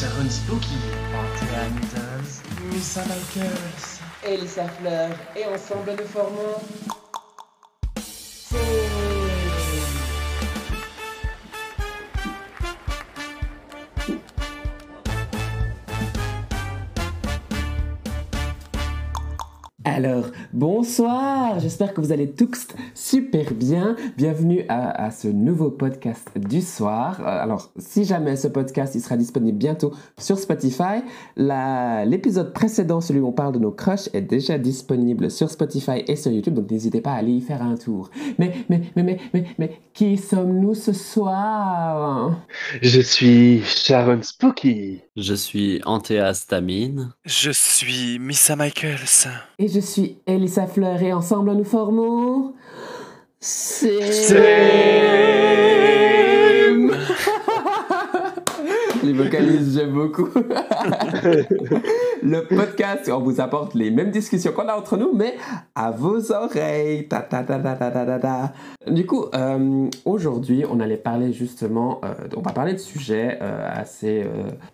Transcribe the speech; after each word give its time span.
Sharon 0.00 0.30
Spooky, 0.30 0.80
Anthea 1.14 1.68
Needles, 1.74 2.40
Missa 2.72 3.04
Elisa 4.24 4.66
Fleur, 4.66 5.10
et 5.36 5.44
ensemble 5.44 5.94
nous 5.98 6.06
formons. 6.06 6.99
Bonsoir, 20.60 21.58
j'espère 21.58 21.94
que 21.94 22.02
vous 22.02 22.12
allez 22.12 22.32
tous 22.32 22.68
super 22.94 23.54
bien. 23.54 23.96
Bienvenue 24.18 24.66
à, 24.68 25.06
à 25.06 25.10
ce 25.10 25.26
nouveau 25.26 25.70
podcast 25.70 26.28
du 26.36 26.60
soir. 26.60 27.18
Euh, 27.20 27.24
alors, 27.24 27.72
si 27.78 28.04
jamais 28.04 28.36
ce 28.36 28.46
podcast 28.46 28.94
il 28.94 29.00
sera 29.00 29.16
disponible 29.16 29.56
bientôt 29.56 29.94
sur 30.18 30.38
Spotify, 30.38 31.00
l'épisode 31.38 32.52
précédent, 32.52 33.00
celui 33.00 33.20
où 33.20 33.28
on 33.28 33.32
parle 33.32 33.54
de 33.54 33.58
nos 33.58 33.70
crushs, 33.70 34.10
est 34.12 34.20
déjà 34.20 34.58
disponible 34.58 35.30
sur 35.30 35.48
Spotify 35.48 36.04
et 36.06 36.14
sur 36.14 36.30
YouTube, 36.30 36.52
donc 36.52 36.70
n'hésitez 36.70 37.00
pas 37.00 37.12
à 37.12 37.16
aller 37.16 37.32
y 37.32 37.40
faire 37.40 37.62
un 37.62 37.76
tour. 37.76 38.10
Mais, 38.38 38.52
mais, 38.68 38.82
mais, 38.96 39.02
mais, 39.02 39.18
mais, 39.32 39.44
mais, 39.58 39.80
qui 39.94 40.18
sommes-nous 40.18 40.74
ce 40.74 40.92
soir? 40.92 42.36
Je 42.82 43.00
suis 43.00 43.62
Sharon 43.64 44.22
Spooky. 44.22 45.00
Je 45.16 45.34
suis 45.34 45.80
Antea 45.86 46.34
Stamine. 46.34 47.12
Je 47.24 47.50
suis 47.50 48.18
Missa 48.18 48.56
Michaels. 48.56 49.28
Et 49.58 49.68
je 49.68 49.80
suis 49.80 50.18
Elisa 50.26 50.49
Fleur 50.50 51.02
et 51.02 51.12
ensemble 51.12 51.52
nous 51.52 51.64
formons... 51.64 52.54
C'est... 53.42 54.30
Les 59.02 59.14
vocalistes, 59.14 59.72
j'aime 59.72 59.92
beaucoup. 59.92 60.28
le 62.22 62.40
podcast 62.42 63.10
on 63.12 63.20
vous 63.20 63.40
apporte 63.40 63.74
les 63.74 63.90
mêmes 63.90 64.10
discussions 64.10 64.52
qu'on 64.52 64.68
a 64.68 64.74
entre 64.74 64.96
nous, 64.96 65.12
mais 65.14 65.36
à 65.74 65.90
vos 65.90 66.32
oreilles. 66.32 67.08
Ta, 67.08 67.20
ta, 67.20 67.42
ta. 67.42 68.52
Du 68.86 69.06
coup, 69.06 69.26
euh, 69.34 69.88
aujourd'hui, 70.04 70.64
on 70.70 70.80
allait 70.80 70.96
parler 70.96 71.32
justement, 71.32 72.00
euh, 72.04 72.14
on 72.36 72.42
va 72.42 72.52
parler 72.52 72.74
de 72.74 72.78
sujets 72.78 73.38
euh, 73.40 73.68
assez 73.72 74.24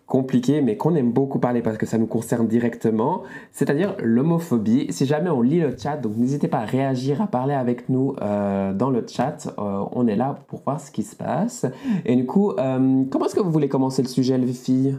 compliqués, 0.06 0.60
mais 0.60 0.76
qu'on 0.76 0.94
aime 0.94 1.10
beaucoup 1.10 1.38
parler 1.38 1.62
parce 1.62 1.78
que 1.78 1.86
ça 1.86 1.98
nous 1.98 2.06
concerne 2.06 2.46
directement, 2.46 3.22
c'est-à-dire 3.50 3.96
l'homophobie. 4.00 4.86
Si 4.90 5.04
jamais 5.04 5.30
on 5.30 5.42
lit 5.42 5.60
le 5.60 5.76
chat, 5.76 5.96
donc 5.96 6.16
n'hésitez 6.16 6.46
pas 6.48 6.58
à 6.58 6.64
réagir, 6.64 7.20
à 7.20 7.26
parler 7.26 7.54
avec 7.54 7.88
nous 7.88 8.14
euh, 8.22 8.72
dans 8.72 8.90
le 8.90 9.04
chat. 9.06 9.52
Euh, 9.58 9.84
on 9.92 10.06
est 10.06 10.16
là 10.16 10.38
pour 10.46 10.62
voir 10.62 10.80
ce 10.80 10.92
qui 10.92 11.02
se 11.02 11.16
passe. 11.16 11.66
Et 12.04 12.14
du 12.14 12.24
coup, 12.24 12.52
euh, 12.52 13.02
comment 13.10 13.26
est-ce 13.26 13.34
que 13.34 13.40
vous 13.40 13.50
voulez 13.50 13.68
commencer 13.68 14.02
le 14.02 14.08
sujet, 14.08 14.38
les 14.38 14.52
filles? 14.52 14.96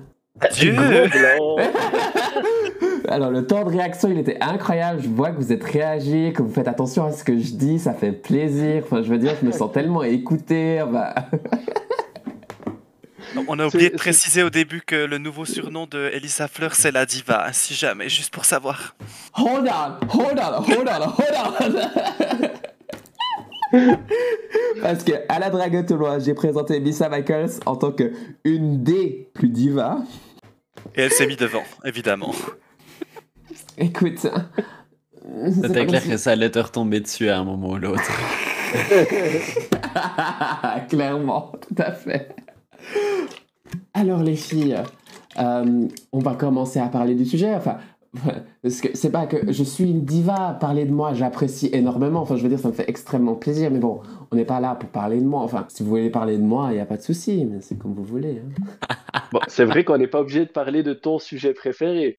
Dieu. 0.53 0.75
Alors, 3.07 3.31
le 3.31 3.47
temps 3.47 3.63
de 3.63 3.69
réaction, 3.69 4.09
il 4.09 4.19
était 4.19 4.37
incroyable. 4.41 4.99
Je 5.01 5.07
vois 5.07 5.31
que 5.31 5.37
vous 5.37 5.53
êtes 5.53 5.63
réagi, 5.63 6.33
que 6.33 6.41
vous 6.43 6.51
faites 6.51 6.67
attention 6.67 7.05
à 7.05 7.13
ce 7.13 7.23
que 7.23 7.39
je 7.39 7.53
dis. 7.53 7.79
Ça 7.79 7.93
fait 7.93 8.11
plaisir. 8.11 8.83
Enfin, 8.83 9.01
je 9.01 9.09
veux 9.09 9.17
dire, 9.17 9.31
je 9.41 9.45
me 9.47 9.51
sens 9.51 9.71
tellement 9.71 10.03
écouté. 10.03 10.83
Bah... 10.91 11.15
On 13.47 13.59
a 13.59 13.67
oublié 13.67 13.89
de 13.89 13.97
préciser 13.97 14.43
au 14.43 14.49
début 14.49 14.81
que 14.81 14.95
le 14.95 15.17
nouveau 15.17 15.45
surnom 15.45 15.85
de 15.85 16.09
Elisa 16.13 16.47
Fleur, 16.47 16.75
c'est 16.75 16.91
la 16.91 17.05
diva, 17.05 17.45
hein, 17.47 17.53
si 17.53 17.73
jamais, 17.73 18.09
juste 18.09 18.33
pour 18.33 18.45
savoir. 18.45 18.95
Hold 19.35 19.67
on, 19.67 20.07
hold 20.17 20.39
on, 20.39 20.63
hold 20.63 20.89
on, 20.89 21.09
hold 21.09 21.37
on. 21.61 21.71
Parce 24.81 25.03
que 25.03 25.11
à 25.27 25.39
la 25.39 25.49
Drague 25.49 25.85
Tournoi, 25.85 26.19
j'ai 26.19 26.33
présenté 26.33 26.79
Missa 26.79 27.09
Michaels 27.09 27.59
en 27.65 27.75
tant 27.75 27.91
que 27.91 28.13
une 28.43 28.83
des 28.83 29.29
plus 29.33 29.49
divas. 29.49 29.97
Et 30.95 31.01
elle 31.01 31.11
s'est 31.11 31.27
mise 31.27 31.37
devant, 31.37 31.63
évidemment. 31.83 32.33
Écoute, 33.77 34.19
c'est 34.19 34.31
pas 34.31 34.45
C'était 35.61 35.85
clair 35.85 36.07
que 36.07 36.17
ça 36.17 36.31
allait 36.31 36.49
te 36.49 36.59
retomber 36.59 36.99
dessus 36.99 37.29
à 37.29 37.39
un 37.39 37.43
moment 37.43 37.71
ou 37.71 37.77
l'autre. 37.77 38.09
Clairement, 40.89 41.53
tout 41.61 41.81
à 41.81 41.91
fait. 41.91 42.35
Alors 43.97 44.21
les 44.21 44.35
filles, 44.35 44.77
euh, 45.39 45.87
on 46.11 46.19
va 46.19 46.35
commencer 46.35 46.79
à 46.79 46.87
parler 46.87 47.15
du 47.15 47.25
sujet. 47.25 47.55
Enfin, 47.55 47.77
parce 48.61 48.79
que 48.79 48.89
c'est 48.93 49.09
pas 49.11 49.25
que 49.25 49.51
je 49.51 49.63
suis 49.63 49.85
une 49.85 50.05
diva. 50.05 50.55
Parler 50.59 50.85
de 50.85 50.91
moi, 50.93 51.13
j'apprécie 51.15 51.69
énormément. 51.73 52.21
Enfin, 52.21 52.35
je 52.35 52.43
veux 52.43 52.49
dire, 52.49 52.59
ça 52.59 52.67
me 52.67 52.73
fait 52.73 52.87
extrêmement 52.87 53.33
plaisir. 53.33 53.71
Mais 53.71 53.79
bon, 53.79 54.01
on 54.31 54.35
n'est 54.35 54.45
pas 54.45 54.59
là 54.59 54.75
pour 54.75 54.89
parler 54.89 55.19
de 55.19 55.25
moi. 55.25 55.41
Enfin, 55.41 55.65
si 55.69 55.81
vous 55.81 55.89
voulez 55.89 56.11
parler 56.11 56.37
de 56.37 56.43
moi, 56.43 56.67
il 56.69 56.75
n'y 56.75 56.79
a 56.79 56.85
pas 56.85 56.97
de 56.97 57.01
souci. 57.01 57.43
Mais 57.49 57.57
c'est 57.61 57.75
comme 57.79 57.95
vous 57.95 58.03
voulez. 58.03 58.41
hein. 58.45 58.93
Bon, 59.33 59.39
c'est 59.47 59.65
vrai 59.65 59.83
qu'on 59.83 59.97
n'est 59.97 60.07
pas 60.07 60.21
obligé 60.21 60.45
de 60.45 60.51
parler 60.51 60.83
de 60.83 60.93
ton 60.93 61.19
sujet 61.19 61.53
préféré. 61.53 62.17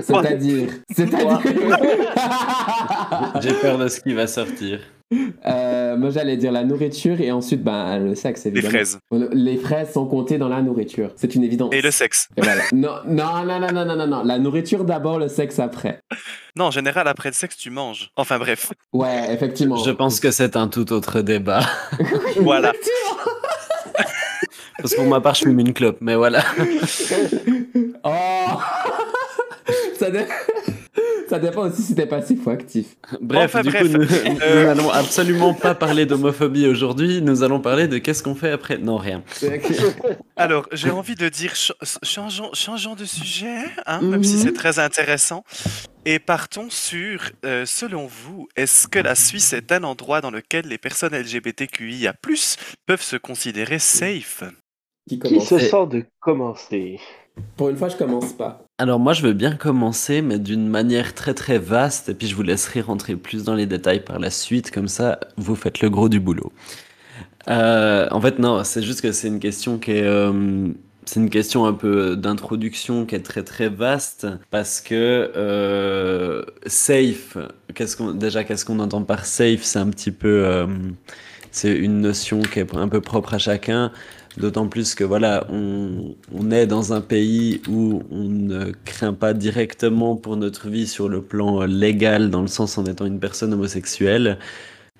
C'est-à-dire, 0.00 0.68
c'est-à-dire. 0.90 1.40
J'ai 3.40 3.52
peur 3.60 3.78
de 3.78 3.86
ce 3.86 4.00
qui 4.00 4.12
va 4.12 4.26
sortir. 4.26 4.80
Euh, 5.46 5.96
moi, 5.96 6.10
j'allais 6.10 6.36
dire 6.36 6.52
la 6.52 6.64
nourriture 6.64 7.20
et 7.20 7.32
ensuite, 7.32 7.62
ben, 7.62 7.98
le 7.98 8.14
sexe 8.14 8.44
Les 8.44 8.50
évidemment. 8.50 8.70
fraises. 8.70 8.98
Les 9.32 9.56
fraises 9.56 9.92
sont 9.92 10.06
comptées 10.06 10.36
dans 10.36 10.48
la 10.48 10.60
nourriture. 10.60 11.12
C'est 11.16 11.34
une 11.34 11.44
évidence. 11.44 11.72
Et 11.74 11.80
le 11.80 11.90
sexe. 11.90 12.28
Et 12.36 12.42
voilà. 12.42 12.62
Non, 12.72 12.96
non, 13.06 13.44
non, 13.46 13.58
non, 13.58 13.72
non, 13.72 13.84
non, 13.86 13.96
non, 13.96 14.06
non. 14.06 14.22
La 14.24 14.38
nourriture 14.38 14.84
d'abord, 14.84 15.18
le 15.18 15.28
sexe 15.28 15.58
après. 15.58 16.00
Non, 16.56 16.66
en 16.66 16.70
général, 16.70 17.08
après 17.08 17.30
le 17.30 17.34
sexe, 17.34 17.56
tu 17.56 17.70
manges. 17.70 18.10
Enfin 18.16 18.38
bref, 18.38 18.72
Ouais, 18.92 19.32
effectivement. 19.32 19.76
Je 19.76 19.90
pense 19.92 20.20
que 20.20 20.30
c'est 20.30 20.56
un 20.56 20.68
tout 20.68 20.92
autre 20.92 21.22
débat. 21.22 21.60
voilà. 22.36 22.72
Parce 24.80 24.92
que 24.92 24.96
pour 25.00 25.06
ma 25.08 25.20
part, 25.20 25.34
je 25.34 25.40
fume 25.44 25.58
une 25.58 25.72
clope, 25.72 25.98
mais 26.00 26.14
voilà. 26.16 26.44
Oh 28.04 28.60
ça, 29.98 30.10
dé- 30.10 30.24
ça 31.28 31.38
dépend 31.38 31.68
aussi 31.68 31.82
si 31.82 31.94
t'es 31.94 32.06
passif 32.06 32.46
ou 32.46 32.50
actif. 32.50 32.96
Bref, 33.20 33.44
Enfin, 33.54 33.62
du 33.62 33.70
bref. 33.70 33.82
coup, 33.82 33.88
nous, 33.98 34.02
Euh. 34.42 34.60
nous 34.60 34.66
n'allons 34.66 34.90
absolument 34.90 35.54
pas 35.54 35.74
parler 35.74 36.06
d'homophobie 36.06 36.66
aujourd'hui. 36.66 37.20
Nous 37.22 37.42
allons 37.42 37.60
parler 37.60 37.88
de 37.88 37.98
qu'est-ce 37.98 38.22
qu'on 38.22 38.34
fait 38.34 38.50
après. 38.50 38.78
Non, 38.78 38.96
rien. 38.96 39.22
Alors, 40.36 40.68
j'ai 40.72 40.90
envie 40.90 41.14
de 41.14 41.28
dire, 41.28 41.54
ch- 41.56 41.72
changeons, 42.02 42.50
changeons 42.54 42.94
de 42.94 43.04
sujet, 43.04 43.64
hein, 43.86 44.00
même 44.02 44.24
si 44.24 44.36
Mhm. 44.36 44.42
c'est 44.42 44.52
très 44.52 44.78
intéressant. 44.78 45.44
Et 46.04 46.18
partons 46.18 46.70
sur, 46.70 47.20
euh, 47.44 47.66
selon 47.66 48.06
vous, 48.06 48.48
est-ce 48.56 48.88
que 48.88 48.98
la 48.98 49.14
Suisse 49.14 49.52
est 49.52 49.72
un 49.72 49.84
endroit 49.84 50.20
dans 50.20 50.30
lequel 50.30 50.66
les 50.66 50.78
personnes 50.78 51.14
LGBTQIA+, 51.14 52.14
peuvent 52.86 53.02
se 53.02 53.16
considérer 53.16 53.78
safe? 53.78 54.44
Qui 55.08 55.40
se 55.40 55.58
sent 55.58 55.86
de 55.90 56.04
commencer? 56.20 57.00
Pour 57.56 57.68
une 57.68 57.76
fois, 57.76 57.88
je 57.88 57.96
commence 57.96 58.32
pas. 58.32 58.64
Alors 58.78 58.98
moi, 59.00 59.12
je 59.12 59.22
veux 59.22 59.32
bien 59.32 59.56
commencer, 59.56 60.22
mais 60.22 60.38
d'une 60.38 60.68
manière 60.68 61.14
très 61.14 61.34
très 61.34 61.58
vaste, 61.58 62.08
et 62.08 62.14
puis 62.14 62.28
je 62.28 62.34
vous 62.36 62.42
laisserai 62.42 62.80
rentrer 62.80 63.16
plus 63.16 63.44
dans 63.44 63.54
les 63.54 63.66
détails 63.66 64.04
par 64.04 64.18
la 64.18 64.30
suite, 64.30 64.70
comme 64.70 64.88
ça, 64.88 65.18
vous 65.36 65.56
faites 65.56 65.80
le 65.80 65.90
gros 65.90 66.08
du 66.08 66.20
boulot. 66.20 66.52
Euh, 67.48 68.06
en 68.10 68.20
fait, 68.20 68.38
non, 68.38 68.62
c'est 68.64 68.82
juste 68.82 69.00
que 69.00 69.12
c'est 69.12 69.28
une 69.28 69.40
question 69.40 69.78
qui 69.78 69.92
est... 69.92 70.04
euh, 70.04 70.68
c'est 71.04 71.20
une 71.20 71.30
question 71.30 71.64
un 71.64 71.72
peu 71.72 72.16
d'introduction 72.16 73.06
qui 73.06 73.14
est 73.14 73.22
très 73.22 73.42
très 73.42 73.70
vaste 73.70 74.26
parce 74.50 74.82
que 74.82 75.32
euh, 75.34 76.44
safe, 76.66 77.38
qu'est-ce 77.74 78.12
déjà 78.12 78.44
qu'est-ce 78.44 78.66
qu'on 78.66 78.78
entend 78.78 79.02
par 79.02 79.24
safe, 79.24 79.62
c'est 79.62 79.78
un 79.78 79.88
petit 79.88 80.10
peu 80.10 80.66
c'est 81.50 81.72
une 81.72 82.02
notion 82.02 82.40
qui 82.40 82.60
est 82.60 82.74
un 82.74 82.88
peu 82.88 83.00
propre 83.00 83.34
à 83.34 83.38
chacun. 83.38 83.90
D'autant 84.36 84.68
plus 84.68 84.94
que 84.94 85.04
voilà, 85.04 85.46
on, 85.50 86.14
on 86.32 86.50
est 86.50 86.66
dans 86.66 86.92
un 86.92 87.00
pays 87.00 87.60
où 87.68 88.02
on 88.10 88.24
ne 88.28 88.72
craint 88.84 89.14
pas 89.14 89.34
directement 89.34 90.16
pour 90.16 90.36
notre 90.36 90.68
vie 90.68 90.86
sur 90.86 91.08
le 91.08 91.22
plan 91.22 91.62
euh, 91.62 91.66
légal, 91.66 92.30
dans 92.30 92.42
le 92.42 92.46
sens 92.48 92.78
en 92.78 92.84
étant 92.84 93.06
une 93.06 93.18
personne 93.18 93.52
homosexuelle, 93.52 94.38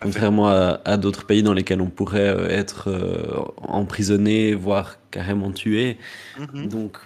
contrairement 0.00 0.48
à, 0.48 0.80
à 0.84 0.96
d'autres 0.96 1.24
pays 1.26 1.42
dans 1.42 1.52
lesquels 1.52 1.80
on 1.80 1.90
pourrait 1.90 2.28
euh, 2.28 2.48
être 2.48 2.88
euh, 2.88 3.44
emprisonné, 3.58 4.54
voire 4.54 4.96
carrément 5.10 5.52
tué. 5.52 5.98
Mhm. 6.38 6.68
Donc, 6.68 6.98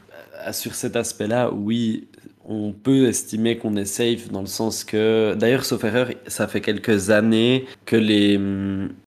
sur 0.52 0.74
cet 0.74 0.96
aspect-là, 0.96 1.52
oui, 1.52 2.08
on 2.48 2.72
peut 2.72 3.06
estimer 3.06 3.56
qu'on 3.56 3.76
est 3.76 3.84
safe 3.84 4.30
dans 4.30 4.40
le 4.40 4.46
sens 4.46 4.84
que, 4.84 5.34
d'ailleurs, 5.34 5.64
sauf 5.64 5.84
erreur, 5.84 6.08
ça 6.26 6.48
fait 6.48 6.60
quelques 6.60 7.10
années 7.10 7.66
que 7.86 7.96
les, 7.96 8.38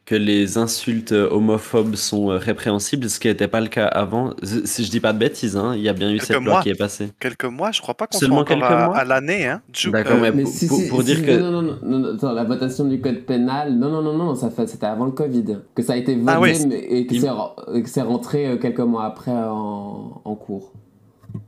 que 0.06 0.16
les 0.16 0.58
insultes 0.58 1.12
homophobes 1.12 1.96
sont 1.96 2.30
euh, 2.32 2.38
répréhensibles, 2.38 3.10
ce 3.10 3.20
qui 3.20 3.28
n'était 3.28 3.48
pas 3.48 3.60
le 3.62 3.68
cas 3.68 3.88
avant. 3.88 4.34
Si 4.64 4.86
je 4.86 4.90
dis 4.92 5.00
pas 5.00 5.12
de 5.14 5.18
bêtises, 5.20 5.58
hein, 5.58 5.74
il 5.76 5.82
y 5.82 5.90
a 5.90 5.94
bien 5.94 6.10
eu 6.12 6.18
Quelques 6.18 6.28
cette 6.28 6.42
loi 6.44 6.62
qui 6.62 6.70
est 6.70 6.76
passée. 6.80 7.10
Quelques 7.20 7.46
mois, 7.46 7.72
je 7.72 7.82
crois 7.82 7.94
pas 7.96 8.08
qu'on 8.08 8.18
soit 8.18 8.46
quelques 8.46 8.64
à, 8.64 8.86
mois 8.88 8.98
à 8.98 9.04
l'année. 9.04 9.48
Hein. 9.48 9.62
D'accord, 9.92 10.14
euh, 10.18 10.22
mais 10.22 10.32
Mais 10.32 10.44
pour, 10.44 10.52
si, 10.52 10.68
pour- 10.68 10.78
si, 10.80 10.88
pour 10.88 11.00
si, 11.02 11.06
dire 11.08 11.18
si, 11.18 11.24
que... 11.26 11.32
Non, 11.40 11.52
non, 11.52 11.62
non, 11.62 11.78
non, 12.00 12.16
attends, 12.16 12.32
la 12.32 12.44
votation 12.46 12.86
du 12.86 13.02
code 13.02 13.26
pénal, 13.26 13.74
non, 13.78 13.90
non, 13.90 14.02
non, 14.02 14.14
non, 14.14 14.36
ça, 14.36 14.50
fait, 14.50 14.68
c'était 14.68 14.86
avant 14.86 15.06
le 15.06 15.12
Covid. 15.12 15.58
Que 15.76 15.84
ça 15.84 15.94
a 15.94 15.98
été 15.98 16.16
voté 16.16 16.32
Ah 16.34 16.40
oui. 16.40 16.54
mais- 16.68 16.76
et 16.90 17.06
que 17.06 17.16
Il- 17.16 17.88
c'est 17.88 18.02
rentré 18.02 18.48
euh, 18.48 18.58
quelques 18.58 18.80
mois 18.80 19.06
après 19.06 19.32
en, 19.32 20.22
en 20.24 20.36
cours. 20.36 20.72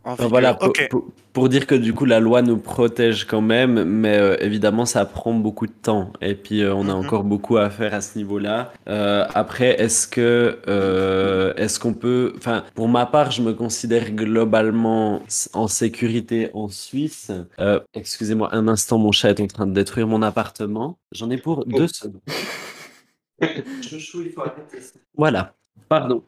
En 0.03 0.11
Enfin, 0.13 0.27
voilà, 0.27 0.53
pour, 0.53 0.69
ok. 0.69 0.87
pour- 0.89 1.05
pour 1.33 1.49
dire 1.49 1.67
que 1.67 1.75
du 1.75 1.93
coup 1.93 2.05
la 2.05 2.19
loi 2.19 2.41
nous 2.41 2.57
protège 2.57 3.25
quand 3.25 3.41
même, 3.41 3.83
mais 3.83 4.17
euh, 4.17 4.37
évidemment 4.39 4.85
ça 4.85 5.05
prend 5.05 5.33
beaucoup 5.33 5.67
de 5.67 5.71
temps 5.71 6.11
et 6.19 6.33
puis 6.33 6.63
euh, 6.63 6.73
on 6.73 6.89
a 6.89 6.93
Mhm. 6.93 7.05
encore 7.05 7.23
beaucoup 7.23 7.57
à 7.57 7.69
faire 7.69 7.93
à 7.93 8.01
ce 8.01 8.17
niveau-là. 8.17 8.73
Euh, 8.89 9.23
après, 9.35 9.79
est-ce 9.79 10.07
que 10.07 10.57
euh, 10.67 11.53
est-ce 11.55 11.79
qu'on 11.79 11.93
peut, 11.93 12.33
enfin 12.37 12.63
pour 12.73 12.87
ma 12.89 13.05
part, 13.05 13.29
je 13.31 13.41
me 13.43 13.53
considère 13.53 14.09
globalement 14.11 15.21
en 15.53 15.67
sécurité 15.67 16.49
en 16.55 16.69
Suisse. 16.69 17.31
Euh, 17.59 17.79
Excusez-moi 17.93 18.49
un 18.53 18.67
instant, 18.67 18.97
mon 18.97 19.11
chat 19.11 19.29
est 19.29 19.41
en 19.41 19.47
train 19.47 19.67
de 19.67 19.73
détruire 19.73 20.07
mon 20.07 20.23
appartement. 20.23 20.97
J'en 21.11 21.29
ai 21.29 21.37
pour 21.37 21.65
deux 21.65 21.87
secondes. 21.87 22.19
Chouchou, 23.87 24.23
il 24.23 24.31
faut 24.31 24.41
arrêter 24.41 24.81
ça. 24.81 24.93
Voilà. 25.15 25.53
Pardon. 25.89 26.23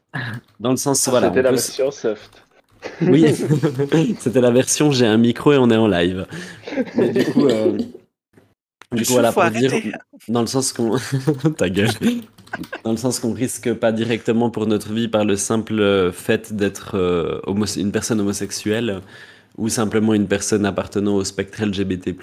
Dans 0.60 0.72
le 0.72 0.78
sens, 0.78 1.08
voilà. 1.10 1.28
C'était 1.30 1.42
la 1.42 1.50
peut- 1.50 1.56
version 1.56 1.92
soft. 1.92 2.44
Oui, 3.02 3.26
c'était 4.20 4.42
la 4.42 4.52
version 4.52 4.92
j'ai 4.92 5.06
un 5.06 5.18
micro 5.18 5.54
et 5.54 5.58
on 5.58 5.70
est 5.70 5.78
en 5.78 5.88
live. 5.88 6.26
Mais 6.96 7.10
du 7.10 7.26
coup, 7.26 7.48
euh, 7.48 7.78
du 8.92 9.06
coup 9.06 9.14
voilà 9.14 9.32
pour 9.32 9.50
dire, 9.50 9.74
dans 10.28 10.42
le 10.42 10.48
sens 10.48 10.74
qu'on, 10.74 10.98
ta 11.58 11.70
gueule, 11.70 11.90
dans 12.84 12.92
le 12.92 12.98
sens 12.98 13.20
qu'on 13.20 13.34
risque 13.34 13.74
pas 13.74 13.92
directement 13.92 14.50
pour 14.50 14.68
notre 14.68 14.94
vie 14.94 15.08
par 15.08 15.26
le 15.26 15.36
simple 15.36 16.12
fait 16.12 16.54
d'être 16.54 16.96
euh, 16.96 17.42
une 17.78 17.92
personne 17.92 18.20
homosexuelle 18.20 19.02
ou 19.58 19.70
simplement 19.70 20.14
une 20.14 20.28
personne 20.28 20.66
appartenant 20.66 21.16
au 21.16 21.24
spectre 21.24 21.64
LGBT+. 21.64 22.16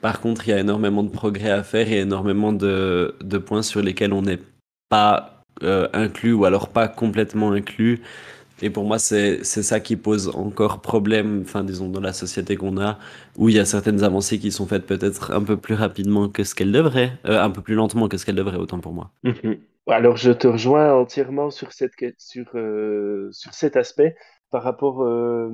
Par 0.00 0.20
contre, 0.20 0.48
il 0.48 0.50
y 0.50 0.54
a 0.54 0.58
énormément 0.58 1.02
de 1.02 1.10
progrès 1.10 1.50
à 1.50 1.62
faire 1.62 1.90
et 1.92 1.98
énormément 1.98 2.52
de, 2.52 3.14
de 3.22 3.38
points 3.38 3.62
sur 3.62 3.82
lesquels 3.82 4.12
on 4.12 4.22
n'est 4.22 4.40
pas 4.88 5.44
euh, 5.62 5.88
inclus 5.92 6.32
ou 6.32 6.44
alors 6.46 6.68
pas 6.68 6.88
complètement 6.88 7.52
inclus. 7.52 8.00
Et 8.62 8.70
pour 8.70 8.84
moi, 8.84 8.98
c'est 8.98 9.42
ça 9.44 9.80
qui 9.80 9.96
pose 9.96 10.28
encore 10.28 10.80
problème, 10.80 11.42
enfin, 11.44 11.64
disons, 11.64 11.88
dans 11.88 12.00
la 12.00 12.12
société 12.12 12.56
qu'on 12.56 12.78
a, 12.78 12.98
où 13.36 13.48
il 13.48 13.56
y 13.56 13.58
a 13.58 13.64
certaines 13.64 14.04
avancées 14.04 14.38
qui 14.38 14.52
sont 14.52 14.66
faites 14.66 14.86
peut-être 14.86 15.32
un 15.32 15.42
peu 15.42 15.56
plus 15.56 15.74
rapidement 15.74 16.28
que 16.28 16.44
ce 16.44 16.54
qu'elles 16.54 16.72
devraient, 16.72 17.12
euh, 17.26 17.42
un 17.42 17.50
peu 17.50 17.62
plus 17.62 17.74
lentement 17.74 18.08
que 18.08 18.16
ce 18.16 18.26
qu'elles 18.26 18.34
devraient, 18.34 18.58
autant 18.58 18.80
pour 18.80 18.92
moi. 18.92 19.10
Mhm. 19.24 19.58
Alors, 19.86 20.16
je 20.16 20.30
te 20.32 20.46
rejoins 20.46 20.92
entièrement 20.92 21.50
sur, 21.50 21.72
cette, 21.72 21.92
sur, 22.18 22.46
euh, 22.54 23.28
sur 23.32 23.54
cet 23.54 23.76
aspect. 23.76 24.14
Par 24.50 24.64
rapport, 24.64 25.04
euh, 25.04 25.48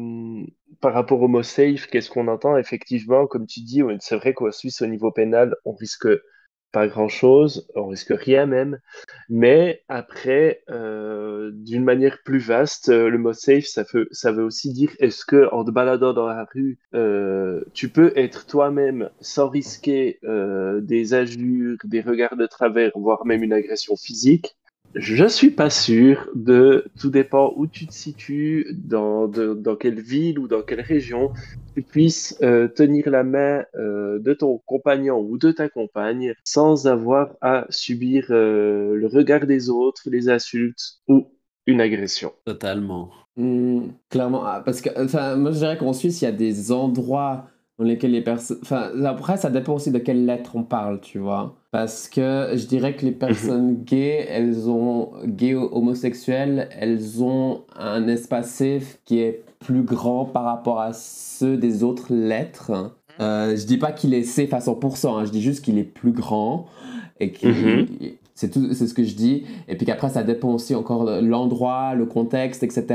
par 0.81 0.95
rapport 0.95 1.21
au 1.21 1.29
mot 1.29 1.43
safe, 1.43 1.87
qu'est-ce 1.87 2.09
qu'on 2.09 2.29
entend? 2.29 2.57
Effectivement, 2.57 3.27
comme 3.27 3.47
tu 3.47 3.61
dis, 3.61 3.83
c'est 4.01 4.17
vrai 4.17 4.33
qu'en 4.33 4.51
Suisse, 4.51 4.81
au 4.81 4.87
niveau 4.87 5.13
pénal, 5.13 5.55
on 5.67 5.75
risque 5.75 6.09
pas 6.73 6.89
grand-chose, 6.89 7.69
on 7.75 7.89
risque 7.89 8.13
rien 8.17 8.47
même. 8.47 8.79
Mais 9.29 9.83
après, 9.89 10.63
euh, 10.71 11.51
d'une 11.55 11.85
manière 11.85 12.19
plus 12.25 12.39
vaste, 12.39 12.89
euh, 12.91 13.09
le 13.09 13.19
mot 13.19 13.33
safe, 13.33 13.65
ça 13.65 13.85
veut, 13.93 14.45
aussi 14.45 14.73
dire 14.73 14.91
est-ce 14.99 15.25
que 15.25 15.49
en 15.53 15.65
te 15.65 15.71
baladant 15.71 16.13
dans 16.13 16.27
la 16.27 16.45
rue, 16.53 16.79
euh, 16.95 17.63
tu 17.75 17.89
peux 17.89 18.13
être 18.17 18.47
toi-même 18.47 19.11
sans 19.21 19.49
risquer 19.49 20.19
des 20.23 21.15
injures, 21.15 21.79
des 21.85 22.01
regards 22.01 22.37
de 22.37 22.47
travers, 22.47 22.93
voire 22.95 23.25
même 23.27 23.43
une 23.43 23.53
agression 23.53 23.97
physique? 23.97 24.57
Je 24.95 25.27
suis 25.27 25.51
pas 25.51 25.69
sûr 25.69 26.29
de, 26.35 26.87
tout 26.99 27.11
dépend 27.11 27.53
où 27.57 27.67
tu 27.67 27.87
te 27.87 27.93
situes, 27.93 28.67
dans, 28.75 29.29
de- 29.29 29.55
dans 29.55 29.77
quelle 29.77 30.01
ville 30.01 30.39
ou 30.39 30.49
dans 30.49 30.63
quelle 30.63 30.81
région, 30.81 31.33
tu 31.75 31.83
puisses 31.83 32.39
euh, 32.43 32.69
tenir 32.69 33.11
la 33.11 33.23
main 33.23 33.65
euh, 33.75 34.19
de 34.19 34.33
ton 34.33 34.59
compagnon 34.65 35.21
ou 35.21 35.37
de 35.37 35.53
ta 35.53 35.69
compagne 35.69 36.35
sans 36.45 36.87
avoir 36.87 37.35
à 37.43 37.67
subir 37.69 38.27
euh, 38.31 38.95
le 38.95 39.07
regard 39.07 39.47
des 39.47 39.69
autres, 39.69 40.03
les 40.07 40.31
insultes 40.31 41.01
ou 41.09 41.27
une 41.67 41.81
agression. 41.81 42.33
Totalement. 42.45 43.11
Hmm, 43.37 43.89
clairement, 44.09 44.45
ah, 44.47 44.63
parce 44.65 44.81
que 44.81 44.89
enfin, 44.97 45.37
moi 45.37 45.51
je 45.51 45.59
dirais 45.59 45.77
qu'en 45.77 45.93
Suisse, 45.93 46.23
il 46.23 46.25
y 46.25 46.29
a 46.29 46.33
des 46.33 46.73
endroits 46.73 47.49
dans 47.79 47.85
lesquels 47.85 48.13
les 48.13 48.23
personnes. 48.23 48.59
Enfin, 48.63 48.91
après, 49.05 49.37
ça 49.37 49.51
dépend 49.51 49.75
aussi 49.75 49.91
de 49.91 49.99
quelle 49.99 50.25
lettre 50.25 50.57
on 50.57 50.63
parle, 50.63 51.01
tu 51.01 51.19
vois. 51.19 51.57
Parce 51.71 52.09
que 52.09 52.53
je 52.55 52.67
dirais 52.67 52.95
que 52.97 53.05
les 53.05 53.13
personnes 53.13 53.83
gays, 53.85 54.27
elles 54.29 54.69
ont. 54.69 55.13
gays 55.25 55.55
ou 55.55 55.69
homosexuelles, 55.73 56.69
elles 56.79 57.23
ont 57.23 57.63
un 57.77 58.09
espace 58.09 58.51
safe 58.51 58.99
qui 59.05 59.19
est 59.19 59.45
plus 59.59 59.83
grand 59.83 60.25
par 60.25 60.45
rapport 60.45 60.81
à 60.81 60.93
ceux 60.93 61.57
des 61.57 61.83
autres 61.83 62.15
lettres. 62.15 62.93
Euh, 63.21 63.57
je 63.57 63.67
dis 63.67 63.79
pas 63.79 63.93
qu'il 63.93 64.15
est 64.15 64.23
safe 64.23 64.53
à 64.53 64.59
100%, 64.59 65.17
hein, 65.17 65.25
je 65.25 65.31
dis 65.31 65.43
juste 65.43 65.65
qu'il 65.65 65.79
est 65.79 65.85
plus 65.85 66.13
grand 66.13 66.67
et 67.19 67.33
qu'il. 67.33 67.49
Mhm. 67.49 67.87
C'est 68.37 68.51
tout, 68.51 68.73
c'est 68.75 68.87
ce 68.87 68.95
que 68.95 69.03
je 69.03 69.15
dis. 69.15 69.47
Et 69.67 69.77
puis 69.77 69.87
qu'après, 69.87 70.11
ça 70.11 70.23
dépend 70.23 70.53
aussi 70.53 70.75
encore 70.75 71.05
l'endroit, 71.23 71.95
le 71.95 72.05
contexte, 72.05 72.63
etc. 72.63 72.87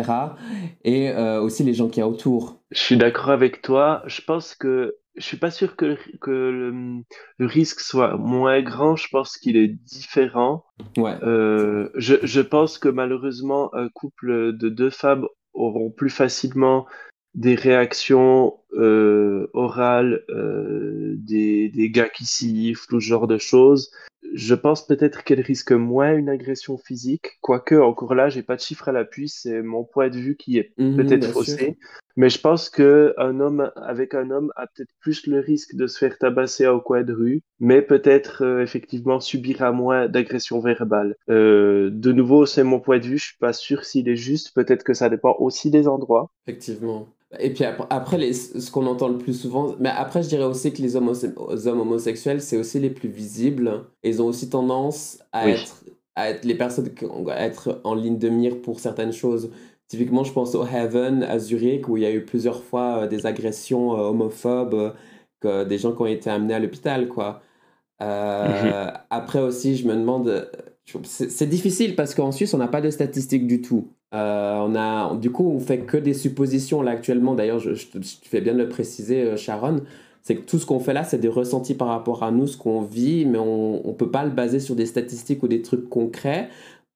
Et 0.84 1.10
euh, 1.10 1.42
aussi 1.42 1.64
les 1.64 1.74
gens 1.74 1.90
qui 1.90 2.00
y 2.00 2.04
a 2.04 2.08
autour. 2.08 2.62
Je 2.70 2.80
suis 2.80 2.96
d'accord 2.96 3.32
avec 3.32 3.62
toi. 3.64 4.04
Je 4.06 4.22
pense 4.22 4.54
que 4.54 4.96
je 5.16 5.26
suis 5.26 5.38
pas 5.38 5.52
sûr 5.52 5.76
que, 5.76 5.98
que 6.22 6.32
le, 6.32 7.04
le 7.38 7.46
risque 7.46 7.80
soit 7.80 8.18
moins 8.18 8.62
grand. 8.62 8.96
Je 8.96 9.08
pense 9.12 9.38
qu'il 9.38 9.58
est 9.58 9.68
différent. 9.68 10.64
Ouais. 10.96 11.16
Euh, 11.24 11.90
je, 11.96 12.16
je 12.22 12.42
pense 12.42 12.78
que 12.78 12.88
malheureusement, 12.88 13.74
un 13.74 13.90
couple 13.90 14.56
de 14.56 14.70
deux 14.70 14.92
femmes 14.92 15.26
auront 15.54 15.90
plus 15.90 16.12
facilement 16.12 16.86
des 17.34 17.56
réactions 17.56 18.60
euh, 18.74 19.48
orales, 19.54 20.24
euh, 20.30 21.16
des, 21.18 21.70
des 21.70 21.90
gars 21.90 22.10
qui 22.10 22.26
sifflent 22.26 22.96
ou 22.96 23.00
ce 23.00 23.06
genre 23.06 23.28
de 23.28 23.38
choses. 23.38 23.92
Je 24.34 24.54
pense 24.54 24.86
peut-être 24.86 25.24
qu'elle 25.24 25.42
risque 25.42 25.72
moins 25.72 26.16
une 26.16 26.30
agression 26.30 26.78
physique, 26.78 27.40
quoique 27.42 27.76
encore 27.76 28.14
là, 28.16 28.30
j'ai 28.30 28.44
pas 28.44 28.56
de 28.56 28.62
chiffre 28.62 28.88
à 28.88 28.92
l'appui, 28.92 29.28
c'est 29.30 29.62
mon 29.62 29.84
point 29.84 30.10
de 30.10 30.18
vue 30.18 30.36
qui 30.38 30.58
est 30.58 30.74
Mhm, 30.78 30.96
peut-être 30.96 31.28
faussé. 31.32 31.78
Mais 32.18 32.30
je 32.30 32.40
pense 32.40 32.70
que 32.70 33.14
un 33.18 33.40
homme 33.40 33.72
avec 33.76 34.14
un 34.14 34.30
homme 34.32 34.52
a 34.56 34.68
peut-être 34.68 34.92
plus 35.00 35.26
le 35.28 35.40
risque 35.40 35.76
de 35.76 35.88
se 35.88 35.98
faire 35.98 36.18
tabasser 36.18 36.68
au 36.68 36.80
coin 36.82 37.04
de 37.04 37.14
rue, 37.14 37.42
mais 37.60 37.82
peut-être 37.82 38.44
euh, 38.44 38.62
effectivement 38.62 39.20
subira 39.20 39.72
moins 39.72 40.08
d'agressions 40.08 40.60
verbales. 40.60 41.16
Euh, 41.30 41.90
de 41.92 42.12
nouveau, 42.12 42.46
c'est 42.46 42.64
mon 42.64 42.80
point 42.80 43.00
de 43.00 43.06
vue. 43.06 43.18
Je 43.18 43.26
suis 43.28 43.38
pas 43.38 43.54
sûr 43.54 43.86
s'il 43.86 44.08
est 44.10 44.16
juste. 44.16 44.54
Peut-être 44.54 44.84
que 44.84 44.94
ça 44.94 45.10
dépend 45.10 45.36
aussi 45.40 45.72
des 45.72 45.88
endroits. 45.88 46.32
Effectivement. 46.46 47.08
Et 47.40 47.54
puis 47.54 47.64
après, 47.64 47.86
après 47.90 48.18
les, 48.18 48.34
ce 48.34 48.70
qu'on 48.72 48.86
entend 48.88 49.08
le 49.08 49.18
plus 49.18 49.34
souvent, 49.34 49.76
mais 49.80 49.90
après 49.90 50.22
je 50.22 50.28
dirais 50.28 50.44
aussi 50.44 50.74
que 50.74 50.82
les 50.82 50.96
hommes, 50.96 51.14
hommes 51.38 51.80
homosexuels, 51.82 52.42
c'est 52.42 52.58
aussi 52.58 52.80
les 52.80 52.90
plus 52.90 53.10
visibles. 53.10 53.86
Ils 54.04 54.22
ont 54.22 54.26
aussi 54.26 54.50
tendance 54.50 55.20
à, 55.32 55.46
Oui. 55.46 55.52
être, 55.52 55.84
à 56.16 56.30
être 56.30 56.44
les 56.44 56.56
personnes 56.56 56.94
qui 56.94 57.06
ont- 57.06 57.26
à 57.28 57.38
être 57.38 57.80
en 57.86 57.96
ligne 57.96 58.18
de 58.18 58.28
mire 58.30 58.62
pour 58.62 58.80
certaines 58.82 59.14
choses. 59.14 59.50
Typiquement, 59.88 60.24
je 60.26 60.34
pense 60.34 60.56
au 60.56 60.66
Heaven 60.66 61.24
à 61.24 61.40
Zurich, 61.40 61.88
où 61.88 61.96
il 61.98 62.04
y 62.04 62.06
a 62.06 62.12
eu 62.12 62.24
plusieurs 62.26 62.64
fois 62.64 63.04
euh, 63.04 63.08
des 63.08 63.26
agressions 63.26 63.94
euh, 63.98 64.10
homophobes, 64.10 64.94
que 65.40 65.64
des 65.64 65.78
gens 65.78 65.94
qui 65.94 66.02
ont 66.02 66.06
été 66.06 66.30
amenés 66.30 66.54
à 66.54 66.60
l'hôpital, 66.60 67.08
quoi. 67.08 67.42
Euh, 68.02 68.92
Après 69.10 69.40
aussi, 69.40 69.76
je 69.78 69.88
me 69.88 69.94
demande, 69.96 70.50
c'est 71.04 71.48
difficile 71.50 71.96
parce 71.96 72.14
qu'en 72.16 72.32
Suisse, 72.32 72.54
on 72.54 72.58
n'a 72.58 72.68
pas 72.68 72.82
de 72.82 72.90
statistiques 72.90 73.48
du 73.48 73.62
tout. 73.62 73.88
Euh, 74.14 74.58
on 74.60 74.76
a, 74.76 75.16
du 75.16 75.32
coup, 75.32 75.46
on 75.50 75.60
fait 75.60 75.86
que 75.86 75.98
des 75.98 76.14
suppositions 76.14 76.82
là 76.82 76.92
actuellement. 76.92 77.36
D'ailleurs, 77.36 77.60
je, 77.60 77.74
je, 77.74 77.88
je 78.02 78.16
fais 78.30 78.42
bien 78.42 78.54
de 78.54 78.58
le 78.60 78.70
préciser, 78.70 79.22
euh, 79.24 79.38
Sharon. 79.38 79.84
C'est 80.24 80.36
que 80.36 80.42
tout 80.42 80.60
ce 80.60 80.66
qu'on 80.66 80.80
fait 80.80 80.94
là, 80.94 81.04
c'est 81.04 81.18
des 81.18 81.28
ressentis 81.30 81.74
par 81.76 81.88
rapport 81.88 82.24
à 82.24 82.32
nous, 82.32 82.46
ce 82.48 82.58
qu'on 82.58 82.82
vit, 82.82 83.26
mais 83.26 83.40
on 83.40 83.82
ne 83.88 83.94
peut 83.94 84.12
pas 84.12 84.24
le 84.24 84.32
baser 84.32 84.60
sur 84.60 84.76
des 84.76 84.86
statistiques 84.86 85.42
ou 85.44 85.48
des 85.48 85.62
trucs 85.62 85.90
concrets 85.90 86.50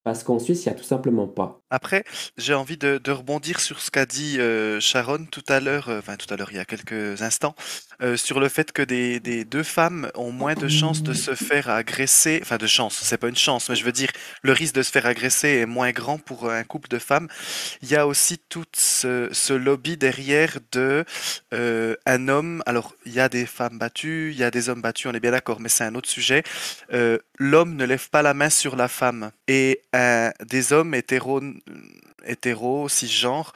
parce 0.03 0.23
qu'en 0.23 0.39
Suisse, 0.39 0.65
il 0.65 0.69
n'y 0.69 0.75
a 0.75 0.77
tout 0.77 0.83
simplement 0.85 1.27
pas. 1.27 1.61
Après, 1.71 2.03
j'ai 2.37 2.53
envie 2.53 2.77
de, 2.77 3.01
rebondir 3.09 3.59
sur 3.59 3.79
ce 3.79 3.89
qu'a 3.89 4.05
dit 4.05 4.39
euh, 4.39 4.79
Sharon 4.79 5.25
tout 5.25 5.43
à 5.47 5.59
l'heure, 5.59 5.89
euh, 5.89 5.97
enfin 5.97 6.15
tout 6.15 6.31
à 6.31 6.37
l'heure, 6.37 6.49
il 6.51 6.57
y 6.57 6.59
a 6.59 6.65
quelques 6.65 7.23
instants, 7.23 7.55
euh, 8.03 8.17
sur 8.17 8.39
le 8.39 8.49
fait 8.49 8.71
que 8.71 8.83
des, 8.83 9.19
deux 9.45 9.63
femmes 9.63 10.11
ont 10.13 10.31
moins 10.31 10.53
de 10.53 10.67
chances 10.67 11.01
de 11.01 11.13
se 11.13 11.33
faire 11.33 11.69
agresser, 11.69 12.39
enfin 12.43 12.57
de 12.57 12.67
chance, 12.67 12.99
c'est 13.01 13.17
pas 13.17 13.29
une 13.29 13.35
chance, 13.35 13.69
mais 13.69 13.75
je 13.75 13.83
veux 13.83 13.91
dire, 13.91 14.09
le 14.43 14.51
risque 14.51 14.75
de 14.75 14.83
se 14.83 14.91
faire 14.91 15.07
agresser 15.07 15.47
est 15.47 15.65
moins 15.65 15.91
grand 15.91 16.19
pour 16.19 16.51
un 16.51 16.63
couple 16.63 16.87
de 16.87 16.99
femmes. 16.99 17.27
Il 17.81 17.89
y 17.89 17.95
a 17.95 18.05
aussi 18.05 18.37
tout 18.37 18.65
ce, 18.75 19.29
ce 19.31 19.53
lobby 19.53 19.97
derrière 19.97 20.59
de 20.71 21.03
un 21.51 22.27
homme, 22.27 22.61
alors 22.65 22.93
il 23.05 23.13
y 23.13 23.19
a 23.19 23.29
des 23.29 23.45
femmes 23.45 23.79
battues, 23.79 24.31
il 24.31 24.37
y 24.37 24.43
a 24.43 24.51
des 24.51 24.69
hommes 24.69 24.81
battus, 24.81 25.07
on 25.07 25.13
est 25.13 25.19
bien 25.19 25.31
d'accord, 25.31 25.59
mais 25.59 25.69
c'est 25.69 25.83
un 25.83 25.95
autre 25.95 26.09
sujet. 26.09 26.43
L'homme 27.39 27.75
ne 27.75 27.85
lève 27.85 28.09
pas 28.09 28.21
la 28.21 28.33
main 28.33 28.49
sur 28.49 28.75
la 28.75 28.87
femme 28.87 29.31
et 29.47 29.81
des 30.45 30.73
hommes 30.73 30.93
hétéros, 30.93 31.41
hétéros 32.25 32.89
cisgenres, 32.89 33.53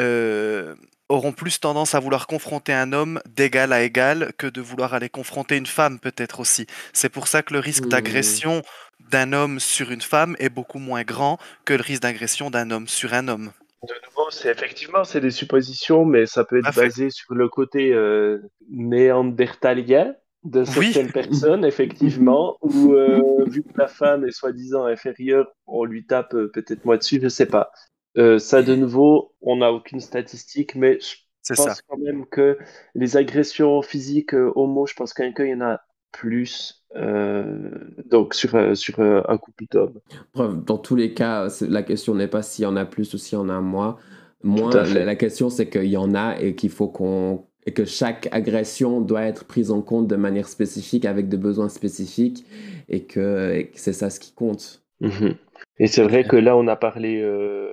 euh, 0.00 0.74
auront 1.08 1.32
plus 1.32 1.60
tendance 1.60 1.94
à 1.94 2.00
vouloir 2.00 2.26
confronter 2.26 2.72
un 2.72 2.92
homme 2.92 3.20
d'égal 3.26 3.72
à 3.72 3.82
égal 3.82 4.32
que 4.38 4.46
de 4.46 4.60
vouloir 4.60 4.94
aller 4.94 5.08
confronter 5.10 5.56
une 5.56 5.66
femme 5.66 5.98
peut-être 6.00 6.40
aussi. 6.40 6.66
C'est 6.92 7.10
pour 7.10 7.28
ça 7.28 7.42
que 7.42 7.52
le 7.52 7.60
risque 7.60 7.86
Hmm. 7.86 7.88
d'agression 7.88 8.62
d'un 9.10 9.32
homme 9.32 9.60
sur 9.60 9.90
une 9.90 10.00
femme 10.00 10.36
est 10.38 10.48
beaucoup 10.48 10.78
moins 10.78 11.02
grand 11.02 11.38
que 11.64 11.74
le 11.74 11.82
risque 11.82 12.02
d'agression 12.02 12.50
d'un 12.50 12.70
homme 12.70 12.88
sur 12.88 13.14
un 13.14 13.28
homme. 13.28 13.52
De 13.82 13.94
nouveau, 14.06 14.30
c'est 14.30 14.50
effectivement 14.50 15.04
c'est 15.04 15.20
des 15.20 15.30
suppositions, 15.30 16.04
mais 16.06 16.24
ça 16.26 16.44
peut 16.44 16.58
être 16.58 16.72
Parfait. 16.72 16.88
basé 16.88 17.10
sur 17.10 17.34
le 17.34 17.48
côté 17.50 17.92
euh, 17.92 18.38
néandertalien 18.70 20.14
de 20.44 20.64
Oui. 20.78 20.92
certaines 20.92 21.12
personnes, 21.12 21.64
effectivement, 21.64 22.58
où 22.62 22.92
euh, 22.92 23.44
vu 23.46 23.62
que 23.62 23.78
la 23.78 23.88
femme 23.88 24.24
est 24.26 24.30
soi-disant 24.30 24.84
inférieure, 24.84 25.46
on 25.66 25.84
lui 25.84 26.06
tape 26.06 26.34
euh, 26.34 26.50
peut-être 26.52 26.84
moins 26.84 26.96
dessus, 26.98 27.18
je 27.22 27.28
sais 27.28 27.46
pas. 27.46 27.70
Euh, 28.16 28.38
ça, 28.38 28.62
de 28.62 28.74
nouveau, 28.74 29.34
on 29.40 29.56
n'a 29.56 29.72
aucune 29.72 30.00
statistique, 30.00 30.74
mais 30.74 30.98
je 31.00 31.54
pense 31.54 31.66
ça. 31.66 31.74
quand 31.88 31.98
même 31.98 32.26
que 32.26 32.58
les 32.94 33.16
agressions 33.16 33.82
physiques 33.82 34.34
euh, 34.34 34.52
homo, 34.54 34.86
je 34.86 34.94
pense 34.94 35.18
même 35.18 35.34
qu'il 35.34 35.48
y 35.48 35.54
en 35.54 35.60
a 35.62 35.80
plus 36.12 36.80
donc 38.08 38.34
sur, 38.34 38.76
sur 38.76 39.00
un 39.00 39.36
couple 39.36 39.64
d'hommes. 39.72 39.98
Dans 40.36 40.78
tous 40.78 40.94
les 40.94 41.12
cas, 41.12 41.48
la 41.62 41.82
question 41.82 42.14
n'est 42.14 42.28
pas 42.28 42.40
s'il 42.42 42.62
y 42.62 42.66
en 42.66 42.76
a 42.76 42.84
plus 42.84 43.12
ou 43.14 43.18
s'il 43.18 43.36
y 43.36 43.40
en 43.40 43.48
a 43.48 43.60
moins. 43.60 43.96
Moins, 44.44 44.70
la, 44.72 45.04
la 45.04 45.16
question 45.16 45.50
c'est 45.50 45.68
qu'il 45.68 45.86
y 45.86 45.96
en 45.96 46.14
a 46.14 46.38
et 46.38 46.54
qu'il 46.54 46.70
faut 46.70 46.86
qu'on 46.86 47.46
et 47.66 47.72
que 47.72 47.84
chaque 47.84 48.28
agression 48.32 49.00
doit 49.00 49.22
être 49.22 49.44
prise 49.44 49.70
en 49.70 49.80
compte 49.82 50.06
de 50.08 50.16
manière 50.16 50.48
spécifique 50.48 51.04
avec 51.04 51.28
des 51.28 51.38
besoins 51.38 51.68
spécifiques 51.68 52.44
et 52.88 53.04
que, 53.04 53.66
c'est 53.74 53.92
ça 53.92 54.10
ce 54.10 54.20
qui 54.20 54.32
compte. 54.34 54.82
Mhm. 55.00 55.34
Et 55.78 55.86
c'est 55.86 56.02
vrai 56.02 56.24
que 56.24 56.36
là, 56.36 56.56
on 56.56 56.66
a 56.68 56.76
parlé, 56.76 57.20
euh, 57.20 57.70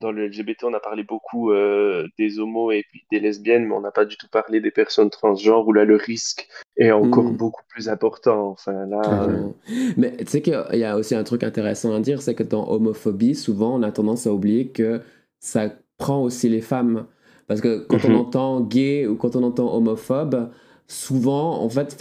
dans 0.00 0.10
le 0.12 0.26
LGBT, 0.26 0.64
on 0.64 0.74
a 0.74 0.80
parlé 0.80 1.04
beaucoup 1.04 1.52
euh, 1.52 2.06
des 2.18 2.38
homos 2.38 2.70
et 2.72 2.84
puis 2.88 3.04
des 3.10 3.20
lesbiennes, 3.20 3.66
mais 3.66 3.74
on 3.74 3.80
n'a 3.80 3.90
pas 3.92 4.04
du 4.04 4.16
tout 4.16 4.26
parlé 4.30 4.60
des 4.60 4.70
personnes 4.70 5.10
transgenres 5.10 5.66
où 5.66 5.72
là, 5.72 5.84
le 5.84 5.96
risque 5.96 6.48
est 6.76 6.90
encore 6.92 7.24
Mhm. 7.24 7.36
beaucoup 7.36 7.62
plus 7.68 7.88
important. 7.88 8.48
Enfin, 8.50 8.86
là, 8.86 9.28
euh. 9.28 9.48
Mais 9.96 10.16
tu 10.18 10.26
sais 10.26 10.42
qu'il 10.42 10.54
y 10.72 10.84
a 10.84 10.96
aussi 10.96 11.14
un 11.14 11.24
truc 11.24 11.42
intéressant 11.44 11.94
à 11.94 12.00
dire, 12.00 12.22
c'est 12.22 12.34
que 12.34 12.42
dans 12.42 12.68
homophobie, 12.70 13.34
souvent 13.34 13.78
on 13.78 13.82
a 13.82 13.92
tendance 13.92 14.26
à 14.26 14.32
oublier 14.32 14.68
que 14.68 15.00
ça 15.40 15.70
prend 15.98 16.22
aussi 16.22 16.48
les 16.48 16.60
femmes. 16.60 17.06
Parce 17.48 17.60
que 17.60 17.84
quand 17.88 18.04
on 18.04 18.10
Mhm. 18.10 18.16
entend 18.16 18.60
gay 18.60 19.06
ou 19.06 19.16
quand 19.16 19.36
on 19.36 19.42
entend 19.42 19.74
homophobe, 19.74 20.50
souvent, 20.88 21.62
en 21.62 21.68
fait, 21.68 21.96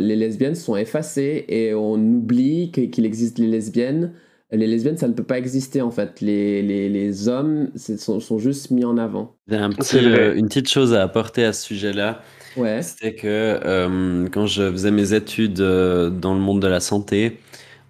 les 0.00 0.16
lesbiennes 0.16 0.54
sont 0.54 0.76
effacées 0.76 1.44
et 1.48 1.74
on 1.74 1.94
oublie 1.94 2.70
qu'il 2.70 3.04
existe 3.06 3.38
les 3.38 3.46
lesbiennes. 3.46 4.12
Les 4.52 4.66
lesbiennes, 4.68 4.96
ça 4.96 5.08
ne 5.08 5.12
peut 5.12 5.24
pas 5.24 5.38
exister 5.38 5.82
en 5.82 5.90
fait. 5.90 6.20
Les, 6.20 6.62
les, 6.62 6.88
les 6.88 7.28
hommes 7.28 7.70
sont, 7.76 8.20
sont 8.20 8.38
juste 8.38 8.70
mis 8.70 8.84
en 8.84 8.96
avant. 8.96 9.34
J'ai 9.48 9.56
un 9.56 9.70
petit, 9.70 9.98
euh, 9.98 10.34
une 10.36 10.46
petite 10.46 10.68
chose 10.68 10.94
à 10.94 11.02
apporter 11.02 11.44
à 11.44 11.52
ce 11.52 11.62
sujet-là. 11.66 12.22
Ouais. 12.56 12.80
C'était 12.82 13.14
que 13.14 13.26
euh, 13.26 14.28
quand 14.32 14.46
je 14.46 14.70
faisais 14.70 14.92
mes 14.92 15.14
études 15.14 15.60
euh, 15.60 16.10
dans 16.10 16.32
le 16.34 16.40
monde 16.40 16.62
de 16.62 16.68
la 16.68 16.80
santé, 16.80 17.38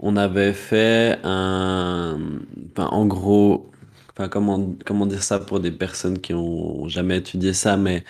on 0.00 0.16
avait 0.16 0.52
fait 0.54 1.18
un, 1.24 2.18
enfin, 2.72 2.88
en 2.90 3.06
gros, 3.06 3.70
enfin, 4.16 4.28
comment, 4.28 4.74
comment 4.86 5.06
dire 5.06 5.22
ça 5.22 5.38
pour 5.40 5.60
des 5.60 5.70
personnes 5.72 6.18
qui 6.20 6.34
ont 6.34 6.88
jamais 6.88 7.18
étudié 7.18 7.52
ça, 7.52 7.76
mais 7.76 8.04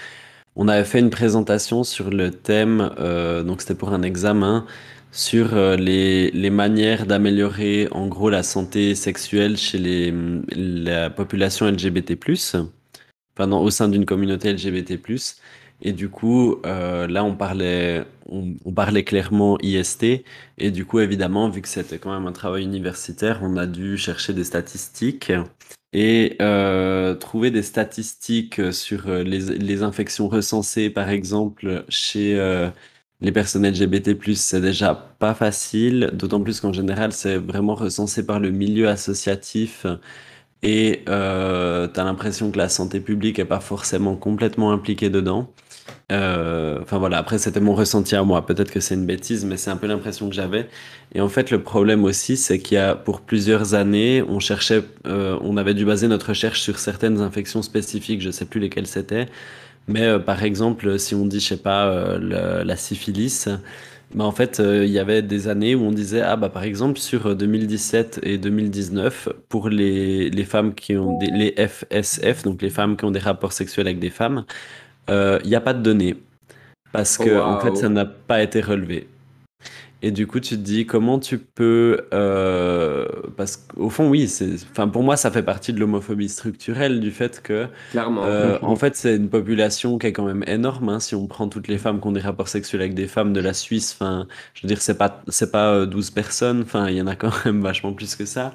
on 0.57 0.69
avait 0.69 0.85
fait 0.85 1.01
une 1.01 1.11
présentation 1.11 1.85
sur 1.85 2.11
le 2.11 2.31
thème, 2.33 2.93
euh, 2.99 3.43
donc 3.45 3.61
c'était 3.63 3.75
pour 3.77 3.93
un 3.93 4.03
examen, 4.03 4.67
sur 5.13 5.55
euh, 5.55 5.77
les, 5.77 6.31
les 6.33 6.51
manières 6.51 7.07
d'améliorer 7.07 7.89
en 7.93 8.07
gros 8.09 8.31
la 8.31 8.43
santé 8.43 8.95
sexuelle 8.95 9.57
chez 9.59 9.79
les, 9.79 10.15
la 10.57 11.11
population 11.11 11.67
LGBT+, 11.67 12.17
enfin, 13.37 13.49
dans- 13.49 13.63
au 13.63 13.71
sein 13.71 13.89
d'une 13.89 14.05
communauté 14.07 14.53
LGBT+. 14.53 14.99
Et 15.83 15.93
du 15.93 16.09
coup, 16.09 16.57
euh, 16.67 17.07
là, 17.07 17.25
on 17.25 17.37
parlait, 17.37 18.05
on, 18.29 18.73
parlait 18.73 19.05
clairement 19.05 19.59
IST. 19.63 20.25
Et 20.59 20.71
du 20.71 20.85
coup, 20.85 21.01
évidemment, 21.01 21.49
vu 21.49 21.63
que 21.63 21.69
c'était 21.69 21.99
quand 21.99 22.13
même 22.13 22.27
un 22.27 22.33
travail 22.33 22.65
universitaire, 22.65 23.41
on 23.43 23.57
a 23.57 23.67
dû 23.67 23.97
chercher 23.97 24.33
des 24.33 24.45
statistiques 24.45 25.33
et 25.93 26.37
euh, 26.43 27.15
trouver 27.15 27.51
des 27.51 27.63
statistiques 27.63 28.73
sur 28.73 29.09
euh, 29.09 29.23
les, 29.23 29.83
infections 29.83 30.29
recensées, 30.29 30.91
par 30.91 31.09
exemple, 31.11 31.85
chez 31.89 32.39
euh, 32.39 32.69
les 33.21 33.33
personnes 33.33 33.67
LGBT+, 33.67 34.17
c'est 34.35 34.61
déjà 34.61 34.95
pas 34.95 35.35
facile, 35.35 36.11
d'autant 36.13 36.41
plus 36.41 36.61
qu'en 36.61 36.73
général, 36.73 37.13
c'est 37.13 37.37
vraiment 37.37 37.75
recensé 37.75 38.27
par 38.27 38.41
le 38.41 38.51
milieu 38.51 38.89
associatif 38.89 39.87
et 40.63 41.05
euh, 41.09 41.87
t'as 41.87 42.05
l'impression 42.05 42.51
que 42.51 42.59
la 42.59 42.69
santé 42.69 43.01
publique 43.01 43.39
est 43.39 43.45
pas 43.45 43.61
forcément 43.61 44.17
complètement 44.17 44.73
impliquée 44.73 45.11
dedans. 45.11 45.53
Euh, 46.13 46.79
Enfin 46.83 46.99
voilà, 46.99 47.19
après 47.19 47.39
c'était 47.39 47.61
mon 47.61 47.75
ressenti 47.75 48.15
à 48.17 48.23
moi. 48.23 48.47
Peut-être 48.47 48.71
que 48.71 48.81
c'est 48.81 48.95
une 48.95 49.07
bêtise, 49.07 49.45
mais 49.45 49.57
c'est 49.57 49.71
un 49.71 49.77
peu 49.77 49.87
l'impression 49.87 50.29
que 50.29 50.35
j'avais. 50.35 50.69
Et 51.15 51.21
en 51.21 51.29
fait, 51.29 51.51
le 51.51 51.63
problème 51.63 52.05
aussi, 52.05 52.37
c'est 52.37 52.59
qu'il 52.61 52.77
y 52.77 52.79
a 52.79 52.95
pour 52.95 53.21
plusieurs 53.23 53.75
années, 53.75 54.23
on 54.29 54.39
cherchait, 54.41 54.83
euh, 55.07 55.39
on 55.43 55.57
avait 55.57 55.75
dû 55.75 55.85
baser 55.85 56.09
notre 56.09 56.29
recherche 56.29 56.61
sur 56.61 56.79
certaines 56.79 57.21
infections 57.21 57.63
spécifiques. 57.63 58.21
Je 58.21 58.31
sais 58.31 58.45
plus 58.47 58.61
lesquelles 58.61 58.87
c'était, 58.87 59.27
mais 59.89 60.03
euh, 60.05 60.19
par 60.19 60.43
exemple, 60.45 60.99
si 60.99 61.15
on 61.15 61.27
dit, 61.27 61.41
je 61.41 61.49
sais 61.49 61.57
pas, 61.59 62.19
la 62.19 62.77
syphilis. 62.77 63.49
bah, 64.15 64.25
en 64.25 64.33
fait, 64.33 64.61
il 64.65 64.91
y 64.91 64.99
avait 64.99 65.23
des 65.23 65.49
années 65.49 65.75
où 65.75 65.83
on 65.85 65.93
disait, 65.93 66.21
ah 66.23 66.37
bah 66.37 66.49
par 66.49 66.63
exemple, 66.63 66.99
sur 66.99 67.27
euh, 67.27 67.35
2017 67.35 68.21
et 68.23 68.39
2019, 68.39 69.29
pour 69.49 69.69
les, 69.69 70.31
les 70.31 70.45
femmes 70.45 70.75
qui 70.75 70.97
ont 70.97 71.13
des, 71.13 71.29
les 71.31 71.55
FSF, 71.67 72.43
donc 72.43 72.63
les 72.63 72.71
femmes 72.71 72.97
qui 72.97 73.05
ont 73.05 73.11
des 73.11 73.19
rapports 73.21 73.53
sexuels 73.53 73.87
avec 73.89 73.99
des 73.99 74.11
femmes, 74.11 74.45
il 75.09 75.49
n'y 75.49 75.55
a 75.57 75.61
pas 75.61 75.75
de 75.75 75.83
données. 75.83 76.17
Parce 76.93 77.19
que, 77.19 77.31
en 77.41 77.59
fait, 77.61 77.77
ça 77.77 77.89
n'a 77.89 78.05
pas 78.07 78.43
été 78.43 78.61
relevé. 78.61 79.09
Et 80.03 80.11
du 80.11 80.27
coup, 80.27 80.41
tu 80.41 80.57
te 80.57 80.61
dis 80.63 80.87
comment 80.87 81.19
tu 81.19 81.39
peux. 81.39 82.07
euh, 82.13 83.07
parce 83.37 83.57
qu'au 83.57 83.89
fond, 83.91 84.09
oui, 84.11 84.29
c'est, 84.29 84.55
enfin, 84.71 84.89
pour 84.89 85.03
moi, 85.03 85.17
ça 85.17 85.31
fait 85.31 85.43
partie 85.43 85.73
de 85.73 85.81
l'homophobie 85.81 86.29
structurelle, 86.29 87.01
du 87.01 87.11
fait 87.11 87.43
que, 87.43 87.67
Clairement. 87.91 88.23
euh, 88.27 88.59
en 88.63 88.77
fait, 88.77 88.95
c'est 88.95 89.17
une 89.17 89.29
population 89.31 89.99
qui 89.99 90.07
est 90.09 90.13
quand 90.13 90.25
même 90.27 90.45
énorme. 90.47 90.91
hein. 90.91 91.01
Si 91.01 91.15
on 91.15 91.27
prend 91.27 91.49
toutes 91.49 91.67
les 91.69 91.79
femmes 91.79 92.01
qui 92.01 92.07
ont 92.09 92.13
des 92.13 92.21
rapports 92.21 92.49
sexuels 92.49 92.83
avec 92.83 92.95
des 92.95 93.07
femmes 93.09 93.33
de 93.33 93.41
la 93.41 93.55
Suisse, 93.55 93.97
enfin, 93.99 94.27
je 94.55 94.63
veux 94.63 94.69
dire, 94.69 94.83
c'est 94.83 94.99
pas, 94.99 95.23
c'est 95.29 95.51
pas 95.51 95.73
euh, 95.73 95.87
12 95.87 96.11
personnes, 96.11 96.63
enfin, 96.63 96.89
il 96.89 96.97
y 96.97 97.03
en 97.03 97.07
a 97.07 97.17
quand 97.17 97.33
même 97.47 97.63
vachement 97.63 97.93
plus 97.95 98.15
que 98.17 98.27
ça. 98.27 98.53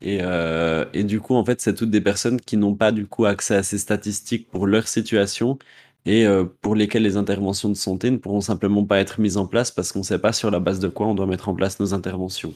Et, 0.00 0.18
euh, 0.22 0.84
et 0.92 1.04
du 1.04 1.20
coup, 1.20 1.34
en 1.34 1.44
fait, 1.44 1.60
c'est 1.60 1.74
toutes 1.74 1.90
des 1.90 2.00
personnes 2.00 2.40
qui 2.40 2.56
n'ont 2.56 2.74
pas 2.74 2.92
du 2.92 3.06
coup 3.06 3.24
accès 3.24 3.56
à 3.56 3.62
ces 3.62 3.78
statistiques 3.78 4.48
pour 4.50 4.66
leur 4.66 4.88
situation 4.88 5.58
et 6.06 6.26
euh, 6.26 6.44
pour 6.60 6.74
lesquelles 6.74 7.02
les 7.02 7.16
interventions 7.16 7.70
de 7.70 7.74
santé 7.74 8.10
ne 8.10 8.18
pourront 8.18 8.42
simplement 8.42 8.84
pas 8.84 8.98
être 8.98 9.20
mises 9.20 9.36
en 9.36 9.46
place 9.46 9.70
parce 9.70 9.92
qu'on 9.92 10.00
ne 10.00 10.04
sait 10.04 10.18
pas 10.18 10.32
sur 10.32 10.50
la 10.50 10.60
base 10.60 10.78
de 10.78 10.88
quoi 10.88 11.06
on 11.06 11.14
doit 11.14 11.26
mettre 11.26 11.48
en 11.48 11.54
place 11.54 11.80
nos 11.80 11.94
interventions. 11.94 12.52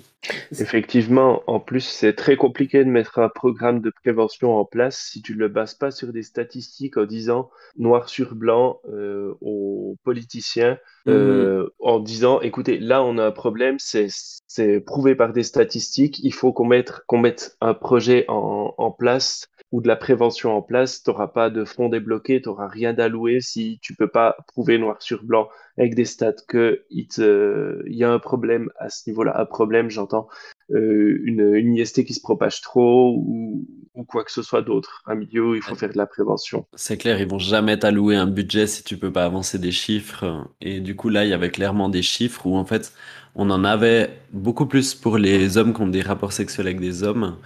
Effectivement, 0.52 1.42
en 1.46 1.58
plus, 1.58 1.80
c'est 1.80 2.12
très 2.12 2.36
compliqué 2.36 2.84
de 2.84 2.90
mettre 2.90 3.18
un 3.18 3.30
programme 3.30 3.80
de 3.80 3.90
prévention 3.90 4.56
en 4.56 4.64
place 4.64 4.98
si 4.98 5.22
tu 5.22 5.32
ne 5.34 5.38
le 5.38 5.48
bases 5.48 5.74
pas 5.74 5.90
sur 5.90 6.12
des 6.12 6.22
statistiques 6.22 6.98
en 6.98 7.06
disant 7.06 7.48
noir 7.78 8.08
sur 8.08 8.34
blanc 8.34 8.80
euh, 8.92 9.34
aux 9.40 9.96
politiciens, 10.04 10.78
euh, 11.08 11.68
en 11.80 12.00
disant, 12.00 12.40
écoutez, 12.40 12.78
là, 12.78 13.02
on 13.02 13.18
a 13.18 13.26
un 13.26 13.30
problème, 13.30 13.76
c'est 13.78 14.80
prouvé 14.80 15.14
par 15.14 15.32
des 15.32 15.42
statistiques, 15.42 16.18
il 16.22 16.32
faut 16.32 16.52
qu'on 16.52 16.66
mette, 16.66 16.92
mette 17.12 17.56
un 17.60 17.74
projet 17.74 18.24
en, 18.28 18.74
en 18.76 18.90
place 18.90 19.46
ou 19.70 19.82
de 19.82 19.88
la 19.88 19.96
prévention 19.96 20.56
en 20.56 20.62
place, 20.62 21.02
tu 21.02 21.10
n'auras 21.10 21.28
pas 21.28 21.50
de 21.50 21.64
fonds 21.64 21.88
débloqués, 21.90 22.40
tu 22.40 22.48
n'auras 22.48 22.68
rien 22.68 22.94
d'alloué 22.94 23.40
si 23.40 23.78
tu 23.82 23.94
peux 23.94 24.08
pas 24.08 24.36
prouver 24.46 24.78
noir 24.78 24.96
sur 25.02 25.22
blanc 25.24 25.48
avec 25.76 25.94
des 25.94 26.06
stats 26.06 26.32
que 26.48 26.84
il 26.90 27.06
te- 27.06 27.82
il 27.86 27.94
y 27.96 28.02
a 28.04 28.10
un 28.10 28.18
problème 28.18 28.70
à 28.78 28.88
ce 28.88 29.08
niveau-là. 29.10 29.38
Un 29.38 29.44
problème, 29.44 29.90
j'entends 29.90 30.28
euh, 30.70 31.20
une, 31.24 31.54
une 31.54 31.76
IST 31.76 32.04
qui 32.04 32.14
se 32.14 32.20
propage 32.20 32.60
trop 32.60 33.14
ou, 33.16 33.66
ou 33.94 34.04
quoi 34.04 34.24
que 34.24 34.32
ce 34.32 34.42
soit 34.42 34.62
d'autre. 34.62 35.02
Un 35.06 35.14
milieu 35.16 35.56
il 35.56 35.62
faut 35.62 35.74
faire 35.76 35.90
de 35.92 35.96
la 35.98 36.06
prévention. 36.06 36.66
C'est 36.74 36.96
clair, 36.98 37.20
ils 37.20 37.26
vont 37.26 37.38
jamais 37.38 37.78
t'allouer 37.78 38.16
un 38.16 38.26
budget 38.26 38.66
si 38.66 38.84
tu 38.84 38.96
peux 38.98 39.12
pas 39.12 39.24
avancer 39.24 39.58
des 39.58 39.72
chiffres. 39.72 40.48
Et 40.60 40.80
du 40.80 40.94
coup, 40.94 41.08
là, 41.08 41.24
il 41.24 41.30
y 41.30 41.32
avait 41.32 41.50
clairement 41.50 41.88
des 41.88 42.02
chiffres 42.02 42.46
où 42.46 42.56
en 42.56 42.64
fait, 42.64 42.92
on 43.34 43.50
en 43.50 43.64
avait 43.64 44.10
beaucoup 44.32 44.66
plus 44.66 44.94
pour 44.94 45.18
les 45.18 45.56
hommes 45.56 45.72
qui 45.74 45.80
ont 45.82 45.88
des 45.88 46.02
rapports 46.02 46.32
sexuels 46.32 46.66
avec 46.68 46.80
des 46.80 47.02
hommes. 47.02 47.36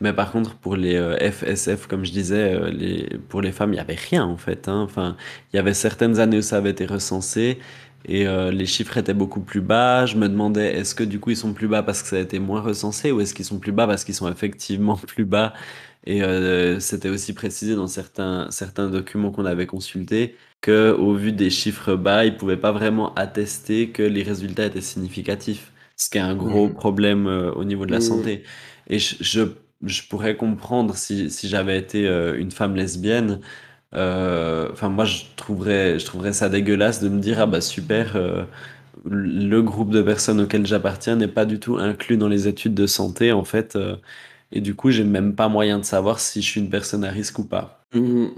Mais 0.00 0.12
par 0.12 0.32
contre, 0.32 0.56
pour 0.56 0.76
les 0.76 0.96
euh, 0.96 1.16
FSF, 1.30 1.86
comme 1.86 2.04
je 2.04 2.10
disais, 2.12 2.54
euh, 2.54 2.70
les, 2.70 3.08
pour 3.28 3.40
les 3.40 3.52
femmes, 3.52 3.70
il 3.70 3.76
n'y 3.76 3.80
avait 3.80 3.94
rien 3.94 4.24
en 4.24 4.36
fait. 4.36 4.68
hein. 4.68 4.80
Enfin, 4.82 5.16
il 5.52 5.56
y 5.56 5.58
avait 5.60 5.74
certaines 5.74 6.18
années 6.18 6.38
où 6.38 6.42
ça 6.42 6.56
avait 6.58 6.70
été 6.70 6.86
recensé 6.86 7.58
et 8.06 8.26
euh, 8.26 8.50
les 8.50 8.66
chiffres 8.66 8.96
étaient 8.98 9.14
beaucoup 9.14 9.40
plus 9.40 9.60
bas. 9.60 10.06
Je 10.06 10.16
me 10.16 10.28
demandais, 10.28 10.74
est-ce 10.74 10.94
que 10.94 11.04
du 11.04 11.20
coup 11.20 11.30
ils 11.30 11.36
sont 11.36 11.52
plus 11.54 11.68
bas 11.68 11.82
parce 11.82 12.02
que 12.02 12.08
ça 12.08 12.16
a 12.16 12.20
été 12.20 12.38
moins 12.38 12.60
recensé 12.60 13.12
ou 13.12 13.20
est-ce 13.20 13.34
qu'ils 13.34 13.44
sont 13.44 13.58
plus 13.58 13.72
bas 13.72 13.86
parce 13.86 14.04
qu'ils 14.04 14.14
sont 14.14 14.30
effectivement 14.30 14.96
plus 15.06 15.24
bas? 15.24 15.52
Et 16.04 16.22
euh, 16.22 16.80
c'était 16.80 17.08
aussi 17.08 17.32
précisé 17.32 17.74
dans 17.76 17.86
certains, 17.86 18.50
certains 18.50 18.88
documents 18.90 19.30
qu'on 19.30 19.44
avait 19.44 19.66
consultés 19.66 20.36
que, 20.60 20.92
au 20.92 21.14
vu 21.14 21.32
des 21.32 21.50
chiffres 21.50 21.94
bas, 21.94 22.24
ils 22.24 22.32
ne 22.34 22.38
pouvaient 22.38 22.56
pas 22.56 22.72
vraiment 22.72 23.14
attester 23.14 23.90
que 23.90 24.02
les 24.02 24.22
résultats 24.22 24.66
étaient 24.66 24.80
significatifs, 24.80 25.72
ce 25.96 26.08
qui 26.10 26.18
est 26.18 26.20
un 26.20 26.34
gros 26.36 26.68
Mhm. 26.68 26.70
problème 26.70 27.26
euh, 27.26 27.52
au 27.52 27.64
niveau 27.64 27.86
de 27.86 27.92
la 27.92 28.00
Mhm. 28.00 28.00
santé. 28.00 28.42
Et 28.88 28.98
je, 28.98 29.16
je, 29.20 29.42
je 29.84 30.02
pourrais 30.08 30.36
comprendre 30.36 30.96
si, 30.96 31.30
si 31.30 31.48
j'avais 31.48 31.78
été 31.78 32.06
une 32.36 32.50
femme 32.50 32.74
lesbienne. 32.76 33.40
Euh, 33.94 34.68
Enfin, 34.72 34.88
moi, 34.88 35.04
je 35.04 35.22
trouverais, 35.36 35.98
je 35.98 36.06
trouverais 36.06 36.32
ça 36.32 36.48
dégueulasse 36.48 37.00
de 37.02 37.08
me 37.08 37.20
dire, 37.20 37.40
ah 37.40 37.46
bah 37.46 37.60
super, 37.60 38.16
euh, 38.16 38.44
le 39.04 39.60
groupe 39.62 39.90
de 39.90 40.02
personnes 40.02 40.40
auquel 40.40 40.66
j'appartiens 40.66 41.16
n'est 41.16 41.28
pas 41.28 41.46
du 41.46 41.60
tout 41.60 41.76
inclus 41.78 42.16
dans 42.18 42.28
les 42.28 42.48
études 42.48 42.74
de 42.74 42.86
santé, 42.86 43.32
en 43.32 43.44
fait. 43.44 43.76
euh, 43.76 43.96
et 44.52 44.60
du 44.62 44.74
coup, 44.76 44.90
j'ai 44.90 45.04
même 45.04 45.34
pas 45.36 45.48
moyen 45.48 45.78
de 45.80 45.84
savoir 45.84 46.20
si 46.20 46.42
je 46.42 46.48
suis 46.50 46.60
une 46.60 46.70
personne 46.70 47.04
à 47.04 47.10
risque 47.10 47.38
ou 47.40 47.44
pas. 47.44 47.86
Mhm. 47.94 48.30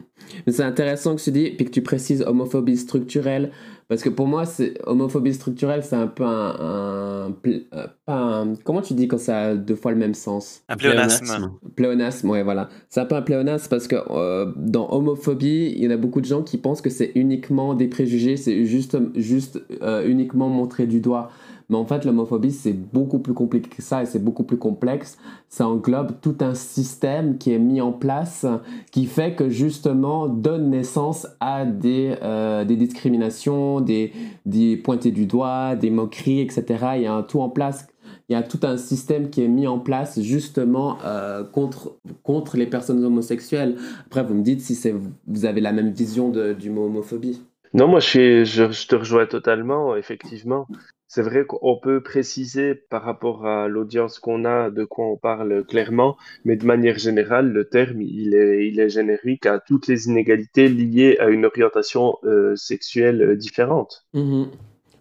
C'est 0.49 0.63
intéressant 0.65 1.15
que 1.15 1.23
tu 1.23 1.31
dis, 1.31 1.51
puis 1.51 1.65
que 1.67 1.71
tu 1.71 1.83
précises 1.83 2.23
homophobie 2.23 2.77
structurelle, 2.77 3.53
parce 3.95 4.03
que 4.03 4.09
pour 4.09 4.27
moi, 4.27 4.45
c'est 4.45 4.75
homophobie 4.89 5.33
structurelle, 5.35 5.85
c'est 5.85 5.95
un 5.95 6.09
peu 6.09 6.25
un, 6.25 7.27
un, 7.29 7.31
pl- 7.31 7.67
euh, 7.75 7.87
pas 8.07 8.15
un- 8.17 8.55
Comment 8.65 8.83
tu 8.83 8.95
dis 8.95 9.07
quand 9.07 9.19
ça 9.21 9.41
a 9.43 9.55
deux 9.55 9.77
fois 9.77 9.93
le 9.93 9.99
même 9.99 10.15
sens? 10.15 10.63
Un 10.69 10.77
pléonasme. 10.77 11.51
Pléonasme, 11.77 12.31
ouais, 12.31 12.43
voilà. 12.43 12.69
C'est 12.89 13.01
un 13.01 13.05
peu 13.07 13.15
un 13.15 13.23
pléonasme 13.23 13.69
parce 13.71 13.87
que 13.87 13.95
euh, 14.11 14.53
dans 14.57 14.91
homophobie, 14.93 15.73
il 15.77 15.85
y 15.85 15.87
en 15.87 15.91
a 15.93 15.97
beaucoup 15.97 16.21
de 16.21 16.27
gens 16.27 16.43
qui 16.43 16.59
pensent 16.59 16.81
que 16.81 16.91
c'est 16.91 17.13
uniquement 17.15 17.75
des 17.75 17.87
préjugés, 17.87 18.37
c'est 18.37 18.65
juste, 18.65 18.99
juste 19.15 19.63
euh, 19.83 20.05
uniquement 20.09 20.49
montrer 20.49 20.87
du 20.89 20.99
doigt. 21.01 21.31
Mais 21.69 21.77
en 21.77 21.85
fait, 21.85 22.05
l'homophobie, 22.05 22.53
c'est 22.53 22.73
beaucoup 22.73 23.19
plus 23.19 23.35
compliqué 23.35 23.69
que 23.69 23.83
ça 23.83 24.03
et 24.03 24.07
c'est 24.07 24.23
beaucoup 24.23 24.45
plus 24.45 24.59
complexe. 24.59 25.19
Ça 25.49 25.67
englobe 25.67 26.13
tout 26.21 26.37
un 26.41 26.55
système 26.55 27.39
qui 27.39 27.53
est 27.53 27.59
mis 27.59 27.81
en 27.81 27.93
place 27.93 28.47
qui 28.93 29.07
fait 29.07 29.35
que 29.35 29.49
justement 29.49 30.29
donne 30.29 30.71
naissance 30.71 31.27
à 31.41 31.65
des, 31.65 32.17
euh, 32.23 32.65
des 32.65 32.77
discriminations, 32.77 33.81
des, 33.81 34.13
des 34.47 34.77
pointés 34.77 35.11
du 35.11 35.27
doigt, 35.27 35.77
des 35.77 35.91
moqueries, 35.91 36.41
etc. 36.41 36.65
Il 36.97 37.03
y 37.03 37.07
a 37.07 37.15
un 37.15 37.23
tout 37.23 37.41
en 37.41 37.49
place 37.49 37.87
il 38.29 38.33
y 38.33 38.37
a 38.37 38.43
tout 38.43 38.61
un 38.63 38.77
système 38.77 39.29
qui 39.29 39.43
est 39.43 39.49
mis 39.49 39.67
en 39.67 39.79
place 39.79 40.21
justement 40.21 40.99
euh, 41.05 41.45
contre, 41.45 41.99
contre 42.23 42.57
les 42.57 42.67
personnes 42.67 43.05
homosexuelles. 43.05 43.77
Après, 44.07 44.23
vous 44.23 44.35
me 44.35 44.43
dites 44.43 44.61
si 44.63 44.91
vous 45.27 45.45
avez 45.45 45.61
la 45.61 45.73
même 45.73 45.91
vision 45.91 46.31
du 46.31 46.71
mot 46.71 46.87
homophobie. 46.87 47.43
Non, 47.75 47.89
moi 47.89 48.01
je 48.01 48.87
te 48.87 48.95
rejoins 48.95 49.27
totalement, 49.27 49.97
effectivement. 49.97 50.67
C'est 51.15 51.23
vrai 51.23 51.45
qu'on 51.47 51.77
peut 51.79 52.03
préciser 52.03 52.75
par 52.75 53.03
rapport 53.05 53.47
à 53.47 53.69
l'audience 53.69 54.19
qu'on 54.19 54.45
a 54.45 54.71
de 54.71 54.85
quoi 54.85 55.07
on 55.07 55.17
parle 55.17 55.65
clairement, 55.65 56.17
mais 56.45 56.57
de 56.57 56.67
manière 56.67 56.99
générale, 56.99 57.53
le 57.53 57.69
terme, 57.69 58.03
il 58.03 58.35
est, 58.35 58.67
il 58.69 58.81
est 58.81 58.89
générique 58.91 59.47
à 59.47 59.61
toutes 59.61 59.87
les 59.87 60.07
inégalités 60.09 60.69
liées 60.69 61.17
à 61.21 61.29
une 61.29 61.45
orientation 61.45 62.17
euh, 62.25 62.57
sexuelle 62.57 63.23
euh, 63.23 63.37
différente. 63.37 64.07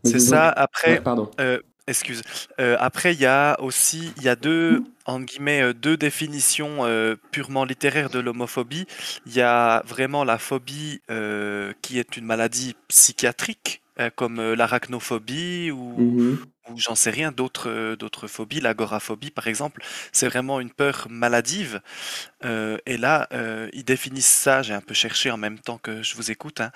Mais 0.04 0.12
C'est 0.12 0.18
disons- 0.18 0.32
ça. 0.32 0.50
Après, 0.50 0.92
Ouais, 0.92 1.02
pardon. 1.02 1.32
Euh, 1.40 1.60
excuse. 1.88 2.22
Euh, 2.60 2.76
après, 2.80 3.14
il 3.14 3.22
y 3.22 3.26
a 3.26 3.60
aussi, 3.62 4.14
il 4.18 4.24
y 4.24 4.30
a 4.30 4.36
deux, 4.36 4.84
entre 5.06 5.26
guillemets, 5.26 5.74
deux 5.74 5.98
définitions 5.98 6.86
euh, 6.86 7.16
purement 7.32 7.66
littéraires 7.66 8.10
de 8.10 8.20
l'homophobie. 8.20 8.86
Il 9.26 9.36
y 9.36 9.42
a 9.42 9.82
vraiment 9.88 10.24
la 10.26 10.38
phobie 10.38 11.02
euh, 11.10 11.74
qui 11.82 12.00
est 12.00 12.18
une 12.18 12.26
maladie 12.26 12.76
psychiatrique, 12.88 13.82
euh, 14.00 14.10
comme 14.16 14.40
euh, 14.40 14.56
l'arachnophobie 14.56 15.72
ou, 15.72 16.00
Mhm. 16.00 16.38
ou 16.70 16.78
j'en 16.78 16.96
sais 16.96 17.10
rien, 17.10 17.32
d'autres 17.32 17.70
euh, 17.70 17.96
d'autres 17.96 18.28
phobies, 18.28 18.60
l'agoraphobie 18.60 19.32
par 19.32 19.48
exemple. 19.48 19.84
C'est 20.12 20.28
vraiment 20.28 20.60
une 20.60 20.72
peur 20.72 21.08
maladive. 21.10 21.82
Et 22.86 22.98
là, 22.98 23.28
ils 23.74 23.86
définissent 23.86 24.26
ça, 24.28 24.62
j'ai 24.64 24.74
un 24.74 24.82
peu 24.82 24.94
cherché 24.94 25.32
en 25.32 25.38
même 25.38 25.60
temps 25.60 25.78
que 25.78 26.04
je 26.04 26.16
vous 26.16 26.30
écoute, 26.32 26.60
hein. 26.62 26.72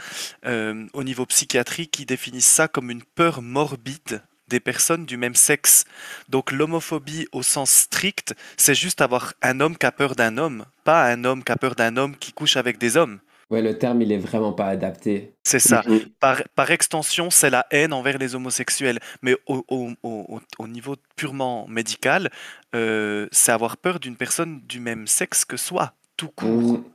Au 0.94 1.04
niveau 1.04 1.26
psychiatrique, 1.26 2.00
ils 2.00 2.06
définissent 2.06 2.46
ça 2.46 2.68
comme 2.68 2.90
une 2.90 3.04
peur 3.04 3.42
morbide 3.42 4.22
des 4.48 4.60
personnes 4.62 5.06
du 5.06 5.18
même 5.18 5.36
sexe. 5.36 5.84
Donc 6.30 6.52
l'homophobie 6.52 7.28
au 7.34 7.44
sens 7.44 7.70
strict, 7.70 8.34
c'est 8.56 8.76
juste 8.76 9.02
avoir 9.02 9.34
un 9.42 9.60
homme 9.60 9.78
qui 9.78 9.86
a 9.86 9.92
peur 9.92 10.16
d'un 10.16 10.38
homme, 10.38 10.66
pas 10.86 11.04
un 11.06 11.26
homme 11.26 11.44
qui 11.44 11.52
a 11.52 11.58
peur 11.58 11.76
d'un 11.76 11.98
homme 11.98 12.16
qui 12.16 12.32
couche 12.32 12.56
avec 12.56 12.78
des 12.78 12.96
hommes. 12.96 13.20
Ouais, 13.50 13.62
le 13.62 13.78
terme, 13.78 14.02
il 14.02 14.12
est 14.12 14.18
vraiment 14.18 14.52
pas 14.52 14.66
adapté. 14.66 15.34
C'est 15.44 15.60
ça. 15.60 15.82
Mhm. 15.88 16.00
Par, 16.20 16.42
par 16.54 16.70
extension, 16.72 17.30
c'est 17.30 17.50
la 17.50 17.66
haine 17.72 17.94
envers 17.94 18.18
les 18.18 18.36
homosexuels. 18.36 19.00
Mais 19.22 19.38
au, 19.46 19.64
au- 19.70 19.92
au- 20.04 20.26
au- 20.36 20.42
au 20.60 20.68
niveau 20.68 20.96
purement 21.16 21.66
médical, 21.70 22.30
euh, 22.76 23.28
c'est 23.32 23.54
avoir 23.54 23.78
peur 23.78 24.00
d'une 24.02 24.18
personne 24.18 24.60
du 24.68 24.82
même 24.82 25.08
sexe 25.08 25.46
que 25.46 25.56
soi, 25.58 25.94
tout 26.18 26.30
court. 26.30 26.80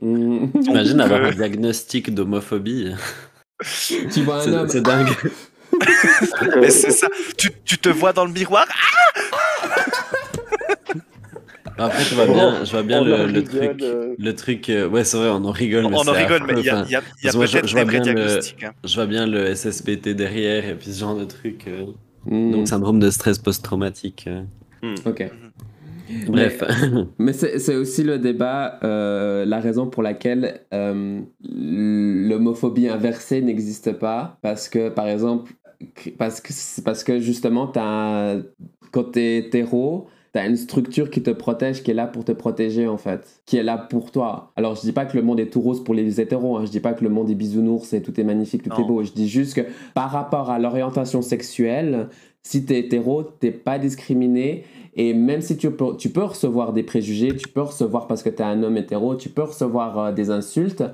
Mhm. 0.00 0.50
Mhm. 0.52 0.62
T'imagines 0.64 0.96
Donc, 0.98 1.06
avoir 1.06 1.20
euh, 1.22 1.28
un 1.28 1.34
diagnostic 1.34 2.12
d'homophobie 2.12 2.92
tu 4.12 4.22
vois 4.22 4.42
un 4.42 4.52
homme. 4.52 4.68
c'est 4.68 4.82
dingue. 4.82 5.08
Mais 6.60 6.68
c'est 6.70 6.90
ça. 6.90 7.06
Tu, 7.38 7.48
tu 7.64 7.78
te 7.78 7.88
vois 7.88 8.12
dans 8.12 8.26
le 8.26 8.32
miroir 8.32 8.66
Après, 11.84 12.04
je 12.04 12.14
vois 12.14 12.26
bien, 12.26 12.64
je 12.64 12.70
vois 12.70 12.82
bien 12.82 13.00
On 13.00 13.04
le, 13.04 13.14
en 13.14 13.26
le 13.26 13.44
truc. 13.44 13.82
euh. 13.82 14.14
Le 14.18 14.34
truc, 14.34 14.70
euh, 14.70 14.88
ouais, 14.88 15.04
c'est 15.04 15.16
vrai, 15.16 15.28
on 15.30 15.44
en 15.44 15.50
rigole. 15.50 15.82
mais 15.88 15.96
On 15.96 16.00
en 16.00 16.02
c'est 16.04 16.10
rigole, 16.12 16.42
affreux, 16.42 16.54
mais 16.54 16.60
il 16.60 16.66
y 16.66 16.70
a, 16.70 16.84
y 16.88 16.94
a- 16.96 17.02
y 17.24 17.28
a 17.28 17.32
peut-être 17.32 17.66
je 17.68 17.72
vois 17.72 17.84
des 17.84 17.96
hein. 17.98 18.72
Je 18.84 18.94
vois 18.94 19.06
bien 19.06 19.26
le 19.26 19.46
SSBT 19.46 20.14
derrière 20.14 20.68
et 20.68 20.74
puis 20.74 20.92
ce 20.92 21.00
genre 21.00 21.16
de 21.16 21.24
truc. 21.24 21.64
euh, 21.68 21.86
Mhm. 22.26 22.52
Donc, 22.52 22.68
syndrome 22.68 23.00
de 23.00 23.10
stress 23.10 23.38
post-traumatique. 23.38 24.28
euh. 24.28 24.42
Ok. 25.06 25.28
Bref. 26.28 26.62
Mais 27.18 27.32
c'est 27.32 27.58
c'est 27.58 27.74
aussi 27.76 28.02
le 28.04 28.18
débat, 28.18 28.78
euh, 28.84 29.44
la 29.44 29.60
raison 29.60 29.86
pour 29.88 30.02
laquelle 30.02 30.60
euh, 30.74 31.20
l'homophobie 31.42 32.88
inversée 32.88 33.40
n'existe 33.40 33.92
pas. 33.92 34.38
Parce 34.42 34.68
que, 34.68 34.88
par 34.88 35.08
exemple, 35.08 35.52
parce 36.18 36.40
que, 36.40 36.52
c'est 36.52 36.84
parce 36.84 37.02
que 37.04 37.18
justement, 37.18 37.70
as 37.72 38.34
un- 38.34 38.42
quand 38.92 39.12
tu 39.12 39.20
es 39.20 39.38
hétéro, 39.38 40.08
tu 40.32 40.38
as 40.38 40.46
une 40.46 40.56
structure 40.56 41.10
qui 41.10 41.22
te 41.22 41.30
protège, 41.30 41.82
qui 41.82 41.90
est 41.90 41.94
là 41.94 42.06
pour 42.06 42.24
te 42.24 42.32
protéger, 42.32 42.88
en 42.88 42.96
fait. 42.96 43.42
Qui 43.44 43.58
est 43.58 43.62
là 43.62 43.76
pour 43.76 44.10
toi. 44.10 44.52
Alors, 44.56 44.74
je 44.76 44.80
dis 44.80 44.92
pas 44.92 45.04
que 45.04 45.16
le 45.16 45.22
monde 45.22 45.40
est 45.40 45.50
tout 45.50 45.60
rose 45.60 45.84
pour 45.84 45.94
les 45.94 46.20
hétéros. 46.20 46.56
Hein, 46.56 46.64
je 46.64 46.70
dis 46.70 46.80
pas 46.80 46.94
que 46.94 47.04
le 47.04 47.10
monde 47.10 47.28
est 47.30 47.34
bisounours 47.34 47.92
et 47.92 48.00
tout 48.02 48.18
est 48.18 48.24
magnifique, 48.24 48.62
tout 48.62 48.70
Non. 48.70 48.84
est 48.84 48.86
beau. 48.86 49.02
Je 49.04 49.12
dis 49.12 49.28
juste 49.28 49.54
que 49.54 49.60
par 49.94 50.10
rapport 50.10 50.50
à 50.50 50.58
l'orientation 50.58 51.20
sexuelle, 51.20 52.08
si 52.42 52.64
tu 52.64 52.72
es 52.72 52.78
hétéro, 52.80 53.22
t'es 53.22 53.50
pas 53.50 53.78
discriminé. 53.78 54.64
Et 54.94 55.14
même 55.14 55.40
si 55.40 55.56
tu 55.56 55.70
peux, 55.70 55.96
tu 55.96 56.10
peux 56.10 56.24
recevoir 56.24 56.72
des 56.72 56.82
préjugés, 56.82 57.34
tu 57.36 57.48
peux 57.48 57.62
recevoir 57.62 58.06
parce 58.06 58.22
que 58.22 58.28
tu 58.28 58.36
es 58.42 58.44
un 58.44 58.62
homme 58.62 58.76
hétéro, 58.76 59.14
tu 59.14 59.28
peux 59.28 59.42
recevoir 59.42 59.98
euh, 59.98 60.12
des 60.12 60.30
insultes, 60.30 60.84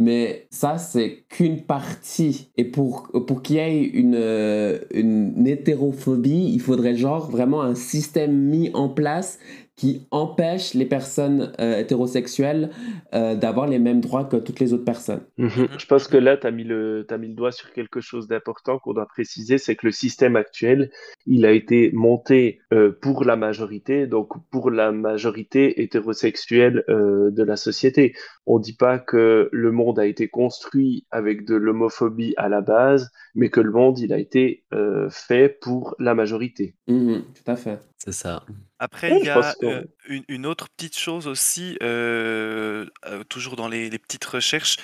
mais 0.00 0.46
ça, 0.50 0.78
c'est 0.78 1.24
qu'une 1.28 1.60
partie. 1.60 2.50
Et 2.56 2.64
pour, 2.64 3.08
pour 3.26 3.42
qu'il 3.42 3.56
y 3.56 3.58
ait 3.58 3.82
une, 3.82 4.16
euh, 4.16 4.78
une 4.94 5.46
hétérophobie, 5.46 6.50
il 6.54 6.60
faudrait 6.60 6.96
genre 6.96 7.30
vraiment 7.30 7.60
un 7.60 7.74
système 7.74 8.34
mis 8.34 8.70
en 8.72 8.88
place 8.88 9.38
qui 9.80 10.06
empêche 10.10 10.74
les 10.74 10.84
personnes 10.84 11.54
euh, 11.58 11.78
hétérosexuelles 11.78 12.68
euh, 13.14 13.34
d'avoir 13.34 13.66
les 13.66 13.78
mêmes 13.78 14.02
droits 14.02 14.26
que 14.26 14.36
toutes 14.36 14.60
les 14.60 14.74
autres 14.74 14.84
personnes. 14.84 15.22
Mhm. 15.38 15.68
Je 15.78 15.86
pense 15.86 16.06
que 16.06 16.18
là, 16.18 16.36
tu 16.36 16.46
as 16.46 16.50
mis 16.50 16.64
le, 16.64 17.06
t'as 17.08 17.16
mis 17.16 17.28
le 17.28 17.34
doigt 17.34 17.50
sur 17.50 17.72
quelque 17.72 18.02
chose 18.02 18.28
d'important 18.28 18.78
qu'on 18.78 18.92
doit 18.92 19.06
préciser, 19.06 19.56
c'est 19.56 19.76
que 19.76 19.86
le 19.86 19.92
système 19.92 20.36
actuel, 20.36 20.90
il 21.24 21.46
a 21.46 21.52
été 21.52 21.92
monté 21.94 22.60
euh, 22.74 22.92
pour 23.00 23.24
la 23.24 23.36
majorité, 23.36 24.06
donc 24.06 24.28
pour 24.50 24.70
la 24.70 24.92
majorité 24.92 25.80
hétérosexuelle 25.80 26.84
euh, 26.90 27.30
de 27.30 27.42
la 27.42 27.56
société. 27.56 28.12
On 28.44 28.58
dit 28.58 28.76
pas 28.76 28.98
que 28.98 29.48
le 29.50 29.72
monde 29.72 29.89
a 29.98 30.06
été 30.06 30.28
construit 30.28 31.06
avec 31.10 31.44
de 31.44 31.54
l'homophobie 31.56 32.34
à 32.36 32.48
la 32.48 32.60
base, 32.60 33.10
mais 33.34 33.48
que 33.50 33.60
le 33.60 33.72
monde, 33.72 33.98
il 33.98 34.12
a 34.12 34.18
été 34.18 34.64
euh, 34.72 35.08
fait 35.10 35.48
pour 35.48 35.94
la 35.98 36.14
majorité. 36.14 36.74
Mhm, 36.86 37.22
tout 37.34 37.50
à 37.50 37.56
fait. 37.56 37.80
C'est 37.98 38.12
ça. 38.12 38.44
Après, 38.78 39.10
il 39.18 39.24
y 39.26 39.28
a 39.28 39.54
que- 39.60 39.66
euh, 39.66 39.82
une, 40.08 40.24
une 40.28 40.46
autre 40.46 40.68
petite 40.70 40.96
chose 40.96 41.26
aussi, 41.26 41.76
euh, 41.82 42.86
euh, 43.06 43.24
toujours 43.24 43.56
dans 43.56 43.68
les, 43.68 43.90
les 43.90 43.98
petites 43.98 44.24
recherches, 44.24 44.76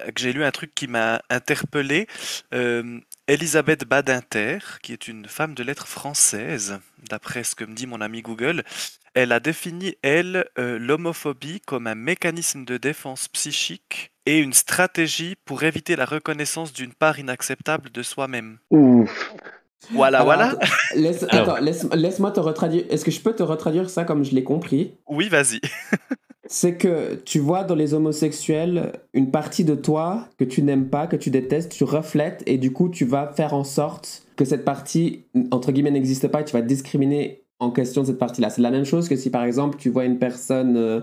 euh, 0.00 0.10
que 0.10 0.20
j'ai 0.20 0.32
lu 0.32 0.42
un 0.42 0.50
truc 0.50 0.74
qui 0.74 0.88
m'a 0.88 1.22
interpellé. 1.30 2.06
Euh, 2.52 2.98
Elisabeth 3.28 3.84
Badinter, 3.84 4.58
qui 4.82 4.92
est 4.92 5.06
une 5.06 5.26
femme 5.26 5.54
de 5.54 5.62
lettres 5.62 5.86
française, 5.86 6.80
d'après 7.08 7.44
ce 7.44 7.54
que 7.54 7.64
me 7.64 7.74
dit 7.74 7.86
mon 7.86 8.00
ami 8.00 8.22
Google, 8.22 8.64
elle 9.14 9.32
a 9.32 9.40
défini, 9.40 9.96
elle, 10.02 10.46
euh, 10.58 10.78
l'homophobie 10.78 11.60
comme 11.60 11.86
un 11.86 11.94
mécanisme 11.94 12.64
de 12.64 12.76
défense 12.76 13.28
psychique 13.28 14.12
et 14.28 14.38
une 14.40 14.52
stratégie 14.52 15.34
pour 15.44 15.62
éviter 15.62 15.96
la 15.96 16.04
reconnaissance 16.04 16.72
d'une 16.72 16.92
part 16.92 17.18
inacceptable 17.18 17.90
de 17.90 18.02
soi-même. 18.02 18.58
Ouf. 18.70 19.32
Voilà, 19.92 20.18
Alors, 20.20 20.26
voilà. 20.26 20.48
attends, 20.50 20.66
laisse, 20.96 21.24
Alors- 21.30 21.48
attends, 21.54 21.64
laisse, 21.64 21.86
laisse-moi 21.94 22.30
te 22.32 22.40
retraduire. 22.40 22.84
Est-ce 22.90 23.04
que 23.04 23.10
je 23.10 23.20
peux 23.20 23.32
te 23.34 23.42
retraduire 23.42 23.88
ça 23.88 24.04
comme 24.04 24.24
je 24.24 24.32
l'ai 24.34 24.44
compris? 24.44 24.92
Oui, 25.08 25.28
vas-y. 25.28 25.60
C'est 26.50 26.76
que 26.76 27.14
tu 27.24 27.38
vois 27.40 27.62
dans 27.64 27.74
les 27.74 27.92
homosexuels 27.94 28.92
une 29.12 29.30
partie 29.30 29.64
de 29.64 29.74
toi 29.74 30.28
que 30.38 30.44
tu 30.44 30.62
n'aimes 30.62 30.88
pas, 30.88 31.06
que 31.06 31.16
tu 31.16 31.30
détestes, 31.30 31.70
tu 31.72 31.84
reflètes 31.84 32.42
et 32.46 32.56
du 32.58 32.72
coup 32.72 32.88
tu 32.88 33.04
vas 33.04 33.32
faire 33.36 33.52
en 33.54 33.64
sorte 33.64 34.22
que 34.36 34.44
cette 34.46 34.64
partie, 34.64 35.26
entre 35.50 35.72
guillemets, 35.72 35.90
n'existe 35.90 36.26
pas 36.28 36.40
et 36.40 36.44
tu 36.44 36.54
vas 36.54 36.62
discriminer 36.62 37.42
en 37.60 37.70
question 37.70 38.04
cette 38.04 38.18
partie-là. 38.18 38.48
C'est 38.50 38.62
la 38.62 38.70
même 38.70 38.84
chose 38.86 39.08
que 39.10 39.16
si 39.16 39.30
par 39.30 39.44
exemple 39.44 39.76
tu 39.78 39.90
vois 39.90 40.04
une 40.04 40.18
personne 40.18 40.76
euh, 40.76 41.00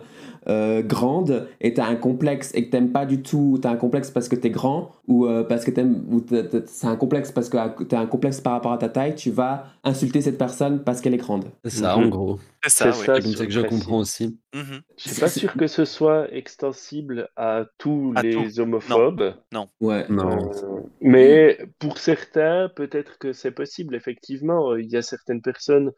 euh, 0.48 0.82
grande 0.82 1.48
et 1.62 1.74
tu 1.74 1.82
as 1.82 1.86
un 1.88 1.96
complexe 1.96 2.52
et 2.54 2.66
que 2.66 2.72
t'aimes 2.72 2.92
pas 2.92 3.06
du 3.06 3.22
tout, 3.22 3.58
tu 3.62 3.68
as 3.68 3.72
un 3.72 3.76
complexe 3.78 4.12
parce 4.12 4.28
que 4.30 4.36
tu 4.36 4.48
es 4.48 4.50
grand 4.50 4.92
ou 5.08 5.26
euh, 5.26 5.44
parce 5.44 5.66
que 5.66 5.72
t'aimes, 5.72 6.04
ou 6.10 6.22
t'as- 6.22 6.44
t'as- 6.44 6.66
c'est 6.68 6.88
un 6.88 6.96
complexe 6.96 7.32
parce 7.32 7.50
que 7.50 7.58
tu 7.84 7.96
as 7.96 8.00
un 8.00 8.06
complexe 8.08 8.42
par 8.42 8.54
rapport 8.54 8.72
à 8.74 8.78
ta 8.78 8.90
taille, 8.90 9.16
tu 9.16 9.32
vas 9.32 9.66
insulter 9.84 10.22
cette 10.22 10.38
personne 10.38 10.84
parce 10.84 11.02
qu'elle 11.02 11.14
est 11.14 11.18
grande. 11.18 11.46
C'est 11.64 11.72
ça, 11.82 11.98
Mhm. 11.98 12.04
en 12.06 12.08
gros. 12.10 12.40
C'est 12.64 12.70
ça, 12.86 12.92
C'est 12.94 13.06
ça. 13.06 13.20
Comme 13.22 13.34
que 13.34 13.52
je 13.52 13.62
comprends 13.62 14.00
aussi. 14.00 14.40
Mhm. 14.56 14.82
Je 14.98 15.10
suis 15.10 15.20
pas 15.22 15.28
sûr 15.28 15.54
que 15.54 15.68
ce 15.68 15.86
soit 15.86 16.34
extensible 16.34 17.30
à 17.36 17.66
tous 17.78 18.12
À 18.16 18.24
les 18.24 18.60
homophobes. 18.60 19.36
Ouais. 19.82 20.06
Non. 20.10 20.50
Euh, 20.64 20.80
mais 21.00 21.60
pour 21.78 22.00
certains, 22.00 22.70
peut-être 22.76 23.20
que 23.20 23.34
c'est 23.34 23.52
possible, 23.52 23.94
effectivement. 23.96 24.76
Il 24.76 24.88
y 24.90 24.98
a 24.98 25.04
certaines 25.04 25.42
personnes 25.44 25.92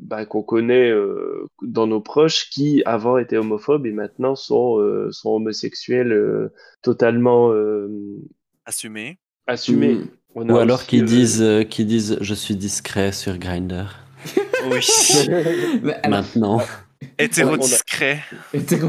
bah, 0.00 0.26
qu'on 0.26 0.42
connaît 0.42 0.90
euh, 0.90 1.46
dans 1.62 1.86
nos 1.86 2.00
proches 2.00 2.50
qui 2.50 2.82
avant 2.84 3.09
étaient 3.18 3.36
homophobes 3.36 3.86
et 3.86 3.92
maintenant 3.92 4.34
sont, 4.34 4.78
euh, 4.78 5.10
sont 5.12 5.30
homosexuels 5.30 6.12
euh, 6.12 6.52
totalement 6.82 7.52
euh, 7.52 7.88
Assumé. 8.66 9.18
assumés. 9.46 9.94
Mm. 9.94 10.08
On 10.36 10.48
a 10.48 10.52
Ou 10.52 10.58
alors 10.58 10.84
qu'ils 10.86 11.02
euh, 11.02 11.06
disent, 11.06 11.42
euh, 11.42 11.64
disent 11.64 12.18
je 12.20 12.34
suis 12.34 12.56
discret 12.56 13.12
sur 13.12 13.38
Grindr. 13.38 13.96
Oui. 14.70 14.86
Maintenant. 16.08 16.60
Hétéro 17.18 17.52
on 17.52 17.54
a- 17.54 17.58
discret. 17.58 18.20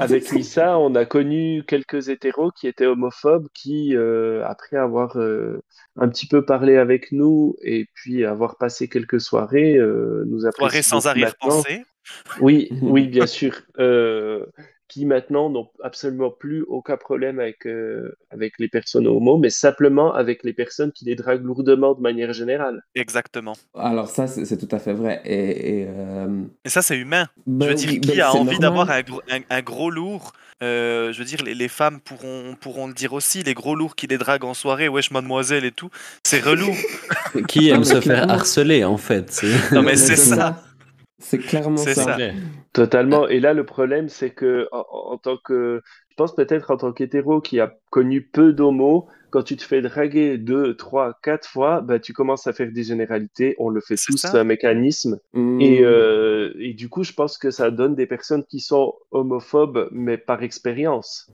Avec 0.01 0.29
Lisa, 0.31 0.77
on 0.77 0.93
a 0.95 1.05
connu 1.05 1.63
quelques 1.65 2.10
hétéros 2.10 2.51
qui 2.51 2.67
étaient 2.67 2.86
homophobes, 2.86 3.47
qui, 3.53 3.95
euh, 3.95 4.45
après 4.45 4.75
avoir 4.77 5.17
euh, 5.17 5.62
un 5.97 6.10
petit 6.10 6.27
peu 6.27 6.43
parlé 6.43 6.75
avec 6.75 7.12
nous 7.13 7.55
et 7.62 7.88
puis 7.93 8.25
avoir 8.25 8.57
passé 8.57 8.89
quelques 8.89 9.21
soirées, 9.21 9.77
euh, 9.77 10.23
nous 10.27 10.45
apprécient 10.45 10.67
Soirée 10.69 10.81
sans 10.81 11.07
arrière-pensée. 11.07 11.84
Oui, 12.39 12.69
oui, 12.81 13.07
bien 13.07 13.25
sûr. 13.27 13.61
Euh, 13.79 14.45
qui 14.87 15.05
maintenant 15.05 15.49
n'ont 15.49 15.69
absolument 15.81 16.31
plus 16.31 16.63
aucun 16.63 16.97
problème 16.97 17.39
avec, 17.39 17.65
euh, 17.65 18.13
avec 18.29 18.55
les 18.59 18.67
personnes 18.67 19.07
homo, 19.07 19.37
mais 19.37 19.49
simplement 19.49 20.13
avec 20.13 20.43
les 20.43 20.51
personnes 20.51 20.91
qui 20.91 21.05
les 21.05 21.15
draguent 21.15 21.45
lourdement 21.45 21.93
de 21.93 22.01
manière 22.01 22.33
générale. 22.33 22.81
Exactement. 22.93 23.53
alors 23.73 24.09
ça, 24.09 24.27
c'est 24.27 24.57
tout 24.57 24.67
à 24.75 24.79
fait 24.79 24.91
vrai. 24.91 25.21
Et, 25.23 25.83
et, 25.83 25.85
euh, 25.87 26.41
Et 26.65 26.69
ça, 26.69 26.81
c'est 26.81 26.97
humain. 26.97 27.27
je 27.47 27.65
veux 27.67 27.73
dire, 27.73 27.89
oui, 27.89 28.01
qui 28.01 28.17
bah, 28.17 28.27
a 28.27 28.31
envie 28.33 28.59
d'avoir 28.59 28.91
un, 28.91 29.01
gros- 29.01 29.21
un, 29.31 29.39
un 29.49 29.61
gros 29.61 29.89
lourd 29.89 30.33
Euh, 30.61 31.13
Je 31.13 31.17
veux 31.19 31.25
dire, 31.25 31.41
les, 31.43 31.55
les 31.55 31.69
femmes 31.69 31.99
pourront, 32.01 32.55
pourront 32.59 32.87
le 32.87 32.93
dire 32.93 33.13
aussi. 33.13 33.43
Les 33.43 33.53
gros 33.53 33.75
lourds 33.75 33.95
qui 33.95 34.07
les 34.07 34.17
draguent 34.17 34.43
en 34.43 34.53
soirée, 34.53 34.89
wesh, 34.89 35.09
mademoiselle 35.11 35.63
et 35.65 35.71
tout, 35.71 35.89
c'est 36.23 36.41
relou. 36.41 36.69
Qui 37.47 37.69
aime 37.69 37.83
se 37.85 38.01
faire 38.01 38.29
harceler 38.29 38.83
en 38.83 38.97
fait 38.97 39.41
Non, 39.71 39.81
mais 39.83 39.95
c'est 39.95 40.17
ça. 40.17 40.61
C'est 41.21 41.38
clairement 41.38 41.77
ça. 41.77 42.17
Totalement. 42.73 43.27
Et 43.27 43.39
là, 43.39 43.53
le 43.53 43.65
problème, 43.65 44.10
c'est 44.10 44.31
que 44.31 44.67
en, 44.71 44.86
en 44.91 45.17
tant 45.17 45.38
que, 45.38 45.81
je 46.10 46.15
pense 46.15 46.36
peut-être 46.36 46.71
en 46.71 46.77
tant 46.77 46.91
qu'hétéro 46.91 47.41
qui 47.41 47.60
a 47.60 47.73
connu 47.89 48.21
peu 48.21 48.53
d'homo, 48.53 49.07
quand 49.29 49.43
tu 49.43 49.55
te 49.55 49.63
fais 49.63 49.81
draguer 49.81 50.38
deux, 50.38 50.75
trois, 50.75 51.17
quatre 51.23 51.47
fois, 51.47 51.81
bah, 51.81 51.99
tu 51.99 52.12
commences 52.12 52.47
à 52.47 52.53
faire 52.53 52.71
des 52.71 52.84
généralités. 52.84 53.55
On 53.60 53.69
le 53.69 53.79
fait 53.81 53.95
tous, 53.95 54.17
c'est 54.17 54.38
un 54.38 54.43
mécanisme. 54.43 55.19
Mm. 55.34 55.62
Et, 55.62 55.79
euh, 55.84 56.53
et 56.60 56.73
du 56.73 56.89
coup, 56.89 57.03
je 57.03 57.13
pense 57.13 57.38
que 57.38 57.49
ça 57.49 57.71
donne 57.71 57.95
des 57.95 58.07
personnes 58.07 58.43
qui 58.43 58.60
sont 58.60 58.93
homophobes, 59.12 59.88
mais 59.91 60.17
par 60.17 60.43
expérience. 60.43 61.29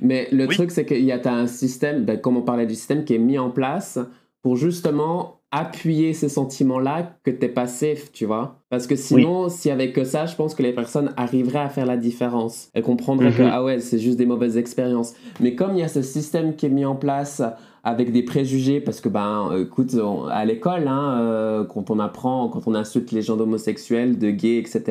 Mais 0.00 0.28
le 0.32 0.46
Oui. 0.46 0.54
truc, 0.54 0.70
c'est 0.70 0.86
qu'il 0.86 1.04
y 1.04 1.12
a 1.12 1.18
t'as 1.18 1.34
un 1.34 1.46
système, 1.46 2.04
ben, 2.04 2.20
comme 2.20 2.36
on 2.36 2.42
parlait 2.42 2.66
du 2.66 2.74
système, 2.74 3.04
qui 3.04 3.14
est 3.14 3.18
mis 3.18 3.38
en 3.38 3.50
place 3.50 3.98
pour 4.42 4.56
justement 4.56 5.37
appuyer 5.50 6.12
ces 6.12 6.28
sentiments-là 6.28 7.14
que 7.24 7.30
t'es 7.30 7.48
pas 7.48 7.66
safe, 7.66 8.12
tu 8.12 8.26
vois. 8.26 8.56
Parce 8.68 8.86
que 8.86 8.96
sinon, 8.96 9.48
s'il 9.48 9.70
y 9.70 9.72
avait 9.72 9.92
que 9.92 10.04
ça, 10.04 10.26
je 10.26 10.36
pense 10.36 10.54
que 10.54 10.62
les 10.62 10.72
personnes 10.74 11.12
arriveraient 11.16 11.58
à 11.60 11.70
faire 11.70 11.86
la 11.86 11.96
différence. 11.96 12.68
Elles 12.74 12.82
comprendraient 12.82 13.32
que, 13.32 13.42
Mhm. 13.42 13.50
ah 13.52 13.64
ouais, 13.64 13.80
c'est 13.80 13.98
juste 13.98 14.18
des 14.18 14.26
mauvaises 14.26 14.58
expériences. 14.58 15.14
Mais 15.40 15.54
comme 15.54 15.72
il 15.72 15.78
y 15.80 15.82
a 15.82 15.88
ce 15.88 16.02
système 16.02 16.54
qui 16.54 16.66
est 16.66 16.70
mis 16.70 16.84
en 16.84 16.96
place 16.96 17.40
avec 17.82 18.12
des 18.12 18.22
préjugés, 18.22 18.80
parce 18.80 19.00
que, 19.00 19.08
ben, 19.08 19.50
écoute, 19.62 19.94
on- 19.94 20.26
à 20.26 20.44
l'école, 20.44 20.86
hein, 20.86 21.18
euh, 21.20 21.64
quand 21.64 21.90
on 21.90 21.98
apprend, 21.98 22.48
quand 22.48 22.66
on 22.66 22.74
insulte 22.74 23.12
les 23.12 23.22
gens 23.22 23.36
d'homosexuels, 23.36 24.18
de 24.18 24.30
gays, 24.30 24.58
etc., 24.58 24.82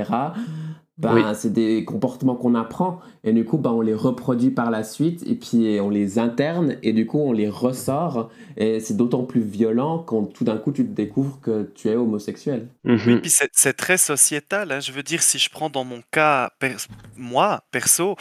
ben, 0.97 1.13
Oui. 1.13 1.21
c'est 1.35 1.53
des 1.53 1.85
comportements 1.85 2.35
qu'on 2.35 2.55
apprend. 2.55 2.99
Et 3.23 3.33
du 3.33 3.45
coup, 3.45 3.57
ben, 3.57 3.71
on 3.71 3.81
les 3.81 3.93
reproduit 3.93 4.49
par 4.51 4.71
la 4.71 4.83
suite, 4.83 5.23
et 5.27 5.35
puis 5.35 5.79
on 5.81 5.89
les 5.89 6.17
interne, 6.19 6.77
et 6.83 6.93
du 6.93 7.05
coup, 7.05 7.19
on 7.19 7.33
les 7.33 7.49
ressort. 7.49 8.29
Et 8.57 8.79
c'est 8.79 8.95
d'autant 8.97 9.23
plus 9.23 9.41
violent 9.41 9.99
quand 9.99 10.23
tout 10.25 10.43
d'un 10.43 10.57
coup, 10.57 10.71
tu 10.71 10.83
te 10.85 10.91
découvres 10.93 11.39
que 11.41 11.71
tu 11.75 11.89
es 11.89 11.95
homosexuel. 11.95 12.69
Oui, 12.83 13.17
puis 13.21 13.29
c'est 13.29 13.49
c'est 13.53 13.73
très 13.73 13.97
sociétal. 13.97 14.71
hein. 14.71 14.79
Je 14.79 14.91
veux 14.91 15.03
dire, 15.03 15.21
si 15.21 15.37
je 15.39 15.49
prends 15.49 15.69
dans 15.69 15.83
mon 15.83 16.01
cas, 16.11 16.51
moi, 17.15 17.61
perso, 17.71 18.15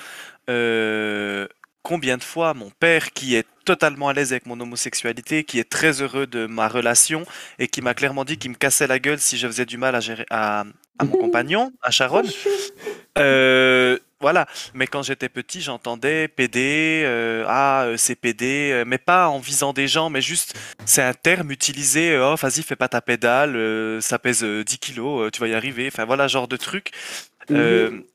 euh, 0.51 1.47
combien 1.83 2.17
de 2.17 2.23
fois 2.23 2.53
mon 2.55 2.71
père, 2.81 3.11
qui 3.13 3.37
est 3.37 3.47
totalement 3.65 4.09
à 4.09 4.13
l'aise 4.13 4.33
avec 4.33 4.47
mon 4.47 4.59
homosexualité, 4.61 5.45
qui 5.45 5.59
est 5.59 5.69
très 5.69 6.03
heureux 6.03 6.27
de 6.27 6.47
ma 6.47 6.69
relation 6.69 7.25
et 7.59 7.69
qui 7.69 7.81
m'a 7.83 7.95
clairement 7.95 8.25
dit 8.25 8.39
qu'il 8.39 8.51
me 8.51 8.57
cassait 8.57 8.87
la 8.87 8.99
gueule 8.99 9.19
si 9.19 9.37
je 9.37 9.47
faisais 9.47 9.67
du 9.67 9.77
mal 9.77 9.95
à, 9.95 10.01
gérer, 10.01 10.27
à, 10.31 10.65
à 10.99 11.05
mon 11.05 11.13
compagnon, 11.13 11.73
à 11.83 11.91
Sharon. 11.91 12.23
Euh, 13.19 13.99
voilà, 14.21 14.47
mais 14.75 14.87
quand 14.87 15.03
j'étais 15.03 15.31
petit, 15.31 15.63
j'entendais 15.63 16.29
PD, 16.29 17.03
euh, 17.07 17.47
ah, 17.49 17.85
euh, 17.85 17.97
c'est 17.97 18.15
PD, 18.15 18.73
euh, 18.73 18.85
mais 18.87 18.99
pas 18.99 19.29
en 19.29 19.39
visant 19.39 19.73
des 19.73 19.89
gens, 19.89 20.11
mais 20.11 20.21
juste, 20.21 20.55
c'est 20.85 21.01
un 21.03 21.15
terme 21.15 21.51
utilisé, 21.51 22.19
oh, 22.19 22.35
vas-y, 22.37 22.63
fais 22.63 22.77
pas 22.77 22.89
ta 22.89 23.01
pédale, 23.01 23.57
ça 24.03 24.19
pèse 24.19 24.45
euh, 24.45 24.65
10 24.65 24.79
kilos, 24.79 25.31
tu 25.33 25.41
vas 25.41 25.49
y 25.49 25.55
arriver, 25.55 25.89
enfin 25.91 26.05
voilà, 26.05 26.29
genre 26.29 26.47
de 26.47 26.59
truc. 26.59 26.91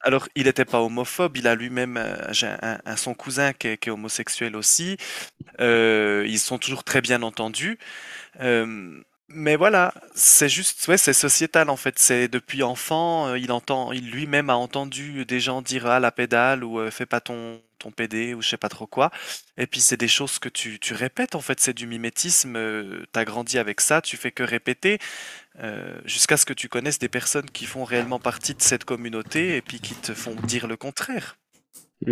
Alors, 0.03 0.27
il 0.35 0.43
n'était 0.45 0.65
pas 0.65 0.81
homophobe, 0.81 1.37
il 1.37 1.47
a 1.47 1.55
lui-même, 1.55 1.99
j'ai 2.29 2.47
un, 2.47 2.79
un- 2.85 2.95
son 2.95 3.15
cousin 3.15 3.53
qui 3.53 3.69
est, 3.69 3.77
qui 3.77 3.89
est 3.89 3.91
homosexuel 3.91 4.55
aussi, 4.55 4.97
ils 5.59 6.39
sont 6.39 6.59
toujours 6.59 6.83
très 6.83 7.01
bien 7.01 7.23
entendus. 7.23 7.79
Euh, 8.41 9.01
mais 9.33 9.55
voilà, 9.55 9.93
c'est 10.15 10.49
juste, 10.49 10.87
ouais, 10.87 10.97
c'est 10.97 11.13
sociétal 11.13 11.69
en 11.69 11.75
fait. 11.77 11.99
C'est 11.99 12.27
depuis 12.27 12.63
enfant, 12.63 13.27
euh, 13.27 13.37
il 13.39 13.51
entend, 13.51 13.91
il 13.91 14.09
lui-même 14.11 14.49
a 14.49 14.55
entendu 14.55 15.25
des 15.25 15.39
gens 15.39 15.61
dire 15.61 15.85
ah 15.87 15.99
la 15.99 16.11
pédale 16.11 16.63
ou 16.63 16.79
euh, 16.79 16.91
fais 16.91 17.05
pas 17.05 17.19
ton 17.21 17.61
ton 17.79 17.91
PD 17.91 18.33
ou 18.35 18.41
je 18.43 18.49
sais 18.49 18.57
pas 18.57 18.69
trop 18.69 18.85
quoi. 18.87 19.11
Et 19.57 19.65
puis 19.67 19.79
c'est 19.81 19.97
des 19.97 20.07
choses 20.07 20.37
que 20.39 20.49
tu, 20.49 20.79
tu 20.79 20.93
répètes 20.93 21.35
en 21.35 21.41
fait. 21.41 21.59
C'est 21.59 21.73
du 21.73 21.87
mimétisme. 21.87 22.55
euh, 22.55 23.03
T'as 23.11 23.25
grandi 23.25 23.57
avec 23.57 23.81
ça, 23.81 24.01
tu 24.01 24.17
fais 24.17 24.31
que 24.31 24.43
répéter 24.43 24.99
euh, 25.59 25.99
jusqu'à 26.05 26.37
ce 26.37 26.45
que 26.45 26.53
tu 26.53 26.69
connaisses 26.69 26.99
des 26.99 27.09
personnes 27.09 27.49
qui 27.51 27.65
font 27.65 27.83
réellement 27.85 28.19
partie 28.19 28.55
de 28.55 28.61
cette 28.61 28.85
communauté 28.85 29.57
et 29.57 29.61
puis 29.63 29.79
qui 29.81 29.95
te 29.95 30.13
font 30.13 30.35
dire 30.43 30.67
le 30.67 30.77
contraire 30.77 31.37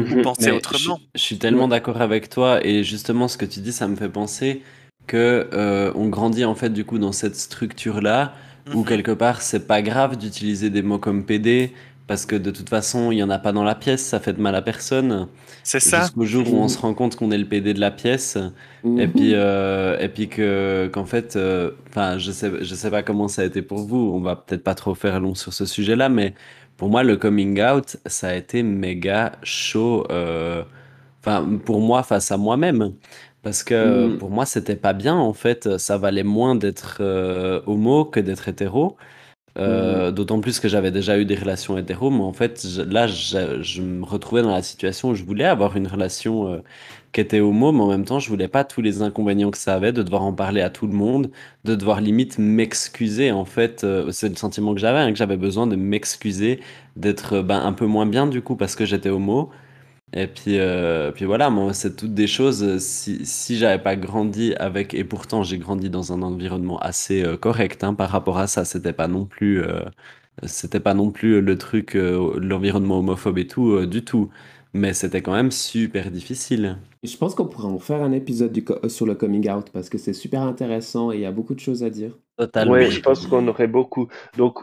ou 0.10 0.18
Mhm. 0.18 0.18
penser 0.18 0.52
Mais 0.52 0.52
autrement. 0.52 1.02
Je 1.16 1.20
suis 1.22 1.40
tellement 1.40 1.68
d'accord 1.68 2.02
avec 2.02 2.30
toi 2.30 2.64
et 2.66 2.84
justement 2.84 3.28
ce 3.28 3.38
que 3.38 3.46
tu 3.46 3.60
dis, 3.62 3.74
ça 3.74 3.88
me 3.88 3.96
fait 3.96 4.10
penser 4.10 4.62
que 5.10 5.48
euh, 5.54 5.92
on 5.96 6.08
grandit 6.10 6.46
en 6.46 6.56
fait 6.56 6.70
du 6.72 6.86
coup 6.86 7.00
dans 7.00 7.12
cette 7.14 7.36
structure 7.36 8.02
là 8.02 8.34
où 8.76 8.80
Mhm. 8.82 8.86
quelque 8.86 9.12
part 9.24 9.42
c'est 9.42 9.66
pas 9.68 9.82
grave 9.82 10.18
d'utiliser 10.18 10.70
des 10.70 10.84
mots 10.84 11.00
comme 11.00 11.26
PD 11.26 11.74
parce 12.08 12.26
que 12.26 12.36
de 12.36 12.52
toute 12.52 12.70
façon 12.70 13.12
il 13.12 13.18
y 13.20 13.24
en 13.24 13.30
a 13.30 13.40
pas 13.40 13.52
dans 13.52 13.64
la 13.64 13.76
pièce, 13.76 14.04
ça 14.04 14.20
fait 14.20 14.34
de 14.34 14.42
mal 14.42 14.56
à 14.56 14.62
personne. 14.64 15.28
C'est 15.64 15.80
ça. 15.80 16.02
Jusqu'au 16.02 16.26
jour 16.26 16.52
où 16.54 16.58
on 16.58 16.68
se 16.68 16.80
rend 16.80 16.94
compte 16.96 17.16
qu'on 17.16 17.32
est 17.32 17.38
le 17.38 17.46
PD 17.46 17.74
de 17.76 17.80
la 17.80 17.92
pièce 17.92 18.38
et 18.38 18.88
Mhm. 19.08 19.12
puis 19.12 19.32
euh, 19.36 19.98
et 20.00 20.10
puis 20.10 20.28
que 20.30 20.90
qu'en 20.94 21.06
fait 21.06 21.36
euh, 21.36 21.72
enfin 21.90 22.18
je 22.18 22.32
sais 22.32 22.52
je 22.62 22.76
sais 22.76 22.92
pas 22.92 23.04
comment 23.04 23.28
ça 23.28 23.42
a 23.44 23.46
été 23.46 23.62
pour 23.62 23.80
vous 23.80 24.12
on 24.16 24.22
va 24.22 24.36
peut-être 24.36 24.64
pas 24.64 24.76
trop 24.76 24.96
faire 24.96 25.20
long 25.20 25.36
sur 25.36 25.54
ce 25.54 25.66
sujet-là 25.66 26.10
mais 26.10 26.34
pour 26.78 26.90
moi 26.90 27.04
le 27.04 27.16
coming 27.18 27.62
out 27.62 27.98
ça 28.06 28.30
a 28.30 28.36
été 28.36 28.64
méga 28.64 29.34
chaud 29.44 30.06
euh, 30.12 30.64
enfin 31.22 31.46
pour 31.66 31.80
moi 31.82 32.04
face 32.04 32.32
à 32.32 32.38
moi-même 32.38 32.94
parce 33.42 33.64
que 33.64 34.10
Mhm. 34.10 34.20
pour 34.20 34.30
moi 34.32 34.46
c'était 34.46 34.76
pas 34.76 34.94
bien 34.94 35.16
en 35.16 35.34
fait 35.34 35.78
ça 35.78 35.98
valait 35.98 36.24
moins 36.24 36.56
d'être 36.56 36.98
euh, 37.02 37.62
homo 37.68 38.06
que 38.06 38.20
d'être 38.20 38.48
hétéro 38.50 38.98
Euh, 39.58 40.12
d'autant 40.12 40.42
plus 40.42 40.60
que 40.60 40.70
j'avais 40.70 40.92
déjà 40.92 41.20
eu 41.20 41.26
des 41.26 41.36
relations 41.36 41.78
hétéro, 41.78 42.10
mais 42.12 42.24
en 42.24 42.34
fait, 42.34 42.66
je- 42.68 42.82
là, 42.84 43.08
je, 43.08 43.62
je 43.62 43.82
me 43.82 44.06
retrouvais 44.06 44.42
dans 44.44 44.52
la 44.52 44.64
situation 44.64 45.10
où 45.10 45.16
je 45.16 45.24
voulais 45.26 45.46
avoir 45.46 45.78
une 45.78 45.88
relation 45.88 46.48
euh, 46.54 46.60
qui 47.12 47.22
était 47.22 47.40
homo, 47.40 47.72
mais 47.72 47.82
en 47.82 47.88
même 47.88 48.06
temps, 48.06 48.20
je 48.20 48.30
voulais 48.30 48.48
pas 48.48 48.64
tous 48.64 48.82
les 48.82 49.02
inconvénients 49.02 49.52
que 49.52 49.58
ça 49.58 49.76
avait, 49.76 49.92
de 49.92 50.04
devoir 50.04 50.24
en 50.24 50.34
parler 50.34 50.62
à 50.62 50.70
tout 50.70 50.88
le 50.88 50.94
monde, 50.94 51.32
de 51.66 51.76
devoir 51.76 52.02
limite 52.02 52.38
m'excuser, 52.38 53.32
en 53.32 53.46
fait. 53.46 53.86
c'est 54.12 54.30
le 54.30 54.36
sentiment 54.36 54.74
que 54.74 54.80
j'avais, 54.80 55.00
hein, 55.00 55.12
que 55.12 55.18
j'avais 55.18 55.38
besoin 55.38 55.68
de 55.68 55.76
m'excuser, 55.76 56.60
d'être 56.96 57.42
ben, 57.42 57.62
un 57.66 57.74
peu 57.74 57.86
moins 57.86 58.06
bien, 58.06 58.28
du 58.28 58.42
coup, 58.42 58.56
parce 58.56 58.76
que 58.76 58.86
j'étais 58.86 59.10
homo. 59.10 59.50
Et 60.14 60.28
puis, 60.28 60.58
euh, 60.60 61.12
puis 61.12 61.26
voilà, 61.26 61.50
moi, 61.52 61.74
c'est 61.74 61.96
toutes 61.96 62.14
des 62.14 62.28
choses. 62.28 62.64
euh, 62.64 62.80
Si, 62.80 63.26
si 63.26 63.58
j'avais 63.58 63.82
pas 63.82 63.96
grandi 63.96 64.54
avec, 64.56 64.94
et 64.94 65.04
pourtant 65.04 65.44
j'ai 65.44 65.58
grandi 65.60 65.90
dans 65.90 66.14
un 66.14 66.22
environnement 66.24 66.80
assez 66.80 67.24
euh, 67.24 67.38
correct 67.38 67.84
hein, 67.84 67.94
par 67.94 68.10
rapport 68.10 68.38
à 68.40 68.48
ça, 68.48 68.66
c'était 68.66 68.94
pas 68.94 69.08
non 69.08 69.26
plus, 69.26 69.62
euh, 69.64 69.82
c'était 70.46 70.80
pas 70.80 70.94
non 70.96 71.12
plus 71.12 71.42
le 71.42 71.58
truc, 71.58 71.96
euh, 71.96 72.40
l'environnement 72.40 73.00
homophobe 73.00 73.38
et 73.38 73.48
tout, 73.48 73.72
euh, 73.74 73.88
du 73.88 74.04
tout. 74.04 74.32
Mais 74.74 74.94
c'était 74.94 75.22
quand 75.22 75.34
même 75.34 75.52
super 75.52 76.12
difficile. 76.12 76.78
Je 77.04 77.16
pense 77.18 77.34
qu'on 77.34 77.48
pourrait 77.48 77.68
en 77.68 77.80
faire 77.80 78.02
un 78.04 78.12
épisode 78.12 78.52
du 78.52 78.64
co- 78.66 78.88
sur 78.90 79.06
le 79.06 79.16
coming 79.16 79.50
out 79.50 79.70
parce 79.72 79.90
que 79.90 79.98
c'est 79.98 80.14
super 80.14 80.42
intéressant 80.42 81.12
et 81.12 81.16
il 81.16 81.22
y 81.22 81.26
a 81.26 81.32
beaucoup 81.32 81.56
de 81.56 81.60
choses 81.60 81.84
à 81.84 81.90
dire. 81.90 82.18
Totalement. 82.38 82.76
Ouais, 82.78 82.90
je 82.90 83.02
pense 83.02 83.26
qu'on 83.26 83.48
aurait 83.48 83.68
beaucoup. 83.68 84.08
Donc, 84.36 84.60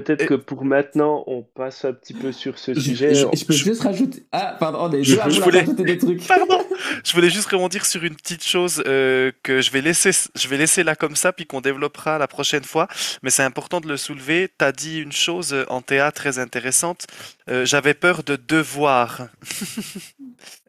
peut-être 0.00 0.22
Et- 0.22 0.26
que 0.26 0.34
pour 0.34 0.64
maintenant, 0.64 1.22
on 1.26 1.42
passe 1.42 1.84
un 1.84 1.92
petit 1.92 2.14
peu 2.14 2.32
sur 2.32 2.58
ce 2.58 2.74
Je, 2.74 2.80
sujet. 2.80 3.14
je- 3.14 3.26
je 3.32 3.44
peux 3.44 3.52
juste 3.54 3.82
rajouter. 3.82 4.24
Ah, 4.32 4.56
pardon, 4.58 4.78
on 4.82 4.92
est 4.92 5.04
je 5.04 5.12
vouloir 5.14 5.28
voulais- 5.40 5.60
rajouter 5.60 5.84
des 5.84 5.98
trucs. 5.98 6.26
Pardon, 6.26 6.58
je 7.04 7.12
voulais 7.14 7.30
juste 7.30 7.46
rebondir 7.48 7.86
sur 7.86 8.02
une 8.04 8.16
petite 8.16 8.44
chose 8.44 8.82
euh, 8.86 9.30
que 9.42 9.60
je 9.60 9.70
vais 9.70 9.80
laisser, 9.80 10.10
je 10.34 10.48
vais 10.48 10.56
laisser 10.58 10.82
là 10.82 10.96
comme 10.96 11.14
ça, 11.16 11.32
puis 11.32 11.46
qu'on 11.46 11.60
développera 11.60 12.18
la 12.18 12.26
prochaine 12.28 12.64
fois. 12.64 12.88
Mais 13.22 13.30
c'est 13.30 13.44
important 13.44 13.80
de 13.80 13.88
le 13.88 13.96
soulever. 13.96 14.50
Tu 14.58 14.64
as 14.64 14.72
dit 14.72 14.98
une 15.00 15.12
chose 15.12 15.52
euh, 15.54 15.64
en 15.68 15.80
théâtre 15.80 16.20
très 16.20 16.38
intéressante. 16.38 17.06
Euh, 17.48 17.64
J'avais 17.64 17.94
peur 17.94 18.22
de 18.24 18.36
devoir. 18.36 19.28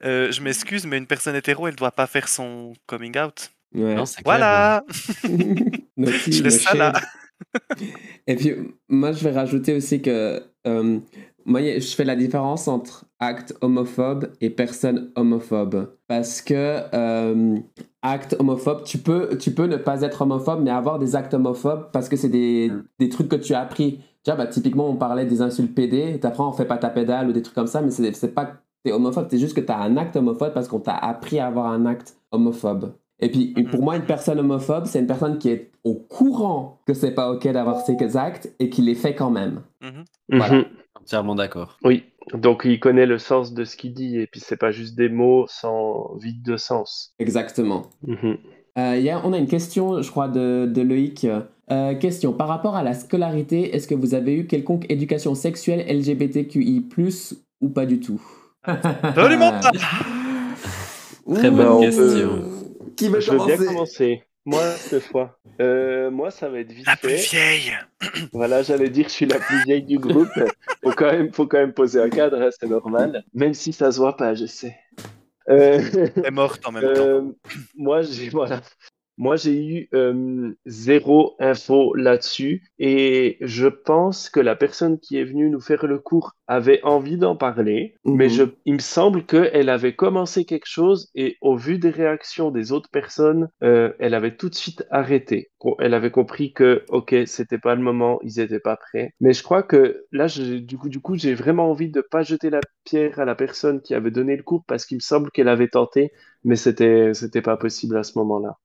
Euh, 0.03 0.31
je 0.31 0.41
m'excuse, 0.41 0.85
mais 0.85 0.97
une 0.97 1.07
personne 1.07 1.35
hétéro, 1.35 1.67
elle 1.67 1.75
doit 1.75 1.91
pas 1.91 2.05
faire 2.07 2.27
son 2.29 2.73
coming 2.85 3.17
out. 3.17 3.49
Ouais. 3.73 3.95
Non, 3.95 4.05
c'est 4.05 4.21
clair. 4.21 4.23
Voilà. 4.25 4.83
Naughty, 5.97 6.31
Je 6.31 6.43
laisse 6.43 6.61
ça 6.61 6.73
là. 6.75 6.93
Et 8.27 8.35
puis, 8.35 8.53
moi, 8.89 9.11
je 9.11 9.23
vais 9.23 9.31
rajouter 9.31 9.75
aussi 9.75 10.01
que 10.01 10.41
euh, 10.67 10.99
moi, 11.45 11.61
je 11.61 11.95
fais 11.95 12.03
la 12.03 12.15
différence 12.15 12.67
entre 12.67 13.05
acte 13.19 13.55
homophobe 13.61 14.31
et 14.41 14.49
personne 14.49 15.11
homophobe. 15.15 15.95
Parce 16.07 16.41
que 16.41 16.81
euh, 16.93 17.57
acte 18.01 18.35
homophobe, 18.39 18.83
tu 18.83 18.97
peux, 18.97 19.37
tu 19.37 19.51
peux 19.51 19.67
ne 19.67 19.77
pas 19.77 20.01
être 20.01 20.21
homophobe, 20.21 20.61
mais 20.63 20.71
avoir 20.71 20.99
des 20.99 21.15
actes 21.15 21.33
homophobes 21.33 21.91
parce 21.91 22.09
que 22.09 22.15
c'est 22.15 22.29
des, 22.29 22.71
des 22.99 23.09
trucs 23.09 23.29
que 23.29 23.35
tu 23.35 23.53
as 23.53 23.61
appris. 23.61 23.99
Tu 24.23 24.31
vois, 24.31 24.35
bah, 24.35 24.47
typiquement, 24.47 24.89
on 24.89 24.95
parlait 24.95 25.25
des 25.25 25.41
insultes 25.41 25.75
PD. 25.75 26.19
T'apprends, 26.19 26.49
on 26.49 26.53
fait 26.53 26.65
pas 26.65 26.77
ta 26.77 26.89
pédale 26.89 27.29
ou 27.29 27.31
des 27.31 27.41
trucs 27.41 27.55
comme 27.55 27.67
ça, 27.67 27.81
mais 27.81 27.91
c'est 27.91 28.33
pas 28.33 28.61
t'es 28.85 28.91
homophobe, 28.91 29.27
c'est 29.29 29.39
juste 29.39 29.55
que 29.55 29.61
t'as 29.61 29.77
un 29.77 29.97
acte 29.97 30.15
homophobe 30.15 30.53
parce 30.53 30.67
qu'on 30.67 30.79
t'a 30.79 30.95
appris 30.95 31.39
à 31.39 31.47
avoir 31.47 31.65
un 31.65 31.87
acte 31.87 32.17
homophobe. 32.31 32.93
Et 33.25 33.29
puis, 33.29 33.53
pour 33.71 33.81
moi, 33.81 33.95
une 33.95 34.03
personne 34.05 34.39
homophobe, 34.39 34.85
c'est 34.85 34.99
une 34.99 35.07
personne 35.07 35.39
qui 35.39 35.49
est 35.49 35.71
au 35.83 35.95
courant 35.95 36.79
que 36.85 36.93
c'est 36.93 37.11
pas 37.11 37.31
OK 37.31 37.47
d'avoir 37.47 37.81
ces 37.81 38.17
actes 38.17 38.53
et 38.59 38.69
qui 38.69 38.81
les 38.83 38.93
fait 38.95 39.15
quand 39.15 39.31
même. 39.31 39.61
Mhm. 39.81 40.03
Voilà. 40.29 40.53
Mhm. 40.55 40.65
Entièrement 41.01 41.35
d'accord. 41.35 41.77
Oui, 41.83 42.03
donc 42.33 42.63
il 42.65 42.79
connaît 42.79 43.05
le 43.05 43.17
sens 43.17 43.53
de 43.53 43.63
ce 43.65 43.75
qu'il 43.77 43.93
dit, 43.93 44.17
et 44.19 44.27
puis 44.27 44.39
c'est 44.43 44.57
pas 44.57 44.71
juste 44.71 44.95
des 44.95 45.09
mots 45.09 45.45
sans 45.47 46.15
vide 46.21 46.41
de 46.43 46.57
sens. 46.57 47.13
Exactement. 47.19 47.83
Mhm. 48.05 48.38
Euh, 48.77 48.95
il 48.97 49.03
y 49.03 49.09
a- 49.09 49.21
on 49.23 49.31
a 49.33 49.38
une 49.38 49.47
question, 49.47 50.01
je 50.01 50.09
crois, 50.11 50.27
de, 50.27 50.65
de 50.71 50.81
Loïc. 50.81 51.25
Euh, 51.71 51.95
question, 51.95 52.31
par 52.33 52.47
rapport 52.47 52.75
à 52.75 52.83
la 52.83 52.93
scolarité, 52.93 53.75
est-ce 53.75 53.88
que 53.88 53.95
vous 53.95 54.13
avez 54.13 54.35
eu 54.35 54.45
quelconque 54.47 54.85
éducation 54.89 55.33
sexuelle 55.35 55.83
LGBTQI+, 55.88 56.83
ou 57.61 57.69
pas 57.69 57.85
du 57.88 57.99
tout? 57.99 58.21
Absolument 58.63 59.51
pas. 59.61 59.71
Très 61.35 61.49
bonne 61.49 61.67
on 61.67 61.79
question. 61.81 62.29
Qui 62.97 63.10
veut 63.10 63.19
Je 63.19 63.31
veux 63.31 63.45
bien 63.45 63.58
commencer. 63.58 64.23
Moi, 64.47 64.62
cette 64.77 65.03
fois. 65.03 65.39
Euh, 65.60 66.12
moi, 66.12 66.29
ça 66.29 66.49
va 66.49 66.60
être 66.60 66.71
vite 66.71 66.86
La 66.86 66.95
plus 66.95 67.15
vieille. 67.31 67.73
Voilà, 68.34 68.62
j'allais 68.62 68.89
dire, 68.89 69.08
je 69.08 69.13
suis 69.13 69.25
la 69.25 69.39
plus 69.39 69.63
vieille 69.63 69.84
du 69.84 69.97
groupe. 69.97 70.29
Faut 70.84 70.91
quand 70.91 71.12
même, 71.12 71.34
faut 71.34 71.47
quand 71.47 71.58
même 71.58 71.73
poser 71.73 71.99
un 71.99 72.10
cadre, 72.10 72.39
hein, 72.39 72.49
c'est 72.60 72.67
normal. 72.67 73.23
Même 73.34 73.53
si 73.55 73.73
ça 73.73 73.91
se 73.91 73.97
voit 73.97 74.15
pas, 74.15 74.36
je 74.36 74.45
sais. 74.45 74.75
Euh, 75.49 75.79
Elle 76.15 76.25
est 76.25 76.31
morte 76.31 76.62
en 76.67 76.71
même 76.71 76.84
temps. 76.84 76.89
euh, 77.01 77.21
moi, 77.75 78.01
j'ai 78.03 78.29
voilà. 78.29 78.62
Moi, 79.17 79.38
j'ai 79.38 79.65
eu 79.65 79.89
euh, 79.93 80.53
zéro 80.65 81.36
info 81.39 81.95
là-dessus 81.95 82.69
et 82.79 83.38
je 83.39 83.67
pense 83.67 84.29
que 84.29 84.41
la 84.41 84.55
personne 84.58 84.99
qui 84.99 85.17
est 85.17 85.23
venue 85.23 85.49
nous 85.49 85.62
faire 85.62 85.86
le 85.88 85.99
cours 85.99 86.34
avait 86.47 86.81
envie 86.84 87.17
d'en 87.17 87.36
parler, 87.36 87.95
mais 88.05 88.25
Mhm. 88.25 88.29
je, 88.29 88.43
il 88.65 88.73
me 88.75 88.79
semble 88.79 89.25
qu'elle 89.25 89.69
avait 89.69 89.95
commencé 89.95 90.45
quelque 90.45 90.67
chose 90.67 91.10
et 91.15 91.38
au 91.41 91.55
vu 91.55 91.79
des 91.79 91.89
réactions 91.89 92.51
des 92.51 92.71
autres 92.71 92.89
personnes, 92.89 93.49
euh, 93.63 93.91
elle 93.99 94.13
avait 94.13 94.36
tout 94.36 94.49
de 94.49 94.55
suite 94.55 94.84
arrêté. 94.91 95.49
Elle 95.79 95.95
avait 95.95 96.12
compris 96.12 96.53
que, 96.53 96.84
ok, 96.89 97.15
c'était 97.25 97.58
pas 97.58 97.73
le 97.73 97.81
moment, 97.81 98.19
ils 98.23 98.39
étaient 98.39 98.60
pas 98.60 98.77
prêts. 98.77 99.13
Mais 99.19 99.34
je 99.34 99.41
crois 99.41 99.63
que 99.63 100.05
là, 100.12 100.27
je- 100.27 100.58
du 100.60 100.77
coup, 100.77 100.89
du 100.89 100.99
coup, 100.99 101.15
j'ai 101.15 101.34
vraiment 101.34 101.71
envie 101.71 101.89
de 101.89 102.01
pas 102.01 102.21
jeter 102.21 102.51
la 102.51 102.60
pierre 102.84 103.19
à 103.19 103.25
la 103.25 103.34
personne 103.34 103.81
qui 103.81 103.95
avait 103.95 104.12
donné 104.12 104.36
le 104.36 104.43
cours 104.43 104.63
parce 104.67 104.86
qu'il 104.86 104.97
me 104.97 105.01
semble 105.01 105.31
qu'elle 105.31 105.47
avait 105.47 105.67
tenté, 105.69 106.12
mais 106.43 106.55
c'était, 106.55 107.15
c'était 107.15 107.41
pas 107.41 107.58
possible 107.58 107.97
à 107.97 108.03
ce 108.03 108.17
moment-là. 108.19 108.58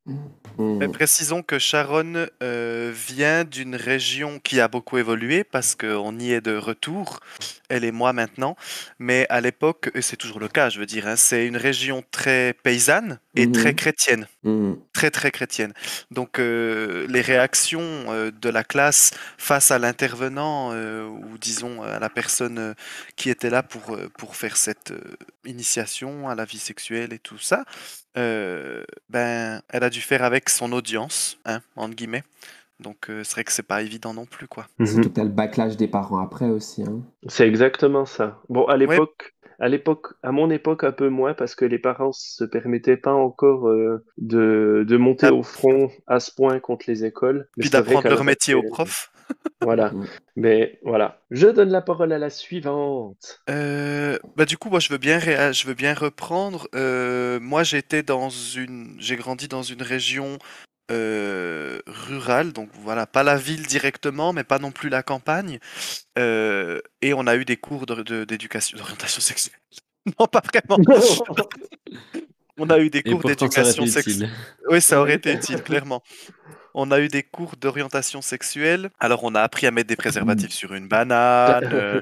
Hmm. 0.58 0.76
Mais 0.78 0.88
précisons 0.88 1.42
que 1.42 1.58
Sharon 1.58 2.26
euh, 2.42 2.92
vient 2.94 3.44
d'une 3.44 3.74
région 3.76 4.38
qui 4.38 4.60
a 4.60 4.68
beaucoup 4.68 4.98
évolué 4.98 5.44
parce 5.44 5.74
qu'on 5.74 6.18
y 6.18 6.32
est 6.32 6.40
de 6.40 6.56
retour, 6.56 7.20
elle 7.70 7.84
et 7.84 7.92
moi 7.92 8.12
maintenant. 8.12 8.56
Mais 8.98 9.26
à 9.30 9.40
l'époque, 9.40 9.90
et 9.94 10.02
c'est 10.02 10.16
toujours 10.16 10.40
le 10.40 10.48
cas, 10.48 10.68
je 10.70 10.78
veux 10.80 10.86
dire, 10.86 11.06
hein, 11.08 11.16
c'est 11.16 11.46
une 11.46 11.56
région 11.56 12.04
très 12.10 12.54
paysanne 12.62 13.18
et 13.36 13.46
Mhm. 13.46 13.52
très 13.52 13.74
chrétienne. 13.74 14.26
Hmm. 14.42 14.74
Très 14.92 15.10
très 15.10 15.30
chrétienne. 15.30 15.72
Donc 16.10 16.38
euh, 16.38 17.06
les 17.08 17.20
réactions 17.20 17.80
euh, 17.80 18.30
de 18.30 18.48
la 18.48 18.64
classe 18.64 19.12
face 19.38 19.70
à 19.70 19.78
l'intervenant 19.78 20.70
euh, 20.72 21.06
ou 21.06 21.38
disons 21.38 21.82
à 21.82 21.98
la 21.98 22.08
personne 22.10 22.74
qui 23.16 23.30
était 23.30 23.50
là 23.50 23.62
pour, 23.62 23.96
pour 24.18 24.36
faire 24.36 24.56
cette 24.56 24.92
initiation 25.44 26.28
à 26.28 26.34
la 26.34 26.44
vie 26.44 26.58
sexuelle 26.58 27.12
et 27.12 27.18
tout 27.18 27.38
ça, 27.38 27.64
ben 28.16 29.62
elle 29.68 29.84
a 29.84 29.90
dû 29.90 30.00
faire 30.00 30.22
avec 30.24 30.48
son 30.50 30.72
audience, 30.72 31.38
hein, 31.44 31.60
entre 31.76 31.94
guillemets. 31.94 32.24
Donc 32.80 33.10
euh, 33.10 33.22
c'est 33.24 33.34
vrai 33.34 33.44
que 33.44 33.52
c'est 33.52 33.62
pas 33.66 33.82
évident 33.82 34.14
non 34.14 34.26
plus 34.26 34.48
quoi. 34.48 34.66
Surtout 34.84 35.08
que 35.10 35.14
t'as 35.14 35.24
le 35.24 35.28
backlash 35.30 35.76
des 35.76 35.88
parents 35.88 36.18
après 36.18 36.46
aussi. 36.46 36.82
Hein. 36.82 37.02
C'est 37.28 37.46
exactement 37.46 38.06
ça. 38.06 38.40
Bon, 38.48 38.64
à 38.66 38.76
l'époque, 38.76 39.34
à 39.58 39.68
l'époque, 39.68 40.08
à 40.22 40.32
mon 40.32 40.50
époque, 40.50 40.84
un 40.84 40.92
peu 40.92 41.08
moins 41.10 41.34
parce 41.34 41.54
que 41.54 41.64
les 41.66 41.78
parents 41.78 42.12
se 42.12 42.44
permettaient 42.44 42.96
pas 42.96 43.12
encore 43.12 43.68
euh, 43.68 44.04
de, 44.18 44.84
de 44.88 44.96
monter 44.96 45.26
Ah. 45.26 45.34
au 45.34 45.42
front 45.42 45.90
à 46.06 46.18
ce 46.20 46.30
point 46.34 46.58
contre 46.60 46.86
les 46.88 47.04
écoles. 47.04 47.48
Mais 47.56 47.62
Puis 47.62 47.70
d'apprendre 47.70 48.08
leur 48.08 48.24
métier 48.24 48.54
aux 48.54 48.62
profs. 48.62 49.12
Voilà. 49.62 49.92
Mm. 49.92 50.06
Mais 50.34 50.80
voilà. 50.82 51.20
Je 51.30 51.46
donne 51.46 51.68
la 51.70 51.82
parole 51.82 52.12
à 52.12 52.18
la 52.18 52.30
suivante. 52.30 53.40
Euh, 53.48 54.18
bah 54.36 54.44
du 54.44 54.56
coup, 54.58 54.70
moi, 54.70 54.80
je 54.80 54.88
veux 54.90 54.98
bien, 54.98 55.18
réa- 55.18 55.52
je 55.52 55.66
veux 55.68 55.74
bien 55.74 55.94
reprendre. 55.94 56.66
Euh, 56.74 57.38
moi, 57.40 57.62
j'étais 57.62 58.02
dans 58.02 58.28
une, 58.30 58.96
j'ai 58.98 59.14
grandi 59.14 59.46
dans 59.46 59.62
une 59.62 59.82
région 59.82 60.38
euh, 60.90 61.80
rurale, 61.86 62.52
donc 62.52 62.68
voilà, 62.82 63.06
pas 63.06 63.22
la 63.22 63.36
ville 63.36 63.66
directement, 63.66 64.32
mais 64.32 64.44
pas 64.44 64.58
non 64.58 64.70
plus 64.72 64.88
la 64.88 65.02
campagne. 65.02 65.58
Euh, 66.18 66.80
et 67.02 67.14
on 67.14 67.26
a 67.26 67.36
eu 67.36 67.44
des 67.44 67.56
cours 67.56 67.86
de- 67.86 68.02
de- 68.02 68.24
d'éducation, 68.24 68.76
d'orientation 68.78 69.20
sexuelle. 69.20 69.58
Non, 70.18 70.26
pas 70.26 70.40
vraiment. 70.52 70.82
On 72.62 72.68
a 72.68 72.78
eu 72.78 72.90
des 72.90 73.02
cours 73.12 73.20
d'éducation 73.28 73.82
sexuelle. 73.86 74.30
Oui, 74.68 74.80
ça 74.82 75.00
aurait 75.00 75.14
été 75.14 75.32
utile, 75.32 75.62
clairement. 75.62 76.02
On 76.74 76.90
a 76.90 77.00
eu 77.00 77.08
des 77.08 77.22
cours 77.22 77.56
d'orientation 77.56 78.22
sexuelle. 78.22 78.90
Alors, 79.00 79.24
on 79.24 79.34
a 79.34 79.40
appris 79.40 79.66
à 79.66 79.70
mettre 79.70 79.88
des 79.88 79.96
préservatifs 79.96 80.52
sur 80.52 80.74
une 80.74 80.88
banane. 80.88 81.70
euh, 81.72 82.00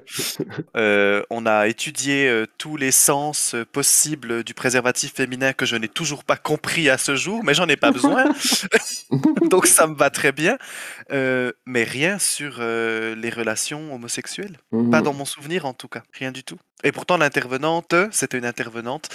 euh, 0.77 1.23
on 1.31 1.47
a 1.47 1.69
étudié 1.69 2.29
euh, 2.29 2.47
tous 2.59 2.77
les 2.77 2.91
sens 2.91 3.57
possibles 3.73 4.45
du 4.45 4.55
préservatif 4.55 5.15
féminin 5.15 5.53
que 5.53 5.67
je 5.67 5.77
n'ai 5.77 5.89
toujours 5.89 6.25
pas 6.25 6.37
compris 6.37 6.89
à 6.91 6.99
ce 6.99 7.17
jour, 7.17 7.43
mais 7.45 7.55
j'en 7.55 7.69
ai 7.69 7.77
pas 7.77 7.91
besoin. 7.91 8.25
Donc, 9.51 9.67
ça 9.67 9.87
me 9.87 9.95
va 9.95 10.11
très 10.11 10.33
bien. 10.33 10.59
Mais 11.11 11.85
rien 11.85 12.19
sur 12.19 12.61
les 12.61 13.31
relations 13.31 13.95
homosexuelles. 13.95 14.59
Mhm. 14.73 14.91
Pas 14.91 15.03
dans 15.03 15.15
mon 15.15 15.25
souvenir, 15.25 15.67
en 15.67 15.73
tout 15.73 15.89
cas. 15.89 16.03
Rien 16.13 16.33
du 16.33 16.43
tout. 16.45 16.59
Et 16.85 16.93
pourtant, 16.93 17.17
l'intervenante, 17.17 17.95
c'était 18.13 18.39
une 18.39 18.45
intervenante, 18.45 19.09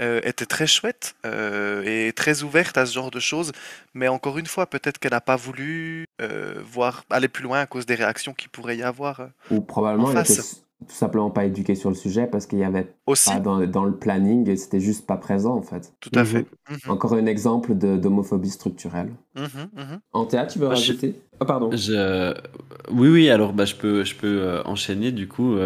euh, 0.00 0.20
était 0.24 0.46
très 0.46 0.66
chouette 0.66 1.14
euh, 1.26 1.82
et 1.84 2.12
très 2.12 2.42
ouverte 2.42 2.78
à 2.78 2.86
ce 2.86 2.94
genre 2.94 3.10
de 3.10 3.20
choses. 3.20 3.52
Mais 3.94 4.08
encore 4.08 4.38
une 4.38 4.46
fois, 4.46 4.66
peut-être 4.66 4.98
qu'elle 4.98 5.10
n'a 5.12 5.20
pas 5.20 5.36
voulu 5.36 6.06
euh, 6.22 6.54
voir 6.64 7.04
aller 7.10 7.28
plus 7.28 7.44
loin 7.44 7.60
à 7.60 7.66
cause 7.66 7.86
des 7.86 7.94
réactions 7.94 8.32
qu'il 8.32 8.48
pourrait 8.48 8.76
y 8.78 8.82
avoir 8.82 9.20
euh, 9.20 9.26
Ou 9.50 9.60
probablement 9.60 10.08
En 10.08 10.12
elle 10.12 10.18
était 10.18 10.36
face. 10.36 10.62
tout 10.88 10.94
simplement 10.94 11.30
pas 11.30 11.44
éduquée 11.44 11.74
sur 11.74 11.90
le 11.90 11.96
sujet 11.96 12.26
parce 12.26 12.46
qu'il 12.46 12.58
y 12.58 12.64
avait 12.64 12.94
aussi. 13.06 13.30
pas 13.30 13.40
dans, 13.40 13.66
dans 13.66 13.84
le 13.84 13.96
planning 13.96 14.48
et 14.48 14.56
c'était 14.56 14.80
juste 14.80 15.06
pas 15.06 15.16
présent 15.16 15.54
en 15.56 15.62
fait. 15.62 15.92
Tout 16.00 16.10
à 16.14 16.20
Mhm. 16.20 16.26
fait. 16.26 16.46
Mhm, 16.70 16.78
Encore 16.90 17.12
un 17.14 17.26
exemple 17.26 17.76
de- 17.76 17.96
d'homophobie 17.96 18.50
structurelle. 18.50 19.12
mhm, 19.34 19.70
mhm. 19.72 20.00
Antea, 20.12 20.46
tu 20.46 20.58
veux 20.58 20.66
je- 20.68 20.92
rajouter? 20.92 21.20
Oh 21.40 21.44
pardon. 21.44 21.70
Je... 21.76 22.34
Oui, 22.90 23.08
oui, 23.08 23.30
alors 23.30 23.52
bah, 23.52 23.64
je 23.64 23.74
peux, 23.76 24.04
je 24.04 24.14
peux 24.16 24.26
euh, 24.42 24.62
enchaîner 24.64 25.12
du 25.12 25.28
coup. 25.28 25.56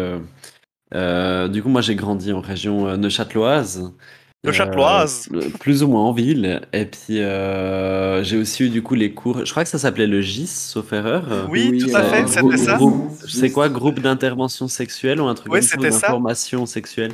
Euh, 0.93 1.47
du 1.47 1.61
coup, 1.63 1.69
moi 1.69 1.81
j'ai 1.81 1.95
grandi 1.95 2.31
en 2.31 2.41
région 2.41 2.87
euh, 2.87 2.97
neuchâteloise. 2.97 3.91
Neuchâteloise. 4.45 5.27
Euh, 5.33 5.49
plus 5.59 5.81
ou 5.83 5.87
moins 5.87 6.03
en 6.03 6.13
ville. 6.13 6.61
Et 6.73 6.85
puis 6.85 7.19
euh, 7.21 8.23
j'ai 8.23 8.37
aussi 8.37 8.65
eu 8.65 8.69
du 8.69 8.83
coup 8.83 8.93
les 8.95 9.13
cours. 9.13 9.43
Je 9.45 9.51
crois 9.51 9.63
que 9.63 9.69
ça 9.69 9.79
s'appelait 9.79 10.07
le 10.07 10.21
GIS, 10.21 10.47
sauf 10.47 10.93
erreur. 10.93 11.47
Oui, 11.49 11.71
Oui, 11.71 11.79
tout 11.79 11.89
à 11.95 12.01
euh, 12.01 12.03
fait, 12.03 12.27
c'était 12.27 12.57
ça. 12.57 12.77
C'est 13.27 13.51
quoi, 13.51 13.69
groupe 13.69 13.99
d'intervention 13.99 14.67
sexuelle 14.67 15.19
ou 15.21 15.25
un 15.27 15.33
truc 15.35 15.51
Oui, 15.51 15.61
comme 15.61 15.67
ça, 15.67 15.77
ou 15.77 15.83
c'était 15.83 15.91
ça. 15.91 16.07
d'information 16.07 16.65
sexuelle? 16.65 17.13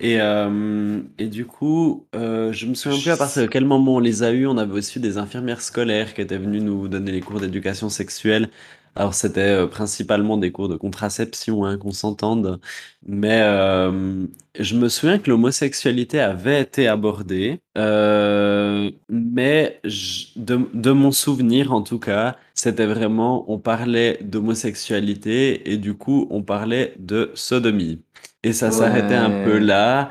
Et, 0.00 0.20
euh, 0.20 1.00
et 1.18 1.28
du 1.28 1.46
coup, 1.46 2.08
euh, 2.14 2.52
je 2.52 2.66
me 2.66 2.74
souviens 2.74 2.98
plus 3.00 3.10
à 3.10 3.16
partir 3.16 3.42
de 3.42 3.46
quel 3.48 3.64
moment 3.64 3.96
on 3.96 3.98
les 4.00 4.22
a 4.24 4.32
eus. 4.32 4.46
On 4.48 4.58
avait 4.58 4.72
aussi 4.72 4.98
des 5.00 5.18
infirmières 5.18 5.62
scolaires 5.62 6.14
qui 6.14 6.20
étaient 6.20 6.38
venues 6.38 6.60
nous 6.60 6.88
donner 6.88 7.12
les 7.12 7.22
cours 7.22 7.40
d'éducation 7.40 7.88
sexuelle. 7.88 8.50
Alors 8.94 9.14
c'était 9.14 9.40
euh, 9.40 9.66
principalement 9.66 10.36
des 10.36 10.52
cours 10.52 10.68
de 10.68 10.76
contraception, 10.76 11.64
hein, 11.64 11.78
qu'on 11.78 11.92
s'entende. 11.92 12.60
Mais 13.06 13.40
euh, 13.42 14.26
je 14.58 14.76
me 14.76 14.88
souviens 14.90 15.18
que 15.18 15.30
l'homosexualité 15.30 16.20
avait 16.20 16.60
été 16.60 16.88
abordée. 16.88 17.60
Euh, 17.78 18.90
mais 19.08 19.80
je- 19.84 20.26
de, 20.36 20.68
de 20.74 20.90
mon 20.92 21.10
souvenir, 21.10 21.72
en 21.72 21.80
tout 21.82 21.98
cas, 21.98 22.36
c'était 22.54 22.84
vraiment, 22.86 23.50
on 23.50 23.58
parlait 23.58 24.18
d'homosexualité 24.22 25.70
et 25.72 25.78
du 25.78 25.94
coup, 25.94 26.26
on 26.30 26.42
parlait 26.42 26.94
de 26.98 27.30
sodomie. 27.34 28.02
Et 28.42 28.52
ça 28.52 28.70
s'arrêtait 28.72 29.14
un 29.14 29.30
peu 29.30 29.56
là. 29.58 30.10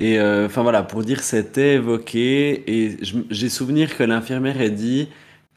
Et 0.00 0.18
euh, 0.18 0.46
enfin 0.46 0.62
voilà, 0.62 0.82
pour 0.82 1.04
dire 1.04 1.22
c'était 1.22 1.74
évoqué. 1.74 2.64
Et 2.70 2.96
j'ai 3.30 3.48
souvenir 3.48 3.96
que 3.96 4.02
l'infirmière 4.02 4.60
a 4.60 4.68
dit 4.68 5.08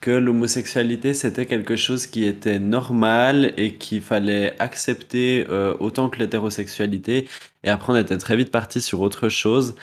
que 0.01 0.11
l'homosexualité 0.11 1.13
c'était 1.13 1.45
quelque 1.45 1.75
chose 1.75 2.07
qui 2.07 2.25
était 2.25 2.59
normal 2.59 3.53
et 3.57 3.75
qu'il 3.75 4.01
fallait 4.01 4.55
accepter 4.59 5.45
euh, 5.49 5.75
autant 5.79 6.09
que 6.09 6.19
l'hétérosexualité. 6.19 7.27
Et 7.63 7.69
après, 7.69 7.93
on 7.93 7.95
était 7.95 8.17
très 8.17 8.35
vite 8.37 8.51
parti 8.51 8.81
sur 8.81 9.01
autre 9.01 9.29
chose. 9.29 9.75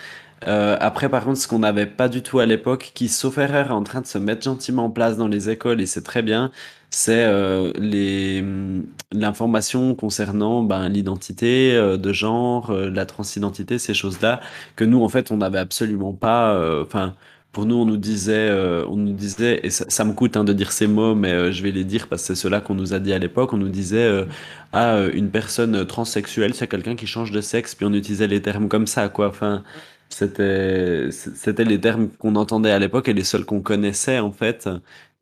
Euh, 0.47 0.77
après, 0.81 1.09
par 1.09 1.25
contre, 1.25 1.39
ce 1.39 1.49
qu'on 1.49 1.61
n'avait 1.61 1.87
pas 1.87 2.09
du 2.09 2.23
tout 2.23 2.39
à 2.39 2.47
l'époque, 2.47 2.93
qui, 2.95 3.09
sauf 3.09 3.39
erreur, 3.39 3.69
est 3.69 3.71
en 3.71 3.83
train 3.85 4.01
de 4.03 4.07
se 4.07 4.19
mettre 4.19 4.43
gentiment 4.43 4.87
en 4.87 4.91
place 4.91 5.17
dans 5.17 5.29
les 5.29 5.51
écoles, 5.51 5.81
et 5.81 5.87
c'est 5.87 6.03
très 6.03 6.23
bien, 6.23 6.51
c'est 6.91 7.25
euh, 7.25 7.73
les 7.79 8.41
hum, 8.43 8.87
l'information 9.13 9.95
concernant 9.95 10.63
ben, 10.63 10.89
l'identité 10.89 11.73
de 11.75 12.13
genre, 12.13 12.73
la 12.73 13.07
transidentité, 13.07 13.79
ces 13.79 13.95
choses-là, 13.95 14.41
que 14.77 14.85
nous, 14.85 15.03
en 15.03 15.09
fait, 15.09 15.31
on 15.31 15.39
n'avait 15.39 15.59
absolument 15.59 16.13
pas. 16.13 16.83
Enfin, 16.83 17.15
pour 17.55 17.65
nous, 17.67 17.77
on 17.77 17.87
nous 17.87 17.97
disait, 17.97 18.51
euh, 18.51 18.85
on 18.89 18.97
nous 18.97 19.15
disait, 19.15 19.61
et 19.63 19.71
ça, 19.71 19.87
ça 19.89 20.05
me 20.05 20.13
coûte 20.13 20.37
hein, 20.37 20.45
de 20.45 20.53
dire 20.53 20.73
ces 20.73 20.87
mots, 20.87 21.15
mais 21.15 21.33
euh, 21.33 21.53
je 21.53 21.63
vais 21.63 21.71
les 21.73 21.85
dire 21.85 22.09
parce 22.09 22.23
que 22.23 22.29
c'est 22.29 22.35
cela 22.43 22.61
qu'on 22.61 22.75
nous 22.75 22.93
a 22.95 22.99
dit 23.01 23.13
à 23.15 23.19
l'époque. 23.19 23.53
On 23.55 23.57
nous 23.57 23.71
disait, 23.71 24.05
euh, 24.05 24.27
ah, 24.73 24.97
euh, 24.97 25.11
une 25.15 25.31
personne 25.31 25.87
transsexuelle, 25.87 26.55
c'est 26.55 26.69
quelqu'un 26.69 26.97
qui 26.97 27.07
change 27.07 27.31
de 27.31 27.41
sexe, 27.41 27.75
puis 27.75 27.87
on 27.87 27.93
utilisait 27.95 28.27
les 28.27 28.43
termes 28.43 28.69
comme 28.69 28.87
ça, 28.87 29.09
quoi. 29.09 29.29
Enfin, 29.29 29.65
c'était, 30.11 31.11
c'était 31.11 31.65
les 31.65 31.81
termes 31.81 32.11
qu'on 32.11 32.37
entendait 32.37 32.71
à 32.71 32.79
l'époque 32.79 33.09
et 33.09 33.15
les 33.15 33.25
seuls 33.25 33.45
qu'on 33.45 33.63
connaissait, 33.63 34.19
en 34.19 34.33
fait, 34.33 34.69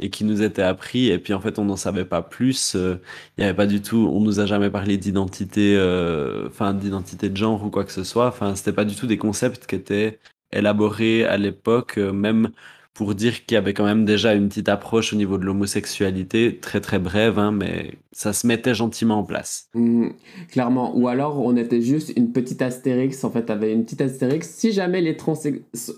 et 0.00 0.10
qui 0.10 0.24
nous 0.24 0.42
étaient 0.42 0.62
appris. 0.62 1.08
Et 1.08 1.18
puis, 1.18 1.34
en 1.34 1.40
fait, 1.40 1.58
on 1.58 1.64
n'en 1.64 1.76
savait 1.76 2.04
pas 2.04 2.22
plus. 2.22 2.74
Euh, 2.76 3.00
Il 3.38 3.42
n'y 3.42 3.44
avait 3.44 3.56
pas 3.56 3.66
du 3.66 3.80
tout, 3.82 4.08
on 4.12 4.20
nous 4.20 4.40
a 4.40 4.46
jamais 4.46 4.70
parlé 4.70 4.96
d'identité, 4.98 5.76
euh, 5.76 6.48
enfin, 6.48 6.74
d'identité 6.74 7.28
de 7.30 7.36
genre 7.36 7.64
ou 7.64 7.70
quoi 7.70 7.84
que 7.84 7.92
ce 7.92 8.04
soit. 8.04 8.26
Enfin, 8.28 8.54
c'était 8.54 8.72
pas 8.72 8.84
du 8.84 8.96
tout 8.96 9.06
des 9.06 9.18
concepts 9.18 9.66
qui 9.66 9.76
étaient 9.76 10.18
élaborés 10.52 11.24
à 11.24 11.36
l'époque, 11.36 11.98
euh, 11.98 12.12
même 12.12 12.50
pour 12.94 13.14
dire 13.14 13.46
qu'il 13.46 13.54
y 13.54 13.58
avait 13.58 13.72
quand 13.72 13.84
même 13.84 14.04
déjà 14.04 14.34
une 14.34 14.48
petite 14.48 14.68
approche 14.68 15.12
au 15.12 15.16
niveau 15.16 15.38
de 15.38 15.44
l'homosexualité, 15.44 16.58
très 16.60 16.80
très 16.80 16.98
brève, 16.98 17.38
hein, 17.38 17.50
mais 17.50 17.94
ça 18.12 18.32
se 18.34 18.46
mettait 18.46 18.74
gentiment 18.74 19.18
en 19.20 19.24
place. 19.24 19.68
Mm, 19.74 20.08
clairement. 20.50 20.94
Ou 20.96 21.08
alors, 21.08 21.38
on 21.40 21.56
était 21.56 21.80
juste 21.80 22.12
une 22.16 22.32
petite 22.32 22.60
astérix. 22.60 23.24
En 23.24 23.30
fait, 23.30 23.48
avait 23.48 23.72
une 23.72 23.84
petite 23.84 24.02
astérix. 24.02 24.48
Si 24.50 24.72
jamais 24.72 25.00
les 25.00 25.16
trans, 25.16 25.34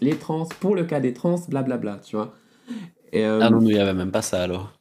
les 0.01 0.19
trans, 0.19 0.47
pour 0.61 0.77
le 0.77 0.85
cas 0.85 1.01
des 1.01 1.13
trans, 1.13 1.41
blablabla, 1.49 2.01
tu 2.05 2.17
vois. 2.17 2.33
Et, 3.13 3.25
euh, 3.25 3.41
Ah 3.43 3.51
non, 3.51 3.61
il 3.61 3.75
n'y 3.75 3.79
avait 3.79 3.95
même 3.95 4.13
pas 4.13 4.23
ça 4.23 4.43
alors. 4.43 4.73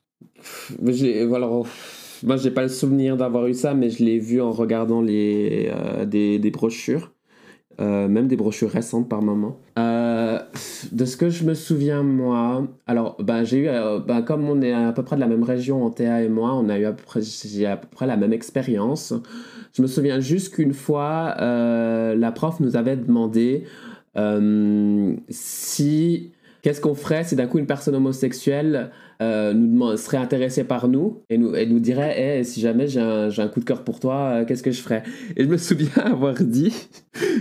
j'ai, 0.86 1.26
voilà, 1.26 1.48
moi, 2.24 2.38
j'ai 2.38 2.52
pas 2.52 2.62
le 2.64 2.70
souvenir 2.70 3.18
d'avoir 3.18 3.48
eu 3.48 3.54
ça, 3.54 3.74
mais 3.74 3.90
je 3.90 4.04
l'ai 4.04 4.20
vu 4.20 4.42
en 4.42 4.52
regardant 4.52 5.02
les, 5.02 5.70
euh, 5.74 6.06
des, 6.06 6.40
des 6.40 6.52
brochures. 6.52 7.12
Euh, 7.82 8.08
même 8.08 8.28
des 8.28 8.36
brochures 8.36 8.70
récentes 8.70 9.10
par 9.10 9.22
moment. 9.22 9.58
Euh, 9.80 10.40
de 10.92 11.06
ce 11.06 11.18
que 11.18 11.30
je 11.30 11.44
me 11.44 11.54
souviens, 11.54 12.04
moi, 12.04 12.68
alors, 12.86 13.18
ben, 13.20 13.44
j'ai 13.44 13.66
eu, 13.66 13.70
ben, 14.06 14.22
comme 14.22 14.48
on 14.48 14.62
est 14.62 14.74
à 14.74 14.92
peu 14.92 15.04
près 15.04 15.16
de 15.16 15.22
la 15.22 15.28
même 15.28 15.44
région, 15.44 15.90
Théa 15.90 16.22
et 16.22 16.30
moi, 16.30 16.54
on 16.54 16.70
a 16.70 16.78
eu 16.78 16.86
à 16.86 16.94
peu 16.94 17.04
près, 17.04 17.22
à 17.66 17.78
peu 17.78 17.88
près 17.90 18.06
la 18.06 18.18
même 18.18 18.34
expérience. 18.34 19.14
Je 19.76 19.82
me 19.82 19.88
souviens 19.88 20.20
juste 20.20 20.54
qu'une 20.54 20.74
fois, 20.74 21.36
la 21.40 22.32
prof 22.32 22.60
nous 22.60 22.76
avait 22.76 22.98
demandé 22.98 23.66
si. 25.30 26.32
Qu'est-ce 26.62 26.80
qu'on 26.80 26.96
ferait 26.96 27.26
si 27.26 27.36
d'un 27.36 27.48
coup 27.48 27.60
une 27.60 27.66
personne 27.66 27.96
homosexuelle 27.96 28.92
euh, 29.22 29.54
nous 29.54 29.68
demande, 29.68 29.98
serait 29.98 30.18
intéressée 30.18 30.64
par 30.64 30.88
nous 30.88 31.22
et 31.30 31.38
nous, 31.38 31.56
et 31.56 31.66
nous 31.66 31.80
dirait 31.80 32.40
Eh, 32.40 32.44
si 32.44 32.60
jamais 32.62 32.88
j'ai 32.88 33.00
un, 33.00 33.30
j'ai 33.30 33.42
un 33.42 33.48
coup 33.48 33.60
de 33.60 33.66
cœur 33.66 33.84
pour 33.84 34.00
toi, 34.00 34.16
euh, 34.16 34.46
qu'est-ce 34.46 34.64
que 34.64 34.72
je 34.72 34.82
ferais? 34.82 35.04
Et 35.36 35.44
je 35.44 35.50
me 35.50 35.58
souviens 35.58 35.90
avoir 36.04 36.36
dit, 36.36 36.90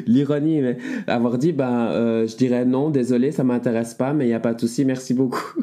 l'ironie, 0.07 0.61
mais 0.61 0.77
avoir 1.07 1.39
dit 1.39 1.53
ben, 1.53 1.89
euh, 1.91 2.27
Je 2.27 2.37
dirais 2.37 2.65
non, 2.65 2.91
désolé, 2.91 3.33
ça 3.33 3.45
m'intéresse 3.45 3.95
pas, 3.95 4.13
mais 4.13 4.25
il 4.25 4.29
n'y 4.29 4.35
a 4.35 4.41
pas 4.41 4.55
de 4.55 4.61
souci, 4.61 4.85
merci 4.85 5.15
beaucoup. 5.15 5.55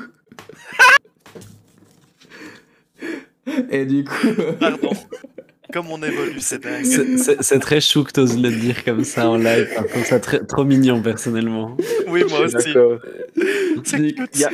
et 3.69 3.85
du 3.85 4.03
coup. 4.03 4.27
Pardon. 4.59 4.89
Comme 5.71 5.91
on 5.91 6.01
évolue, 6.01 6.39
c'est 6.39 6.63
dingue. 6.63 6.85
C'est- 7.41 7.59
très 7.59 7.79
chou 7.81 8.03
que 8.03 8.11
t'oses 8.11 8.39
le 8.39 8.49
dire 8.49 8.83
comme 8.83 9.03
ça 9.03 9.29
en 9.29 9.37
live. 9.37 9.67
Je 9.77 9.83
trouve 9.87 10.05
ça 10.05 10.19
très, 10.19 10.39
trop 10.43 10.63
mignon 10.65 11.01
personnellement. 11.01 11.77
Oui, 12.07 12.23
moi 12.29 12.39
aussi. 12.45 12.73
cute. 13.83 14.43
A- 14.43 14.49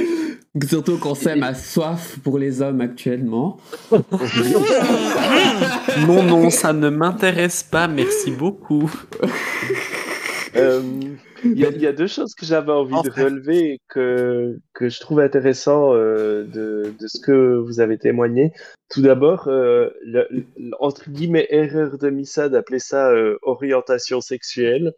Surtout 0.69 0.97
qu'on 0.97 1.15
sait 1.15 1.36
ma 1.36 1.54
soif 1.54 2.17
pour 2.23 2.38
les 2.39 2.62
hommes 2.62 2.82
actuellement. 2.82 3.58
Non, 6.08 6.23
non, 6.23 6.49
ça 6.49 6.73
ne 6.73 6.89
m'intéresse 6.89 7.63
pas, 7.63 7.88
merci 7.88 8.32
beaucoup. 8.32 8.91
Euh, 10.56 10.82
Il 11.43 11.60
y, 11.60 11.65
a- 11.65 11.69
il 11.69 11.82
y 11.82 11.88
a 11.88 11.93
deux 11.93 12.08
choses 12.08 12.34
que 12.34 12.45
j'avais 12.45 12.71
envie 12.71 12.95
de 13.04 13.10
relever 13.24 13.74
et 13.74 13.80
que, 13.89 14.58
que 14.74 14.89
je 14.89 15.00
trouve 15.00 15.19
intéressant 15.19 15.93
euh, 15.93 16.43
de, 16.45 16.93
de 17.00 17.08
ce 17.08 17.19
que 17.19 17.58
vous 17.58 17.80
avez 17.80 17.98
témoigné. 17.98 18.52
Tout 18.89 19.02
d'abord, 19.02 19.48
euh, 19.48 19.89
entre 20.80 21.10
guillemets, 21.10 21.48
erreur 21.50 21.98
de 21.98 22.10
Missa 22.10 22.50
d'appeler 22.50 22.80
ça 22.80 23.10
euh, 23.12 23.38
orientation 23.41 24.21
sexuelle. 24.21 24.93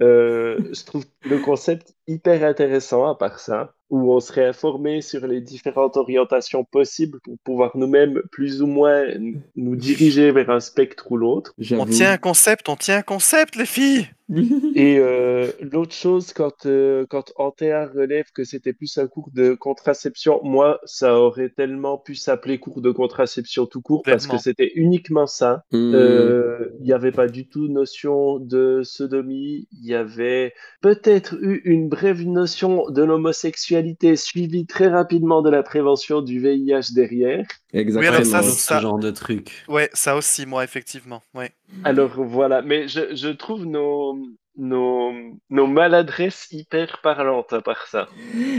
Je 0.00 0.84
trouve 0.84 1.04
le 1.28 1.38
concept 1.38 1.94
hyper 2.06 2.44
intéressant 2.44 3.06
à 3.06 3.16
part 3.16 3.38
ça, 3.38 3.74
où 3.92 4.10
on 4.10 4.20
serait 4.20 4.46
informé 4.46 5.02
sur 5.02 5.26
les 5.26 5.42
différentes 5.42 5.98
orientations 5.98 6.64
possibles 6.64 7.20
pour 7.22 7.36
pouvoir 7.44 7.72
nous-mêmes 7.76 8.22
plus 8.32 8.62
ou 8.62 8.66
moins 8.66 9.04
nous 9.54 9.76
diriger 9.76 10.32
vers 10.32 10.48
un 10.48 10.60
spectre 10.60 11.12
ou 11.12 11.18
l'autre. 11.18 11.54
On 11.72 11.84
tient 11.84 12.12
un 12.12 12.16
concept, 12.16 12.70
on 12.70 12.76
tient 12.76 12.96
un 12.96 13.02
concept, 13.02 13.54
les 13.54 13.66
filles. 13.66 14.08
Et 14.74 14.98
euh, 14.98 15.48
l'autre 15.60 15.92
chose, 15.92 16.32
quand, 16.32 16.64
euh, 16.64 17.04
quand 17.10 17.32
Antea 17.36 17.86
relève 17.86 18.24
que 18.32 18.44
c'était 18.44 18.72
plus 18.72 18.96
un 18.96 19.06
cours 19.06 19.28
de 19.34 19.52
contraception, 19.52 20.40
moi, 20.42 20.80
ça 20.84 21.18
aurait 21.18 21.50
tellement 21.50 21.98
pu 21.98 22.14
s'appeler 22.14 22.58
cours 22.58 22.80
de 22.80 22.90
contraception 22.92 23.66
tout 23.66 23.82
court 23.82 24.02
parce 24.04 24.26
que 24.26 24.38
c'était 24.38 24.72
uniquement 24.74 25.26
ça. 25.26 25.64
Hmm. 25.70 25.92
Euh, 25.94 26.70
Il 26.80 26.86
n'y 26.86 26.94
avait 26.94 27.12
pas 27.12 27.26
du 27.26 27.46
tout 27.46 27.68
notion 27.68 28.38
de 28.38 28.80
sodomie. 28.84 29.68
Il 29.72 29.86
y 29.86 29.94
avait 29.94 30.54
peut-être 30.80 31.34
eu 31.42 31.60
une 31.64 31.90
brève 31.90 32.26
notion 32.26 32.88
de 32.88 33.02
l'homosexualité 33.02 33.81
suivie 34.16 34.66
très 34.66 34.88
rapidement 34.88 35.42
de 35.42 35.50
la 35.50 35.62
prévention 35.62 36.22
du 36.22 36.40
VIH 36.40 36.92
derrière. 36.94 37.46
Exactement. 37.72 38.12
alors 38.16 38.26
ça, 38.26 38.42
ce 38.42 38.50
ça- 38.50 38.80
genre 38.80 38.98
de 38.98 39.10
truc. 39.10 39.64
Ouais, 39.68 39.90
ça 39.92 40.16
aussi, 40.16 40.46
moi, 40.46 40.64
effectivement. 40.64 41.22
Ouais. 41.34 41.52
Alors 41.84 42.22
voilà, 42.22 42.62
mais 42.62 42.88
je, 42.88 43.14
je 43.14 43.28
trouve 43.28 43.64
nos, 43.66 44.18
nos, 44.56 45.12
maladresses 45.50 46.48
hyper 46.52 47.00
parlantes 47.02 47.52
à 47.52 47.60
part 47.60 47.86
ça. 47.86 48.08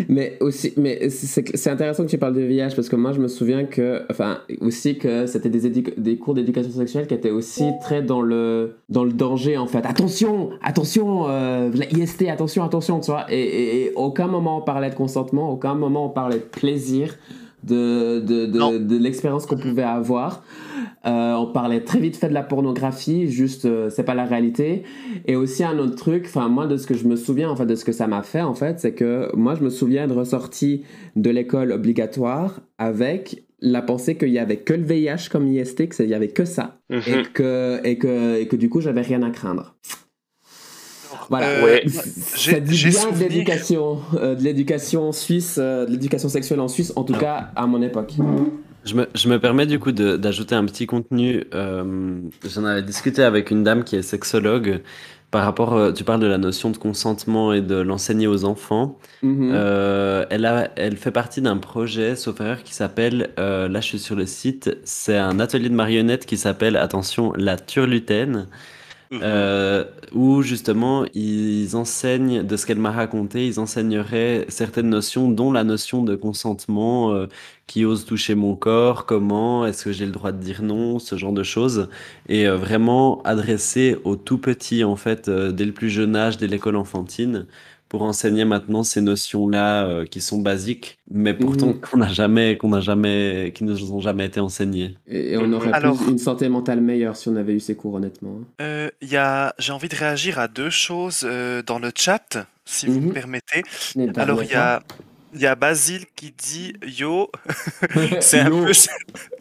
Mais 0.09 0.37
aussi, 0.39 0.73
mais 0.77 1.09
c'est 1.09 1.69
intéressant 1.69 2.05
que 2.05 2.09
tu 2.09 2.17
parles 2.17 2.35
de 2.35 2.41
VIH 2.41 2.75
parce 2.75 2.89
que 2.89 2.95
moi 2.95 3.11
je 3.11 3.19
me 3.19 3.27
souviens 3.27 3.65
que, 3.65 4.03
enfin, 4.09 4.39
aussi 4.61 4.97
que 4.97 5.27
c'était 5.27 5.49
des, 5.49 6.17
cours 6.17 6.33
d'éducation 6.33 6.71
sexuelle 6.71 7.07
qui 7.07 7.13
étaient 7.13 7.31
aussi 7.31 7.65
très 7.81 8.01
dans 8.01 8.21
le, 8.21 8.77
dans 8.89 9.03
le 9.03 9.13
danger 9.13 9.57
en 9.57 9.67
fait. 9.67 9.85
Attention, 9.85 10.51
attention, 10.61 11.29
euh, 11.29 11.69
la 11.73 12.31
attention, 12.31 12.63
attention, 12.63 12.99
tu 12.99 13.11
vois. 13.11 13.25
Et- 13.31 13.83
et 13.85 13.91
aucun 13.95 14.27
moment 14.27 14.57
on 14.57 14.61
parlait 14.61 14.89
de 14.89 14.95
consentement, 14.95 15.51
aucun 15.51 15.75
moment 15.75 16.07
on 16.07 16.09
parlait 16.09 16.37
de 16.37 16.43
plaisir. 16.43 17.15
De, 17.63 18.19
de, 18.19 18.45
de, 18.45 18.77
de 18.77 18.97
l'expérience 18.97 19.45
qu'on 19.45 19.57
pouvait 19.57 19.83
avoir. 19.83 20.43
Euh, 21.05 21.33
on 21.33 21.47
parlait 21.51 21.81
très 21.81 21.99
vite 21.99 22.15
fait 22.17 22.29
de 22.29 22.33
la 22.33 22.43
pornographie, 22.43 23.29
juste 23.29 23.65
euh, 23.65 23.89
c'est 23.89 24.03
pas 24.03 24.15
la 24.15 24.25
réalité. 24.25 24.83
Et 25.25 25.35
aussi 25.35 25.63
un 25.63 25.77
autre 25.79 25.95
truc, 25.95 26.23
enfin 26.27 26.49
moi 26.49 26.67
de 26.67 26.77
ce 26.77 26.87
que 26.87 26.93
je 26.93 27.07
me 27.07 27.15
souviens, 27.15 27.49
en 27.49 27.55
fait 27.55 27.65
de 27.65 27.75
ce 27.75 27.85
que 27.85 27.91
ça 27.91 28.07
m'a 28.07 28.21
fait 28.23 28.41
en 28.41 28.53
fait, 28.53 28.79
c'est 28.79 28.93
que 28.93 29.33
moi 29.35 29.55
je 29.55 29.63
me 29.63 29.69
souviens 29.69 30.07
de 30.07 30.13
ressorti 30.13 30.83
de 31.15 31.29
l'école 31.29 31.71
obligatoire 31.71 32.61
avec 32.77 33.43
la 33.61 33.81
pensée 33.81 34.17
qu'il 34.17 34.29
y 34.29 34.39
avait 34.39 34.57
que 34.57 34.73
le 34.73 34.83
VIH 34.83 35.29
comme 35.31 35.47
IST, 35.47 35.87
qu'il 35.89 36.09
y 36.09 36.13
avait 36.13 36.27
que 36.29 36.43
ça, 36.45 36.79
Mhm. 36.89 36.99
et 37.07 37.23
que 37.33 37.79
et 37.85 37.97
que 37.97 38.39
et 38.41 38.47
que 38.47 38.55
du 38.57 38.69
coup 38.69 38.81
j'avais 38.81 39.01
rien 39.01 39.23
à 39.23 39.29
craindre. 39.29 39.75
Voilà. 41.29 41.47
Euh, 41.47 41.63
Ouais. 41.63 41.83
Ça 41.87 42.59
dit 42.59 42.77
bien 42.77 42.89
de 42.89 42.93
souvenir- 42.95 43.29
l'éducation, 43.29 43.99
euh, 44.15 44.35
de 44.35 44.43
l'éducation 44.43 45.11
suisse, 45.11 45.57
euh, 45.61 45.85
de 45.85 45.91
l'éducation 45.91 46.29
sexuelle 46.29 46.59
en 46.59 46.67
Suisse, 46.67 46.93
en 46.95 47.03
tout 47.03 47.13
cas 47.13 47.49
à 47.55 47.65
mon 47.67 47.81
époque. 47.81 48.13
Je 48.85 48.95
me, 48.95 49.07
je 49.15 49.29
me 49.29 49.39
permets 49.39 49.65
du 49.65 49.79
coup 49.79 49.91
d'ajouter 49.93 50.55
un 50.55 50.65
petit 50.65 50.85
contenu. 50.87 51.45
euh, 51.53 52.19
J'en 52.53 52.65
avais 52.65 52.81
discuté 52.81 53.23
avec 53.23 53.49
une 53.51 53.63
dame 53.63 53.83
qui 53.83 53.95
est 53.95 54.01
sexologue 54.01 54.81
par 55.31 55.45
rapport, 55.45 55.91
tu 55.95 56.03
parles 56.03 56.19
de 56.19 56.27
la 56.27 56.37
notion 56.37 56.69
de 56.69 56.77
consentement 56.77 57.53
et 57.53 57.61
de 57.61 57.73
l'enseigner 57.75 58.27
aux 58.27 58.45
enfants. 58.45 58.99
Mhm. 59.23 59.49
Euh, 59.51 60.25
elle, 60.29 60.45
a, 60.45 60.69
elle 60.75 60.95
fait 60.95 61.09
partie 61.09 61.41
d'un 61.41 61.57
projet, 61.57 62.15
sauf 62.15 62.39
erreur, 62.39 62.61
qui 62.61 62.75
s'appelle, 62.75 63.31
euh, 63.39 63.67
là 63.67 63.79
je 63.81 63.87
suis 63.87 63.97
sur 63.99 64.15
le 64.15 64.27
site, 64.27 64.77
c'est 64.83 65.17
un 65.17 65.39
atelier 65.39 65.69
de 65.69 65.73
marionnettes 65.73 66.27
qui 66.27 66.37
s'appelle, 66.37 66.77
attention, 66.77 67.33
la 67.35 67.57
turlutaine, 67.57 68.45
euh, 69.21 69.85
où 70.13 70.41
justement 70.41 71.05
ils 71.13 71.75
enseignent, 71.75 72.43
de 72.43 72.57
ce 72.57 72.65
qu'elle 72.65 72.79
m'a 72.79 72.91
raconté, 72.91 73.47
ils 73.47 73.59
enseigneraient 73.59 74.45
certaines 74.49 74.89
notions, 74.89 75.29
dont 75.29 75.51
la 75.51 75.63
notion 75.63 76.03
de 76.03 76.15
consentement, 76.15 77.13
euh, 77.13 77.27
qui 77.67 77.85
ose 77.85 78.05
toucher 78.05 78.35
mon 78.35 78.55
corps, 78.55 79.05
comment, 79.05 79.65
est-ce 79.65 79.85
que 79.85 79.91
j'ai 79.91 80.05
le 80.05 80.11
droit 80.11 80.31
de 80.31 80.41
dire 80.41 80.61
non, 80.63 80.99
ce 80.99 81.15
genre 81.17 81.31
de 81.31 81.43
choses, 81.43 81.89
et 82.27 82.47
euh, 82.47 82.57
vraiment 82.57 83.21
adressé 83.23 83.97
aux 84.03 84.15
tout 84.15 84.37
petits, 84.37 84.83
en 84.83 84.95
fait, 84.95 85.29
euh, 85.29 85.51
dès 85.51 85.65
le 85.65 85.71
plus 85.71 85.89
jeune 85.89 86.15
âge, 86.15 86.37
dès 86.37 86.47
l'école 86.47 86.75
enfantine, 86.75 87.45
pour 87.93 88.01
enseigner 88.01 88.43
maintenant 88.43 88.81
ces 88.83 89.01
notions-là 89.01 89.85
euh, 89.85 90.05
qui 90.07 90.19
sont 90.19 90.39
basiques, 90.39 90.97
mais 91.11 91.35
pourtant 91.35 91.67
Mhm. 91.67 91.79
qu'on 91.79 91.97
n'a 91.97 92.07
jamais, 92.11 92.57
qu'on 92.57 92.69
n'a 92.69 92.81
jamais, 92.81 93.51
qui 93.53 93.63
nous 93.63 93.91
ont 93.93 93.99
jamais 93.99 94.25
été 94.25 94.39
enseignées. 94.39 94.97
Et, 95.07 95.33
et 95.33 95.37
on 95.37 95.53
aurait 95.53 95.71
Alors- 95.71 95.95
plus 95.95 96.09
une 96.09 96.17
santé 96.17 96.49
mentale 96.49 96.81
meilleure 96.81 97.15
si 97.15 97.29
on 97.29 97.35
avait 97.35 97.53
eu 97.53 97.59
ces 97.59 97.75
cours, 97.75 97.93
honnêtement. 97.93 98.39
Euh, 98.61 98.89
il 98.99 99.09
y 99.09 99.15
a... 99.17 99.53
J'ai 99.59 99.73
envie 99.73 99.89
de 99.89 99.95
réagir 99.95 100.39
à 100.39 100.47
deux 100.47 100.71
choses 100.71 101.21
euh, 101.23 101.61
dans 101.61 101.77
le 101.77 101.91
chat. 101.95 102.47
si 102.65 102.87
vous 102.87 102.99
Mhm. 102.99 103.07
me 103.09 103.13
permettez. 103.13 103.61
Les 103.95 104.09
Alors, 104.15 104.41
il 104.41 104.49
y 104.49 104.55
a, 104.55 104.81
il 105.35 105.41
y 105.41 105.45
a 105.45 105.53
Basile 105.53 106.05
qui 106.15 106.33
dit 106.35 106.73
Yo, 106.97 107.29
c'est 108.21 108.39
un 108.39 108.49
Yo. 108.49 108.65
peu. 108.65 108.71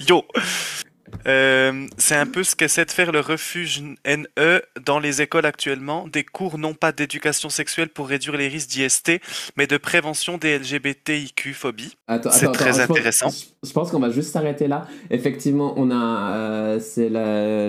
Yo! 0.06 0.22
Euh, 1.28 1.86
c'est 1.98 2.16
un 2.16 2.26
peu 2.26 2.42
ce 2.42 2.56
qu'essaie 2.56 2.84
de 2.84 2.90
faire 2.90 3.12
le 3.12 3.20
refuge 3.20 3.82
NE 4.04 4.60
dans 4.84 4.98
les 4.98 5.22
écoles 5.22 5.46
actuellement, 5.46 6.08
des 6.08 6.24
cours 6.24 6.58
non 6.58 6.74
pas 6.74 6.90
d'éducation 6.92 7.48
sexuelle 7.48 7.88
pour 7.88 8.08
réduire 8.08 8.36
les 8.36 8.48
risques 8.48 8.70
d'IST, 8.70 9.20
mais 9.56 9.66
de 9.66 9.76
prévention 9.76 10.36
des 10.38 10.58
LGBTIQ-phobie. 10.58 11.96
Attends, 12.08 12.30
C'est 12.30 12.50
très 12.52 12.80
attends, 12.80 12.82
je 12.82 12.86
pense- 12.86 12.90
intéressant. 12.90 13.28
Je, 13.64 13.72
pense 13.72 13.90
qu'on 13.90 14.00
va 14.00 14.10
juste 14.10 14.32
s'arrêter 14.32 14.66
là. 14.66 14.86
Effectivement, 15.10 15.74
on 15.76 15.90
a 15.90 16.32
euh, 16.34 16.80
c'est 16.80 17.08
la- 17.08 17.68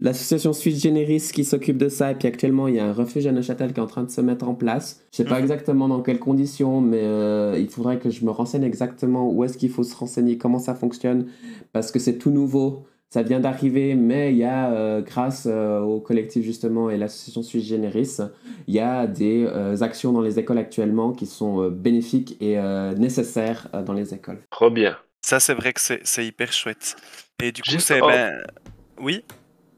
l'association 0.00 0.52
Sui 0.52 0.78
Generis 0.78 1.30
qui 1.32 1.44
s'occupe 1.44 1.76
de 1.76 1.88
ça 1.88 2.10
et 2.12 2.14
puis 2.14 2.28
actuellement 2.28 2.68
il 2.68 2.76
y 2.76 2.78
a 2.80 2.86
un 2.86 2.92
refuge 2.92 3.26
à 3.26 3.32
Neuchâtel 3.32 3.72
qui 3.72 3.80
est 3.80 3.82
en 3.82 3.86
train 3.86 4.04
de 4.04 4.10
se 4.10 4.20
mettre 4.20 4.48
en 4.48 4.54
place. 4.54 5.00
Je 5.12 5.18
sais 5.18 5.24
pas 5.24 5.36
Mhm. 5.36 5.42
exactement 5.42 5.88
dans 5.88 6.00
quelles 6.02 6.18
conditions, 6.18 6.80
mais 6.80 7.00
euh, 7.02 7.56
il 7.58 7.68
faudrait 7.68 7.98
que 7.98 8.10
je 8.10 8.24
me 8.24 8.30
renseigne 8.30 8.64
exactement 8.64 9.28
où 9.30 9.44
est-ce 9.44 9.58
qu'il 9.58 9.70
faut 9.70 9.82
se 9.82 9.94
renseigner, 9.94 10.38
comment 10.38 10.58
ça 10.58 10.74
fonctionne, 10.74 11.26
parce 11.72 11.90
que 11.92 11.98
c'est 11.98 12.14
tout 12.18 12.29
nouveau. 12.30 12.86
Ça 13.12 13.22
vient 13.24 13.40
d'arriver, 13.40 13.96
mais 13.96 14.30
il 14.30 14.38
y 14.38 14.44
a, 14.44 14.70
euh, 14.70 15.02
grâce 15.02 15.48
euh, 15.50 15.80
au 15.80 16.00
collectif 16.00 16.44
justement 16.44 16.90
et 16.90 16.96
l'association 16.96 17.42
Sui 17.42 17.60
Generis, 17.60 18.18
il 18.68 18.74
y 18.74 18.78
a 18.78 19.08
des 19.08 19.44
euh, 19.46 19.82
actions 19.82 20.12
dans 20.12 20.20
les 20.20 20.38
écoles 20.38 20.58
actuellement 20.58 21.12
qui 21.12 21.26
sont 21.26 21.60
euh, 21.60 21.70
bénéfiques 21.70 22.36
et 22.40 22.56
euh, 22.56 22.94
nécessaires 22.94 23.66
euh, 23.74 23.82
dans 23.82 23.94
les 23.94 24.14
écoles. 24.14 24.38
Trop 24.50 24.70
bien. 24.70 24.96
Ça, 25.22 25.40
c'est 25.40 25.54
vrai 25.54 25.72
que 25.72 25.80
c'est 25.80 26.24
hyper 26.24 26.52
chouette. 26.52 26.94
Et 27.42 27.50
du 27.50 27.62
coup, 27.62 27.78
c'est. 27.80 28.00
en- 28.00 28.06
Ben... 28.06 28.40
Oui? 29.00 29.24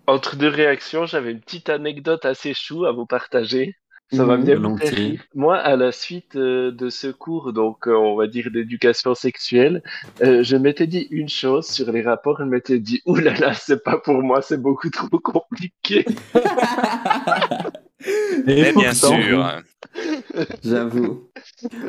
Entre 0.07 0.37
deux 0.37 0.49
réactions, 0.49 1.07
j'avais 1.07 1.31
une 1.33 1.41
petite 1.41 1.71
anecdote 1.71 2.25
assez 2.27 2.55
chou 2.55 2.85
à 2.85 2.93
vous 2.93 3.07
partager. 3.07 3.77
Ça 4.13 4.25
va 4.25 4.37
Mhm. 4.37 4.45
faire 4.79 4.95
rire. 4.95 5.21
Moi, 5.35 5.57
à 5.57 5.77
la 5.77 5.91
suite 5.93 6.37
euh, 6.37 6.71
de 6.71 6.91
ce 6.91 7.09
cours, 7.09 7.53
donc 7.53 7.87
euh, 7.89 7.95
on 7.97 8.15
va 8.17 8.27
dire 8.27 8.51
d'éducation 8.53 9.15
sexuelle, 9.15 9.83
euh, 10.23 10.43
je 10.43 10.57
m'étais 10.57 10.87
dit 10.87 11.09
une 11.11 11.29
chose 11.29 11.67
sur 11.67 11.91
les 11.93 12.03
rapports. 12.03 12.37
Je 12.39 12.45
m'étais 12.45 12.79
dit, 12.79 13.01
ouh 13.07 13.17
là 13.17 13.33
là, 13.39 13.55
c'est 13.55 13.83
pas 13.83 13.99
pour 13.99 14.23
moi, 14.23 14.43
c'est 14.43 14.61
beaucoup 14.61 14.91
trop 14.91 15.19
compliqué. 15.19 16.05
Et 16.07 16.13
Mais 18.47 18.73
bien 18.73 18.93
sûr. 18.93 19.63
J'avoue. 20.65 21.29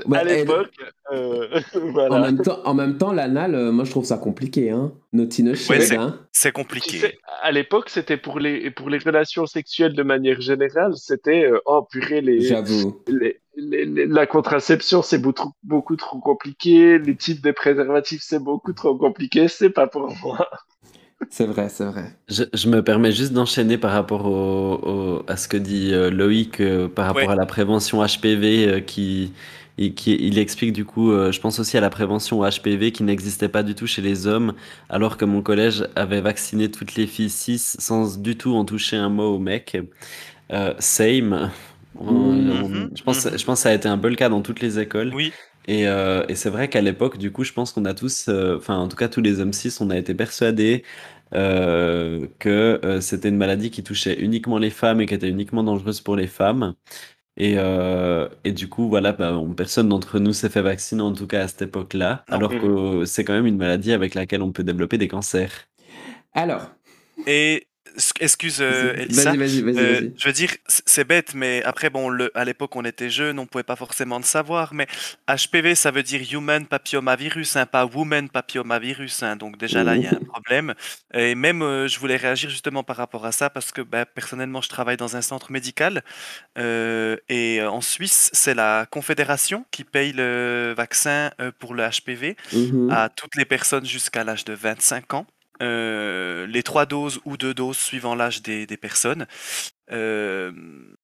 Bah, 0.08 0.20
à 0.20 0.24
l'époque, 0.24 0.72
euh, 1.12 1.48
en, 1.76 1.80
voilà. 1.92 2.20
même 2.20 2.42
temps, 2.42 2.60
en 2.66 2.74
même 2.74 2.98
temps, 2.98 3.12
l'anal, 3.14 3.56
euh, 3.56 3.72
moi 3.72 3.86
je 3.86 3.92
trouve 3.92 4.06
ça 4.06 4.18
compliqué. 4.18 4.70
Hein. 4.72 4.94
Naughty 5.14 5.44
no 5.44 5.56
shade, 5.56 5.82
c'est- 5.82 5.96
hein. 5.98 6.20
C'est 6.32 6.50
Tu 6.50 6.54
compliqué. 6.54 6.98
sais, 7.00 7.18
à 7.42 7.52
l'époque, 7.52 7.90
c'était 7.90 8.18
pour 8.18 8.40
les 8.40 8.72
pour 8.72 8.90
les 8.90 8.98
relations 8.98 9.46
sexuelles 9.46 9.94
de 9.96 10.04
manière 10.04 10.42
générale, 10.42 10.94
c'était 10.96 11.46
euh, 11.46 11.60
oh 11.66 11.84
purée 11.90 12.22
les 12.22 12.42
J'avoue. 12.42 13.02
les- 13.08 13.40
les- 13.56 13.86
les- 13.86 14.06
la 14.08 14.26
contraception, 14.26 15.02
c'est 15.02 15.20
beaucoup, 15.20 15.34
trop- 15.34 15.52
beaucoup 15.64 15.96
trop 15.96 16.20
compliqué. 16.20 16.98
Les 17.00 17.16
types 17.16 17.44
de 17.44 17.52
préservatifs, 17.52 18.22
c'est 18.24 18.40
beaucoup 18.44 18.74
trop 18.74 18.98
compliqué. 18.98 19.48
C'est 19.48 19.70
pas 19.70 19.88
pour 19.88 20.14
moi. 20.24 20.50
C'est 21.30 21.46
vrai, 21.46 21.70
c'est 21.70 21.86
vrai. 21.86 22.18
Je, 22.30 22.44
je 22.54 22.70
me 22.70 22.82
permets 22.84 23.12
juste 23.12 23.34
d'enchaîner 23.34 23.78
par 23.78 23.92
rapport 23.92 24.26
au, 24.26 25.20
au- 25.20 25.24
à 25.28 25.36
ce 25.38 25.48
que 25.48 25.58
dit 25.58 25.94
euh, 25.94 26.10
Loïc 26.10 26.62
euh, 26.62 26.88
par 26.88 27.06
rapport 27.06 27.30
Ouais. 27.30 27.30
à 27.30 27.36
la 27.36 27.46
prévention 27.46 28.02
HPV 28.04 28.68
euh, 28.68 28.80
qui, 28.80 29.34
et 29.78 29.94
qui 29.94 30.16
il 30.16 30.38
explique 30.40 30.72
du 30.74 30.86
coup, 30.86 31.12
euh, 31.12 31.32
je 31.34 31.40
pense 31.42 31.60
aussi 31.60 31.78
à 31.78 31.82
la 31.82 31.90
prévention 31.90 32.44
HPV 32.44 32.92
qui 32.94 33.04
n'existait 33.04 33.50
pas 33.50 33.62
du 33.64 33.76
tout 33.76 33.88
chez 33.88 34.02
les 34.02 34.26
hommes, 34.26 34.54
alors 34.90 35.18
que 35.18 35.26
mon 35.26 35.42
collège 35.42 35.86
avait 35.96 36.22
vacciné 36.22 36.72
toutes 36.72 36.96
les 36.96 37.08
filles 37.08 37.30
cis 37.30 37.60
sans 37.60 38.18
du 38.22 38.38
tout 38.38 38.56
en 38.56 38.64
toucher 38.66 38.96
un 38.96 39.10
mot 39.10 39.36
aux 39.36 39.40
mecs. 39.40 39.78
Euh, 40.52 40.74
same. 40.80 41.52
On- 41.96 42.06
on- 42.50 42.70
Mhm, 42.70 42.90
je, 42.96 43.04
pense, 43.04 43.28
je 43.36 43.46
pense 43.46 43.60
que 43.60 43.64
ça 43.64 43.70
a 43.70 43.74
été 43.74 43.88
un 43.88 43.98
peu 43.98 44.10
le 44.10 44.16
cas 44.16 44.30
dans 44.30 44.42
toutes 44.42 44.62
les 44.62 44.80
écoles. 44.80 45.16
Oui. 45.16 45.34
Et, 45.68 45.88
euh, 45.88 46.26
et 46.28 46.36
c'est 46.36 46.50
vrai 46.50 46.68
qu'à 46.70 46.82
l'époque, 46.82 47.18
du 47.18 47.32
coup, 47.32 47.44
je 47.46 47.54
pense 47.54 47.72
qu'on 47.72 47.86
a 47.86 47.94
tous, 47.94 48.26
euh, 48.28 48.58
enfin, 48.58 48.78
en 48.78 48.88
tout 48.90 48.98
cas, 48.98 49.08
tous 49.08 49.22
les 49.22 49.40
hommes 49.40 49.54
cis, 49.54 49.74
on 49.80 49.90
a 49.92 49.98
été 49.98 50.14
persuadés 50.14 50.84
euh, 51.36 52.28
que 52.40 52.80
euh, 52.86 53.02
c'était 53.02 53.30
une 53.30 53.38
maladie 53.38 53.72
qui 53.72 53.84
touchait 53.84 54.20
uniquement 54.22 54.58
les 54.60 54.70
femmes 54.70 55.02
et 55.02 55.06
qui 55.06 55.14
était 55.14 55.30
uniquement 55.30 55.64
dangereuse 55.64 56.02
pour 56.02 56.16
les 56.16 56.28
femmes. 56.28 56.76
Et, 57.38 57.56
euh, 57.58 58.30
et 58.44 58.52
du 58.54 58.70
coup, 58.70 58.90
voilà, 58.90 59.14
bah, 59.14 59.38
on- 59.38 59.54
personne 59.56 59.90
d'entre 59.90 60.20
nous 60.20 60.34
s'est 60.34 60.50
fait 60.50 60.62
vacciner, 60.62 61.02
en 61.02 61.14
tout 61.14 61.28
cas 61.28 61.44
à 61.44 61.48
cette 61.48 61.64
époque-là, 61.64 62.26
Non. 62.28 62.38
alors 62.38 62.58
que 62.58 63.06
c'est 63.06 63.24
quand 63.26 63.34
même 63.34 63.48
une 63.48 63.58
maladie 63.58 63.94
avec 63.94 64.16
laquelle 64.16 64.42
on 64.44 64.52
peut 64.52 64.64
développer 64.64 64.98
des 65.00 65.08
cancers. 65.08 65.52
Alors, 66.34 66.70
Et 67.26 67.68
excuse 68.20 68.58
euh, 68.62 68.94
vas-y. 69.10 69.62
euh, 69.78 70.10
je 70.18 70.28
veux 70.28 70.34
dire, 70.34 70.50
c'est 70.68 71.04
bête, 71.04 71.34
mais 71.36 71.64
après, 71.64 71.90
bon, 71.90 72.10
le, 72.10 72.32
à 72.38 72.44
l'époque, 72.46 72.76
on 72.76 72.84
était 72.86 73.10
jeunes, 73.10 73.40
on 73.40 73.46
pouvait 73.46 73.64
pas 73.64 73.76
forcément 73.76 74.18
le 74.18 74.24
savoir, 74.24 74.74
mais 74.74 74.88
HPV, 75.28 75.76
ça 75.76 75.92
veut 75.92 76.04
dire 76.04 76.22
Human 76.32 76.66
Papillomavirus, 76.66 77.56
hein, 77.56 77.66
pas 77.66 77.86
Woman 77.86 78.30
Papillomavirus, 78.30 79.24
hein, 79.24 79.36
donc 79.36 79.58
déjà 79.58 79.84
là, 79.84 79.96
il 79.96 80.04
y 80.04 80.08
a 80.08 80.14
un 80.14 80.26
problème. 80.26 80.74
Et 81.14 81.36
même, 81.36 81.62
euh, 81.62 81.88
je 81.88 82.00
voulais 82.00 82.18
réagir 82.18 82.50
justement 82.50 82.84
par 82.84 82.98
rapport 82.98 83.26
à 83.26 83.32
ça, 83.32 83.50
parce 83.50 83.72
que 83.72 83.82
bah, 83.82 84.06
personnellement, 84.06 84.62
je 84.62 84.70
travaille 84.70 84.98
dans 84.98 85.16
un 85.16 85.22
centre 85.22 85.52
médical, 85.52 86.04
et 86.58 87.62
en 87.64 87.82
Suisse, 87.82 88.30
c'est 88.34 88.54
la 88.54 88.86
Confédération 88.90 89.66
qui 89.72 89.84
paye 89.84 90.14
le 90.14 90.74
vaccin 90.76 91.32
pour 91.60 91.74
le 91.74 91.84
HPV 91.84 92.36
Mhm. 92.54 92.90
à 92.92 93.10
toutes 93.10 93.36
les 93.36 93.46
personnes 93.46 93.86
jusqu'à 93.86 94.24
l'âge 94.24 94.46
de 94.46 94.54
25 94.54 95.14
ans. 95.14 95.26
Euh, 95.64 96.46
les 96.46 96.62
trois 96.62 96.86
doses 96.86 97.22
ou 97.24 97.38
deux 97.38 97.54
doses 97.54 97.78
suivant 97.78 98.16
l'âge 98.16 98.42
des, 98.42 98.68
personnes. 98.78 99.28
Euh, 99.92 100.52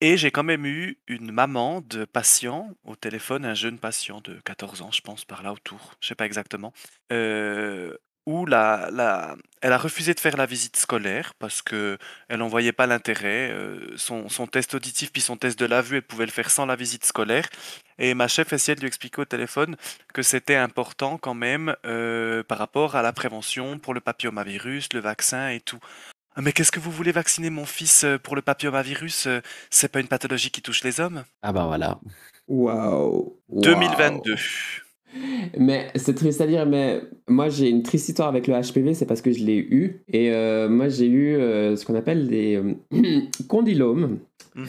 et 0.01 0.17
j'ai 0.17 0.31
quand 0.31 0.43
même 0.43 0.65
eu 0.65 0.97
une 1.07 1.31
maman 1.31 1.81
de 1.81 2.03
patient 2.03 2.67
au 2.83 2.95
téléphone, 2.95 3.45
un 3.45 3.53
jeune 3.53 3.79
patient 3.79 4.19
de 4.21 4.39
14 4.43 4.81
ans, 4.81 4.91
je 4.91 5.01
pense, 5.01 5.23
par 5.23 5.43
là 5.43 5.53
autour, 5.53 5.95
je 6.01 6.07
sais 6.07 6.15
pas 6.15 6.25
exactement, 6.25 6.73
euh, 7.13 7.95
où 8.29 8.45
la, 8.45 8.89
la, 8.91 9.35
elle 9.61 9.73
a 9.73 9.77
refusé 9.79 10.13
de 10.13 10.19
faire 10.19 10.37
la 10.37 10.45
visite 10.45 10.77
scolaire 10.77 11.33
parce 11.39 11.63
que 11.63 11.97
elle 12.27 12.39
n'en 12.39 12.47
voyait 12.47 12.71
pas 12.71 12.85
l'intérêt. 12.85 13.49
euh, 13.51 13.79
son, 13.97 14.29
son 14.29 14.45
test 14.45 14.75
auditif 14.75 15.11
puis 15.11 15.21
son 15.21 15.35
test 15.35 15.57
de 15.57 15.65
la 15.65 15.81
vue, 15.81 15.95
elle 15.97 16.03
pouvait 16.03 16.27
le 16.27 16.31
faire 16.31 16.51
sans 16.51 16.67
la 16.67 16.75
visite 16.75 17.05
scolaire. 17.05 17.47
Et 17.97 18.13
ma 18.13 18.27
chef 18.27 18.53
essayait 18.53 18.75
de 18.75 18.81
lui 18.81 18.87
expliquer 18.87 19.21
au 19.21 19.25
téléphone 19.25 19.75
que 20.13 20.21
c'était 20.21 20.55
important 20.55 21.17
quand 21.17 21.33
même 21.33 21.75
euh, 21.85 22.43
par 22.43 22.59
rapport 22.59 22.95
à 22.95 23.01
la 23.01 23.13
prévention 23.13 23.79
pour 23.79 23.95
le 23.95 23.99
papillomavirus, 23.99 24.93
le 24.93 24.99
vaccin 24.99 25.49
et 25.49 25.59
tout. 25.59 25.79
Ah, 26.35 26.41
Mais 26.41 26.51
qu'est-ce 26.53 26.71
que 26.71 26.79
vous 26.79 26.91
voulez 26.91 27.11
vacciner 27.11 27.49
mon 27.49 27.65
fils 27.65 28.03
euh, 28.03 28.19
pour 28.19 28.35
le 28.35 28.43
papillomavirus 28.43 29.27
C'est 29.71 29.91
pas 29.91 30.01
une 30.01 30.07
pathologie 30.07 30.51
qui 30.51 30.61
touche 30.61 30.83
les 30.83 30.99
hommes? 30.99 31.23
Ah 31.41 31.51
bah 31.51 31.65
voilà. 31.65 31.99
Waouh. 32.47 33.39
Waouh. 33.49 33.61
2022. 33.63 34.35
Mais 35.57 35.87
c'est 35.95 36.15
triste 36.15 36.39
à 36.41 36.47
dire, 36.47 36.65
mais 36.65 37.01
moi 37.27 37.49
j'ai 37.49 37.69
une 37.69 37.83
triste 37.83 38.09
histoire 38.09 38.27
avec 38.29 38.47
le 38.47 38.53
HPV, 38.53 38.93
c'est 38.93 39.05
parce 39.05 39.21
que 39.21 39.31
je 39.31 39.43
l'ai 39.43 39.57
eu. 39.57 40.01
Et 40.11 40.31
euh, 40.31 40.69
moi 40.69 40.89
j'ai 40.89 41.07
eu 41.07 41.35
euh, 41.35 41.75
ce 41.75 41.85
qu'on 41.85 41.95
appelle 41.95 42.27
des 42.27 42.55
euh, 42.57 43.21
condylomes. 43.47 44.19
Mhm. 44.55 44.65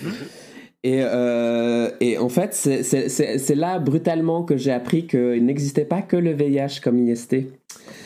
Et, 0.82 1.00
euh, 1.02 1.90
et 2.00 2.16
en 2.16 2.30
fait, 2.30 2.54
c'est- 2.54 3.54
là 3.54 3.78
brutalement 3.78 4.44
que 4.44 4.56
j'ai 4.56 4.72
appris 4.72 5.06
qu'il 5.06 5.44
n'existait 5.44 5.84
pas 5.84 6.00
que 6.00 6.16
le 6.16 6.32
VIH 6.32 6.80
comme 6.82 6.98
IST. 7.06 7.48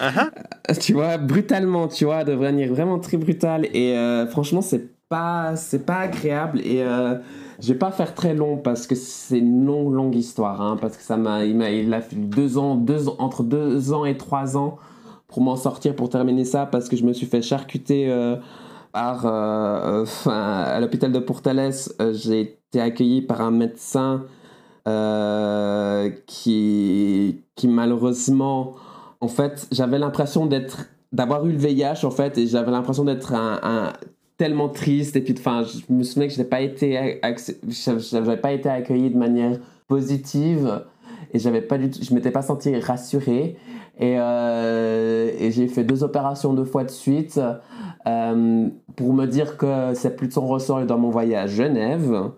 Ah. 0.01 0.30
Tu 0.80 0.93
vois, 0.93 1.18
brutalement, 1.18 1.87
tu 1.87 2.05
vois, 2.05 2.24
de 2.24 2.35
manière 2.35 2.70
vraiment 2.70 2.99
très 2.99 3.16
brutale. 3.16 3.66
Et 3.72 3.97
euh, 3.97 4.26
franchement, 4.26 4.61
c'est 4.61 4.89
pas, 5.09 5.55
pas 5.87 5.99
agréable. 5.99 6.61
Et 6.62 6.82
je 7.65 7.73
vais 7.73 7.79
pas 7.79 7.91
faire 7.91 8.15
très 8.15 8.35
long 8.35 8.59
parce 8.59 8.87
que 8.87 8.95
c'est 8.95 9.39
une 9.39 9.65
longue, 9.65 9.93
longue 9.95 10.15
histoire. 10.17 10.61
hein, 10.61 10.77
parce 10.81 10.97
que 10.97 11.03
ça 11.03 11.17
m'a, 11.17 11.45
il 11.45 11.61
il 11.62 11.95
a 11.95 12.01
fallu 12.03 12.23
deux 12.27 12.59
ans, 12.59 12.75
deux, 12.77 13.09
ans- 13.09 13.17
entre 13.19 13.43
deux 13.43 13.93
ans 13.93 14.05
et 14.05 14.17
trois 14.17 14.57
ans 14.57 14.77
pour 15.29 15.41
m'en 15.43 15.57
sortir, 15.57 15.97
pour 15.97 16.09
terminer 16.11 16.45
ça, 16.45 16.67
parce 16.67 16.89
que 16.89 16.97
je 16.97 17.05
me 17.05 17.12
suis 17.12 17.27
fait 17.27 17.43
charcuter 17.43 18.11
euh, 18.11 18.37
par, 18.93 19.27
euh, 19.27 20.03
enfin, 20.03 20.33
à 20.65 20.81
l'hôpital 20.81 21.11
de 21.12 21.19
Portales. 21.19 21.73
euh, 22.01 22.12
j'ai 22.15 22.41
été 22.43 22.81
accueilli 22.81 23.23
par 23.23 23.41
un 23.41 23.51
médecin 23.51 24.25
euh, 24.89 26.11
qui, 26.27 27.43
qui 27.57 27.69
malheureusement, 27.69 28.75
en 29.21 29.29
fait, 29.29 29.67
j'avais 29.73 29.99
l'impression 29.99 30.47
d'être, 30.47 30.87
d'avoir 31.12 31.47
eu 31.47 31.53
le 31.53 31.59
VIH 31.59 32.05
en 32.05 32.11
fait, 32.11 32.37
et 32.39 32.47
j'avais 32.47 32.71
l'impression 32.71 33.05
d'être 33.05 33.33
un- 33.35 33.93
tellement 34.37 34.68
triste. 34.68 35.16
Et 35.16 35.20
puis, 35.20 35.35
enfin, 35.37 35.62
je 35.62 35.93
me 35.93 36.03
souviens 36.03 36.28
que 36.28 36.35
je 36.35 36.39
n'ai 36.39 36.49
pas 36.49 36.61
été, 36.61 37.20
j'avais 38.11 38.37
pas 38.37 38.53
été 38.53 38.68
accueilli 38.68 39.11
de 39.11 39.18
manière 39.18 39.59
positive, 39.89 40.85
et 41.32 41.39
j'avais 41.39 41.61
pas 41.61 41.78
du 41.78 41.91
je 42.01 42.14
m'étais 42.14 42.30
pas 42.30 42.43
senti 42.43 42.76
rassuré. 42.78 43.57
Et, 43.99 44.16
euh, 44.18 45.30
et 45.39 45.53
j'ai 45.53 45.68
fait 45.68 45.85
deux 45.85 46.03
opérations 46.03 46.53
deux 46.53 46.64
fois 46.64 46.82
de 46.82 46.91
suite 46.91 47.41
euh, 48.09 48.68
pour 48.97 49.12
me 49.14 49.26
dire 49.26 49.57
que 49.57 49.95
c'est 49.95 50.16
plus 50.16 50.28
de 50.28 50.32
son 50.32 50.49
ressort 50.49 50.80
et 50.80 50.87
dans 50.87 50.99
mon 50.99 51.11
voyage 51.11 51.61
à 51.61 51.64
Genève. 51.64 52.30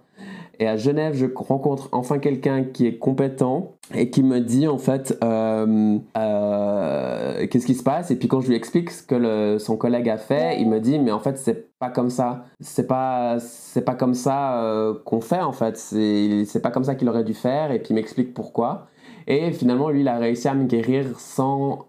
Et 0.59 0.67
à 0.67 0.77
Genève, 0.77 1.15
je 1.15 1.27
rencontre 1.35 1.89
enfin 1.93 2.19
quelqu'un 2.19 2.65
qui 2.65 2.87
est 2.87 2.99
compétent 2.99 3.75
et 3.95 4.11
qui 4.11 4.23
me 4.23 4.41
dit 4.41 4.67
en 4.67 4.79
fait 4.79 5.17
euh, 5.23 5.99
euh, 6.17 7.47
qu'est-ce 7.47 7.67
qui 7.67 7.75
se 7.75 7.83
passe? 7.83 8.11
Et 8.11 8.17
puis 8.17 8.29
quand 8.29 8.41
je 8.41 8.49
lui 8.49 8.57
explique 8.57 8.91
ce 8.91 9.03
que 9.03 9.59
son 9.59 9.77
collègue 9.77 10.09
a 10.09 10.17
fait, 10.17 10.61
il 10.61 10.69
me 10.69 10.81
dit 10.81 10.99
mais 10.99 11.13
en 11.13 11.21
fait 11.21 11.39
c'est 11.39 11.77
pas 11.79 11.91
comme 11.91 12.11
ça. 12.11 12.45
C'est 12.61 12.87
pas 12.87 13.39
c'est 13.39 13.85
pas 13.85 13.95
comme 13.95 14.15
ça 14.15 14.63
euh, 14.63 14.95
qu'on 15.05 15.21
fait 15.21 15.41
en 15.41 15.53
fait. 15.53 15.77
C'est 15.77 16.63
pas 16.63 16.71
comme 16.71 16.85
ça 16.85 16.95
qu'il 16.95 17.09
aurait 17.09 17.25
dû 17.25 17.35
faire. 17.35 17.71
Et 17.71 17.79
puis 17.79 17.89
il 17.91 17.95
m'explique 17.95 18.33
pourquoi. 18.33 18.87
Et 19.27 19.53
finalement 19.53 19.91
lui 19.91 20.01
il 20.01 20.09
a 20.09 20.19
réussi 20.19 20.49
à 20.49 20.55
me 20.55 20.65
guérir 20.65 21.19
sans 21.19 21.87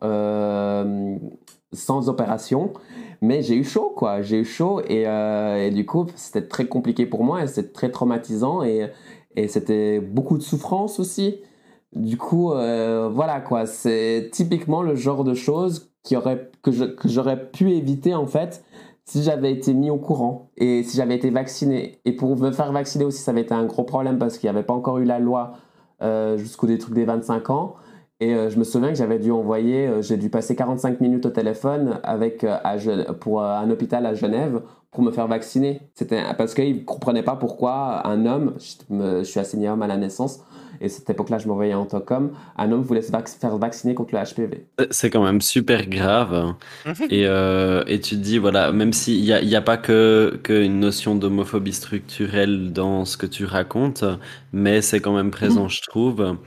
sans 1.74 2.10
opération. 2.10 2.74
Mais 3.22 3.42
j'ai 3.42 3.56
eu 3.56 3.64
chaud, 3.64 3.94
quoi. 3.96 4.22
J'ai 4.22 4.40
eu 4.40 4.46
chaud 4.46 4.82
et, 4.88 5.08
euh, 5.08 5.70
du 5.70 5.86
coup, 5.86 6.06
c'était 6.16 6.48
très 6.48 6.68
compliqué 6.68 7.06
pour 7.06 7.24
moi 7.24 7.44
et 7.44 7.48
c'était 7.48 7.72
très 7.72 7.90
traumatisant 7.92 8.64
et, 8.64 8.90
et 9.36 9.48
c'était 9.48 10.00
beaucoup 10.00 10.38
de 10.38 10.44
souffrance 10.44 11.00
aussi. 11.00 11.42
Du 11.94 12.18
coup, 12.18 12.54
euh, 12.54 13.10
voilà, 13.12 13.42
quoi. 13.42 13.66
C'est 13.66 14.30
typiquement 14.32 14.82
le 14.82 14.96
genre 14.96 15.24
de 15.24 15.34
choses 15.34 15.92
qui 16.04 16.16
aurait, 16.16 16.50
que 16.62 16.72
j'aurais 17.06 17.50
pu 17.50 17.72
éviter, 17.72 18.14
en 18.14 18.28
fait, 18.28 18.64
si 19.08 19.24
j'avais 19.24 19.52
été 19.52 19.74
mis 19.74 19.90
au 19.90 19.98
courant 19.98 20.52
et 20.58 20.84
si 20.84 20.98
j'avais 20.98 21.16
été 21.16 21.30
vacciné. 21.30 22.02
Et 22.06 22.12
pour 22.12 22.38
me 22.38 22.52
faire 22.52 22.72
vacciner 22.72 23.06
aussi, 23.06 23.22
ça 23.22 23.32
avait 23.32 23.42
été 23.42 23.54
un 23.54 23.66
gros 23.66 23.84
problème 23.84 24.20
parce 24.20 24.38
qu'il 24.38 24.50
n'y 24.50 24.56
avait 24.56 24.66
pas 24.66 24.74
encore 24.74 25.00
eu 25.00 25.06
la 25.06 25.20
loi 25.20 25.54
euh, 26.02 26.38
jusqu'au 26.38 26.68
des 26.68 26.78
trucs 26.78 26.94
des 26.94 27.06
25 27.06 27.50
ans. 27.50 27.76
Et 28.20 28.34
euh, 28.34 28.50
je 28.50 28.58
me 28.58 28.64
souviens 28.64 28.90
que 28.90 28.96
j'avais 28.96 29.20
dû 29.20 29.30
envoyer, 29.32 29.88
euh, 29.88 30.02
j'ai 30.02 30.18
dû 30.18 30.30
passer 30.30 30.56
45 30.56 31.02
minutes 31.02 31.26
au 31.28 31.30
téléphone 31.30 32.00
avec, 32.04 32.44
euh, 32.44 32.58
à 32.64 32.76
pour 33.20 33.42
euh, 33.42 33.58
un 33.58 33.70
hôpital 33.70 34.06
à 34.08 34.16
Genève 34.16 34.62
pour 34.92 35.04
me 35.04 35.12
faire 35.12 35.28
vacciner. 35.28 35.82
C'était 35.94 36.24
parce 36.36 36.56
qu'ils 36.56 36.78
ne 36.78 36.84
comprenaient 36.84 37.22
pas 37.22 37.36
pourquoi 37.36 38.08
un 38.08 38.26
homme, 38.26 38.56
je, 38.60 38.94
me- 38.96 39.20
je 39.20 39.24
suis 39.30 39.40
assigné 39.40 39.70
homme 39.70 39.84
à 39.84 39.88
la 39.88 39.98
naissance, 39.98 40.40
et 40.82 40.90
cette 40.90 41.10
époque-là, 41.10 41.38
je 41.38 41.48
m'envoyais 41.48 41.74
en 41.76 41.86
tant 41.86 42.00
qu'homme, 42.02 42.32
un 42.58 42.72
homme 42.72 42.82
voulait 42.82 43.02
se 43.04 43.12
vac- 43.12 43.28
faire 43.40 43.56
vacciner 43.58 43.94
contre 43.94 44.16
le 44.16 44.22
HPV. 44.22 44.66
C'est 44.92 45.10
quand 45.10 45.24
même 45.24 45.42
super 45.42 45.88
grave. 45.88 46.54
Et, 47.10 47.26
euh, 47.26 47.84
et 47.88 48.00
tu 48.00 48.16
te 48.16 48.22
dis, 48.22 48.38
voilà, 48.38 48.72
même 48.72 48.94
s'il 48.94 49.22
n'y 49.22 49.32
a, 49.34 49.42
il 49.42 49.50
y 49.50 49.56
a 49.56 49.62
pas 49.62 49.78
que, 49.78 50.40
que 50.44 50.54
une 50.64 50.80
notion 50.80 51.16
d'homophobie 51.16 51.74
structurelle 51.74 52.72
dans 52.74 53.06
ce 53.06 53.18
que 53.18 53.26
tu 53.26 53.46
racontes, 53.46 54.04
mais 54.54 54.82
c'est 54.82 55.00
quand 55.00 55.16
même 55.16 55.32
présent, 55.32 55.68
je 55.68 55.82
trouve. 55.82 56.38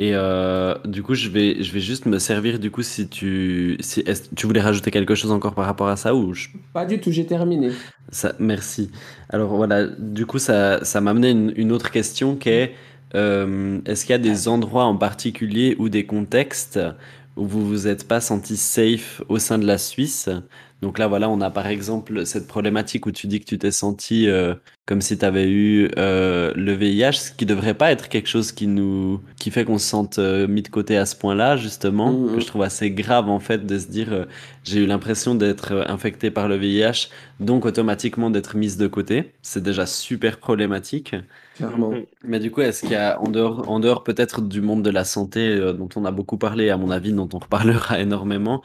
Et 0.00 0.12
euh, 0.14 0.74
du 0.86 1.02
coup, 1.02 1.14
je 1.14 1.28
vais, 1.28 1.62
je 1.62 1.72
vais 1.72 1.80
juste 1.80 2.06
me 2.06 2.18
servir, 2.18 2.58
du 2.58 2.70
coup, 2.70 2.82
si 2.82 3.08
tu, 3.08 3.76
si, 3.80 4.02
tu 4.36 4.46
voulais 4.46 4.60
rajouter 4.62 4.90
quelque 4.90 5.14
chose 5.14 5.30
encore 5.32 5.54
par 5.54 5.66
rapport 5.66 5.88
à 5.88 5.96
ça 5.96 6.14
ou 6.14 6.34
je- 6.34 6.48
Pas 6.72 6.84
du 6.84 7.00
tout, 7.00 7.12
j'ai 7.12 7.26
terminé. 7.26 7.80
ça, 8.12 8.34
merci. 8.38 8.90
Alors 9.28 9.54
voilà, 9.56 9.86
du 9.86 10.26
coup, 10.26 10.38
ça, 10.38 10.84
ça 10.84 11.00
m'a 11.00 11.10
amené 11.12 11.30
une, 11.30 11.52
une 11.56 11.72
autre 11.72 11.90
question 11.90 12.36
qui 12.36 12.48
est, 12.50 12.74
euh, 13.14 13.80
est-ce 13.86 14.04
qu'il 14.04 14.12
y 14.12 14.14
a 14.14 14.18
des 14.18 14.48
endroits 14.48 14.84
en 14.84 14.96
particulier 14.96 15.76
ou 15.78 15.88
des 15.88 16.06
contextes 16.06 16.78
où 17.36 17.46
vous 17.46 17.66
vous 17.66 17.86
êtes 17.88 18.06
pas 18.08 18.20
senti 18.20 18.56
safe 18.56 19.22
au 19.28 19.38
sein 19.38 19.58
de 19.58 19.66
la 19.66 19.78
Suisse? 19.78 20.28
Donc 20.82 20.98
là, 20.98 21.08
voilà, 21.08 21.28
on 21.28 21.40
a 21.40 21.50
par 21.50 21.66
exemple 21.66 22.24
cette 22.24 22.46
problématique 22.46 23.06
où 23.06 23.12
tu 23.12 23.26
dis 23.26 23.40
que 23.40 23.44
tu 23.44 23.58
t'es 23.58 23.70
senti 23.70 24.28
euh, 24.28 24.54
comme 24.90 25.02
si 25.02 25.16
tu 25.16 25.24
avais 25.24 25.48
eu 25.48 25.88
euh, 25.98 26.52
le 26.56 26.72
VIH, 26.72 27.12
ce 27.12 27.32
qui 27.32 27.46
devrait 27.46 27.74
pas 27.74 27.92
être 27.92 28.08
quelque 28.08 28.26
chose 28.26 28.50
qui 28.50 28.66
nous, 28.66 29.20
qui 29.38 29.52
fait 29.52 29.64
qu'on 29.64 29.78
se 29.78 29.86
sente 29.86 30.18
euh, 30.18 30.48
mis 30.48 30.62
de 30.62 30.68
côté 30.68 30.96
à 30.96 31.06
ce 31.06 31.14
point-là, 31.14 31.56
justement, 31.56 32.12
que 32.26 32.40
je 32.40 32.46
trouve 32.46 32.62
assez 32.62 32.90
grave 32.90 33.28
en 33.28 33.38
fait 33.38 33.64
de 33.64 33.78
se 33.78 33.86
dire, 33.86 34.12
euh, 34.12 34.24
j'ai 34.64 34.80
eu 34.80 34.86
l'impression 34.86 35.36
d'être 35.36 35.84
infecté 35.88 36.32
par 36.32 36.48
le 36.48 36.56
VIH, 36.56 37.08
donc 37.38 37.66
automatiquement 37.66 38.30
d'être 38.30 38.56
mise 38.56 38.78
de 38.78 38.88
côté. 38.88 39.32
C'est 39.42 39.62
déjà 39.62 39.86
super 39.86 40.38
problématique. 40.38 41.14
Clairement. 41.60 41.90
Mhm. 41.90 42.04
Mais 42.24 42.38
du 42.40 42.50
coup, 42.50 42.62
est-ce 42.62 42.80
qu'il 42.80 42.92
y 42.92 42.96
a, 42.96 43.20
en 43.20 43.28
dehors, 43.28 43.68
en 43.70 43.80
dehors 43.80 44.02
peut-être 44.02 44.40
du 44.40 44.60
monde 44.60 44.82
de 44.82 44.90
la 44.90 45.04
santé 45.04 45.48
euh, 45.48 45.72
dont 45.72 45.88
on 45.94 46.04
a 46.04 46.10
beaucoup 46.10 46.38
parlé, 46.38 46.70
à 46.70 46.76
mon 46.76 46.90
avis, 46.90 47.12
dont 47.12 47.28
on 47.32 47.38
reparlera 47.38 48.00
énormément, 48.00 48.62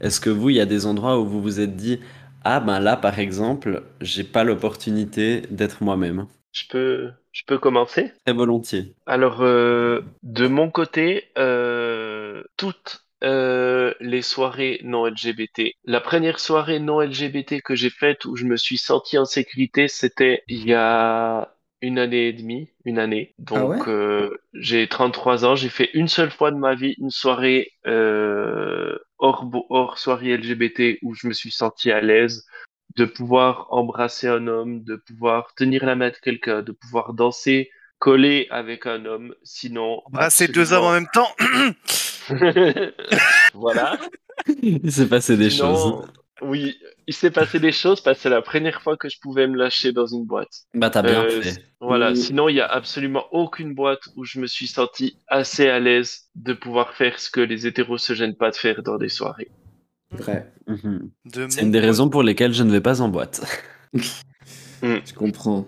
est-ce 0.00 0.20
que 0.20 0.30
vous, 0.30 0.50
il 0.50 0.56
y 0.56 0.60
a 0.60 0.66
des 0.66 0.86
endroits 0.86 1.18
où 1.20 1.26
vous 1.26 1.42
vous 1.42 1.60
êtes 1.60 1.76
dit, 1.76 2.00
ah 2.44 2.60
ben 2.60 2.80
là, 2.80 2.96
par 2.96 3.18
exemple, 3.18 3.82
j'ai 4.00 4.24
pas 4.24 4.44
l'opportunité 4.44 5.42
d'être 5.50 5.82
moi-même? 5.82 6.26
Je 6.52 6.64
peux, 6.68 7.10
je 7.32 7.42
peux 7.46 7.58
commencer? 7.58 8.12
Très 8.24 8.34
volontiers. 8.34 8.94
Alors, 9.06 9.42
euh, 9.42 10.00
de 10.22 10.46
mon 10.46 10.70
côté, 10.70 11.24
euh, 11.38 12.42
toutes 12.56 13.06
euh, 13.24 13.94
les 14.00 14.22
soirées 14.22 14.80
non 14.84 15.06
LGBT. 15.06 15.72
La 15.84 16.00
première 16.00 16.38
soirée 16.38 16.78
non 16.80 17.00
LGBT 17.00 17.60
que 17.62 17.74
j'ai 17.74 17.90
faite 17.90 18.24
où 18.24 18.36
je 18.36 18.44
me 18.44 18.56
suis 18.56 18.78
senti 18.78 19.18
en 19.18 19.24
sécurité, 19.24 19.88
c'était 19.88 20.42
il 20.48 20.66
y 20.66 20.74
a 20.74 21.52
une 21.82 21.98
année 21.98 22.28
et 22.28 22.32
demie, 22.32 22.70
une 22.84 22.98
année. 22.98 23.34
Ah 23.54 23.60
Donc, 23.60 23.66
ouais 23.66 23.86
euh, 23.88 24.36
j'ai 24.54 24.86
33 24.88 25.44
ans. 25.44 25.56
J'ai 25.56 25.68
fait 25.68 25.90
une 25.94 26.08
seule 26.08 26.30
fois 26.30 26.50
de 26.50 26.56
ma 26.56 26.74
vie 26.74 26.94
une 26.98 27.10
soirée 27.10 27.72
euh, 27.86 28.98
hors, 29.18 29.44
bo- 29.44 29.66
hors 29.70 29.98
soirée 29.98 30.36
LGBT 30.36 30.98
où 31.02 31.14
je 31.14 31.26
me 31.26 31.32
suis 31.32 31.50
senti 31.50 31.90
à 31.90 32.00
l'aise 32.00 32.44
de 32.96 33.04
pouvoir 33.04 33.66
embrasser 33.70 34.26
un 34.28 34.46
homme, 34.46 34.82
de 34.84 34.96
pouvoir 34.96 35.54
tenir 35.54 35.84
la 35.84 35.96
main 35.96 36.08
de 36.10 36.16
quelqu'un, 36.16 36.62
de 36.62 36.72
pouvoir 36.72 37.12
danser 37.14 37.70
collé 37.98 38.46
avec 38.50 38.86
un 38.86 39.04
homme. 39.04 39.34
Sinon, 39.42 40.02
Embrasser 40.06 40.48
deux 40.48 40.72
hommes 40.72 40.84
en 40.84 40.92
même 40.92 41.08
temps. 41.12 41.28
voilà. 43.54 43.98
Il 44.62 44.90
s'est 44.92 45.08
passé 45.08 45.36
des 45.36 45.50
Sinon, 45.50 45.74
choses. 45.74 46.06
Oui, 46.42 46.76
il 47.06 47.14
s'est 47.14 47.30
passé 47.30 47.58
des 47.60 47.72
choses 47.72 48.00
parce 48.02 48.18
que 48.18 48.22
c'est 48.24 48.28
la 48.30 48.42
première 48.42 48.82
fois 48.82 48.96
que 48.96 49.08
je 49.08 49.18
pouvais 49.20 49.46
me 49.46 49.56
lâcher 49.56 49.92
dans 49.92 50.06
une 50.06 50.26
boîte. 50.26 50.64
Bah, 50.74 50.90
t'as 50.90 51.02
bien 51.02 51.24
Euh, 51.24 51.40
fait. 51.40 51.64
Voilà. 51.80 52.10
Oui. 52.10 52.16
Sinon, 52.16 52.48
il 52.50 52.56
y 52.56 52.60
a 52.60 52.66
absolument 52.66 53.24
aucune 53.32 53.74
boîte 53.74 54.02
où 54.16 54.24
je 54.24 54.38
me 54.40 54.46
suis 54.46 54.66
senti 54.66 55.16
assez 55.28 55.68
à 55.68 55.80
l'aise 55.80 56.24
de 56.34 56.52
pouvoir 56.52 56.92
faire 56.92 57.18
ce 57.18 57.30
que 57.30 57.40
les 57.40 57.66
hétéros 57.66 57.96
se 57.98 58.12
gênent 58.14 58.36
pas 58.36 58.50
de 58.50 58.56
faire 58.56 58.82
dans 58.82 58.98
des 58.98 59.08
soirées. 59.08 59.50
Vrai, 60.10 60.52
Mhm. 60.66 61.10
De 61.24 61.46
C'est 61.48 61.62
une 61.62 61.70
des 61.70 61.80
raisons 61.80 62.08
pour 62.08 62.22
lesquelles 62.22 62.52
je 62.52 62.62
ne 62.64 62.70
vais 62.70 62.80
pas 62.80 63.00
en 63.00 63.08
boîte. 63.08 63.40
je 64.82 65.12
comprends. 65.14 65.66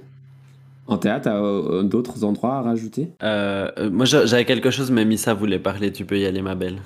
En 0.86 0.96
théâtre, 0.98 1.24
t'as 1.24 1.42
euh, 1.42 1.82
d'autres 1.82 2.24
endroits 2.24 2.56
à 2.56 2.62
rajouter? 2.62 3.10
Euh, 3.22 3.70
euh, 3.78 3.90
moi, 3.90 4.06
j'a- 4.06 4.26
j'avais 4.26 4.44
quelque 4.44 4.70
chose, 4.70 4.90
mais 4.90 5.04
Missa 5.04 5.34
voulait 5.34 5.58
parler. 5.58 5.92
Tu 5.92 6.04
peux 6.04 6.18
y 6.18 6.24
aller, 6.26 6.40
ma 6.42 6.54
belle. 6.54 6.78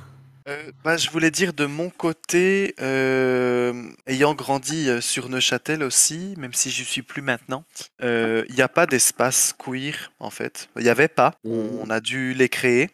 Euh, 0.49 0.73
bah, 0.83 0.97
je 0.97 1.11
voulais 1.11 1.31
dire 1.31 1.53
de 1.53 1.67
mon 1.67 1.91
côté, 1.91 2.75
euh, 2.81 3.91
ayant 4.07 4.35
grandi 4.35 4.89
euh, 4.89 5.01
sur 5.01 5.29
Neuchâtel 5.29 5.83
aussi, 5.83 6.35
même 6.37 6.53
si 6.53 6.71
je 6.71 6.83
suis 6.83 7.03
plus 7.03 7.23
maintenant, 7.23 7.65
il 8.01 8.55
n'y 8.55 8.63
a 8.63 8.69
pas 8.69 8.87
d'espace 8.87 9.55
queer 9.57 10.13
en 10.19 10.31
fait. 10.31 10.69
Il 10.77 10.83
n'y 10.83 10.89
avait 10.89 11.09
pas. 11.09 11.35
On 11.45 11.91
a 11.91 12.01
dû 12.01 12.35
les 12.35 12.49
créer. 12.49 12.91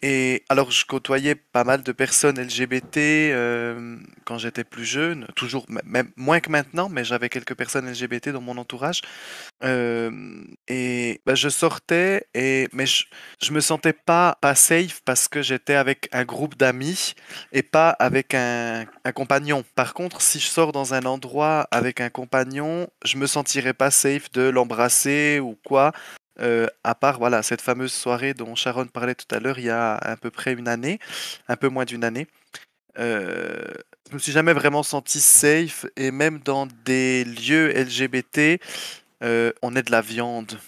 Et 0.00 0.44
alors, 0.48 0.70
je 0.70 0.86
côtoyais 0.86 1.34
pas 1.34 1.64
mal 1.64 1.82
de 1.82 1.90
personnes 1.90 2.40
LGBT 2.40 2.96
euh, 2.98 3.96
quand 4.24 4.38
j'étais 4.38 4.62
plus 4.62 4.84
jeune, 4.84 5.26
toujours 5.34 5.66
même 5.84 6.12
moins 6.16 6.38
que 6.38 6.50
maintenant, 6.50 6.88
mais 6.88 7.02
j'avais 7.02 7.28
quelques 7.28 7.54
personnes 7.54 7.90
LGBT 7.90 8.28
dans 8.28 8.40
mon 8.40 8.56
entourage. 8.58 9.00
Euh, 9.64 10.10
et 10.68 11.20
bah, 11.26 11.34
je 11.34 11.48
sortais, 11.48 12.28
et, 12.32 12.68
mais 12.72 12.86
je, 12.86 13.06
je 13.42 13.52
me 13.52 13.60
sentais 13.60 13.92
pas, 13.92 14.38
pas 14.40 14.54
safe 14.54 15.00
parce 15.04 15.26
que 15.26 15.42
j'étais 15.42 15.74
avec 15.74 16.08
un 16.12 16.24
groupe 16.24 16.56
d'amis 16.56 17.14
et 17.52 17.64
pas 17.64 17.90
avec 17.90 18.34
un, 18.34 18.86
un 19.04 19.12
compagnon. 19.12 19.64
Par 19.74 19.94
contre, 19.94 20.20
si 20.20 20.38
je 20.38 20.46
sors 20.46 20.70
dans 20.70 20.94
un 20.94 21.02
endroit 21.06 21.66
avec 21.72 22.00
un 22.00 22.10
compagnon, 22.10 22.88
je 23.04 23.16
me 23.16 23.26
sentirais 23.26 23.74
pas 23.74 23.90
safe 23.90 24.30
de 24.30 24.42
l'embrasser 24.42 25.40
ou 25.40 25.58
quoi. 25.64 25.92
Euh, 26.40 26.66
à 26.84 26.94
part 26.94 27.18
voilà 27.18 27.42
cette 27.42 27.60
fameuse 27.60 27.92
soirée 27.92 28.34
dont 28.34 28.54
Sharon 28.54 28.86
parlait 28.86 29.14
tout 29.14 29.32
à 29.34 29.40
l'heure 29.40 29.58
il 29.58 29.66
y 29.66 29.70
a 29.70 29.94
à 29.94 30.16
peu 30.16 30.30
près 30.30 30.52
une 30.52 30.68
année, 30.68 30.98
un 31.48 31.56
peu 31.56 31.68
moins 31.68 31.84
d'une 31.84 32.04
année. 32.04 32.26
Euh, 32.98 33.62
je 34.08 34.14
me 34.14 34.18
suis 34.18 34.32
jamais 34.32 34.52
vraiment 34.52 34.82
senti 34.82 35.20
safe 35.20 35.86
et 35.96 36.10
même 36.10 36.38
dans 36.40 36.66
des 36.84 37.24
lieux 37.24 37.70
LGBT, 37.70 38.60
euh, 39.22 39.52
on 39.62 39.76
est 39.76 39.82
de 39.82 39.90
la 39.90 40.00
viande. 40.00 40.58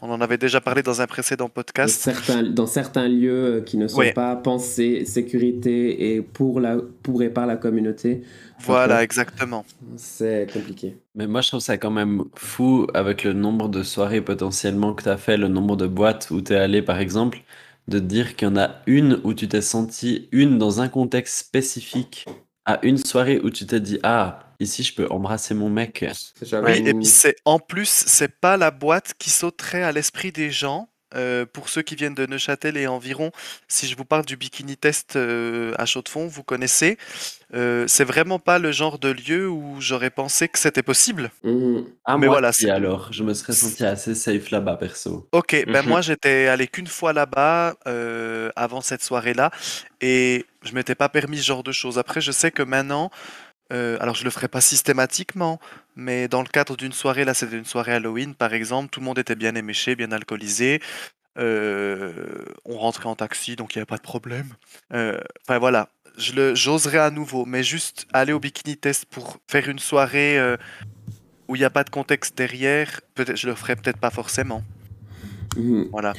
On 0.00 0.10
en 0.10 0.20
avait 0.20 0.38
déjà 0.38 0.60
parlé 0.60 0.82
dans 0.82 1.00
un 1.02 1.06
précédent 1.06 1.48
podcast. 1.48 2.00
certains, 2.00 2.42
dans 2.42 2.66
certains 2.66 3.06
lieux 3.08 3.44
euh, 3.56 3.60
qui 3.60 3.76
ne 3.76 3.86
sont 3.86 4.02
pas 4.14 4.34
pensés 4.36 5.04
sécurité 5.04 6.14
et 6.14 6.22
pour, 6.22 6.58
la, 6.60 6.78
pour 7.02 7.22
et 7.22 7.28
par 7.30 7.46
la 7.46 7.56
communauté, 7.56 8.22
Voilà, 8.60 9.02
exactement. 9.02 9.64
c'est 9.96 10.46
compliqué. 10.52 10.96
Mais 11.14 11.26
moi, 11.26 11.42
je 11.42 11.48
trouve 11.48 11.60
ça 11.60 11.76
quand 11.76 11.90
même 11.90 12.24
fou 12.34 12.86
avec 12.94 13.24
le 13.24 13.34
nombre 13.34 13.68
de 13.68 13.82
soirées 13.82 14.22
potentiellement 14.22 14.94
que 14.94 15.02
tu 15.02 15.08
as 15.10 15.18
fait, 15.18 15.36
le 15.36 15.48
nombre 15.48 15.76
de 15.76 15.86
boîtes 15.86 16.30
où 16.30 16.40
tu 16.40 16.54
es 16.54 16.56
allé, 16.56 16.80
par 16.80 16.98
exemple, 16.98 17.42
de 17.88 17.98
te 17.98 18.04
dire 18.04 18.36
qu'il 18.36 18.48
y 18.48 18.50
en 18.50 18.56
a 18.56 18.76
une 18.86 19.20
où 19.24 19.34
tu 19.34 19.48
t'es 19.48 19.60
senti, 19.60 20.28
une 20.32 20.56
dans 20.58 20.80
un 20.80 20.88
contexte 20.88 21.36
spécifique, 21.38 22.24
à 22.64 22.78
une 22.86 22.96
soirée 22.96 23.38
où 23.44 23.50
tu 23.50 23.66
t'es 23.66 23.80
dit, 23.80 23.98
ah, 24.02 24.43
ici, 24.60 24.82
je 24.82 24.94
peux 24.94 25.06
embrasser 25.10 25.54
mon 25.54 25.68
mec. 25.70 26.04
Oui, 26.62 26.82
et 26.86 26.94
puis 26.94 27.06
c'est 27.06 27.36
en 27.44 27.58
plus, 27.58 27.88
c'est 27.88 28.40
pas 28.40 28.56
la 28.56 28.70
boîte 28.70 29.14
qui 29.18 29.30
sauterait 29.30 29.82
à 29.82 29.92
l'esprit 29.92 30.32
des 30.32 30.50
gens. 30.50 30.88
euh, 31.16 31.46
pour 31.46 31.68
ceux 31.68 31.82
qui 31.82 31.94
viennent 31.94 32.14
de 32.14 32.26
Neuchâtel 32.26 32.76
et 32.76 32.88
environ, 32.88 33.30
si 33.68 33.86
je 33.86 33.96
vous 33.96 34.04
parle 34.04 34.24
du 34.24 34.36
bikini 34.36 34.76
test 34.76 35.14
euh, 35.14 35.72
à 35.78 35.86
chaud 35.86 36.02
de 36.02 36.08
fond, 36.08 36.26
vous 36.26 36.42
connaissez. 36.42 36.98
Euh, 37.54 37.84
c'est 37.86 38.02
vraiment 38.02 38.40
pas 38.40 38.58
le 38.58 38.72
genre 38.72 38.98
de 38.98 39.10
lieu 39.10 39.48
où 39.48 39.76
j'aurais 39.80 40.10
pensé 40.10 40.48
que 40.48 40.58
c'était 40.58 40.82
possible. 40.82 41.30
Ah, 42.04 42.18
Mais 42.18 42.26
moi, 42.26 42.34
voilà, 42.34 42.52
si, 42.52 42.62
c'est- 42.62 42.70
alors, 42.70 43.12
je 43.12 43.22
me 43.22 43.32
serais 43.32 43.52
senti 43.52 43.84
assez 43.84 44.16
safe 44.16 44.50
là-bas, 44.50 44.76
perso. 44.76 45.28
Ok, 45.30 45.64
ben 45.68 45.82
Mhm. 45.82 45.88
moi 45.88 46.00
j'étais 46.00 46.48
allé 46.48 46.66
qu'une 46.66 46.88
fois 46.88 47.12
là-bas 47.12 47.76
euh, 47.86 48.50
avant 48.56 48.80
cette 48.80 49.02
soirée-là 49.04 49.52
et 50.00 50.44
je 50.64 50.72
m'étais 50.74 50.96
pas 50.96 51.08
permis 51.08 51.38
ce 51.38 51.44
genre 51.44 51.62
de 51.62 51.72
choses. 51.72 51.96
Après, 51.98 52.20
je 52.20 52.32
sais 52.32 52.50
que 52.50 52.62
maintenant, 52.64 53.10
euh, 53.74 53.96
alors 54.00 54.14
je 54.14 54.24
le 54.24 54.30
ferai 54.30 54.48
pas 54.48 54.60
systématiquement, 54.60 55.58
mais 55.96 56.28
dans 56.28 56.42
le 56.42 56.48
cadre 56.48 56.76
d'une 56.76 56.92
soirée, 56.92 57.24
là 57.24 57.34
c'était 57.34 57.58
une 57.58 57.64
soirée 57.64 57.92
Halloween 57.92 58.34
par 58.34 58.52
exemple, 58.54 58.88
tout 58.90 59.00
le 59.00 59.06
monde 59.06 59.18
était 59.18 59.34
bien 59.34 59.54
éméché, 59.54 59.96
bien 59.96 60.12
alcoolisé. 60.12 60.80
euh, 61.38 62.12
on 62.64 62.78
rentrait 62.78 63.08
en 63.08 63.16
taxi, 63.16 63.56
donc 63.56 63.74
il 63.74 63.78
n'y 63.78 63.80
avait 63.80 63.86
pas 63.86 63.96
de 63.96 64.02
problème. 64.02 64.48
Euh, 64.92 65.18
Enfin 65.42 65.58
voilà, 65.58 65.88
je 66.16 66.32
le, 66.32 66.54
j'oserais 66.54 66.98
à 66.98 67.10
nouveau, 67.10 67.44
mais 67.44 67.62
juste 67.64 68.06
aller 68.12 68.32
au 68.32 68.38
bikini 68.40 68.76
test 68.76 69.04
pour 69.06 69.38
faire 69.48 69.68
une 69.68 69.80
soirée 69.80 70.38
où 71.48 71.56
il 71.56 71.58
n'y 71.58 71.64
a 71.64 71.70
pas 71.70 71.84
de 71.84 71.90
contexte 71.90 72.38
derrière, 72.38 73.00
peut-être 73.14 73.36
je 73.36 73.48
le 73.48 73.54
ferai 73.54 73.74
peut-être 73.76 73.98
pas 73.98 74.10
forcément. 74.10 74.62
Mhm. 75.56 75.88
Voilà. 75.92 76.12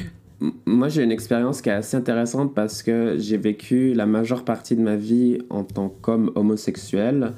Moi, 0.66 0.90
j'ai 0.90 1.04
une 1.04 1.12
expérience 1.12 1.62
qui 1.62 1.70
est 1.70 1.74
assez 1.74 1.96
intéressante 1.96 2.54
parce 2.54 2.84
que 2.84 3.16
j'ai 3.18 3.38
vécu 3.38 3.94
la 3.94 4.06
majeure 4.06 4.44
partie 4.44 4.76
de 4.76 4.82
ma 4.82 4.96
vie 4.96 5.40
en 5.50 5.64
tant 5.64 5.90
qu'homme 5.90 6.32
homosexuel. 6.36 7.34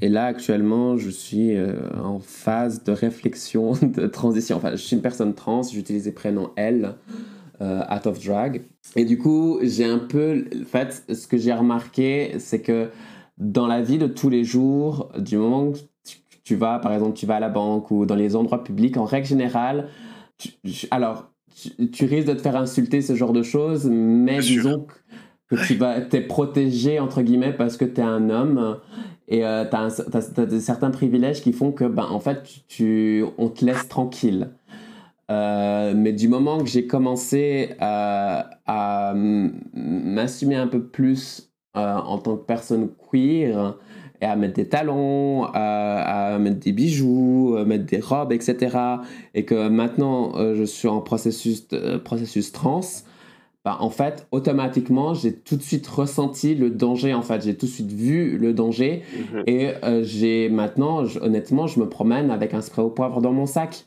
Et 0.00 0.08
là, 0.08 0.24
actuellement, 0.24 0.96
je 0.96 1.10
suis 1.10 1.54
euh, 1.54 1.74
en 2.02 2.18
phase 2.18 2.82
de 2.82 2.92
réflexion, 2.92 3.72
de 3.82 4.06
transition. 4.06 4.56
Enfin, 4.56 4.72
je 4.72 4.76
suis 4.76 4.96
une 4.96 5.02
personne 5.02 5.34
trans, 5.34 5.62
j'utilise 5.62 6.06
les 6.06 6.12
prénoms 6.12 6.50
elle, 6.56 6.94
euh, 7.60 7.82
out 7.94 8.06
of 8.06 8.24
drag. 8.24 8.62
Et 8.96 9.04
du 9.04 9.18
coup, 9.18 9.58
j'ai 9.62 9.84
un 9.84 9.98
peu. 9.98 10.44
En 10.60 10.64
fait, 10.64 11.04
ce 11.12 11.26
que 11.26 11.36
j'ai 11.36 11.52
remarqué, 11.52 12.34
c'est 12.38 12.62
que 12.62 12.88
dans 13.38 13.66
la 13.66 13.82
vie 13.82 13.98
de 13.98 14.06
tous 14.06 14.30
les 14.30 14.44
jours, 14.44 15.12
du 15.18 15.36
moment 15.36 15.72
que 15.72 15.78
tu, 16.44 16.56
vas, 16.56 16.78
par 16.78 16.92
exemple, 16.92 17.14
tu 17.14 17.26
vas 17.26 17.36
à 17.36 17.40
la 17.40 17.48
banque 17.48 17.90
ou 17.90 18.06
dans 18.06 18.16
les 18.16 18.34
endroits 18.34 18.64
publics, 18.64 18.96
en 18.96 19.04
règle 19.04 19.26
générale, 19.26 19.88
alors, 20.90 21.31
tu, 21.54 21.90
tu 21.90 22.04
risques 22.06 22.28
de 22.28 22.34
te 22.34 22.42
faire 22.42 22.56
insulter 22.56 23.02
ce 23.02 23.14
genre 23.14 23.32
de 23.32 23.42
choses, 23.42 23.86
mais 23.90 24.38
Bien 24.38 24.40
disons 24.40 24.86
que, 25.48 25.56
que 25.56 25.66
tu 25.66 25.74
vas, 25.74 25.98
es 25.98 26.20
protégé, 26.20 26.98
entre 26.98 27.22
guillemets, 27.22 27.52
parce 27.52 27.76
que 27.76 27.84
tu 27.84 28.00
es 28.00 28.04
un 28.04 28.30
homme 28.30 28.78
et 29.28 29.40
tu 29.40 29.44
as, 29.44 30.60
certains 30.60 30.90
privilèges 30.90 31.42
qui 31.42 31.52
font 31.52 31.72
que, 31.72 31.84
ben, 31.84 32.06
en 32.10 32.20
fait, 32.20 32.42
tu, 32.68 33.24
on 33.38 33.48
te 33.48 33.64
laisse 33.64 33.88
tranquille. 33.88 34.50
Euh, 35.30 35.94
mais 35.96 36.12
du 36.12 36.28
moment 36.28 36.58
que 36.58 36.68
j'ai 36.68 36.86
commencé 36.86 37.70
à, 37.78 38.50
à 38.66 39.14
m'assumer 39.14 40.56
un 40.56 40.66
peu 40.66 40.82
plus 40.82 41.50
euh, 41.76 41.94
en 41.94 42.18
tant 42.18 42.36
que 42.36 42.44
personne 42.44 42.90
queer 43.10 43.76
et 44.22 44.24
à 44.24 44.36
mettre 44.36 44.54
des 44.54 44.68
talons, 44.68 45.44
à, 45.52 46.34
à 46.34 46.38
mettre 46.38 46.60
des 46.60 46.72
bijoux, 46.72 47.56
à 47.58 47.64
mettre 47.64 47.84
des 47.84 48.00
robes, 48.00 48.32
etc. 48.32 48.78
Et 49.34 49.44
que 49.44 49.68
maintenant 49.68 50.32
euh, 50.36 50.54
je 50.54 50.62
suis 50.64 50.88
en 50.88 51.00
processus, 51.00 51.68
de- 51.68 51.96
processus 51.98 52.52
trans, 52.52 52.80
bah, 53.64 53.76
en 53.80 53.90
fait, 53.90 54.26
automatiquement, 54.32 55.14
j'ai 55.14 55.32
tout 55.34 55.56
de 55.56 55.62
suite 55.62 55.86
ressenti 55.86 56.54
le 56.54 56.70
danger. 56.70 57.14
En 57.14 57.22
fait, 57.22 57.42
j'ai 57.44 57.56
tout 57.56 57.66
de 57.66 57.70
suite 57.70 57.92
vu 57.92 58.38
le 58.38 58.52
danger. 58.52 59.02
Mhm. 59.16 59.42
Et 59.46 59.68
euh, 59.84 60.02
j'ai 60.02 60.48
maintenant, 60.48 61.04
honnêtement, 61.20 61.66
je 61.66 61.78
me 61.80 61.88
promène 61.88 62.30
avec 62.30 62.54
un 62.54 62.60
spray 62.60 62.84
au 62.84 62.90
poivre 62.90 63.20
dans 63.20 63.32
mon 63.32 63.46
sac, 63.46 63.84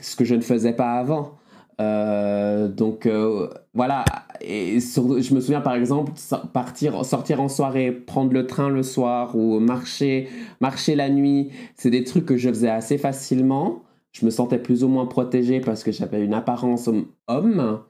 ce 0.00 0.16
que 0.16 0.24
je 0.24 0.34
ne 0.34 0.40
faisais 0.42 0.72
pas 0.74 0.92
avant. 0.94 1.32
Euh, 1.80 2.68
donc 2.68 3.06
euh, 3.06 3.48
voilà, 3.72 4.04
et 4.40 4.78
je 4.80 5.34
me 5.34 5.40
souviens 5.40 5.60
par 5.60 5.74
exemple 5.74 6.12
partir, 6.52 7.04
sortir 7.04 7.40
en 7.40 7.48
soirée, 7.48 7.90
prendre 7.90 8.32
le 8.32 8.46
train 8.46 8.68
le 8.68 8.82
soir 8.82 9.34
ou 9.34 9.58
marcher, 9.58 10.28
marcher 10.60 10.94
la 10.94 11.08
nuit, 11.08 11.50
c'est 11.76 11.90
des 11.90 12.04
trucs 12.04 12.26
que 12.26 12.36
je 12.36 12.48
faisais 12.48 12.70
assez 12.70 12.98
facilement. 12.98 13.82
Je 14.12 14.24
me 14.24 14.30
sentais 14.30 14.58
plus 14.58 14.84
ou 14.84 14.88
moins 14.88 15.06
protégé 15.06 15.60
parce 15.60 15.82
que 15.82 15.90
j'avais 15.90 16.24
une 16.24 16.34
apparence 16.34 16.88
homme-. 17.26 17.80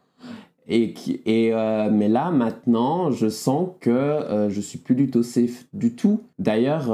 Et, 0.66 0.94
et 1.26 1.52
euh, 1.52 1.90
mais 1.92 2.08
là 2.08 2.30
maintenant, 2.30 3.10
je 3.10 3.28
sens 3.28 3.68
que 3.80 4.48
je 4.48 4.60
suis 4.62 4.78
plus 4.78 4.94
du 4.94 5.10
tout 5.10 5.22
safe 5.22 5.66
du 5.74 5.94
tout. 5.94 6.22
D'ailleurs, 6.38 6.86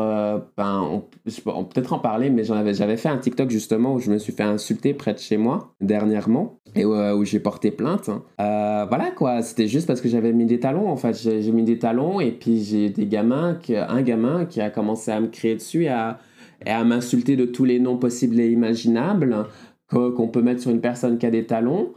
ben, 0.57 0.81
on, 0.83 1.05
je 1.27 1.41
peut-être 1.41 1.93
en 1.93 2.01
parler, 2.01 2.31
mais 2.31 2.43
j'avais 2.43 2.97
fait 2.97 3.09
un 3.09 3.19
TikTok 3.19 3.51
justement 3.51 3.95
où 3.95 4.01
je 4.01 4.11
me 4.11 4.19
suis 4.19 4.33
fait 4.33 4.43
insulter 4.43 4.93
près 4.93 5.15
de 5.15 5.21
chez 5.21 5.37
moi 5.37 5.73
dernièrement 5.81 6.60
et 6.75 6.85
où, 6.85 6.95
où 6.95 7.25
j'ai 7.25 7.41
porté 7.41 7.71
plainte. 7.71 8.11
Euh, 8.41 8.87
voilà 8.89 9.11
quoi, 9.11 9.43
c'était 9.43 9.67
juste 9.67 9.87
parce 9.87 10.01
que 10.01 10.09
j'avais 10.09 10.33
mis 10.33 10.47
des 10.47 10.61
talons 10.61 10.89
en 10.89 10.97
fait. 10.97 11.15
J'ai, 11.15 11.53
mis 11.53 11.65
des 11.65 11.79
talons 11.79 12.21
et 12.21 12.33
puis 12.33 12.63
j'ai 12.63 12.91
des 12.91 13.07
gamins, 13.07 13.59
un 13.69 14.03
gamin 14.03 14.45
qui 14.45 14.61
a 14.61 14.71
commencé 14.71 15.11
à 15.11 15.21
me 15.21 15.29
crier 15.29 15.55
dessus 15.55 15.85
et 15.85 15.89
à, 15.89 16.19
à 16.67 16.85
m'insulter 16.85 17.37
de 17.37 17.45
tous 17.45 17.65
les 17.65 17.81
noms 17.81 17.97
possibles 17.97 18.39
et 18.41 18.51
imaginables 18.51 19.47
qu'on 19.91 20.29
peut 20.29 20.43
mettre 20.43 20.61
sur 20.61 20.71
une 20.71 20.81
personne 20.81 21.19
qui 21.19 21.27
a 21.27 21.31
des 21.31 21.47
talons 21.47 21.93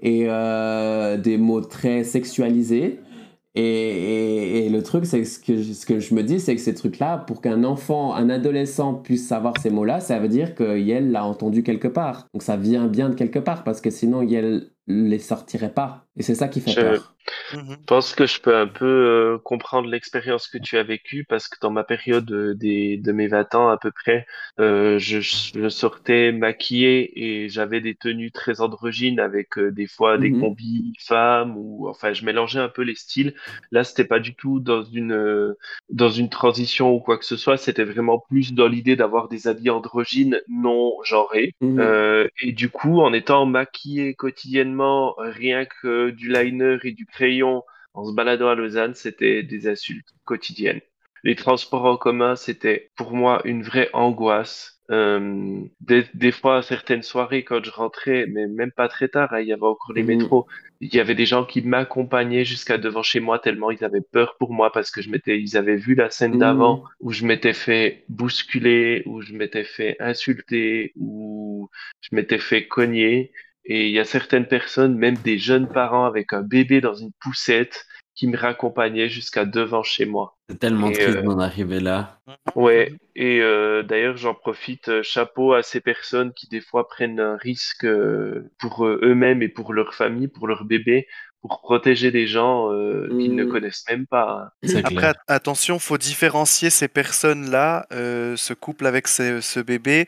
et 0.00 0.26
euh, 0.28 1.16
des 1.16 1.36
mots 1.38 1.60
très 1.60 2.04
sexualisés. 2.04 3.00
Et, 3.54 4.66
et- 4.66 4.70
le 4.70 4.82
truc, 4.82 5.04
c'est 5.06 5.24
ce 5.24 5.38
que, 5.38 5.62
ce 5.62 5.84
que 5.86 6.00
je 6.00 6.14
me 6.14 6.22
dis, 6.22 6.40
c'est 6.40 6.54
que 6.56 6.60
ces 6.62 6.74
trucs-là, 6.74 7.18
pour 7.18 7.42
qu'un 7.42 7.64
enfant, 7.64 8.14
un 8.14 8.30
adolescent 8.30 8.94
puisse 8.94 9.26
savoir 9.28 9.58
ces 9.58 9.68
mots-là, 9.70 10.00
ça 10.00 10.18
veut 10.18 10.28
dire 10.28 10.54
que 10.54 10.78
Yel 10.78 11.10
l'a 11.12 11.24
entendu 11.26 11.62
quelque 11.62 11.88
part. 11.88 12.28
Donc 12.32 12.42
ça 12.42 12.56
vient 12.56 12.86
bien 12.88 13.10
de 13.10 13.14
quelque 13.14 13.38
part, 13.38 13.62
parce 13.64 13.80
que 13.82 13.90
sinon 13.90 14.22
Yel 14.22 14.71
les 14.92 15.18
sortirait 15.18 15.72
pas. 15.72 16.06
Et 16.16 16.22
c'est 16.22 16.34
ça 16.34 16.48
qui 16.48 16.60
fait 16.60 16.70
Je- 16.72 16.80
peur. 16.80 17.16
Mhm. 17.52 17.76
Je 17.80 17.86
pense 17.86 18.14
que 18.14 18.26
je 18.26 18.40
peux 18.40 18.56
un 18.56 18.66
peu 18.66 18.84
euh, 18.86 19.38
comprendre 19.38 19.88
l'expérience 19.88 20.48
que 20.48 20.58
tu 20.58 20.76
as 20.78 20.82
vécue 20.82 21.24
parce 21.28 21.48
que 21.48 21.56
dans 21.60 21.70
ma 21.70 21.84
période 21.84 22.30
euh, 22.32 22.54
des, 22.54 22.96
de 22.98 23.12
mes 23.12 23.28
20 23.28 23.54
ans 23.54 23.68
à 23.68 23.78
peu 23.78 23.90
près, 23.92 24.26
euh, 24.60 24.98
je, 24.98 25.20
je 25.20 25.68
sortais 25.68 26.32
maquillé 26.32 27.44
et 27.44 27.48
j'avais 27.48 27.80
des 27.80 27.94
tenues 27.94 28.32
très 28.32 28.60
androgynes 28.60 29.20
avec 29.20 29.58
euh, 29.58 29.70
des 29.72 29.86
fois 29.86 30.18
des 30.18 30.30
Mhm. 30.30 30.40
combis 30.40 30.94
femmes 31.00 31.56
ou 31.56 31.88
enfin 31.88 32.12
je 32.12 32.24
mélangeais 32.24 32.60
un 32.60 32.68
peu 32.68 32.82
les 32.82 32.94
styles. 32.96 33.34
Là, 33.70 33.84
c'était 33.84 34.04
pas 34.04 34.20
du 34.20 34.34
tout 34.34 34.60
dans 34.60 34.82
une 34.84 35.54
dans 35.90 36.10
une 36.10 36.28
transition 36.28 36.92
ou 36.94 37.00
quoi 37.00 37.18
que 37.18 37.24
ce 37.24 37.36
soit, 37.36 37.56
c'était 37.56 37.84
vraiment 37.84 38.18
plus 38.18 38.52
dans 38.54 38.68
l'idée 38.68 38.96
d'avoir 38.96 39.28
des 39.28 39.46
habits 39.48 39.70
androgynes 39.70 40.40
non 40.48 40.92
genrés. 41.04 41.54
Mhm. 41.60 41.78
Euh, 41.80 42.28
et 42.40 42.52
du 42.52 42.68
coup, 42.70 43.00
en 43.00 43.12
étant 43.12 43.46
maquillé 43.46 44.14
quotidiennement, 44.14 44.81
rien 45.18 45.64
que 45.66 46.10
du 46.10 46.32
liner 46.32 46.78
et 46.84 46.92
du 46.92 47.06
crayon, 47.06 47.62
en 47.94 48.04
se 48.04 48.14
baladant 48.14 48.48
à 48.48 48.54
Lausanne, 48.54 48.94
c'était 48.94 49.42
des 49.42 49.68
insultes 49.68 50.08
quotidiennes. 50.24 50.80
Les 51.24 51.36
transports 51.36 51.84
en 51.84 51.96
commun, 51.96 52.36
c'était 52.36 52.90
pour 52.96 53.12
moi 53.14 53.40
une 53.44 53.62
vraie 53.62 53.90
angoisse. 53.92 54.80
Euh, 54.90 55.60
des, 55.80 56.04
des 56.14 56.32
fois, 56.32 56.58
à 56.58 56.62
certaines 56.62 57.02
soirées, 57.02 57.44
quand 57.44 57.64
je 57.64 57.70
rentrais, 57.70 58.26
mais 58.28 58.46
même 58.48 58.72
pas 58.72 58.88
très 58.88 59.08
tard, 59.08 59.32
hein, 59.32 59.40
il 59.40 59.46
y 59.48 59.52
avait 59.52 59.62
encore 59.62 59.92
les 59.94 60.02
Mhm. 60.02 60.08
métros, 60.08 60.46
il 60.80 60.92
y 60.94 61.00
avait 61.00 61.14
des 61.14 61.26
gens 61.26 61.44
qui 61.44 61.62
m'accompagnaient 61.62 62.44
jusqu'à 62.44 62.76
devant 62.78 63.02
chez 63.02 63.20
moi 63.20 63.38
tellement 63.38 63.70
ils 63.70 63.84
avaient 63.84 64.00
peur 64.12 64.36
pour 64.38 64.52
moi 64.52 64.72
parce 64.72 64.90
que 64.90 65.00
je 65.00 65.10
m'étais, 65.10 65.40
ils 65.40 65.56
avaient 65.56 65.76
vu 65.76 65.94
la 65.94 66.10
scène 66.10 66.36
Mhm. 66.36 66.38
d'avant 66.38 66.82
où 67.00 67.12
je 67.12 67.24
m'étais 67.24 67.52
fait 67.52 68.04
bousculer, 68.08 69.02
où 69.06 69.20
je 69.22 69.32
m'étais 69.34 69.64
fait 69.64 69.96
insulter, 70.00 70.92
où 70.96 71.68
je 72.00 72.14
m'étais 72.16 72.38
fait 72.38 72.66
cogner. 72.66 73.32
Et 73.64 73.86
il 73.86 73.92
y 73.92 74.00
a 74.00 74.04
certaines 74.04 74.46
personnes, 74.46 74.96
même 74.96 75.16
des 75.16 75.38
jeunes 75.38 75.68
parents 75.68 76.04
avec 76.04 76.32
un 76.32 76.42
bébé 76.42 76.80
dans 76.80 76.94
une 76.94 77.12
poussette, 77.20 77.86
qui 78.14 78.26
me 78.26 78.36
raccompagnaient 78.36 79.08
jusqu'à 79.08 79.44
devant 79.44 79.82
chez 79.82 80.04
moi. 80.04 80.36
C'est 80.48 80.58
tellement 80.58 80.90
Et, 80.90 80.92
triste 80.92 81.18
euh, 81.18 81.22
d'en 81.22 81.38
arriver 81.38 81.80
là. 81.80 82.20
Ouais, 82.54 82.92
et 83.16 83.40
euh, 83.40 83.82
d'ailleurs 83.82 84.16
j'en 84.16 84.34
profite, 84.34 84.88
euh, 84.88 85.02
chapeau 85.02 85.54
à 85.54 85.62
ces 85.62 85.80
personnes 85.80 86.32
qui 86.34 86.46
des 86.48 86.60
fois 86.60 86.88
prennent 86.88 87.20
un 87.20 87.36
risque 87.36 87.86
pour 88.58 88.86
eux-mêmes 88.86 89.42
et 89.42 89.48
pour 89.48 89.72
leur 89.72 89.94
famille, 89.94 90.28
pour 90.28 90.46
leur 90.46 90.64
bébé, 90.64 91.06
pour 91.42 91.60
protéger 91.60 92.10
des 92.12 92.26
gens 92.28 92.72
euh, 92.72 93.08
qu'ils 93.18 93.34
ne 93.34 93.44
Mhm. 93.44 93.50
connaissent 93.52 93.84
même 93.90 94.06
pas. 94.06 94.52
hein. 94.64 94.80
Après, 94.84 95.12
attention, 95.26 95.78
faut 95.80 95.98
différencier 95.98 96.70
ces 96.70 96.88
personnes-là, 96.88 97.86
euh, 97.92 98.36
ce 98.36 98.54
couple 98.54 98.86
avec 98.86 99.08
ce, 99.08 99.40
ce 99.40 99.58
bébé, 99.60 100.06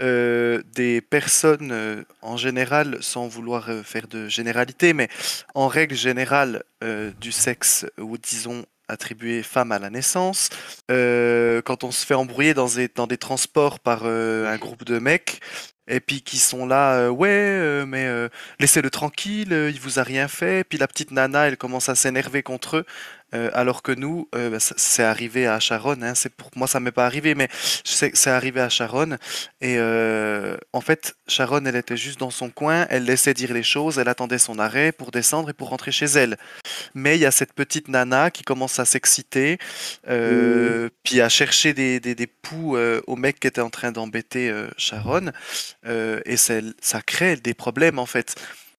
euh, 0.00 0.62
des 0.74 1.00
personnes 1.00 1.72
euh, 1.72 2.04
en 2.22 2.36
général, 2.36 2.98
sans 3.00 3.26
vouloir 3.26 3.68
euh, 3.68 3.82
faire 3.82 4.06
de 4.08 4.28
généralité, 4.28 4.92
mais 4.92 5.08
en 5.54 5.66
règle 5.68 5.96
générale 5.96 6.62
euh, 6.84 7.10
du 7.20 7.32
sexe, 7.32 7.86
ou 7.98 8.16
disons 8.18 8.64
attribué 8.88 9.42
femme 9.42 9.72
à 9.72 9.78
la 9.78 9.90
naissance, 9.90 10.50
euh, 10.90 11.62
quand 11.62 11.84
on 11.84 11.90
se 11.90 12.04
fait 12.06 12.14
embrouiller 12.14 12.54
dans 12.54 12.68
des, 12.68 12.88
des 13.08 13.18
transports 13.18 13.80
par 13.80 14.02
euh, 14.04 14.46
un 14.52 14.56
groupe 14.56 14.84
de 14.84 14.98
mecs, 14.98 15.40
et 15.88 16.00
puis 16.00 16.22
qui 16.22 16.38
sont 16.38 16.66
là, 16.66 16.94
euh, 16.94 17.08
ouais, 17.08 17.84
mais 17.86 18.08
laissez-le 18.58 18.90
tranquille, 18.90 19.52
il 19.52 19.80
vous 19.80 19.98
a 19.98 20.02
rien 20.02 20.28
fait, 20.28 20.64
puis 20.64 20.78
la 20.78 20.88
petite 20.88 21.12
nana, 21.12 21.46
elle 21.46 21.56
commence 21.56 21.88
à 21.88 21.94
s'énerver 21.94 22.42
contre 22.42 22.78
eux. 22.78 22.86
Euh, 23.34 23.50
alors 23.54 23.82
que 23.82 23.92
nous, 23.92 24.28
euh, 24.36 24.50
bah, 24.50 24.58
c'est 24.60 25.02
arrivé 25.02 25.46
à 25.48 25.58
Sharon, 25.58 25.96
hein, 26.02 26.14
c'est 26.14 26.32
pour 26.34 26.50
moi 26.54 26.68
ça 26.68 26.78
m'est 26.80 26.92
pas 26.92 27.06
arrivé, 27.06 27.34
mais 27.34 27.48
je 27.84 27.90
sais 27.90 28.10
que 28.10 28.16
c'est 28.16 28.30
arrivé 28.30 28.60
à 28.60 28.68
Sharon. 28.68 29.16
Et 29.60 29.76
euh, 29.78 30.56
en 30.72 30.80
fait, 30.80 31.14
Sharon, 31.26 31.64
elle 31.66 31.74
était 31.76 31.96
juste 31.96 32.20
dans 32.20 32.30
son 32.30 32.50
coin, 32.50 32.86
elle 32.88 33.04
laissait 33.04 33.34
dire 33.34 33.52
les 33.52 33.64
choses, 33.64 33.98
elle 33.98 34.08
attendait 34.08 34.38
son 34.38 34.58
arrêt 34.60 34.92
pour 34.92 35.10
descendre 35.10 35.50
et 35.50 35.52
pour 35.54 35.70
rentrer 35.70 35.90
chez 35.90 36.06
elle. 36.06 36.36
Mais 36.94 37.16
il 37.16 37.20
y 37.20 37.26
a 37.26 37.30
cette 37.30 37.52
petite 37.54 37.88
nana 37.88 38.30
qui 38.30 38.44
commence 38.44 38.78
à 38.80 38.84
s'exciter, 38.84 39.58
euh, 40.08 40.88
puis 41.04 41.20
à 41.20 41.28
chercher 41.28 41.74
des, 41.74 42.00
des, 42.00 42.14
des 42.14 42.26
poux 42.26 42.76
euh, 42.76 43.00
au 43.06 43.16
mec 43.16 43.40
qui 43.40 43.46
était 43.48 43.60
en 43.60 43.70
train 43.70 43.92
d'embêter 43.92 44.50
euh, 44.50 44.68
Sharon, 44.76 45.30
euh, 45.86 46.20
et 46.26 46.36
c'est- 46.36 46.64
ça 46.80 47.02
crée 47.02 47.36
des 47.36 47.54
problèmes 47.54 47.98
en 47.98 48.06
fait. 48.06 48.34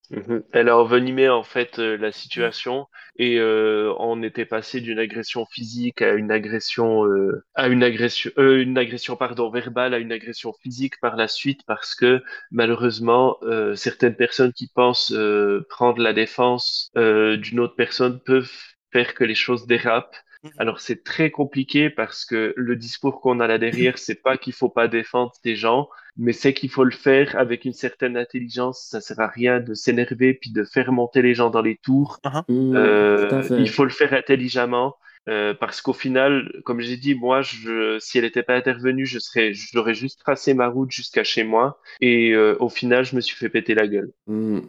Mhm. 0.09 0.43
Elle 0.53 0.69
a 0.69 0.77
envenimé 0.77 1.27
en 1.27 1.43
fait 1.43 1.79
euh, 1.79 1.97
la 1.97 2.13
situation 2.13 2.87
et 3.17 3.39
euh, 3.39 3.93
on 3.99 4.23
était 4.23 4.45
passé 4.45 4.79
d'une 4.79 4.99
agression 4.99 5.45
physique 5.45 6.01
à 6.01 6.13
une 6.13 6.31
agression 6.31 7.05
euh, 7.05 7.43
à 7.55 7.67
une 7.67 7.83
agression 7.83 8.31
euh, 8.37 8.61
une 8.61 8.77
agression 8.77 9.17
pardon 9.17 9.49
verbale 9.49 9.93
à 9.93 9.97
une 9.97 10.13
agression 10.13 10.53
physique 10.63 10.97
par 11.01 11.17
la 11.17 11.27
suite 11.27 11.59
parce 11.67 11.93
que 11.93 12.23
malheureusement 12.51 13.37
euh, 13.43 13.75
certaines 13.75 14.15
personnes 14.15 14.53
qui 14.53 14.69
pensent 14.73 15.11
euh, 15.11 15.65
prendre 15.69 16.01
la 16.01 16.13
défense 16.13 16.89
euh, 16.95 17.35
d'une 17.35 17.59
autre 17.59 17.75
personne 17.75 18.21
peuvent 18.21 18.49
faire 18.93 19.13
que 19.13 19.25
les 19.25 19.35
choses 19.35 19.67
dérapent. 19.67 20.15
Alors 20.57 20.79
c'est 20.79 21.03
très 21.03 21.31
compliqué 21.31 21.89
parce 21.89 22.25
que 22.25 22.53
le 22.55 22.75
discours 22.75 23.21
qu'on 23.21 23.39
a 23.39 23.47
là 23.47 23.57
derrière, 23.57 23.97
c'est 23.97 24.21
pas 24.21 24.37
qu'il 24.37 24.53
faut 24.53 24.69
pas 24.69 24.87
défendre 24.87 25.33
des 25.43 25.55
gens, 25.55 25.89
mais 26.17 26.33
c'est 26.33 26.53
qu'il 26.53 26.69
faut 26.69 26.83
le 26.83 26.91
faire 26.91 27.35
avec 27.37 27.65
une 27.65 27.73
certaine 27.73 28.17
intelligence. 28.17 28.87
Ça 28.89 29.01
sert 29.01 29.19
à 29.19 29.27
rien 29.27 29.59
de 29.59 29.73
s'énerver 29.73 30.33
puis 30.33 30.51
de 30.51 30.63
faire 30.63 30.91
monter 30.91 31.21
les 31.21 31.33
gens 31.35 31.49
dans 31.49 31.61
les 31.61 31.77
tours. 31.77 32.19
Mmh, 32.47 32.75
Euh, 32.75 33.29
tout 33.29 33.35
à 33.35 33.43
fait. 33.43 33.59
il 33.59 33.69
faut 33.69 33.83
le 33.83 33.89
faire 33.91 34.13
intelligemment. 34.13 34.95
euh, 35.29 35.53
parce 35.53 35.81
qu'au 35.81 35.91
final, 35.93 36.49
comme 36.63 36.79
j'ai 36.79 36.95
dit, 36.95 37.13
moi, 37.13 37.41
je, 37.41 37.97
si 37.99 38.17
elle 38.17 38.23
n'était 38.23 38.43
pas 38.43 38.55
intervenue, 38.55 39.05
je 39.05 39.19
serais, 39.19 39.51
j'aurais 39.53 39.93
juste 39.93 40.19
tracé 40.21 40.53
ma 40.53 40.67
route 40.69 40.89
jusqu'à 40.91 41.25
chez 41.25 41.43
moi. 41.43 41.81
Et 41.99 42.31
euh, 42.31 42.55
au 42.61 42.69
final, 42.69 43.03
je 43.03 43.13
me 43.13 43.19
suis 43.19 43.35
fait 43.35 43.49
péter 43.49 43.75
la 43.75 43.87
gueule. 43.89 44.11
Mmh. 44.27 44.59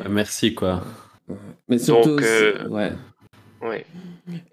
Euh, 0.00 0.08
Merci, 0.10 0.54
quoi. 0.54 0.82
Mais 1.68 1.78
surtout, 1.78 2.16
Donc, 2.16 2.22
euh, 2.22 2.66
ouais. 2.68 2.90
Ouais. 3.62 3.84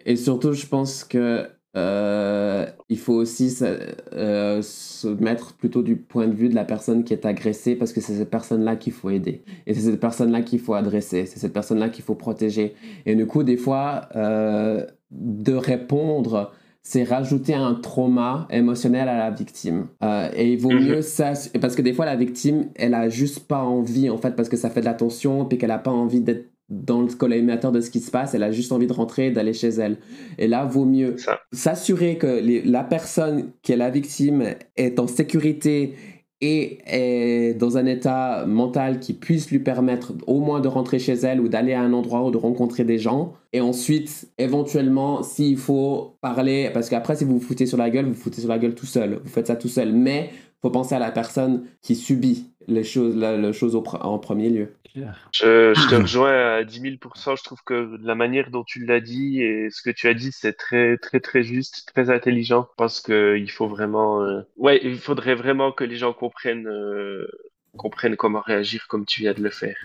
Et 0.05 0.15
surtout, 0.15 0.53
je 0.53 0.65
pense 0.65 1.03
que 1.03 1.47
euh, 1.77 2.65
il 2.87 2.97
faut 2.97 3.13
aussi 3.15 3.49
se, 3.49 3.65
euh, 4.13 4.61
se 4.61 5.07
mettre 5.09 5.53
plutôt 5.53 5.81
du 5.81 5.97
point 5.97 6.27
de 6.27 6.33
vue 6.33 6.47
de 6.47 6.55
la 6.55 6.63
personne 6.63 7.03
qui 7.03 7.11
est 7.13 7.25
agressée 7.25 7.75
parce 7.75 7.91
que 7.91 7.99
c'est 7.99 8.13
cette 8.13 8.29
personne-là 8.29 8.77
qu'il 8.77 8.93
faut 8.93 9.09
aider. 9.09 9.43
Et 9.67 9.73
c'est 9.73 9.81
cette 9.91 9.99
personne-là 9.99 10.41
qu'il 10.41 10.59
faut 10.59 10.73
adresser. 10.73 11.25
C'est 11.25 11.39
cette 11.39 11.51
personne-là 11.53 11.89
qu'il 11.89 12.03
faut 12.05 12.15
protéger. 12.15 12.75
Et 13.05 13.15
du 13.15 13.27
coup, 13.27 13.43
des 13.43 13.57
fois, 13.57 14.07
euh, 14.15 14.85
de 15.11 15.53
répondre, 15.53 16.53
c'est 16.81 17.03
rajouter 17.03 17.53
un 17.55 17.73
trauma 17.73 18.47
émotionnel 18.51 19.09
à 19.09 19.17
la 19.17 19.31
victime. 19.31 19.87
Et 20.35 20.53
il 20.53 20.59
vaut 20.59 20.71
Mhm. 20.71 20.85
mieux 20.85 21.01
ça, 21.01 21.33
parce 21.59 21.75
que 21.75 21.81
des 21.81 21.93
fois, 21.93 22.05
la 22.05 22.15
victime, 22.15 22.69
elle 22.75 22.93
a 22.93 23.09
juste 23.09 23.47
pas 23.47 23.63
envie, 23.63 24.09
en 24.09 24.17
fait, 24.17 24.35
parce 24.35 24.49
que 24.49 24.55
ça 24.55 24.69
fait 24.69 24.81
de 24.81 24.85
la 24.85 24.93
tension, 24.93 25.45
puis 25.45 25.57
qu'elle 25.57 25.71
a 25.71 25.79
pas 25.79 25.91
envie 25.91 26.21
d'être 26.21 26.51
dans 26.69 27.01
le 27.01 27.07
collimateur 27.07 27.71
de 27.71 27.79
ce 27.79 27.89
qui 27.89 27.99
se 27.99 28.09
passe, 28.09 28.33
elle 28.33 28.43
a 28.43 28.51
juste 28.51 28.71
envie 28.71 28.87
de 28.87 28.93
rentrer, 28.93 29.31
d'aller 29.31 29.53
chez 29.53 29.69
elle. 29.69 29.97
Et 30.37 30.47
là, 30.47 30.65
vaut 30.65 30.85
mieux 30.85 31.15
s'assurer 31.51 32.17
que 32.17 32.39
les- 32.39 32.63
la 32.63 32.83
personne 32.83 33.51
qui 33.61 33.71
est 33.71 33.77
la 33.77 33.89
victime 33.91 34.43
est 34.75 34.99
en 34.99 35.07
sécurité 35.07 35.93
et 36.41 36.79
est 36.85 37.53
dans 37.53 37.77
un 37.77 37.85
état 37.85 38.45
mental 38.45 38.99
qui 38.99 39.13
puisse 39.13 39.49
lui 39.51 39.59
permettre 39.59 40.13
au 40.27 40.39
moins 40.39 40.59
de 40.59 40.67
rentrer 40.67 40.99
chez 40.99 41.13
elle 41.13 41.39
ou 41.39 41.47
d'aller 41.47 41.73
à 41.73 41.81
un 41.81 41.93
endroit 41.93 42.25
ou 42.25 42.31
de 42.31 42.37
rencontrer 42.37 42.83
des 42.83 42.97
gens. 42.97 43.33
Et 43.53 43.61
ensuite, 43.61 44.29
éventuellement, 44.37 45.23
s'il 45.23 45.57
faut 45.57 46.17
parler, 46.21 46.69
parce 46.73 46.89
qu'après, 46.89 47.15
si 47.15 47.23
vous 47.23 47.39
vous 47.39 47.45
foutez 47.45 47.65
sur 47.65 47.77
la 47.77 47.89
gueule, 47.89 48.05
vous 48.05 48.13
vous 48.13 48.19
foutez 48.19 48.41
sur 48.41 48.49
la 48.49 48.59
gueule 48.59 48.75
tout 48.75 48.85
seul. 48.85 49.21
Vous 49.23 49.29
faites 49.29 49.47
ça 49.47 49.55
tout 49.55 49.69
seul. 49.69 49.93
Mais 49.93 50.29
faut 50.61 50.71
penser 50.71 50.95
à 50.95 50.99
la 50.99 51.11
personne 51.11 51.63
qui 51.81 51.95
subit 51.95 52.51
les 52.67 52.83
choses, 52.83 53.15
la, 53.15 53.37
au 53.37 53.83
en 54.01 54.19
premier 54.19 54.49
lieu. 54.49 54.69
Je, 55.31 55.73
je 55.73 55.87
te 55.89 55.95
rejoins 55.95 56.55
à 56.57 56.63
10 56.63 56.79
000% 56.81 57.35
Je 57.35 57.43
trouve 57.43 57.59
que 57.65 57.97
la 58.01 58.15
manière 58.15 58.49
dont 58.51 58.63
tu 58.63 58.85
l'as 58.85 59.01
dit 59.01 59.41
et 59.41 59.69
ce 59.69 59.81
que 59.81 59.89
tu 59.89 60.07
as 60.07 60.13
dit, 60.13 60.31
c'est 60.31 60.53
très, 60.53 60.97
très, 60.97 61.19
très 61.19 61.43
juste, 61.43 61.89
très 61.93 62.09
intelligent. 62.09 62.67
Je 62.71 62.75
pense 62.77 63.01
qu'il 63.01 63.51
faut 63.51 63.67
vraiment, 63.67 64.21
euh, 64.23 64.41
ouais, 64.57 64.79
il 64.83 64.97
faudrait 64.97 65.35
vraiment 65.35 65.71
que 65.71 65.83
les 65.83 65.97
gens 65.97 66.13
comprennent, 66.13 66.67
euh, 66.67 67.27
comprennent 67.77 68.15
comment 68.15 68.41
réagir 68.41 68.87
comme 68.87 69.05
tu 69.05 69.21
viens 69.21 69.33
de 69.33 69.41
le 69.41 69.49
faire. 69.49 69.75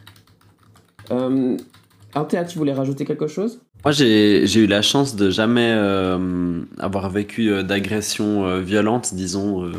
Euh, 1.10 1.56
Antea, 2.14 2.44
tu 2.44 2.58
voulais 2.58 2.72
rajouter 2.72 3.04
quelque 3.04 3.26
chose? 3.26 3.60
Moi, 3.84 3.92
j'ai 3.92 4.46
j'ai 4.46 4.60
eu 4.60 4.66
la 4.66 4.82
chance 4.82 5.16
de 5.16 5.30
jamais 5.30 5.72
euh, 5.72 6.62
avoir 6.78 7.08
vécu 7.10 7.50
euh, 7.50 7.62
d'agression 7.62 8.46
euh, 8.46 8.60
violente, 8.60 9.14
disons. 9.14 9.64
euh. 9.64 9.72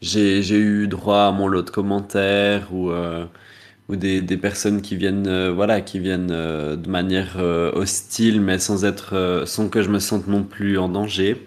j'ai 0.00 0.42
j'ai 0.42 0.56
eu 0.58 0.86
droit 0.88 1.22
à 1.24 1.32
mon 1.32 1.48
lot 1.48 1.62
de 1.62 1.70
commentaires 1.70 2.72
ou, 2.72 2.90
euh, 2.90 3.26
ou 3.90 3.96
des, 3.96 4.22
des 4.22 4.36
personnes 4.38 4.82
qui 4.82 4.96
viennent, 4.96 5.26
euh, 5.28 5.52
voilà, 5.52 5.80
qui 5.82 5.98
viennent 5.98 6.30
euh, 6.32 6.76
de 6.76 6.88
manière 6.88 7.36
euh, 7.38 7.72
hostile, 7.72 8.40
mais 8.40 8.58
sans 8.58 8.84
être, 8.84 9.44
sans 9.46 9.68
que 9.68 9.82
je 9.82 9.90
me 9.90 9.98
sente 9.98 10.28
non 10.28 10.44
plus 10.44 10.78
en 10.78 10.88
danger. 10.88 11.46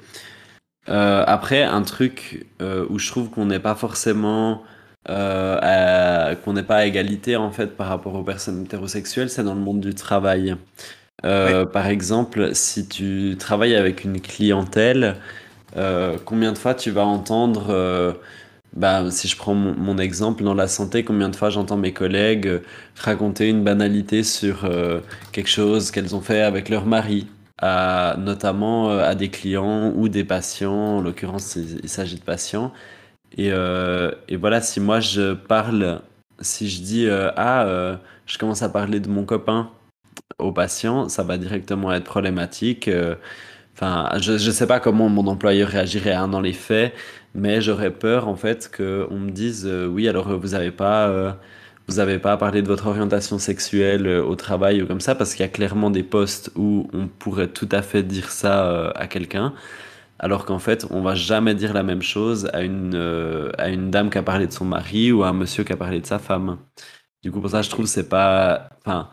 Après, 0.88 1.64
un 1.64 1.82
truc 1.82 2.46
où 2.62 3.00
je 3.00 3.08
trouve 3.10 3.30
qu'on 3.30 3.46
n'est 3.46 3.60
pas 3.60 3.76
forcément, 3.76 4.64
à- 5.06 6.36
qu'on 6.44 6.54
n'est 6.54 6.64
pas 6.64 6.78
à 6.78 6.86
égalité 6.86 7.36
en 7.36 7.52
fait 7.52 7.76
par 7.78 7.88
rapport 7.88 8.16
aux 8.16 8.24
personnes 8.24 8.64
hétérosexuelles, 8.64 9.30
c'est 9.30 9.44
dans 9.44 9.56
le 9.56 9.62
monde 9.62 9.82
du 9.82 9.94
travail. 9.96 10.56
Par 11.22 11.88
exemple, 11.88 12.56
si 12.56 12.88
tu 12.88 13.36
travailles 13.40 13.76
avec 13.76 14.04
une 14.04 14.22
clientèle, 14.22 15.18
combien 16.26 16.52
de 16.54 16.58
fois 16.58 16.76
tu 16.76 16.92
vas 16.92 17.06
entendre, 17.06 18.16
bah, 18.76 19.12
si 19.12 19.28
je 19.28 19.38
prends 19.38 19.54
mon, 19.54 19.98
exemple 20.00 20.44
dans 20.44 20.56
la 20.56 20.68
santé, 20.68 21.04
combien 21.04 21.30
de 21.30 21.36
fois 21.36 21.50
j'entends 21.52 21.78
mes 21.78 21.94
collègues 21.94 22.48
euh, 22.48 22.60
raconter 22.98 23.50
une 23.50 23.64
banalité 23.64 24.24
sur 24.24 24.66
euh, 24.66 25.00
quelque 25.32 25.50
chose 25.50 25.92
qu'elles 25.92 26.16
ont 26.16 26.22
fait 26.22 26.42
avec 26.42 26.70
leur 26.70 26.86
mari, 26.86 27.28
notamment 27.62 28.90
euh, 28.90 29.04
à 29.04 29.16
des 29.16 29.30
clients 29.30 29.92
ou 29.96 30.10
des 30.10 30.24
patients, 30.24 30.98
en 30.98 31.02
l'occurrence 31.02 31.56
il, 31.56 31.88
s'agit 31.88 32.16
de 32.16 32.24
patients. 32.24 32.74
Et, 33.38 33.52
voilà, 34.36 34.62
si 34.62 34.80
moi 34.80 35.00
je 35.00 35.34
parle, 35.34 36.02
si 36.42 36.70
je 36.70 36.82
dis 36.82 37.08
ah, 37.10 38.00
je 38.26 38.38
commence 38.38 38.64
à 38.64 38.70
parler 38.70 39.00
de 39.00 39.10
mon 39.10 39.24
copain 39.26 39.70
au 40.40 40.52
patient, 40.52 41.10
ça 41.10 41.24
va 41.24 41.38
directement 41.38 41.94
être 41.94 42.06
problématique. 42.06 42.90
Enfin, 43.76 44.10
je 44.20 44.34
ne 44.34 44.52
sais 44.52 44.68
pas 44.68 44.80
comment 44.80 45.10
mon 45.10 45.26
employeur 45.28 45.70
réagirait 45.70 46.14
hein, 46.14 46.28
dans 46.28 46.42
les 46.42 46.54
faits, 46.54 46.94
mais 47.34 47.62
j'aurais 47.62 47.92
peur 47.92 48.28
en 48.28 48.36
fait 48.36 48.72
qu'on 48.76 49.20
me 49.20 49.32
dise 49.32 49.66
euh, 49.66 49.88
oui, 49.88 50.08
alors 50.08 50.30
euh, 50.30 50.38
vous 50.38 50.50
n'avez 50.50 50.72
pas, 50.72 51.08
euh, 51.10 51.34
vous 51.88 52.00
avez 52.00 52.20
pas 52.20 52.38
parlé 52.38 52.62
de 52.62 52.68
votre 52.68 52.88
orientation 52.88 53.40
sexuelle 53.40 54.08
euh, 54.08 54.24
au 54.24 54.36
travail 54.36 54.82
ou 54.82 54.88
comme 54.88 55.02
ça, 55.02 55.16
parce 55.16 55.32
qu'il 55.34 55.42
y 55.42 55.50
a 55.50 55.52
clairement 55.52 55.90
des 55.92 56.04
postes 56.04 56.52
où 56.56 56.88
on 56.94 57.08
pourrait 57.08 57.48
tout 57.50 57.70
à 57.72 57.82
fait 57.82 58.04
dire 58.04 58.30
ça 58.32 58.90
à 58.92 59.08
quelqu'un, 59.08 59.54
alors 60.20 60.46
qu'en 60.46 60.60
fait, 60.60 60.86
on 60.92 61.02
va 61.02 61.16
jamais 61.16 61.56
dire 61.56 61.74
la 61.74 61.84
même 61.84 62.02
chose 62.02 62.50
à 62.54 62.62
une, 62.64 62.96
à 63.58 63.70
une 63.70 63.92
dame 63.92 64.10
qui 64.10 64.18
a 64.18 64.24
parlé 64.24 64.48
de 64.48 64.54
son 64.54 64.66
mari 64.66 65.12
ou 65.12 65.24
à 65.24 65.30
un 65.30 65.34
monsieur 65.34 65.64
qui 65.64 65.74
a 65.74 65.78
parlé 65.78 66.00
de 66.02 66.06
sa 66.06 66.20
femme. 66.20 66.58
Du 67.24 67.32
coup, 67.32 67.42
pour 67.42 67.50
ça, 67.52 67.62
je 67.62 67.70
trouve 67.70 67.86
c'est 67.88 68.10
pas. 68.10 68.70
Enfin, 68.86 69.10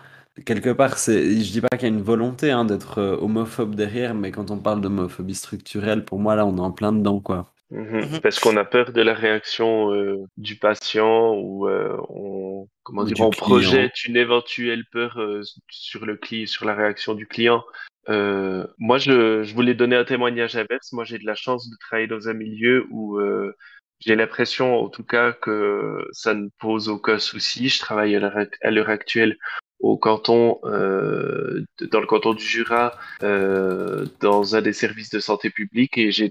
quelque 0.46 0.70
part, 0.70 0.98
c'est. 0.98 1.40
Je 1.42 1.52
dis 1.52 1.60
pas 1.60 1.68
qu'il 1.70 1.82
y 1.82 1.84
a 1.86 1.88
une 1.94 2.02
volonté 2.02 2.50
hein, 2.52 2.64
d'être 2.64 3.00
homophobe 3.20 3.74
derrière, 3.74 4.14
mais 4.14 4.30
quand 4.32 4.50
on 4.50 4.58
parle 4.58 4.80
d'homophobie 4.80 5.34
structurelle, 5.34 6.04
pour 6.04 6.18
moi, 6.20 6.34
là, 6.36 6.46
on 6.46 6.56
est 6.56 6.60
en 6.60 6.72
plein 6.72 6.92
dedans, 6.92 7.20
quoi. 7.20 7.52
Mhm. 7.70 8.20
Parce 8.20 8.40
qu'on 8.40 8.56
a 8.56 8.64
peur 8.64 8.92
de 8.92 9.00
la 9.00 9.14
réaction 9.14 9.94
euh, 9.94 10.24
du 10.36 10.56
patient 10.56 11.34
ou 11.34 11.68
euh, 11.68 11.96
on, 12.08 12.68
comment 12.82 13.02
Ou 13.02 13.04
dire, 13.04 13.20
on 13.20 13.30
client. 13.30 13.46
projette 13.46 14.04
une 14.04 14.16
éventuelle 14.16 14.84
peur 14.90 15.18
euh, 15.20 15.42
sur 15.70 16.04
le 16.04 16.16
cli 16.16 16.48
sur 16.48 16.64
la 16.64 16.74
réaction 16.74 17.14
du 17.14 17.26
client. 17.26 17.64
Euh, 18.08 18.66
moi, 18.78 18.98
je, 18.98 19.42
je 19.44 19.54
voulais 19.54 19.74
donner 19.74 19.94
un 19.94 20.04
témoignage 20.04 20.56
inverse. 20.56 20.92
Moi, 20.92 21.04
j'ai 21.04 21.18
de 21.18 21.26
la 21.26 21.36
chance 21.36 21.70
de 21.70 21.76
travailler 21.78 22.08
dans 22.08 22.28
un 22.28 22.34
milieu 22.34 22.86
où 22.90 23.18
euh, 23.20 23.54
j'ai 24.00 24.16
l'impression, 24.16 24.80
en 24.80 24.88
tout 24.88 25.04
cas, 25.04 25.32
que 25.32 26.04
ça 26.12 26.34
ne 26.34 26.48
pose 26.58 26.88
aucun 26.88 27.18
souci. 27.18 27.68
Je 27.68 27.78
travaille 27.78 28.16
à 28.16 28.70
l'heure 28.70 28.88
actuelle 28.88 29.36
au 29.78 29.96
canton, 29.96 30.58
euh, 30.64 31.64
dans 31.92 32.00
le 32.00 32.06
canton 32.06 32.34
du 32.34 32.44
Jura, 32.44 32.98
euh, 33.22 34.06
dans 34.20 34.56
un 34.56 34.62
des 34.62 34.72
services 34.72 35.10
de 35.10 35.20
santé 35.20 35.50
publique, 35.50 35.96
et 35.96 36.10
j'ai 36.10 36.30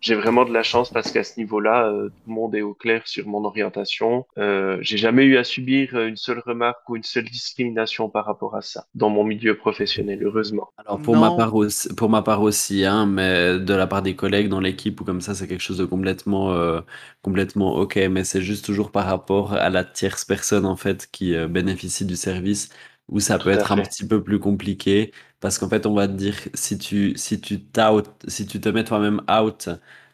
j'ai 0.00 0.14
vraiment 0.14 0.44
de 0.44 0.52
la 0.52 0.62
chance 0.62 0.90
parce 0.90 1.10
qu'à 1.10 1.24
ce 1.24 1.38
niveau-là, 1.38 1.88
euh, 1.88 2.08
tout 2.08 2.14
le 2.28 2.32
monde 2.34 2.54
est 2.54 2.62
au 2.62 2.74
clair 2.74 3.02
sur 3.06 3.26
mon 3.26 3.44
orientation. 3.44 4.26
Euh, 4.38 4.78
j'ai 4.80 4.96
jamais 4.98 5.24
eu 5.24 5.36
à 5.36 5.44
subir 5.44 5.98
une 5.98 6.16
seule 6.16 6.40
remarque 6.44 6.88
ou 6.88 6.96
une 6.96 7.02
seule 7.02 7.24
discrimination 7.24 8.08
par 8.08 8.24
rapport 8.26 8.54
à 8.54 8.62
ça 8.62 8.86
dans 8.94 9.10
mon 9.10 9.24
milieu 9.24 9.56
professionnel, 9.56 10.22
heureusement. 10.22 10.70
Alors 10.76 11.00
pour 11.02 11.16
ma 11.16 11.32
part 11.32 11.54
aussi, 11.54 11.88
pour 11.94 12.08
ma 12.08 12.22
part 12.22 12.42
aussi, 12.42 12.84
hein, 12.84 13.06
mais 13.06 13.58
de 13.58 13.74
la 13.74 13.86
part 13.86 14.02
des 14.02 14.14
collègues 14.14 14.48
dans 14.48 14.60
l'équipe 14.60 15.00
ou 15.00 15.04
comme 15.04 15.20
ça, 15.20 15.34
c'est 15.34 15.48
quelque 15.48 15.60
chose 15.62 15.78
de 15.78 15.84
complètement, 15.84 16.52
euh, 16.52 16.80
complètement 17.22 17.74
ok. 17.76 17.96
Mais 18.10 18.24
c'est 18.24 18.42
juste 18.42 18.64
toujours 18.64 18.90
par 18.92 19.06
rapport 19.06 19.54
à 19.54 19.68
la 19.70 19.84
tierce 19.84 20.24
personne 20.24 20.64
en 20.66 20.76
fait 20.76 21.08
qui 21.10 21.34
euh, 21.34 21.48
bénéficie 21.48 22.04
du 22.04 22.16
service. 22.16 22.68
où 23.08 23.20
ça 23.20 23.38
peut 23.38 23.50
Tout 23.50 23.58
être 23.58 23.72
un 23.72 23.78
petit 23.82 24.06
peu 24.06 24.22
plus 24.22 24.38
compliqué 24.38 25.12
parce 25.40 25.58
qu'en 25.58 25.68
fait, 25.68 25.86
on 25.86 25.94
va 25.94 26.08
te 26.08 26.12
dire 26.12 26.34
si 26.54 26.78
tu 26.78 27.16
si 27.16 27.40
tu 27.40 27.60
si 28.28 28.46
tu 28.46 28.60
te 28.60 28.68
mets 28.68 28.84
toi-même 28.84 29.22
out 29.30 29.68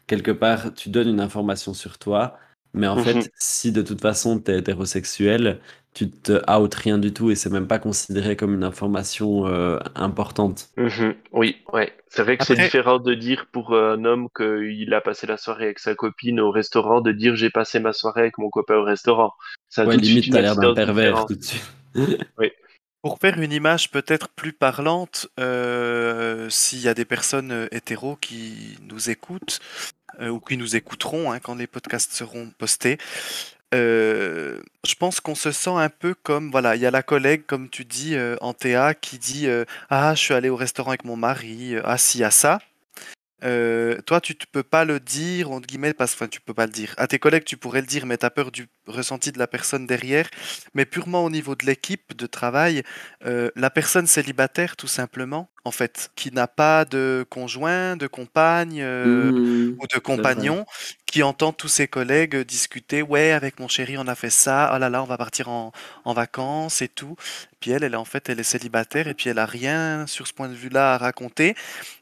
quelque 0.06 0.30
part, 0.30 0.74
tu 0.74 0.90
donnes 0.90 1.08
une 1.08 1.20
information 1.20 1.74
sur 1.74 1.98
toi, 1.98 2.38
mais 2.74 2.86
en 2.86 2.96
Mhm. 2.96 3.04
fait, 3.04 3.32
si 3.38 3.72
de 3.72 3.82
toute 3.82 4.00
façon 4.00 4.38
tu 4.38 4.50
es 4.50 4.58
hétérosexuel, 4.58 5.60
tu 5.94 6.10
te 6.10 6.32
out 6.50 6.74
rien 6.74 6.98
du 6.98 7.12
tout 7.12 7.30
et 7.30 7.36
c'est 7.36 7.50
même 7.50 7.68
pas 7.68 7.78
considéré 7.78 8.36
comme 8.36 8.54
une 8.54 8.64
information 8.64 9.46
euh, 9.46 9.78
importante. 9.94 10.68
Mhm. 10.76 11.14
Oui, 11.32 11.56
ouais. 11.72 11.92
C'est 12.08 12.22
vrai 12.22 12.36
que 12.36 12.44
c'est 12.44 12.56
différent 12.56 12.98
de 12.98 13.14
dire 13.14 13.46
pour 13.52 13.74
un 13.74 14.04
homme 14.04 14.28
qu'il 14.36 14.92
a 14.92 15.00
passé 15.00 15.26
la 15.26 15.36
soirée 15.36 15.64
avec 15.66 15.78
sa 15.78 15.94
copine 15.94 16.40
au 16.40 16.50
restaurant, 16.50 17.00
de 17.00 17.12
dire 17.12 17.36
j'ai 17.36 17.50
passé 17.50 17.80
ma 17.80 17.92
soirée 17.92 18.22
avec 18.22 18.38
mon 18.38 18.50
copain 18.50 18.76
au 18.76 18.84
restaurant. 18.84 19.32
Ça 19.68 19.82
a 19.82 19.86
Ouais, 19.86 19.96
limite, 19.96 20.32
t'as 20.32 20.40
l'air 20.40 20.56
d'un 20.56 20.74
pervers 20.74 21.26
tout 21.26 21.34
de 21.34 21.42
suite. 21.42 21.62
Pour 23.04 23.18
faire 23.18 23.38
une 23.38 23.52
image 23.52 23.90
peut-être 23.90 24.30
plus 24.30 24.54
parlante, 24.54 25.28
euh, 25.38 26.48
s'il 26.48 26.80
y 26.80 26.88
a 26.88 26.94
des 26.94 27.04
personnes 27.04 27.52
euh, 27.52 27.68
hétéros 27.70 28.16
qui 28.16 28.78
nous 28.80 29.10
écoutent 29.10 29.60
euh, 30.20 30.30
ou 30.30 30.40
qui 30.40 30.56
nous 30.56 30.74
écouteront 30.74 31.30
hein, 31.30 31.38
quand 31.38 31.54
les 31.54 31.66
podcasts 31.66 32.14
seront 32.14 32.50
postés, 32.56 32.96
je 33.72 34.94
pense 34.98 35.20
qu'on 35.20 35.34
se 35.34 35.52
sent 35.52 35.76
un 35.76 35.90
peu 35.90 36.14
comme, 36.14 36.50
voilà, 36.50 36.76
il 36.76 36.80
y 36.80 36.86
a 36.86 36.90
la 36.90 37.02
collègue, 37.02 37.42
comme 37.46 37.68
tu 37.68 37.84
dis, 37.84 38.16
en 38.40 38.54
TA, 38.54 38.94
qui 38.94 39.18
dit 39.18 39.48
Ah, 39.90 40.14
je 40.14 40.20
suis 40.20 40.32
allé 40.32 40.48
au 40.48 40.54
restaurant 40.54 40.92
avec 40.92 41.04
mon 41.04 41.16
mari, 41.16 41.74
ah, 41.84 41.98
si, 41.98 42.22
à 42.22 42.30
ça. 42.30 42.60
Euh, 43.42 44.00
toi, 44.02 44.20
tu 44.20 44.32
ne 44.32 44.46
peux 44.52 44.62
pas 44.62 44.84
le 44.84 45.00
dire, 45.00 45.50
entre 45.50 45.66
guillemets, 45.66 45.92
parce 45.92 46.14
que 46.14 46.24
tu 46.24 46.40
peux 46.40 46.54
pas 46.54 46.66
le 46.66 46.72
dire. 46.72 46.94
À 46.96 47.06
tes 47.06 47.18
collègues, 47.18 47.44
tu 47.44 47.56
pourrais 47.56 47.80
le 47.80 47.86
dire, 47.86 48.06
mais 48.06 48.16
tu 48.16 48.24
as 48.24 48.30
peur 48.30 48.50
du 48.50 48.68
ressenti 48.86 49.32
de 49.32 49.38
la 49.38 49.46
personne 49.46 49.86
derrière. 49.86 50.28
Mais 50.74 50.86
purement 50.86 51.24
au 51.24 51.30
niveau 51.30 51.54
de 51.54 51.66
l'équipe 51.66 52.16
de 52.16 52.26
travail, 52.26 52.82
euh, 53.24 53.50
la 53.56 53.70
personne 53.70 54.06
célibataire, 54.06 54.76
tout 54.76 54.86
simplement, 54.86 55.50
en 55.64 55.70
fait, 55.70 56.10
qui 56.14 56.30
n'a 56.30 56.46
pas 56.46 56.84
de 56.84 57.24
conjoint, 57.30 57.96
de 57.96 58.06
compagne 58.06 58.80
euh, 58.82 59.32
Mhm. 59.32 59.76
ou 59.80 59.86
de 59.86 59.98
compagnon, 59.98 60.66
qui 61.06 61.22
entend 61.22 61.52
tous 61.52 61.68
ses 61.68 61.88
collègues 61.88 62.36
discuter, 62.44 63.00
ouais, 63.02 63.32
avec 63.32 63.58
mon 63.60 63.68
chéri, 63.68 63.96
on 63.96 64.06
a 64.06 64.14
fait 64.14 64.30
ça, 64.30 64.72
oh 64.74 64.78
là 64.78 64.90
là, 64.90 65.02
on 65.02 65.06
va 65.06 65.16
partir 65.16 65.48
en, 65.48 65.72
en 66.04 66.12
vacances 66.12 66.82
et 66.82 66.88
tout. 66.88 67.16
Puis 67.60 67.70
elle, 67.70 67.82
elle 67.84 67.94
est 67.94 67.96
en 67.96 68.04
fait, 68.04 68.28
elle 68.28 68.40
est 68.40 68.42
célibataire 68.42 69.08
et 69.08 69.14
puis 69.14 69.30
elle 69.30 69.38
a 69.38 69.46
rien 69.46 70.06
sur 70.06 70.26
ce 70.26 70.32
point 70.34 70.48
de 70.48 70.54
vue-là 70.54 70.94
à 70.94 70.98
raconter. 70.98 71.54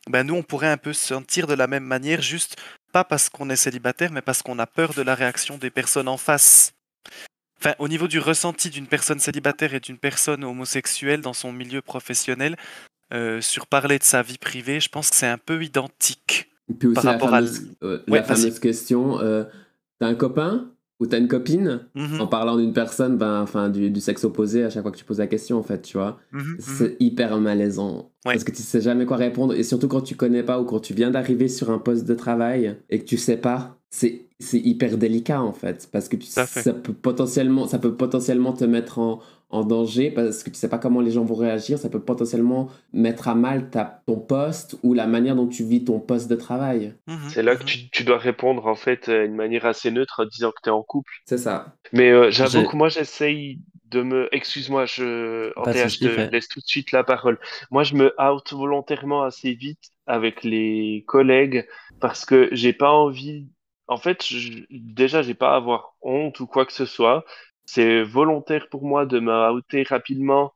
Ben 0.08 0.24
nous, 0.26 0.34
on 0.34 0.42
pourrait 0.42 0.68
un 0.68 0.76
peu 0.76 0.92
se 0.92 1.06
sentir 1.06 1.46
de 1.46 1.54
la 1.54 1.66
même 1.68 1.84
manière, 1.84 2.20
juste 2.20 2.56
pas 2.92 3.04
parce 3.04 3.28
qu'on 3.28 3.48
est 3.48 3.56
célibataire, 3.56 4.10
mais 4.12 4.22
parce 4.22 4.42
qu'on 4.42 4.58
a 4.58 4.66
peur 4.66 4.92
de 4.94 5.02
la 5.02 5.14
réaction 5.14 5.56
des 5.56 5.70
personnes 5.70 6.08
en 6.08 6.16
face. 6.18 6.72
Enfin, 7.60 7.74
au 7.78 7.86
niveau 7.86 8.08
du 8.08 8.18
ressenti 8.18 8.70
d'une 8.70 8.88
personne 8.88 9.20
célibataire 9.20 9.72
et 9.72 9.78
d'une 9.80 9.96
personne 9.98 10.42
homosexuelle 10.42 11.20
dans 11.20 11.32
son 11.32 11.52
milieu 11.52 11.80
professionnel, 11.80 12.56
euh, 13.12 13.40
sur 13.40 13.66
parler 13.66 13.98
de 13.98 14.04
sa 14.04 14.22
vie 14.22 14.38
privée, 14.38 14.80
je 14.80 14.88
pense 14.88 15.10
que 15.10 15.16
c'est 15.16 15.26
un 15.26 15.38
peu 15.38 15.62
identique. 15.62 16.50
Puis 16.78 16.88
aussi 16.88 16.94
Par 16.94 17.04
rapport 17.04 17.34
à 17.34 17.40
euh, 17.42 17.98
la 18.06 18.12
Ouais, 18.12 18.22
fameuse 18.22 18.58
question 18.58 19.20
euh, 19.20 19.44
t'as 19.98 20.06
un 20.06 20.14
copain 20.14 20.68
ou 21.00 21.06
t'as 21.06 21.18
une 21.18 21.28
copine 21.28 21.80
Mhm, 21.96 22.20
En 22.20 22.26
parlant 22.28 22.56
d'une 22.56 22.72
personne, 22.72 23.18
ben, 23.18 23.40
enfin, 23.42 23.68
du, 23.68 23.90
du 23.90 24.00
sexe 24.00 24.24
opposé 24.24 24.62
à 24.64 24.70
chaque 24.70 24.82
fois 24.82 24.92
que 24.92 24.96
tu 24.96 25.04
poses 25.04 25.18
la 25.18 25.26
question, 25.26 25.58
en 25.58 25.62
fait, 25.64 25.82
tu 25.82 25.96
vois. 25.96 26.18
mhm, 26.32 26.40
mhm. 26.42 26.56
C'est 26.60 26.96
hyper 27.00 27.38
malaisant. 27.40 28.12
Ouais. 28.24 28.34
Parce 28.34 28.44
que 28.44 28.52
tu 28.52 28.62
sais 28.62 28.80
jamais 28.80 29.04
quoi 29.04 29.16
répondre. 29.16 29.52
Et 29.54 29.64
surtout 29.64 29.88
quand 29.88 30.00
tu 30.02 30.14
connais 30.14 30.44
pas 30.44 30.60
ou 30.60 30.64
quand 30.64 30.80
tu 30.80 30.94
viens 30.94 31.10
d'arriver 31.10 31.48
sur 31.48 31.70
un 31.70 31.78
poste 31.78 32.04
de 32.04 32.14
travail 32.14 32.76
et 32.88 33.00
que 33.00 33.04
tu 33.04 33.18
sais 33.18 33.36
pas, 33.36 33.78
c'est 33.90 34.26
c'est 34.38 34.58
hyper 34.58 34.96
délicat 34.98 35.40
en 35.42 35.52
fait. 35.52 35.88
Parce 35.92 36.08
que 36.08 36.16
tu, 36.16 36.26
ça, 36.26 36.46
peut 36.72 36.92
potentiellement, 36.92 37.66
ça 37.68 37.78
peut 37.78 37.94
potentiellement 37.94 38.52
te 38.52 38.64
mettre 38.64 38.98
en, 38.98 39.20
en 39.53 39.64
danger 39.64 40.11
parce 40.11 40.42
que 40.42 40.50
tu 40.50 40.57
sais 40.57 40.68
pas 40.68 40.78
comment 40.78 41.00
les 41.00 41.11
gens 41.12 41.24
vont 41.24 41.34
réagir. 41.34 41.78
Ça 41.78 41.88
peut 41.90 42.00
potentiellement 42.03 42.70
mettre 42.92 43.28
à 43.28 43.34
mal 43.34 43.70
ta, 43.70 44.03
ton 44.07 44.18
poste 44.18 44.76
ou 44.82 44.94
la 44.94 45.07
manière 45.07 45.36
dont 45.36 45.46
tu 45.48 45.64
vis 45.64 45.84
ton 45.84 46.00
poste 46.00 46.28
de 46.28 46.36
travail. 46.36 46.94
Mhm, 47.07 47.28
C'est 47.28 47.42
là 47.42 47.57
que 47.57 47.62
mhm. 47.62 47.66
tu, 47.66 47.90
tu 47.90 48.05
dois 48.05 48.18
répondre 48.18 48.66
en 48.66 48.74
fait 48.74 49.11
d'une 49.11 49.34
manière 49.36 49.66
assez 49.66 49.90
neutre 49.90 50.20
en 50.20 50.26
disant 50.26 50.50
que 50.50 50.61
tu 50.62 50.68
es 50.70 50.72
en 50.72 50.82
couple. 50.82 51.12
C'est 51.24 51.38
ça. 51.38 51.76
Mais 51.92 52.11
euh, 52.11 52.30
j'avoue 52.30 52.62
J'ai- 52.62 52.66
que 52.66 52.76
moi 52.76 52.88
j'essaye 52.88 53.61
de 53.86 54.03
me. 54.03 54.28
Excuse-moi, 54.34 54.86
je. 54.86 55.53
Pas 55.62 55.74
de 55.74 55.78
Antea, 55.78 55.88
je 55.88 55.98
te 55.98 56.07
laisse 56.30 56.48
tout 56.48 56.61
de 56.61 56.66
suite 56.66 56.92
la 56.92 57.05
parole. 57.05 57.38
Moi 57.70 57.84
je 57.84 57.94
me 57.94 58.12
out 58.20 58.53
volontairement 58.53 59.22
assez 59.22 59.53
vite 59.55 59.90
avec 60.07 60.42
les 60.44 61.05
collègues 61.07 61.66
parce 62.00 62.24
que 62.24 62.48
j'ai 62.53 62.72
pas 62.72 62.90
envie. 62.90 63.48
En 63.88 63.96
fait, 63.98 64.24
je- 64.26 64.64
déjà 64.70 65.22
j'ai 65.22 65.34
pas 65.34 65.53
à 65.53 65.57
avoir 65.57 65.94
honte 66.00 66.40
ou 66.40 66.46
quoi 66.46 66.64
que 66.66 66.72
ce 66.72 66.86
soit. 66.86 67.24
C'est 67.66 68.02
volontaire 68.02 68.68
pour 68.70 68.84
moi 68.84 69.06
de 69.06 69.20
me 69.20 69.50
outer 69.52 69.82
rapidement 69.84 70.54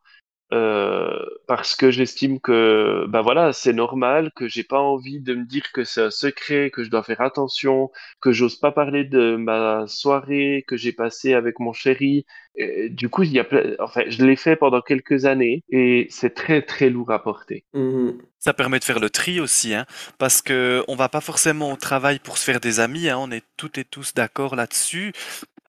euh, 0.52 1.24
parce 1.48 1.74
que 1.76 1.90
j'estime 1.90 2.40
que 2.40 3.07
ben 3.09 3.20
voilà 3.22 3.52
c'est 3.52 3.72
normal 3.72 4.30
que 4.36 4.46
j'ai 4.48 4.62
pas 4.64 4.78
envie 4.80 5.20
de 5.20 5.34
me 5.34 5.44
dire 5.44 5.72
que 5.72 5.82
c'est 5.84 6.02
un 6.02 6.11
secret 6.11 6.70
que 6.70 6.84
je 6.84 6.90
dois 6.90 7.02
faire 7.02 7.20
attention 7.20 7.90
que 8.20 8.30
j'ose 8.32 8.57
pas 8.57 8.72
parler 8.72 9.04
de 9.04 9.36
ma 9.36 9.86
soirée 9.88 10.64
que 10.68 10.76
j'ai 10.76 10.92
passée 10.92 11.34
avec 11.34 11.59
mon 11.61 11.72
chéri 11.72 12.26
Et 12.57 12.90
du 12.90 13.09
coup 13.09 13.24
il 13.24 13.32
y 13.32 13.40
a 13.40 13.46
enfin 13.80 14.02
je 14.09 14.24
l'ai 14.24 14.36
fait 14.36 14.54
pendant 14.57 14.82
quelques 14.82 15.24
années 15.26 15.64
et 15.70 16.07
c'est 16.11 16.34
très 16.34 16.62
très 16.62 16.90
lourd 16.90 17.11
à 17.11 17.22
porter 17.22 17.64
Mhm. 17.74 18.22
Ça 18.38 18.54
permet 18.54 18.78
de 18.78 18.84
faire 18.84 19.00
le 19.00 19.11
tri 19.11 19.40
aussi, 19.40 19.74
hein, 19.74 19.86
parce 20.18 20.40
que 20.40 20.84
on 20.88 20.96
va 20.96 21.09
pas 21.09 21.20
forcément 21.20 21.72
au 21.72 21.76
travail 21.76 22.18
pour 22.20 22.38
se 22.38 22.44
faire 22.44 22.61
des 22.61 22.80
amis, 22.80 23.09
hein, 23.09 23.18
on 23.18 23.30
est 23.30 23.44
toutes 23.57 23.76
et 23.78 23.84
tous 23.84 24.14
d'accord 24.14 24.57
là-dessus. 24.57 25.12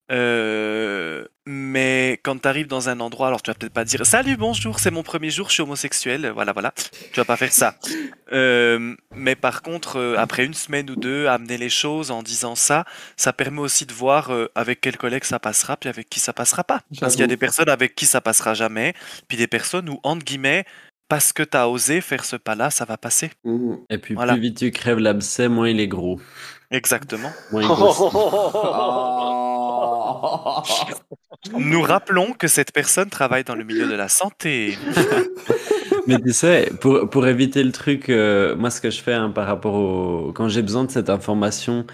Euh, 0.10 1.26
mais 1.46 2.20
quand 2.24 2.42
tu 2.42 2.48
arrives 2.48 2.68
dans 2.68 2.90
un 2.90 3.00
endroit, 3.00 3.28
alors 3.28 3.42
tu 3.42 3.52
vas 3.52 3.56
peut-être 3.56 3.74
pas 3.74 3.84
dire 3.84 4.06
Salut, 4.06 4.38
bonjour, 4.38 4.80
c'est 4.80 4.92
mon 4.92 5.04
premier 5.04 5.30
jour, 5.30 5.50
je 5.50 5.54
suis 5.56 5.64
homosexuel. 5.64 6.32
Voilà, 6.34 6.54
voilà. 6.54 6.74
Tu 7.12 7.20
vas 7.20 7.26
pas 7.26 7.36
faire 7.38 7.52
ça. 7.52 7.76
Euh, 8.32 8.96
mais 9.14 9.36
par 9.36 9.62
contre, 9.62 9.98
euh, 9.98 10.16
après 10.18 10.46
une 10.46 10.54
semaine 10.54 10.90
ou 10.90 10.96
deux, 10.96 11.28
amener 11.28 11.58
les 11.58 11.70
choses 11.70 12.12
en 12.12 12.24
disant 12.24 12.56
ça, 12.56 12.86
ça 13.16 13.34
permet 13.34 13.60
aussi 13.62 13.86
de 13.86 13.94
voir 13.94 14.32
avec 14.56 14.82
quel 14.82 14.98
collègue 14.98 15.24
ça 15.24 15.40
passera, 15.40 15.78
puis 15.78 15.90
avec 15.90 16.10
qui 16.10 16.20
ça 16.20 16.34
passera 16.34 16.64
pas. 16.64 16.82
Parce 17.00 17.14
qu'il 17.14 17.22
y 17.22 17.26
a 17.26 17.28
des 17.28 17.38
personnes 17.38 17.70
avec 17.70 17.96
qui 17.96 18.06
ça 18.06 18.22
passera 18.22 18.54
jamais, 18.54 18.94
puis 19.28 19.38
des 19.38 19.48
personnes 19.48 19.90
où, 19.90 20.00
entre 20.04 20.24
guillemets, 20.26 20.66
parce 21.10 21.32
que 21.32 21.44
tu 21.44 21.56
as 21.56 21.70
osé 21.70 22.02
faire 22.02 22.26
ce 22.26 22.36
pas-là, 22.36 22.70
ça 22.70 22.86
va 22.86 22.98
passer. 22.98 23.32
Mhm. 23.44 23.80
Et 23.90 23.98
puis 23.98 24.14
Voilà. 24.16 24.34
plus 24.34 24.42
vite 24.42 24.58
tu 24.58 24.72
crèves 24.72 25.00
l'abcès, 25.00 25.48
moins 25.48 25.70
il 25.70 25.80
est 25.80 25.88
gros. 25.88 26.20
Exactement. 26.72 27.32
Moins 27.52 27.62
il. 27.64 27.68
Oh. 27.70 29.47
Nous 31.58 31.82
rappelons 31.82 32.34
que 32.34 32.48
cette 32.48 32.72
personne 32.72 33.10
travaille 33.10 33.44
dans 33.44 33.56
le 33.56 33.64
milieu 33.64 33.88
de 33.88 33.96
la 33.96 34.10
santé. 34.10 34.78
Mais 36.08 36.20
tu 36.20 36.32
sais, 36.32 36.72
pour, 36.80 37.10
pour 37.10 37.28
éviter 37.28 37.64
le 37.64 37.72
truc, 37.72 38.10
euh, 38.10 38.56
moi 38.56 38.70
ce 38.70 38.80
que 38.80 38.90
je 38.90 39.02
fais 39.02 39.14
hein, 39.14 39.30
par 39.30 39.46
rapport 39.46 39.74
au... 39.74 40.32
Quand 40.34 40.48
j'ai 40.48 40.62
besoin 40.62 40.86
de 40.86 40.92
cette 40.92 41.10
information, 41.10 41.86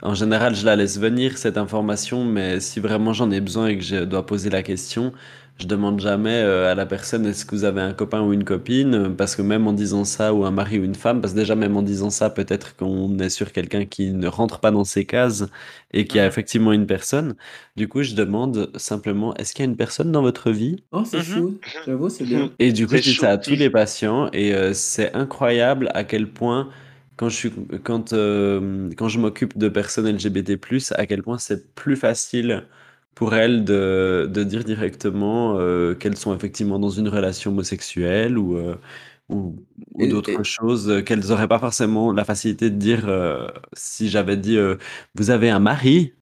en 0.00 0.14
général 0.14 0.54
je 0.54 0.64
la 0.64 0.74
laisse 0.74 0.98
venir, 0.98 1.36
cette 1.36 1.58
information, 1.58 2.24
mais 2.24 2.60
si 2.60 2.80
vraiment 2.80 3.12
j'en 3.12 3.30
ai 3.30 3.40
besoin 3.40 3.66
et 3.68 3.76
que 3.76 3.84
je 3.84 3.96
dois 4.04 4.24
poser 4.24 4.48
la 4.48 4.62
question, 4.62 5.12
je 5.58 5.66
demande 5.66 6.00
jamais 6.00 6.30
euh, 6.42 6.70
à 6.70 6.74
la 6.74 6.86
personne 6.86 7.26
est-ce 7.26 7.44
que 7.44 7.54
vous 7.56 7.64
avez 7.64 7.80
un 7.80 7.92
copain 7.94 8.22
ou 8.22 8.32
une 8.32 8.44
copine, 8.44 9.14
parce 9.16 9.36
que 9.36 9.42
même 9.42 9.66
en 9.66 9.72
disant 9.72 10.04
ça, 10.04 10.32
ou 10.34 10.44
un 10.44 10.50
mari 10.50 10.78
ou 10.78 10.84
une 10.84 10.94
femme, 10.94 11.20
parce 11.20 11.32
que 11.34 11.38
déjà 11.38 11.54
même 11.56 11.76
en 11.76 11.82
disant 11.82 12.10
ça, 12.10 12.30
peut-être 12.30 12.76
qu'on 12.76 13.18
est 13.18 13.30
sur 13.30 13.52
quelqu'un 13.52 13.84
qui 13.86 14.12
ne 14.12 14.28
rentre 14.28 14.60
pas 14.60 14.70
dans 14.70 14.84
ces 14.84 15.04
cases 15.06 15.44
et 15.92 16.06
qui 16.06 16.18
a 16.20 16.26
effectivement 16.26 16.72
une 16.72 16.86
personne. 16.86 17.34
Du 17.76 17.88
coup, 17.88 18.02
je 18.02 18.14
demande 18.14 18.70
simplement, 18.78 19.34
est-ce 19.36 19.52
qu'il 19.54 19.64
y 19.64 19.68
a 19.68 19.70
une 19.70 19.76
personne 19.76 20.12
dans 20.12 20.22
votre 20.22 20.50
vie? 20.52 20.84
Oh, 20.92 21.04
c'est 21.04 21.18
Mhm. 21.18 21.22
chou. 21.22 21.60
J'avoue, 21.86 22.08
c'est 22.10 22.26
bien. 22.26 22.54
et 22.58 22.72
du 22.72 22.86
coup, 22.88 22.96
je 22.96 23.02
dis 23.02 23.14
ça 23.14 23.30
à 23.30 23.38
tous 23.38 23.54
les 23.56 23.70
patients 23.70 24.30
et 24.32 24.54
euh, 24.54 24.72
c'est 24.74 25.14
incroyable 25.14 25.90
à 25.94 26.04
quel 26.04 26.30
point 26.32 26.68
quand 27.16 27.28
je 27.28 27.36
suis 27.36 27.52
quand 27.84 28.12
euh, 28.12 28.90
quand 28.96 29.08
je 29.08 29.18
m'occupe 29.18 29.58
de 29.58 29.68
personnes 29.68 30.06
LGBT+, 30.06 30.58
à 30.96 31.06
quel 31.06 31.22
point 31.22 31.38
c'est 31.38 31.74
plus 31.74 31.96
facile 31.96 32.64
pour 33.18 33.34
elles 33.34 33.64
de, 33.64 34.28
de 34.32 34.44
dire 34.44 34.64
directement 34.64 35.58
euh, 35.58 35.94
qu'elles 35.94 36.16
sont 36.16 36.34
effectivement 36.36 36.78
dans 36.78 36.90
une 36.90 37.08
relation 37.08 37.50
homosexuelle 37.50 38.38
ou 38.38 38.56
euh, 38.56 38.76
ou, 39.28 39.56
d'autres 40.06 40.30
et- 40.30 40.44
choses 40.44 40.88
euh, 40.88 41.02
qu'elles 41.02 41.26
n'auraient 41.28 41.48
pas 41.48 41.58
forcément 41.58 42.12
la 42.12 42.24
facilité 42.24 42.70
de 42.70 42.76
dire 42.76 43.08
euh, 43.08 43.48
si 43.74 44.08
j'avais 44.08 44.36
dit 44.36 44.56
euh, 44.56 44.76
vous 45.16 45.30
avez 45.30 45.50
un 45.50 45.58
mari? 45.58 46.14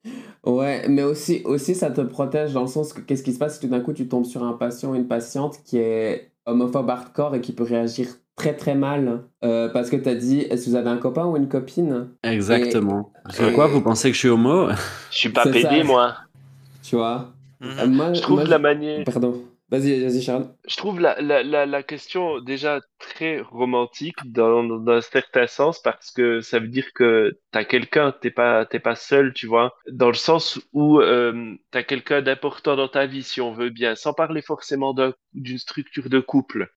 Ouais, 0.45 0.89
mais 0.89 1.03
aussi, 1.03 1.43
aussi 1.45 1.75
ça 1.75 1.91
te 1.91 2.01
protège 2.01 2.53
dans 2.53 2.63
le 2.63 2.67
sens 2.69 2.93
que 2.93 3.01
qu'est-ce 3.01 3.23
qui 3.23 3.33
se 3.33 3.39
passe 3.39 3.55
si 3.55 3.61
tout 3.61 3.69
d'un 3.69 3.81
coup 3.81 3.93
tu 3.93 4.09
tombes 4.09 4.25
sur 4.25 4.45
un 4.45 4.53
patient 4.53 4.93
ou 4.93 4.95
une 4.95 5.09
patiente 5.09 5.63
qui 5.65 5.79
est 5.79 6.33
homophobe 6.47 6.89
hardcore 6.89 7.35
et 7.35 7.41
qui 7.41 7.53
peut 7.53 7.65
réagir 7.65 8.07
très 8.37 8.55
très 8.57 8.75
mal 8.77 9.25
euh, 9.45 9.69
parce 9.71 9.91
que 9.91 9.97
t'as 9.97 10.15
dit 10.15 10.41
est-ce 10.41 10.67
que 10.67 10.71
vous 10.71 10.77
avez 10.77 10.91
un 10.91 10.99
copain 10.99 11.27
ou 11.27 11.37
une 11.37 11.49
copine? 11.49 12.11
Exactement. 12.23 13.13
sur 13.31 13.53
et- 13.53 13.53
quoi 13.53 13.69
vous 13.69 13.83
pensez 13.83 14.09
que 14.11 14.15
je 14.15 14.19
suis 14.21 14.29
homo? 14.29 14.69
Je 15.11 15.19
suis 15.19 15.33
pas 15.33 15.47
pédé 15.49 15.83
moi 15.83 16.17
Tu 16.87 16.95
vois. 16.95 17.33
Euh, 17.65 17.89
moi, 17.89 18.13
je 18.13 18.21
trouve 18.21 18.41
moi, 18.41 18.49
la 18.49 18.61
manière 18.61 19.03
Pardon. 19.05 19.43
Vas-y, 19.69 20.01
vas-y, 20.01 20.23
Sharon. 20.23 20.57
Je 20.69 20.77
trouve 20.77 21.01
la, 21.01 21.21
la, 21.21 21.43
la, 21.43 21.67
la 21.67 21.83
question 21.83 22.39
déjà 22.41 22.81
très 23.01 23.41
romantique 23.41 24.15
dans, 24.25 24.63
dans 24.63 24.93
un 24.93 25.01
certain 25.01 25.49
sens 25.49 25.81
parce 25.83 26.13
que 26.13 26.41
ça 26.41 26.61
veut 26.61 26.69
dire 26.69 26.93
que 26.95 27.37
t'as 27.51 27.65
quelqu'un, 27.65 28.13
t'es 28.13 28.31
pas, 28.31 28.65
t'es 28.65 28.79
pas 28.79 28.95
seul, 28.95 29.33
tu 29.33 29.49
vois, 29.49 29.75
dans 29.91 30.07
le 30.07 30.15
sens 30.15 30.61
où 30.73 31.01
euh, 31.01 31.53
t'as 31.73 31.83
quelqu'un 31.83 32.23
d'important 32.23 32.77
dans 32.77 32.87
ta 32.89 33.07
vie, 33.07 33.25
si 33.25 33.41
on 33.41 33.53
veut 33.53 33.71
bien, 33.71 33.97
sans 33.97 34.13
parler 34.15 34.41
forcément 34.41 34.95
d'un- 34.95 35.15
d'une 35.35 35.59
structure 35.59 36.09
de 36.11 36.21
couple. 36.21 36.69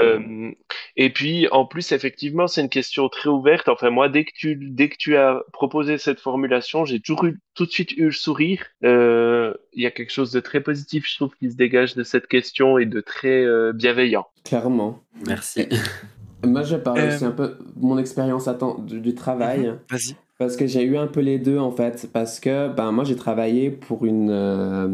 Euh, 0.00 0.52
et 0.96 1.10
puis, 1.10 1.48
en 1.50 1.66
plus, 1.66 1.92
effectivement, 1.92 2.46
c'est 2.46 2.60
une 2.60 2.68
question 2.68 3.08
très 3.08 3.28
ouverte. 3.28 3.68
Enfin, 3.68 3.90
moi, 3.90 4.08
dès 4.08 4.24
que 4.24 4.32
tu, 4.34 4.56
dès 4.56 4.88
que 4.88 4.96
tu 4.98 5.16
as 5.16 5.42
proposé 5.52 5.98
cette 5.98 6.20
formulation, 6.20 6.84
j'ai 6.84 7.00
toujours 7.00 7.24
eu, 7.26 7.38
tout 7.54 7.66
de 7.66 7.70
suite 7.70 7.92
eu 7.96 8.06
le 8.06 8.10
sourire. 8.12 8.64
Euh, 8.84 9.54
Il 9.72 9.82
y 9.82 9.86
a 9.86 9.90
quelque 9.90 10.12
chose 10.12 10.32
de 10.32 10.40
très 10.40 10.60
positif, 10.62 11.06
je 11.08 11.16
trouve, 11.16 11.34
qui 11.36 11.50
se 11.50 11.56
dégage 11.56 11.94
de 11.94 12.02
cette 12.06 12.26
question 12.28 12.78
et 12.78 12.86
de 12.86 13.00
très 13.00 13.44
euh, 13.44 13.72
bienveillant. 13.74 14.26
Clairement. 14.44 15.00
Merci. 15.26 15.66
Moi, 16.44 16.62
je 16.62 16.76
parle 16.76 17.00
Euh, 17.00 17.14
aussi 17.14 17.24
un 17.24 17.30
peu 17.32 17.48
de 17.48 17.58
mon 17.80 17.98
expérience 17.98 18.48
du, 18.86 19.00
du 19.00 19.14
travail. 19.14 19.74
Vas-y. 19.90 20.16
Parce 20.38 20.56
que 20.56 20.66
j'ai 20.66 20.82
eu 20.84 20.96
un 20.98 21.06
peu 21.06 21.20
les 21.20 21.38
deux 21.38 21.58
en 21.58 21.70
fait. 21.72 22.08
Parce 22.12 22.40
que 22.40 22.68
ben, 22.68 22.92
moi 22.92 23.04
j'ai 23.04 23.16
travaillé 23.16 23.70
pour 23.70 24.04
une. 24.04 24.28
euh, 24.30 24.88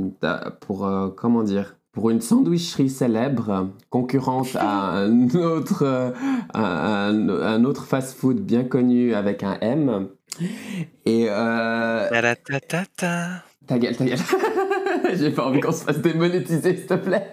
pour. 0.60 0.86
euh, 0.86 1.08
comment 1.08 1.42
dire 1.42 1.74
Pour 1.90 2.10
une 2.10 2.20
sandwicherie 2.20 2.88
célèbre, 2.88 3.68
concurrente 3.90 4.54
à 4.56 4.90
un 4.98 5.28
autre, 5.34 5.82
euh, 5.84 6.10
un, 6.54 6.62
un- 6.62 7.28
un 7.42 7.64
autre 7.64 7.84
fast-food 7.86 8.38
bien 8.40 8.62
connu 8.64 9.14
avec 9.14 9.42
un 9.42 9.58
M. 9.60 10.08
Et. 11.04 11.26
Euh, 11.28 12.08
Ta-da-ta-ta-ta. 12.08 13.42
ta 13.66 13.78
gueule, 13.80 13.96
ta 13.96 14.04
gueule. 14.06 14.18
j'ai 15.14 15.30
pas 15.30 15.46
envie 15.46 15.60
qu'on 15.60 15.72
se 15.72 15.84
fasse 15.84 15.98
démonétiser, 15.98 16.76
s'il 16.76 16.86
te 16.86 16.94
plaît. 16.94 17.28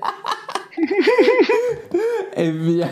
Et 2.37 2.51
bien. 2.51 2.89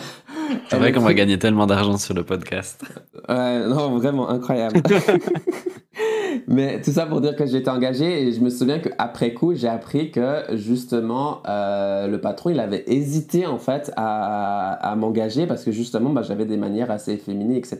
C'est 0.70 0.78
vrai 0.78 0.92
qu'on 0.92 1.02
va 1.02 1.14
gagner 1.14 1.40
tellement 1.40 1.66
d'argent 1.66 1.98
sur 1.98 2.14
le 2.14 2.24
podcast. 2.24 2.84
Ouais, 3.28 3.68
non, 3.68 3.98
vraiment 3.98 4.30
incroyable. 4.30 4.82
Mais 6.48 6.82
tout 6.82 6.92
ça 6.92 7.06
pour 7.06 7.20
dire 7.20 7.36
que 7.36 7.44
été 7.44 7.70
engagé 7.70 8.28
et 8.28 8.32
je 8.32 8.40
me 8.40 8.50
souviens 8.50 8.80
qu'après 8.80 9.34
coup, 9.34 9.54
j'ai 9.54 9.68
appris 9.68 10.12
que 10.12 10.44
justement, 10.54 11.42
euh, 11.48 12.08
le 12.08 12.22
patron, 12.22 12.52
il 12.52 12.60
avait 12.60 12.84
hésité 12.88 13.46
en 13.46 13.58
fait 13.58 13.92
à, 13.98 14.74
à 14.74 14.96
m'engager 14.96 15.48
parce 15.48 15.64
que 15.64 15.72
justement, 15.72 16.12
bah, 16.12 16.22
j'avais 16.22 16.46
des 16.46 16.58
manières 16.58 16.92
assez 16.92 17.14
efféminées, 17.14 17.58
etc. 17.58 17.80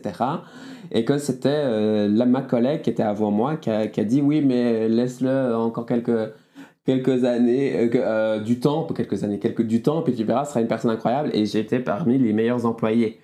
Et 0.90 1.04
que 1.04 1.18
c'était 1.18 1.48
euh, 1.50 2.08
là, 2.08 2.26
ma 2.26 2.42
collègue 2.42 2.82
qui 2.82 2.90
était 2.90 3.02
avant 3.02 3.30
moi 3.30 3.56
qui 3.56 3.70
a, 3.70 3.86
qui 3.86 4.00
a 4.00 4.04
dit 4.04 4.20
oui, 4.20 4.42
mais 4.42 4.88
laisse-le 4.88 5.54
encore 5.54 5.86
quelques 5.86 6.32
quelques 6.88 7.24
années, 7.24 7.76
euh, 7.76 7.90
euh, 7.96 8.40
du 8.40 8.60
temps, 8.60 8.84
quelques 8.84 9.22
années, 9.22 9.38
quelques, 9.38 9.60
du 9.60 9.82
temps, 9.82 10.00
puis 10.00 10.14
tu 10.14 10.24
verras, 10.24 10.46
sera 10.46 10.62
une 10.62 10.68
personne 10.68 10.90
incroyable. 10.90 11.28
Et 11.34 11.44
j'étais 11.44 11.80
parmi 11.80 12.16
les 12.16 12.32
meilleurs 12.32 12.64
employés. 12.64 13.20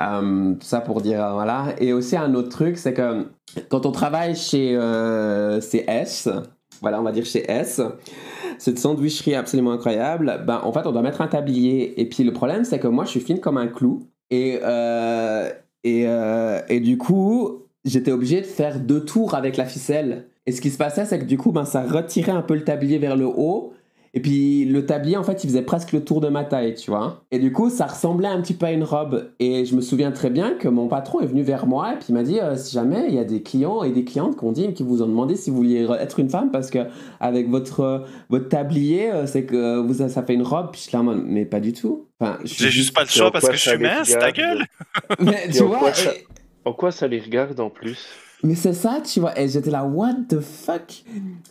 Euh, 0.00 0.54
ça 0.60 0.80
pour 0.80 1.02
dire, 1.02 1.22
euh, 1.22 1.32
voilà. 1.34 1.74
Et 1.78 1.92
aussi 1.92 2.16
un 2.16 2.34
autre 2.34 2.48
truc, 2.48 2.78
c'est 2.78 2.94
que 2.94 3.26
quand 3.68 3.84
on 3.84 3.92
travaille 3.92 4.34
chez 4.34 4.74
euh, 4.74 5.60
CS, 5.60 6.30
voilà, 6.80 6.98
on 6.98 7.02
va 7.02 7.12
dire 7.12 7.26
chez 7.26 7.44
S, 7.50 7.82
cette 8.56 8.78
sandwicherie 8.78 9.34
absolument 9.34 9.72
incroyable, 9.72 10.42
ben, 10.46 10.62
en 10.64 10.72
fait, 10.72 10.86
on 10.86 10.92
doit 10.92 11.02
mettre 11.02 11.20
un 11.20 11.28
tablier. 11.28 12.00
Et 12.00 12.08
puis 12.08 12.24
le 12.24 12.32
problème, 12.32 12.64
c'est 12.64 12.78
que 12.78 12.88
moi, 12.88 13.04
je 13.04 13.10
suis 13.10 13.20
fine 13.20 13.40
comme 13.40 13.58
un 13.58 13.66
clou. 13.66 14.08
Et, 14.30 14.58
euh, 14.62 15.50
et, 15.84 16.06
et 16.70 16.80
du 16.80 16.96
coup, 16.96 17.66
j'étais 17.84 18.10
obligé 18.10 18.40
de 18.40 18.46
faire 18.46 18.80
deux 18.80 19.04
tours 19.04 19.34
avec 19.34 19.58
la 19.58 19.66
ficelle. 19.66 20.28
Et 20.46 20.52
ce 20.52 20.60
qui 20.60 20.70
se 20.70 20.78
passait, 20.78 21.04
c'est 21.04 21.18
que 21.18 21.24
du 21.24 21.38
coup, 21.38 21.52
ben, 21.52 21.64
ça 21.64 21.82
retirait 21.82 22.32
un 22.32 22.42
peu 22.42 22.54
le 22.54 22.64
tablier 22.64 22.98
vers 22.98 23.16
le 23.16 23.26
haut. 23.26 23.72
Et 24.14 24.20
puis 24.20 24.64
le 24.64 24.86
tablier, 24.86 25.18
en 25.18 25.22
fait, 25.24 25.44
il 25.44 25.48
faisait 25.48 25.60
presque 25.60 25.92
le 25.92 26.02
tour 26.02 26.22
de 26.22 26.28
ma 26.28 26.42
taille, 26.42 26.74
tu 26.74 26.90
vois. 26.90 27.24
Et 27.30 27.38
du 27.38 27.52
coup, 27.52 27.68
ça 27.68 27.84
ressemblait 27.84 28.28
un 28.28 28.40
petit 28.40 28.54
peu 28.54 28.64
à 28.64 28.72
une 28.72 28.82
robe. 28.84 29.28
Et 29.40 29.66
je 29.66 29.76
me 29.76 29.82
souviens 29.82 30.10
très 30.10 30.30
bien 30.30 30.54
que 30.54 30.68
mon 30.68 30.88
patron 30.88 31.20
est 31.20 31.26
venu 31.26 31.42
vers 31.42 31.66
moi 31.66 31.92
et 31.92 31.96
puis 31.96 32.06
il 32.08 32.14
m'a 32.14 32.22
dit 32.22 32.40
euh, 32.40 32.56
si 32.56 32.72
jamais 32.72 33.04
il 33.08 33.14
y 33.14 33.18
a 33.18 33.24
des 33.24 33.42
clients 33.42 33.82
et 33.82 33.90
des 33.90 34.04
clientes 34.04 34.38
qui 34.38 34.44
ont 34.44 34.52
dit, 34.52 34.72
qui 34.72 34.84
vous 34.84 35.02
ont 35.02 35.06
demandé 35.06 35.36
si 35.36 35.50
vous 35.50 35.56
vouliez 35.56 35.86
être 36.00 36.18
une 36.18 36.30
femme 36.30 36.50
parce 36.50 36.70
que 36.70 36.78
avec 37.20 37.50
votre 37.50 38.06
votre 38.30 38.48
tablier, 38.48 39.10
euh, 39.12 39.26
c'est 39.26 39.44
que 39.44 39.76
vous 39.80 40.08
ça 40.08 40.22
fait 40.22 40.32
une 40.34 40.44
robe. 40.44 40.68
Puis 40.72 40.80
je 40.80 40.88
suis 40.88 40.92
là 40.94 41.00
en 41.00 41.04
mode, 41.04 41.22
mais 41.26 41.44
pas 41.44 41.60
du 41.60 41.74
tout. 41.74 42.06
Enfin, 42.18 42.38
J'ai 42.42 42.70
juste 42.70 42.94
pas 42.94 43.02
le 43.02 43.08
choix 43.08 43.30
parce 43.30 43.46
que 43.46 43.54
je 43.56 43.68
suis 43.68 43.76
mince, 43.76 44.16
ta 44.18 44.32
gueule. 44.32 44.64
Mais 45.20 45.48
tu 45.52 45.60
en 45.62 45.66
vois. 45.66 45.78
quoi 45.80 45.92
ça- 45.92 46.12
et- 46.14 46.26
En 46.64 46.72
quoi 46.72 46.90
ça 46.90 47.06
les 47.06 47.20
regarde 47.20 47.60
en 47.60 47.68
plus? 47.68 48.06
Mais 48.42 48.54
c'est 48.54 48.74
ça, 48.74 48.98
tu 49.04 49.20
vois. 49.20 49.38
Et 49.40 49.48
j'étais 49.48 49.70
là, 49.70 49.84
what 49.84 50.14
the 50.28 50.40
fuck? 50.40 51.04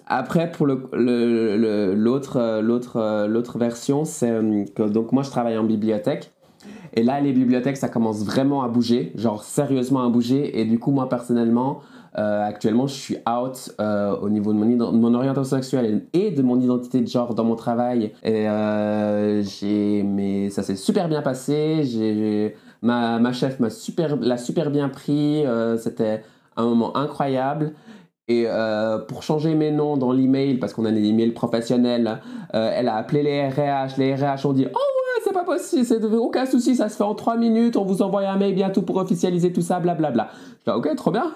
Après, 0.07 0.51
pour 0.51 0.65
le, 0.67 0.87
le- 0.93 1.57
le- 1.57 1.93
l'autre, 1.95 2.61
l'autre, 2.61 3.25
l'autre 3.27 3.57
version, 3.57 4.05
c'est 4.05 4.29
euh, 4.29 4.63
que 4.75 4.83
donc 4.83 5.11
moi 5.11 5.23
je 5.23 5.29
travaille 5.31 5.57
en 5.57 5.63
bibliothèque. 5.63 6.31
Et 6.93 7.03
là, 7.03 7.19
les 7.19 7.33
bibliothèques, 7.33 7.77
ça 7.77 7.89
commence 7.89 8.23
vraiment 8.23 8.63
à 8.63 8.69
bouger, 8.69 9.11
genre 9.15 9.43
sérieusement 9.43 10.05
à 10.05 10.09
bouger. 10.09 10.59
Et 10.59 10.65
du 10.65 10.79
coup, 10.79 10.91
moi 10.91 11.09
personnellement, 11.09 11.81
euh, 12.17 12.47
actuellement, 12.47 12.87
je 12.87 12.93
suis 12.93 13.17
out 13.27 13.75
euh, 13.81 14.15
au 14.17 14.29
niveau 14.29 14.53
de 14.53 14.57
mon, 14.57 14.65
de 14.65 14.97
mon 14.97 15.13
orientation 15.13 15.57
sexuelle 15.57 16.05
et 16.13 16.31
de 16.31 16.41
mon 16.41 16.59
identité 16.59 17.01
de 17.01 17.07
genre 17.07 17.35
dans 17.35 17.43
mon 17.43 17.55
travail. 17.55 18.13
Et 18.23 18.47
mais 20.03 20.49
ça 20.49 20.63
s'est 20.63 20.75
super 20.75 21.09
bien 21.09 21.21
passé. 21.21 22.53
Ma, 22.81 23.19
ma 23.19 23.33
chef 23.33 23.59
m'a 23.59 23.69
super, 23.69 24.15
l'a 24.17 24.37
super 24.37 24.69
bien 24.71 24.89
pris. 24.89 25.43
c'était 25.79 26.21
un 26.55 26.65
moment 26.65 26.95
incroyable. 26.97 27.73
Et 28.27 28.45
euh, 28.47 28.97
pour 28.97 29.21
changer 29.21 29.53
mes 29.53 29.71
noms 29.71 29.97
dans 29.97 30.11
l'email, 30.11 30.57
parce 30.57 30.73
qu'on 30.73 30.85
a 30.85 30.91
des 30.91 31.03
emails 31.03 31.31
professionnels, 31.31 32.21
euh, 32.55 32.71
elle 32.73 32.87
a 32.87 32.95
appelé 32.95 33.21
les 33.21 33.47
RH. 33.47 33.97
Les 33.97 34.15
RH 34.15 34.45
ont 34.45 34.53
dit 34.53 34.65
Oh 34.65 34.77
ouais, 34.77 35.21
c'est 35.23 35.33
pas 35.33 35.43
possible, 35.43 35.85
c'est 35.85 36.03
aucun 36.03 36.47
souci, 36.47 36.75
ça 36.75 36.89
se 36.89 36.97
fait 36.97 37.03
en 37.03 37.13
3 37.13 37.37
minutes, 37.37 37.77
on 37.77 37.85
vous 37.85 38.01
envoie 38.01 38.27
un 38.27 38.37
mail 38.37 38.55
bientôt 38.55 38.81
pour 38.81 38.97
officialiser 38.97 39.53
tout 39.53 39.61
ça, 39.61 39.79
blablabla. 39.79 40.29
Je 40.65 40.71
dis 40.71 40.77
Ok, 40.77 40.95
trop 40.95 41.11
bien. 41.11 41.31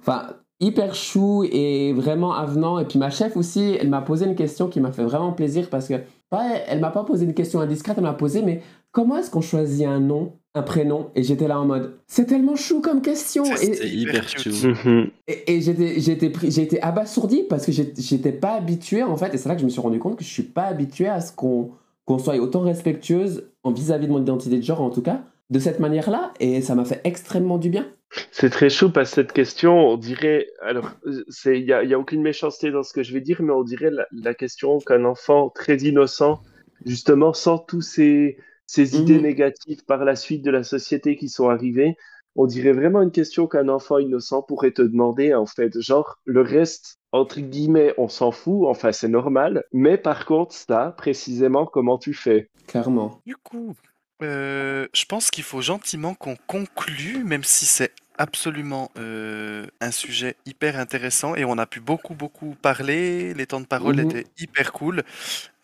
Enfin, 0.00 0.26
hyper 0.62 0.94
chou 0.94 1.44
et 1.44 1.92
vraiment 1.92 2.34
avenant. 2.34 2.78
Et 2.78 2.86
puis 2.86 2.98
ma 2.98 3.10
chef 3.10 3.36
aussi, 3.36 3.76
elle 3.80 3.88
m'a 3.88 4.00
posé 4.00 4.26
une 4.26 4.36
question 4.36 4.68
qui 4.68 4.80
m'a 4.80 4.92
fait 4.92 5.04
vraiment 5.04 5.32
plaisir 5.32 5.68
parce 5.70 5.88
que, 5.88 5.94
ouais, 5.94 6.64
elle 6.66 6.80
m'a 6.80 6.90
pas 6.90 7.04
posé 7.04 7.24
une 7.24 7.34
question 7.34 7.60
indiscrète, 7.60 7.96
elle 7.98 8.04
m'a 8.04 8.14
posé 8.14 8.42
Mais 8.42 8.62
comment 8.92 9.16
est-ce 9.16 9.30
qu'on 9.30 9.40
choisit 9.40 9.86
un 9.86 10.00
nom 10.00 10.38
un 10.54 10.62
prénom 10.62 11.10
et 11.14 11.22
j'étais 11.22 11.48
là 11.48 11.58
en 11.58 11.64
mode 11.64 11.94
c'est 12.06 12.26
tellement 12.26 12.56
chou 12.56 12.82
comme 12.82 13.00
question 13.00 13.44
C'est 13.56 13.88
hyper 13.88 14.26
cute. 14.26 14.52
chou. 14.54 14.68
Mhm. 14.68 15.10
et, 15.26 15.54
et 15.56 15.60
j'étais, 15.62 16.80
abasourdi 16.80 17.44
parce 17.48 17.64
que 17.64 17.72
j'étais 17.72 18.32
pas 18.32 18.52
habitué 18.52 19.02
en 19.02 19.16
fait, 19.16 19.34
et 19.34 19.38
c'est 19.38 19.48
là 19.48 19.54
que 19.54 19.62
je 19.62 19.64
me 19.64 19.70
suis 19.70 19.80
rendu 19.80 19.98
compte 19.98 20.16
que 20.18 20.24
je 20.24 20.28
suis 20.28 20.42
pas 20.42 20.64
habitué 20.64 21.08
à 21.08 21.20
ce 21.22 21.32
qu'on, 21.32 21.70
qu'on 22.04 22.18
soit 22.18 22.36
autant 22.36 22.60
respectueuse 22.60 23.48
en 23.62 23.72
vis-à-vis 23.72 24.06
de 24.08 24.12
mon 24.12 24.20
identité 24.20 24.56
de 24.56 24.62
genre 24.62 24.82
en 24.82 24.90
tout 24.90 25.02
cas, 25.02 25.22
de 25.48 25.58
cette 25.58 25.80
manière-là, 25.80 26.32
et 26.40 26.60
ça 26.60 26.74
m'a 26.74 26.84
fait 26.84 27.00
extrêmement 27.04 27.58
du 27.58 27.70
bien. 27.70 27.86
C'est 28.30 28.50
très 28.50 28.68
chaud 28.68 28.90
parce 28.90 29.10
que 29.10 29.14
cette 29.16 29.32
question, 29.32 29.88
on 29.88 29.96
dirait, 29.96 30.48
alors, 30.60 30.90
c'est, 31.28 31.58
il 31.58 31.66
y 31.66 31.72
a, 31.72 31.82
y 31.82 31.94
a 31.94 31.98
aucune 31.98 32.22
méchanceté 32.22 32.70
dans 32.70 32.82
ce 32.82 32.92
que 32.92 33.02
je 33.02 33.12
vais 33.14 33.20
dire, 33.22 33.40
mais 33.40 33.52
on 33.52 33.62
dirait 33.62 33.90
la, 33.90 34.06
la 34.12 34.34
question 34.34 34.78
qu'un 34.80 35.04
enfant 35.04 35.50
très 35.50 35.76
innocent, 35.78 36.40
justement, 36.84 37.32
sans 37.32 37.58
tous 37.58 37.80
ces, 37.80 38.36
ces 38.72 38.96
idées 38.98 39.18
Mhm. 39.18 39.22
négatives 39.22 39.84
par 39.86 40.04
la 40.04 40.16
suite 40.16 40.42
de 40.44 40.50
la 40.50 40.62
société 40.64 41.16
qui 41.16 41.28
sont 41.28 41.48
arrivées, 41.50 41.96
on 42.36 42.46
dirait 42.46 42.72
vraiment 42.72 43.02
une 43.02 43.10
question 43.12 43.46
qu'un 43.46 43.68
enfant 43.68 43.98
innocent 43.98 44.42
pourrait 44.42 44.72
te 44.72 44.80
demander, 44.82 45.34
en 45.34 45.44
fait. 45.46 45.78
Genre, 45.80 46.18
le 46.24 46.40
reste, 46.40 46.96
entre 47.12 47.40
guillemets, 47.40 47.92
on 47.98 48.08
s'en 48.08 48.30
fout, 48.32 48.66
enfin, 48.66 48.92
c'est 48.92 49.08
normal, 49.08 49.64
mais 49.72 49.98
par 49.98 50.24
contre, 50.24 50.54
ça, 50.54 50.94
précisément, 50.96 51.66
comment 51.66 51.98
tu 51.98 52.14
fais? 52.14 52.48
Clairement. 52.66 53.20
Du 53.26 53.36
coup, 53.36 53.74
euh, 54.22 54.86
je 54.94 55.04
pense 55.04 55.30
qu'il 55.30 55.44
faut 55.44 55.60
gentiment 55.60 56.14
qu'on 56.14 56.36
conclue, 56.46 57.24
même 57.24 57.44
si 57.44 57.66
c'est 57.66 57.92
absolument 58.18 58.90
euh, 58.98 59.66
un 59.80 59.90
sujet 59.90 60.36
hyper 60.46 60.78
intéressant 60.78 61.34
et 61.34 61.44
on 61.44 61.58
a 61.58 61.66
pu 61.66 61.80
beaucoup, 61.80 62.14
beaucoup 62.14 62.54
parler. 62.60 63.34
Les 63.34 63.46
temps 63.46 63.60
de 63.60 63.66
parole 63.66 63.96
Mhm. 63.96 64.10
étaient 64.10 64.26
hyper 64.38 64.72
cool. 64.72 65.02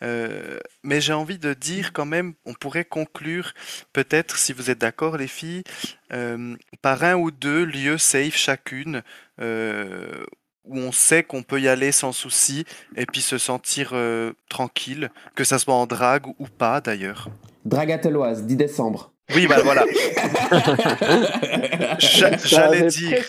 Euh, 0.03 0.59
mais 0.83 1.01
j'ai 1.01 1.13
envie 1.13 1.37
de 1.39 1.53
dire 1.53 1.93
quand 1.93 2.05
même, 2.05 2.33
on 2.45 2.53
pourrait 2.53 2.85
conclure, 2.85 3.53
peut-être, 3.93 4.37
si 4.37 4.53
vous 4.53 4.69
êtes 4.71 4.79
d'accord, 4.79 5.17
les 5.17 5.27
filles, 5.27 5.63
euh, 6.13 6.55
par 6.81 7.03
un 7.03 7.15
ou 7.15 7.31
deux 7.31 7.63
lieux 7.65 7.97
safe 7.97 8.35
chacune. 8.35 9.01
où 10.65 10.77
on 10.77 10.91
sait 10.91 11.23
qu'on 11.23 11.41
peut 11.41 11.59
y 11.59 11.67
aller 11.67 11.91
sans 11.91 12.11
souci 12.11 12.63
et 12.95 13.05
puis 13.07 13.21
se 13.21 13.37
sentir 13.39 13.93
tranquille, 14.49 15.09
que 15.35 15.43
ça 15.43 15.57
soit 15.57 15.73
en 15.73 15.87
drague 15.87 16.27
ou 16.37 16.45
pas 16.47 16.79
d'ailleurs. 16.81 17.29
Dragateloise, 17.65 18.43
10 18.45 18.55
décembre. 18.55 19.11
Oui, 19.35 19.47
bah 19.47 19.57
voilà. 19.63 19.85
J'allais 21.99 22.87
dire, 22.87 23.23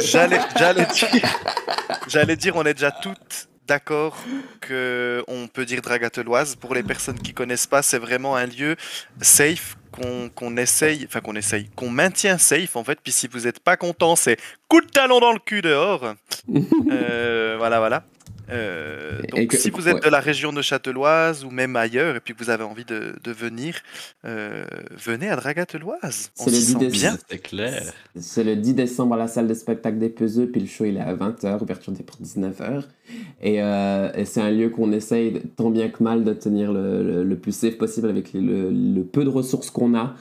j'allais, 0.00 0.86
dire, 0.94 1.08
j'allais 2.08 2.36
dire, 2.36 2.56
on 2.56 2.64
est 2.64 2.74
déjà 2.74 2.90
toutes 2.90 3.48
d'accord 3.66 4.16
que 4.60 5.24
on 5.28 5.48
peut 5.48 5.64
dire 5.64 5.82
Dragateloise. 5.82 6.56
Pour 6.56 6.74
les 6.74 6.82
personnes 6.82 7.18
qui 7.18 7.32
connaissent 7.32 7.66
pas, 7.66 7.82
c'est 7.82 7.98
vraiment 7.98 8.36
un 8.36 8.46
lieu 8.46 8.76
safe 9.20 9.76
qu'on 9.92 10.28
qu'on 10.28 10.56
essaye, 10.56 11.04
enfin 11.06 11.20
qu'on 11.20 11.36
essaye, 11.36 11.68
qu'on 11.74 11.90
maintient 11.90 12.38
safe 12.38 12.76
en 12.76 12.84
fait. 12.84 12.98
Puis 13.02 13.12
si 13.12 13.26
vous 13.26 13.40
n'êtes 13.40 13.60
pas 13.60 13.76
content, 13.76 14.16
c'est 14.16 14.38
coup 14.68 14.80
de 14.80 14.86
talon 14.86 15.20
dans 15.20 15.32
le 15.32 15.40
cul 15.40 15.62
dehors. 15.62 16.14
Euh, 16.88 17.56
voilà, 17.58 17.78
voilà. 17.78 18.04
Euh, 18.50 19.20
donc, 19.32 19.48
que- 19.48 19.56
si 19.56 19.70
vous 19.70 19.88
êtes 19.88 19.94
ouais. 19.96 20.00
de 20.00 20.08
la 20.08 20.20
région 20.20 20.52
de 20.52 20.62
Châteloise 20.62 21.44
ou 21.44 21.50
même 21.50 21.74
ailleurs 21.76 22.16
et 22.16 22.20
puis 22.20 22.34
que 22.34 22.42
vous 22.44 22.50
avez 22.50 22.64
envie 22.64 22.84
de, 22.84 23.14
de 23.22 23.32
venir, 23.32 23.74
euh, 24.24 24.64
venez 25.04 25.28
à 25.28 25.36
Dragateloise. 25.36 26.30
On 26.38 26.44
C'est 26.44 26.50
le 26.50 26.56
s'y 26.56 26.60
10 26.66 26.72
sent 26.72 26.78
décembre. 26.78 26.92
bien. 26.92 27.16
C'est 27.28 27.38
clair. 27.38 27.92
C'est 28.16 28.44
le 28.44 28.56
10 28.56 28.74
décembre 28.74 29.14
à 29.14 29.16
la 29.18 29.28
salle 29.28 29.48
de 29.48 29.54
spectacle 29.54 29.98
des 29.98 30.08
Peseux, 30.08 30.46
puis 30.46 30.60
le 30.60 30.66
show 30.66 30.84
il 30.84 30.96
est 30.96 31.00
à 31.00 31.14
20h, 31.14 31.60
ouverture 31.62 31.92
des 31.92 32.02
pour 32.02 32.16
19h. 32.20 32.84
Et, 33.40 33.62
euh, 33.62 34.10
et 34.14 34.24
c'est 34.24 34.40
un 34.40 34.50
lieu 34.50 34.68
qu'on 34.68 34.90
essaye 34.92 35.40
tant 35.56 35.70
bien 35.70 35.88
que 35.88 36.02
mal 36.02 36.24
de 36.24 36.32
tenir 36.32 36.72
le, 36.72 37.02
le- 37.04 37.24
le 37.24 37.36
plus 37.36 37.52
safe 37.54 37.78
possible 37.78 38.08
avec 38.08 38.32
les- 38.32 38.40
le, 38.40 38.70
le 38.70 39.04
peu 39.04 39.24
de 39.24 39.28
ressources 39.28 39.70
qu'on 39.70 39.94
a. 39.94 40.14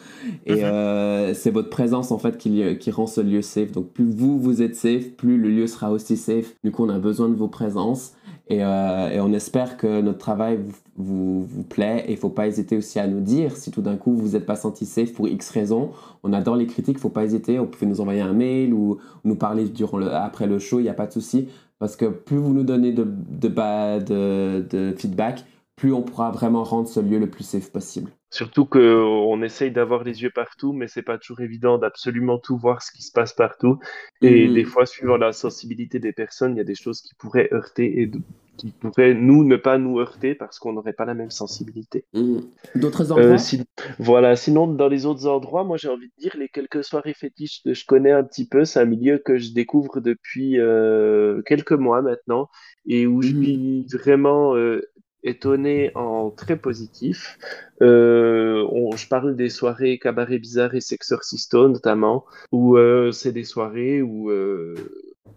Et 0.45 0.55
Mhm. 0.55 0.59
euh, 0.63 1.34
c'est 1.34 1.49
votre 1.51 1.69
présence 1.69 2.11
en 2.11 2.19
fait 2.19 2.38
qui, 2.38 2.78
qui 2.78 2.91
rend 2.91 3.07
ce 3.07 3.21
lieu 3.21 3.41
safe. 3.41 3.71
Donc 3.71 3.91
plus 3.91 4.05
vous 4.09 4.39
vous 4.39 4.61
êtes 4.61 4.76
safe, 4.76 5.11
plus 5.17 5.38
le 5.38 5.49
lieu 5.49 5.67
sera 5.67 5.91
aussi 5.91 6.17
safe. 6.17 6.53
Du 6.63 6.71
coup 6.71 6.86
on 6.86 6.89
a 6.89 6.99
besoin 6.99 7.30
de 7.30 7.36
vos 7.36 7.47
présences. 7.47 8.13
Et, 8.47 8.63
euh, 8.63 9.09
et 9.09 9.19
on 9.19 9.33
espère 9.33 9.75
que 9.75 10.01
notre 10.01 10.19
travail 10.19 10.57
vous, 10.57 10.73
vous, 10.97 11.43
vous 11.43 11.63
plaît. 11.63 12.05
Et 12.07 12.11
il 12.11 12.17
faut 12.17 12.29
pas 12.29 12.47
hésiter 12.47 12.77
aussi 12.77 12.99
à 12.99 13.07
nous 13.07 13.21
dire 13.21 13.57
si 13.57 13.71
tout 13.71 13.81
d'un 13.81 13.95
coup 13.95 14.15
vous 14.15 14.29
n'êtes 14.29 14.45
pas 14.45 14.55
senti 14.55 14.85
safe 14.85 15.13
pour 15.13 15.27
X 15.27 15.49
raisons. 15.49 15.91
On 16.23 16.31
adore 16.33 16.55
les 16.55 16.67
critiques, 16.67 16.99
faut 16.99 17.09
pas 17.09 17.23
hésiter. 17.23 17.57
Vous 17.57 17.65
pouvez 17.65 17.87
nous 17.87 18.01
envoyer 18.01 18.21
un 18.21 18.33
mail 18.33 18.73
ou 18.73 18.97
nous 19.23 19.35
parler 19.35 19.65
durant 19.65 19.97
le, 19.97 20.13
après 20.13 20.47
le 20.47 20.59
show, 20.59 20.79
il 20.79 20.83
n'y 20.83 20.89
a 20.89 20.93
pas 20.93 21.07
de 21.07 21.13
souci. 21.13 21.47
Parce 21.79 21.95
que 21.95 22.05
plus 22.05 22.37
vous 22.37 22.53
nous 22.53 22.63
donnez 22.63 22.93
de, 22.93 23.03
de, 23.03 24.65
de 24.69 24.93
feedback, 24.97 25.43
plus 25.76 25.93
on 25.93 26.01
pourra 26.01 26.32
vraiment 26.32 26.63
rendre 26.63 26.88
ce 26.88 26.99
lieu 26.99 27.19
le 27.19 27.30
plus 27.30 27.43
safe 27.43 27.71
possible. 27.71 28.11
Surtout 28.32 28.65
qu'on 28.65 29.41
essaye 29.43 29.71
d'avoir 29.71 30.03
les 30.03 30.21
yeux 30.23 30.30
partout, 30.30 30.73
mais 30.73 30.88
c'est 30.88 31.03
pas 31.03 31.17
toujours 31.17 31.41
évident 31.41 31.78
d'absolument 31.78 32.38
tout 32.38 32.57
voir 32.57 32.82
ce 32.82 32.91
qui 32.91 33.01
se 33.01 33.11
passe 33.11 33.34
partout. 33.34 33.80
Et 34.21 34.47
Mhm. 34.47 34.53
des 34.53 34.63
fois, 34.65 34.86
suivant 34.86 35.17
la 35.17 35.32
sensibilité 35.32 35.99
des 35.99 36.11
personnes, 36.11 36.55
il 36.55 36.57
y 36.57 36.61
a 36.61 36.65
des 36.65 36.76
choses 36.76 37.01
qui 37.01 37.13
pourraient 37.15 37.49
heurter 37.53 38.01
et 38.01 38.11
qui 38.57 38.71
pourraient, 38.71 39.13
nous, 39.13 39.43
ne 39.45 39.55
pas 39.57 39.78
nous 39.78 39.99
heurter 39.99 40.36
parce 40.36 40.59
qu'on 40.59 40.73
n'aurait 40.73 40.93
pas 40.93 41.05
la 41.05 41.13
même 41.13 41.30
sensibilité. 41.32 42.05
Mhm. 42.13 42.41
D'autres 42.76 43.11
Euh, 43.11 43.13
endroits? 43.34 43.38
si- 43.38 43.63
Voilà, 43.99 44.36
sinon, 44.36 44.67
dans 44.67 44.88
les 44.88 45.05
autres 45.05 45.28
endroits, 45.28 45.63
moi, 45.63 45.78
j'ai 45.78 45.89
envie 45.89 46.07
de 46.07 46.13
dire, 46.17 46.36
les 46.38 46.49
quelques 46.49 46.84
soirées 46.84 47.13
fétiches 47.13 47.61
que 47.63 47.73
je 47.73 47.86
connais 47.86 48.11
un 48.11 48.23
petit 48.23 48.47
peu, 48.47 48.65
c'est 48.65 48.80
un 48.80 48.86
milieu 48.86 49.17
que 49.17 49.38
je 49.38 49.53
découvre 49.53 49.99
depuis 50.01 50.59
euh, 50.59 51.41
quelques 51.43 51.71
mois 51.73 52.01
maintenant 52.01 52.49
et 52.86 53.07
où 53.07 53.21
je 53.21 53.34
Mhm. 53.34 53.43
suis 53.43 53.86
vraiment 53.93 54.55
euh, 54.55 54.82
étonné 55.26 55.91
en 55.95 56.30
très 56.32 56.55
positif. 56.55 57.38
Euh, 57.82 58.65
on- 58.71 58.95
je 58.95 59.07
parle 59.07 59.36
des 59.36 59.49
soirées 59.49 59.99
cabaret 59.99 60.39
bizarre 60.39 60.73
et 60.76 60.82
sexorcisto 60.82 61.67
notamment, 61.67 62.26
où 62.51 62.78
euh, 62.78 63.11
c'est 63.11 63.32
des 63.34 63.43
soirées 63.43 64.01
où 64.01 64.30
euh, 64.32 64.76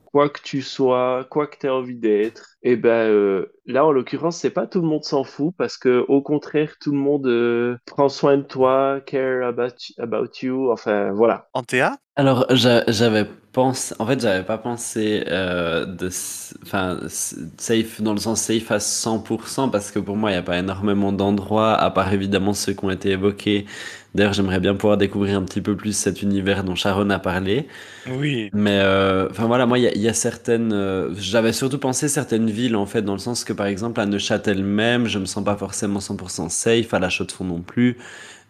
quoi 0.05 0.28
que 0.28 0.41
tu 0.43 0.62
sois, 0.62 1.26
quoi 1.30 1.47
que 1.49 1.59
tu 1.59 1.66
aies 1.66 1.70
envie 1.70 1.97
d'être, 1.97 2.55
et 2.62 2.76
ben 2.76 3.09
euh, 3.11 3.53
là 3.66 3.84
en 3.84 3.93
l'occurrence 3.93 4.39
c'est 4.39 4.51
pas 4.51 4.66
tout 4.66 4.80
le 4.80 4.86
monde 4.86 5.05
s'en 5.05 5.22
fout 5.24 5.53
parce 5.59 5.76
que 5.76 6.05
au 6.09 6.22
contraire 6.22 6.76
tout 6.80 6.93
le 6.93 6.99
monde 6.99 7.26
euh, 7.26 7.76
prend 7.86 8.09
soin 8.09 8.36
de 8.39 8.43
toi, 8.43 9.01
care 9.05 9.47
about, 9.47 9.74
about 9.99 10.30
you, 10.43 10.70
enfin 10.70 11.11
voilà. 11.12 11.49
Antea 11.55 11.97
Alors, 12.16 12.47
j'a- 12.51 12.84
j'avais 12.89 13.26
pensé, 13.59 13.94
en 13.98 14.06
fait, 14.06 14.20
j'avais 14.20 14.44
pas 14.44 14.59
pensé 14.59 15.24
euh, 15.28 15.84
de, 15.86 16.09
enfin, 16.62 16.98
safe 17.59 18.00
dans 18.00 18.12
le 18.14 18.20
sens 18.20 18.40
safe 18.42 18.70
à 18.70 18.80
100% 18.80 19.68
parce 19.68 19.90
que 19.90 19.98
pour 19.98 20.16
moi, 20.16 20.30
il 20.30 20.34
n'y 20.34 20.38
a 20.38 20.42
pas 20.42 20.59
énormément 20.59 21.12
d'endroits, 21.12 21.74
à 21.74 21.90
part 21.90 22.12
évidemment 22.12 22.54
ceux 22.54 22.72
qui 22.74 22.84
ont 22.84 22.90
été 22.90 23.11
évoqués. 23.11 23.66
D'ailleurs, 24.14 24.32
j'aimerais 24.32 24.61
bien 24.61 24.74
pouvoir 24.74 24.96
découvrir 24.96 25.36
un 25.38 25.42
petit 25.44 25.61
peu 25.61 25.76
plus 25.76 25.92
cet 25.96 26.22
univers 26.22 26.64
dont 26.64 26.74
Sharon 26.76 27.11
a 27.11 27.18
parlé. 27.18 27.66
Oui. 28.06 28.52
Mais, 28.52 28.80
euh, 28.80 29.28
enfin 29.30 29.46
voilà, 29.46 29.66
moi, 29.66 29.78
il 29.78 29.84
y, 29.84 29.86
a- 29.88 29.94
il 29.94 30.00
y 30.00 30.09
a 30.09 30.14
certaines, 30.14 30.72
euh, 30.72 31.14
j'avais 31.18 31.52
surtout 31.52 31.78
pensé 31.78 32.09
certaines 32.09 32.48
villes, 32.50 32.76
en 32.76 32.86
fait, 32.86 33.02
dans 33.02 33.12
le 33.12 33.18
sens 33.18 33.44
que, 33.44 33.52
par 33.52 33.66
exemple, 33.66 34.00
à 34.00 34.06
Neuchâtel 34.06 34.64
même, 34.64 35.06
je 35.06 35.18
me 35.18 35.26
sens 35.26 35.44
pas 35.44 35.56
forcément 35.56 36.00
100% 36.00 36.48
safe, 36.48 36.94
à 36.94 36.98
La 36.98 37.11
Chaux-de-Fonds 37.11 37.44
non 37.44 37.61
plus. 37.61 37.98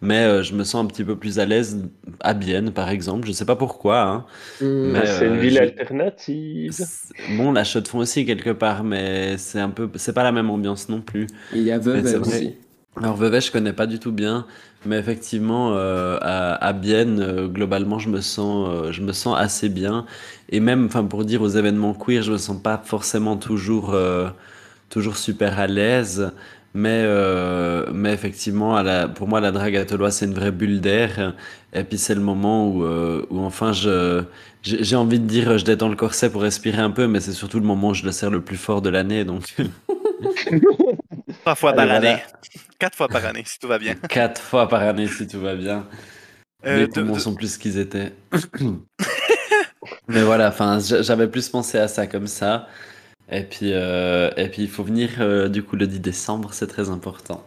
Mais 0.01 0.23
euh, 0.25 0.43
je 0.43 0.53
me 0.55 0.63
sens 0.63 0.83
un 0.83 0.87
petit 0.87 1.03
peu 1.03 1.17
plus 1.17 1.39
à 1.39 1.45
l'aise 1.45 1.83
à 2.21 2.33
Bienne, 2.33 2.71
par 2.71 2.89
exemple. 2.89 3.27
Je 3.27 3.31
sais 3.33 3.45
pas 3.45 3.55
pourquoi, 3.55 4.01
hein. 4.01 4.25
Mhm. 4.61 4.67
Mais, 4.91 5.05
c'est 5.05 5.27
une 5.27 5.37
euh, 5.37 5.41
ville 5.41 5.57
alternative. 5.57 6.87
C'est- 6.87 7.13
Bon, 7.27 7.51
la 7.51 7.63
chaux 7.63 7.81
de 7.81 7.87
fond 7.87 7.99
aussi 7.99 8.25
quelque 8.25 8.51
part, 8.51 8.83
mais 8.83 9.37
c'est 9.37 9.59
un 9.59 9.69
peu, 9.69 9.89
c'est 9.95 10.13
pas 10.13 10.23
la 10.23 10.31
même 10.31 10.49
ambiance 10.49 10.89
non 10.89 11.01
plus. 11.01 11.27
Il 11.51 11.61
y 11.61 11.71
a 11.71 11.77
Vevey 11.77 12.15
aussi. 12.15 12.55
Alors 13.01 13.15
Vevey, 13.15 13.41
je 13.41 13.51
connais 13.51 13.73
pas 13.73 13.87
du 13.87 13.99
tout 13.99 14.11
bien, 14.11 14.45
mais 14.85 14.97
effectivement, 14.99 15.73
euh, 15.73 16.17
à, 16.21 16.55
à 16.55 16.73
Bienne, 16.73 17.19
euh, 17.21 17.47
globalement, 17.47 17.99
je 17.99 18.09
me 18.09 18.21
sens, 18.21 18.67
euh, 18.69 18.91
je 18.91 19.01
me 19.01 19.13
sens 19.13 19.37
assez 19.37 19.69
bien. 19.69 20.05
Et 20.49 20.59
même, 20.59 20.85
enfin, 20.87 21.03
pour 21.05 21.23
dire 21.25 21.41
aux 21.41 21.47
événements 21.49 21.93
queer, 21.93 22.23
je 22.23 22.31
me 22.33 22.37
sens 22.37 22.61
pas 22.61 22.81
forcément 22.83 23.37
toujours, 23.37 23.93
euh, 23.93 24.29
toujours 24.89 25.17
super 25.17 25.59
à 25.59 25.67
l'aise. 25.67 26.31
Mais, 26.75 27.01
euh, 27.03 27.87
mais 27.93 28.13
effectivement, 28.13 28.75
à 28.75 28.83
la, 28.83 29.07
pour 29.07 29.27
moi, 29.27 29.39
la 29.41 29.51
drague 29.51 29.75
à 29.75 29.85
Tolois, 29.85 30.11
c'est 30.11 30.25
une 30.25 30.33
vraie 30.35 30.51
bulle 30.51 30.81
d'air. 30.81 31.33
Et 31.73 31.83
puis, 31.83 31.97
c'est 31.97 32.13
le 32.15 32.21
moment 32.21 32.67
où, 32.67 32.83
euh, 32.83 33.25
où 33.31 33.39
enfin, 33.41 33.73
je, 33.73 34.23
j'ai 34.61 34.95
envie 34.95 35.19
de 35.19 35.25
dire, 35.25 35.57
je 35.57 35.65
détends 35.65 35.89
le 35.89 35.95
corset 35.95 36.29
pour 36.29 36.43
respirer 36.43 36.77
un 36.81 36.91
peu, 36.91 37.07
mais 37.07 37.21
c'est 37.21 37.31
surtout 37.33 37.59
le 37.59 37.65
moment 37.65 37.89
où 37.89 37.93
je 37.95 38.05
le 38.05 38.11
serre 38.11 38.29
le 38.29 38.41
plus 38.41 38.57
fort 38.57 38.81
de 38.83 38.89
l'année. 38.89 39.25
Donc, 39.25 39.43
Trois 41.41 41.55
fois 41.55 41.71
Allez, 41.71 41.77
par 41.77 41.87
voilà. 41.87 42.11
année. 42.13 42.23
Quatre 42.77 42.95
fois 42.95 43.07
par 43.07 43.25
année, 43.25 43.43
si 43.45 43.57
tout 43.59 43.67
va 43.67 43.79
bien. 43.79 43.95
quatre 44.09 44.41
fois 44.41 44.67
par 44.69 44.81
année, 44.83 45.07
si 45.07 45.27
tout 45.27 45.39
va 45.39 45.55
bien. 45.55 45.87
Euh, 46.65 46.81
Les 46.81 46.87
de- 46.87 47.01
de- 47.13 47.19
sont 47.19 47.33
plus 47.35 47.53
ce 47.53 47.59
qu'ils 47.59 47.77
étaient. 47.79 48.13
Mais 50.07 50.23
voilà, 50.23 50.49
enfin, 50.49 50.79
j'avais 50.79 51.27
plus 51.27 51.47
pensé 51.49 51.77
à 51.77 51.87
ça 51.87 52.05
comme 52.07 52.27
ça. 52.27 52.67
Et 53.31 53.43
puis, 53.43 53.71
euh, 53.73 54.31
et 54.37 54.49
puis 54.49 54.63
il 54.63 54.69
faut 54.69 54.83
venir 54.83 55.09
euh, 55.19 55.49
du 55.49 55.63
coup 55.63 55.75
le 55.75 55.87
10 55.87 55.99
décembre, 55.99 56.53
c'est 56.53 56.67
très 56.67 56.89
important. 56.89 57.43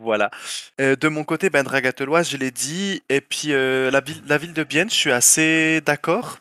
Voilà. 0.00 0.30
Euh, 0.80 0.96
de 0.96 1.08
mon 1.08 1.24
côté, 1.24 1.50
ben, 1.50 1.64
Dragateloise, 1.64 2.30
je 2.30 2.36
l'ai 2.36 2.50
dit. 2.50 3.02
Et 3.08 3.20
puis, 3.20 3.48
la, 3.48 4.00
ville, 4.00 4.22
la 4.26 4.38
ville 4.38 4.52
de 4.52 4.64
Bienne, 4.64 4.88
je 4.90 4.94
suis 4.94 5.12
assez 5.12 5.80
d'accord 5.84 6.38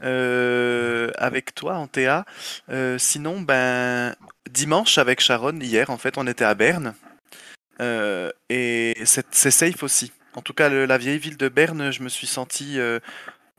avec 0.00 1.54
toi, 1.54 1.74
Antea. 1.76 2.24
Sinon, 2.98 3.40
ben, 3.40 4.14
dimanche, 4.50 4.98
avec 4.98 5.20
Sharon, 5.20 5.60
hier, 5.60 5.90
en 5.90 5.98
fait, 5.98 6.18
on 6.18 6.26
était 6.26 6.44
à 6.44 6.54
Berne. 6.54 6.94
Et 7.80 8.94
c'est 9.04 9.50
safe 9.50 9.82
aussi. 9.82 10.12
En 10.34 10.40
tout 10.40 10.54
cas, 10.54 10.68
la 10.68 10.98
vieille 10.98 11.18
ville 11.18 11.36
de 11.36 11.48
Berne, 11.48 11.90
je 11.92 12.02
me 12.02 12.08
suis 12.08 12.26
senti. 12.26 12.78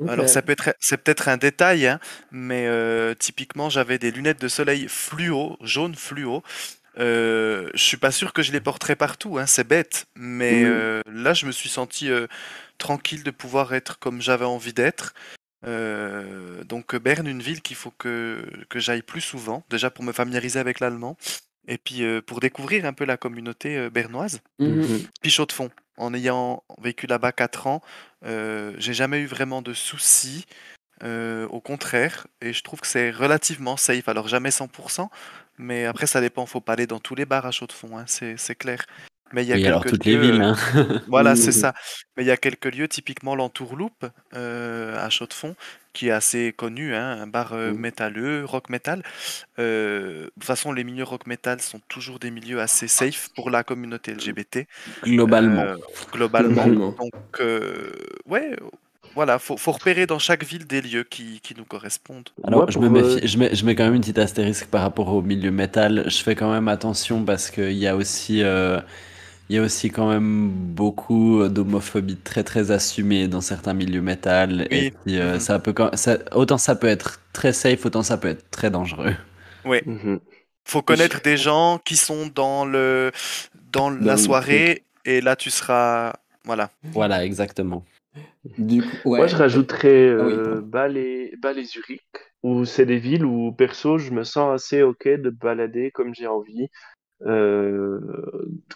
Alors, 0.07 0.27
ça 0.27 0.41
peut 0.41 0.51
être, 0.51 0.75
c'est 0.79 0.97
peut-être 0.97 1.29
un 1.29 1.37
détail, 1.37 1.87
hein, 1.87 1.99
mais 2.31 2.67
euh, 2.67 3.13
typiquement, 3.13 3.69
j'avais 3.69 3.97
des 3.97 4.11
lunettes 4.11 4.41
de 4.41 4.47
soleil 4.47 4.87
fluo, 4.89 5.57
jaune 5.61 5.95
fluo. 5.95 6.43
Euh, 6.97 7.69
je 7.73 7.83
suis 7.83 7.97
pas 7.97 8.11
sûr 8.11 8.33
que 8.33 8.41
je 8.41 8.51
les 8.51 8.61
porterai 8.61 8.95
partout, 8.95 9.37
hein, 9.37 9.45
c'est 9.45 9.67
bête, 9.67 10.05
mais 10.15 10.63
euh, 10.63 11.01
là, 11.11 11.33
je 11.33 11.45
me 11.45 11.51
suis 11.51 11.69
senti 11.69 12.09
euh, 12.09 12.27
tranquille 12.77 13.23
de 13.23 13.31
pouvoir 13.31 13.73
être 13.73 13.99
comme 13.99 14.21
j'avais 14.21 14.45
envie 14.45 14.73
d'être. 14.73 15.13
Euh, 15.65 16.63
donc 16.63 16.95
Berne, 16.95 17.27
une 17.27 17.41
ville 17.41 17.61
qu'il 17.61 17.75
faut 17.75 17.91
que, 17.91 18.45
que 18.69 18.79
j'aille 18.79 19.01
plus 19.01 19.21
souvent, 19.21 19.63
déjà 19.69 19.89
pour 19.89 20.03
me 20.03 20.11
familiariser 20.11 20.59
avec 20.59 20.79
l'allemand, 20.79 21.17
et 21.67 21.77
puis 21.77 22.03
euh, 22.03 22.21
pour 22.21 22.39
découvrir 22.39 22.85
un 22.85 22.93
peu 22.93 23.05
la 23.05 23.17
communauté 23.17 23.77
euh, 23.77 23.89
bernoise. 23.89 24.41
Mhm. 24.59 25.07
Puis 25.21 25.31
chaud 25.31 25.45
de 25.45 25.51
fond. 25.51 25.69
En 25.97 26.13
ayant 26.13 26.63
vécu 26.81 27.07
là-bas 27.07 27.31
4 27.31 27.67
ans, 27.67 27.81
euh, 28.25 28.73
j'ai 28.77 28.93
jamais 28.93 29.19
eu 29.19 29.25
vraiment 29.27 29.61
de 29.61 29.73
soucis. 29.73 30.45
euh, 31.03 31.47
au 31.49 31.61
contraire, 31.61 32.27
et 32.41 32.53
je 32.53 32.63
trouve 32.63 32.81
que 32.81 32.87
c'est 32.87 33.11
relativement 33.11 33.77
safe. 33.77 34.07
Alors 34.09 34.27
jamais 34.29 34.51
100%, 34.51 35.09
mais 35.57 35.85
après 35.85 36.07
ça 36.07 36.21
dépend. 36.21 36.45
Faut 36.45 36.61
pas 36.61 36.73
aller 36.73 36.87
dans 36.87 36.99
tous 36.99 37.15
les 37.15 37.25
bars 37.25 37.45
à 37.45 37.51
chaud 37.51 37.67
de 37.67 37.73
fond, 37.73 37.97
hein, 37.97 38.05
c'est 38.07 38.37
c'est 38.37 38.55
clair. 38.55 38.85
Mais 39.31 39.43
il 39.43 39.49
y 39.49 39.53
a 39.53 39.59
Oui, 39.59 39.59
quelques 39.59 39.85
alors 39.85 39.85
toutes 39.85 40.05
les 40.05 40.17
lieux, 40.17 40.17
villes. 40.17 40.41
euh, 40.41 40.41
Hein. 40.41 40.55
voilà, 41.07 41.35
c'est 41.35 41.51
ça. 41.53 41.73
Mais 42.17 42.23
il 42.23 42.27
y 42.27 42.31
a 42.31 42.37
quelques 42.37 42.65
lieux, 42.73 42.87
typiquement 42.87 43.35
l'Entourloupe 43.35 44.05
euh, 44.35 44.97
à 45.03 45.09
Chaux-de-Fonds, 45.09 45.55
qui 45.93 46.07
est 46.09 46.11
assez 46.11 46.53
connu, 46.53 46.95
hein, 46.95 47.21
un 47.21 47.27
bar 47.27 47.53
euh, 47.53 47.73
Mhm. 47.73 47.75
métalleux, 47.75 48.45
rock 48.45 48.69
metal. 48.69 49.03
Euh, 49.59 50.25
de 50.25 50.31
toute 50.35 50.43
façon, 50.45 50.71
les 50.73 50.83
milieux 50.83 51.03
rock 51.05 51.27
metal 51.27 51.61
sont 51.61 51.79
toujours 51.87 52.19
des 52.19 52.31
milieux 52.31 52.61
assez 52.61 52.87
safe 52.87 53.29
pour 53.35 53.49
la 53.49 53.63
communauté 53.63 54.11
LGBT, 54.13 54.67
Globalement. 55.03 55.69
euh, 55.69 55.77
globalement. 56.11 56.71
Globalement. 56.71 56.99
Donc, 56.99 57.13
euh, 57.41 57.91
ouais, 58.25 58.55
voilà, 59.15 59.39
faut, 59.39 59.57
faut 59.57 59.71
repérer 59.73 60.07
dans 60.07 60.19
chaque 60.19 60.43
ville 60.45 60.67
des 60.67 60.81
lieux 60.81 61.03
qui, 61.03 61.41
qui 61.41 61.55
nous 61.55 61.65
correspondent. 61.65 62.29
Alors, 62.43 62.69
je, 62.69 62.79
me 62.79 62.89
euh, 62.89 62.89
méfie, 62.89 63.25
je, 63.27 63.37
mets, 63.37 63.55
je 63.55 63.65
mets 63.65 63.75
quand 63.75 63.85
même 63.85 63.95
une 63.95 64.01
petite 64.01 64.17
astérisque 64.19 64.67
par 64.67 64.81
rapport 64.81 65.07
au 65.13 65.21
milieu 65.21 65.51
métal. 65.51 66.03
Je 66.09 66.17
fais 66.21 66.35
quand 66.35 66.51
même 66.51 66.67
attention 66.67 67.23
parce 67.25 67.49
qu'il 67.49 67.71
y 67.73 67.87
a 67.87 67.95
aussi, 67.95 68.43
euh, 68.43 68.79
il 69.49 69.55
y 69.55 69.59
a 69.59 69.61
aussi 69.61 69.91
quand 69.91 70.09
même 70.09 70.49
beaucoup 70.49 71.47
d'homophobie 71.47 72.17
très 72.17 72.43
très 72.43 72.71
assumée 72.71 73.27
dans 73.27 73.41
certains 73.41 73.73
milieux 73.73 74.01
métal. 74.01 74.67
Et 74.71 74.91
Oui. 74.91 74.93
puis, 75.03 75.19
euh, 75.19 75.33
Mhm. 75.33 75.39
ça 75.39 75.59
peut 75.59 75.73
quand, 75.73 75.95
ça, 75.95 76.17
autant 76.33 76.57
ça 76.57 76.75
peut 76.75 76.87
être 76.87 77.19
très 77.33 77.53
safe, 77.53 77.85
autant 77.85 78.03
ça 78.03 78.17
peut 78.17 78.27
être 78.29 78.49
très 78.49 78.71
dangereux. 78.71 79.15
Mhm. 79.65 80.19
Faut 80.67 80.81
connaître 80.81 81.21
des 81.21 81.37
gens 81.37 81.79
qui 81.83 81.95
sont 81.95 82.27
dans 82.33 82.65
le 82.65 83.11
dans 83.71 83.91
Dans 83.91 84.05
la 84.05 84.17
soirée 84.17 84.83
et 85.05 85.21
là 85.21 85.35
tu 85.35 85.49
seras 85.51 86.13
voilà. 86.43 86.69
Voilà, 86.93 87.25
exactement. 87.25 87.83
Du 88.57 88.81
coup, 88.81 89.09
ouais. 89.09 89.19
Moi, 89.19 89.27
je 89.27 89.35
rajouterais 89.35 90.15
Ah 90.19 90.23
oui, 90.25 90.33
euh, 90.33 90.43
pardon. 90.43 90.61
Bâle 90.67 90.97
et, 90.97 91.33
Bâle 91.41 91.57
et 91.57 91.63
Zurich, 91.65 92.03
où 92.43 92.63
c'est 92.65 92.85
des 92.85 92.97
villes 92.99 93.25
où, 93.25 93.51
perso, 93.51 93.97
je 93.97 94.11
me 94.11 94.23
sens 94.23 94.53
assez 94.53 94.83
OK 94.83 95.07
de 95.07 95.29
balader 95.31 95.89
comme 95.91 96.13
j'ai 96.13 96.27
envie. 96.27 96.67
Euh, 97.25 97.99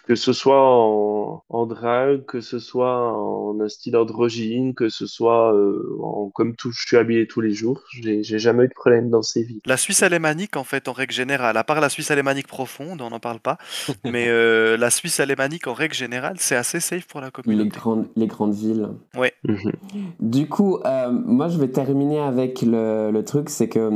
que 0.06 0.14
ce 0.14 0.32
soit 0.32 0.60
en, 0.62 1.44
en 1.50 1.66
drague, 1.66 2.24
que 2.24 2.40
ce 2.40 2.58
soit 2.58 3.12
en 3.12 3.60
un 3.60 3.68
style 3.68 3.96
androgyne, 3.96 4.74
que 4.74 4.88
ce 4.88 5.06
soit 5.06 5.54
euh, 5.54 5.98
en, 6.02 6.30
comme 6.30 6.56
tout, 6.56 6.72
je 6.72 6.80
suis 6.86 6.96
habillé 6.96 7.26
tous 7.26 7.42
les 7.42 7.52
jours. 7.52 7.82
J'ai 8.00 8.22
jamais 8.38 8.64
eu 8.64 8.68
de 8.68 8.72
problème 8.74 9.10
dans 9.10 9.20
ces 9.22 9.42
villes. 9.42 9.60
La 9.66 9.76
Suisse 9.76 10.02
alémanique, 10.02 10.56
en 10.56 10.64
fait, 10.64 10.88
en 10.88 10.92
règle 10.92 11.12
générale, 11.12 11.56
à 11.58 11.64
part 11.64 11.80
la 11.80 11.90
Suisse 11.90 12.10
alémanique 12.10 12.46
profonde, 12.46 13.02
on 13.02 13.10
n'en 13.10 13.20
parle 13.20 13.40
pas, 13.40 13.58
mais 14.04 14.26
euh, 14.28 14.76
la 14.78 14.90
Suisse 14.90 15.20
alémanique, 15.20 15.66
en 15.66 15.74
règle 15.74 15.94
générale, 15.94 16.36
c'est 16.38 16.56
assez 16.56 16.80
safe 16.80 17.06
pour 17.06 17.20
la 17.20 17.26
Les 17.26 17.32
communauté. 17.32 17.68
grandes, 17.68 18.08
les 18.16 18.26
grandes 18.26 18.54
villes. 18.54 18.88
Mhm. 19.44 19.72
Du 20.18 20.48
coup, 20.48 20.78
euh, 20.86 21.10
moi, 21.10 21.48
je 21.48 21.58
vais 21.58 21.68
terminer 21.68 22.20
avec 22.20 22.62
le, 22.62 23.10
le 23.10 23.24
truc, 23.24 23.50
c'est 23.50 23.68
que 23.68 23.90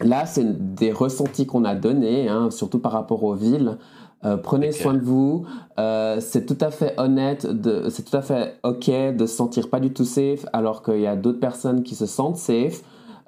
là, 0.00 0.26
c'est 0.26 0.74
des 0.74 0.92
ressentis 0.92 1.46
qu'on 1.46 1.64
a 1.64 1.74
donnés, 1.74 2.28
hein, 2.28 2.50
surtout 2.50 2.78
par 2.78 2.92
rapport 2.92 3.22
aux 3.24 3.34
villes. 3.34 3.78
Euh, 4.24 4.36
prenez 4.36 4.72
soin 4.72 4.94
de 4.94 5.02
vous. 5.02 5.44
Euh, 5.78 6.18
c'est 6.20 6.46
tout 6.46 6.56
à 6.60 6.70
fait 6.70 6.94
honnête, 6.98 7.46
c'est 7.90 8.04
tout 8.04 8.16
à 8.16 8.22
fait 8.22 8.56
ok 8.62 8.90
de 9.16 9.26
se 9.26 9.36
sentir 9.36 9.68
pas 9.68 9.80
du 9.80 9.92
tout 9.92 10.04
safe, 10.04 10.46
alors 10.52 10.82
qu'il 10.82 11.00
y 11.00 11.06
a 11.06 11.16
d'autres 11.16 11.40
personnes 11.40 11.82
qui 11.82 11.94
se 11.94 12.06
sentent 12.06 12.38
safe. 12.38 12.82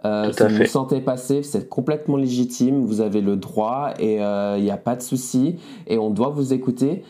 Euh, 0.04 0.32
si 0.32 0.42
vous 0.42 0.56
vous 0.56 0.66
sentez 0.66 1.00
pas 1.00 1.16
safe, 1.16 1.44
c'est 1.44 1.68
complètement 1.68 2.16
légitime. 2.16 2.84
Vous 2.84 3.00
avez 3.00 3.20
le 3.20 3.36
droit 3.36 3.92
et 3.98 4.14
il 4.16 4.62
n'y 4.62 4.70
a 4.70 4.76
pas 4.76 4.96
de 4.96 5.02
souci. 5.02 5.56
Et 5.86 5.98
on 5.98 6.10
doit 6.10 6.30
vous 6.30 6.52
écouter. 6.52 7.02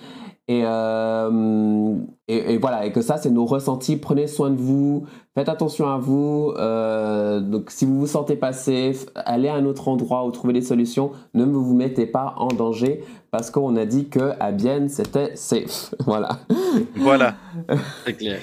Et, 0.48 0.62
euh, 0.64 1.94
et, 2.28 2.55
et 2.55 2.59
voilà, 2.59 2.86
et 2.86 2.93
que 2.93 3.01
ça, 3.02 3.16
c'est 3.16 3.31
nos 3.31 3.44
ressentis. 3.47 3.97
Prenez 3.97 4.28
soin 4.28 4.51
de 4.51 4.56
vous, 4.60 5.05
faites 5.35 5.48
attention 5.48 5.89
à 5.89 5.98
vous. 5.98 6.52
euh, 6.56 7.40
donc, 7.40 7.70
si 7.73 7.85
vous 7.85 7.98
vous 7.98 8.06
sentez 8.06 8.36
pas 8.36 8.52
safe, 8.52 9.06
allez 9.16 9.48
à 9.48 9.55
un 9.56 9.64
autre 9.64 9.89
endroit 9.89 10.24
ou 10.24 10.31
trouvez 10.31 10.52
des 10.52 10.62
solutions. 10.62 11.10
Ne 11.35 11.44
vous 11.44 11.74
mettez 11.74 12.06
pas 12.06 12.35
en 12.39 12.47
danger 12.48 13.02
parce 13.32 13.51
qu'on 13.51 13.74
a 13.74 13.85
dit 13.86 14.09
que 14.09 14.32
à 14.39 14.52
Bienne, 14.52 14.89
c'était 14.89 15.35
safe. 15.35 15.93
voilà. 16.06 16.39
Voilà. 16.94 17.35
C'est 18.05 18.12
clair. 18.14 18.39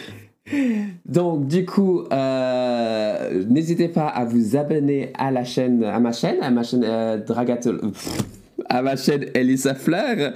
Donc, 1.05 1.47
du 1.47 1.65
coup, 1.65 2.03
euh, 2.11 3.45
n'hésitez 3.47 3.87
pas 3.87 4.07
à 4.07 4.25
vous 4.25 4.57
abonner 4.57 5.13
à 5.17 5.31
la 5.31 5.45
chaîne, 5.45 5.85
à 5.85 5.99
ma 6.01 6.11
chaîne, 6.11 6.43
à 6.43 6.51
ma 6.51 6.63
chaîne 6.63 6.83
euh, 6.85 7.17
Dragato- 7.17 7.79
pff, 7.79 8.17
à 8.69 8.81
ma 8.81 8.95
chaîne 8.95 9.25
Elisa 9.33 9.75
Fleur, 9.75 10.33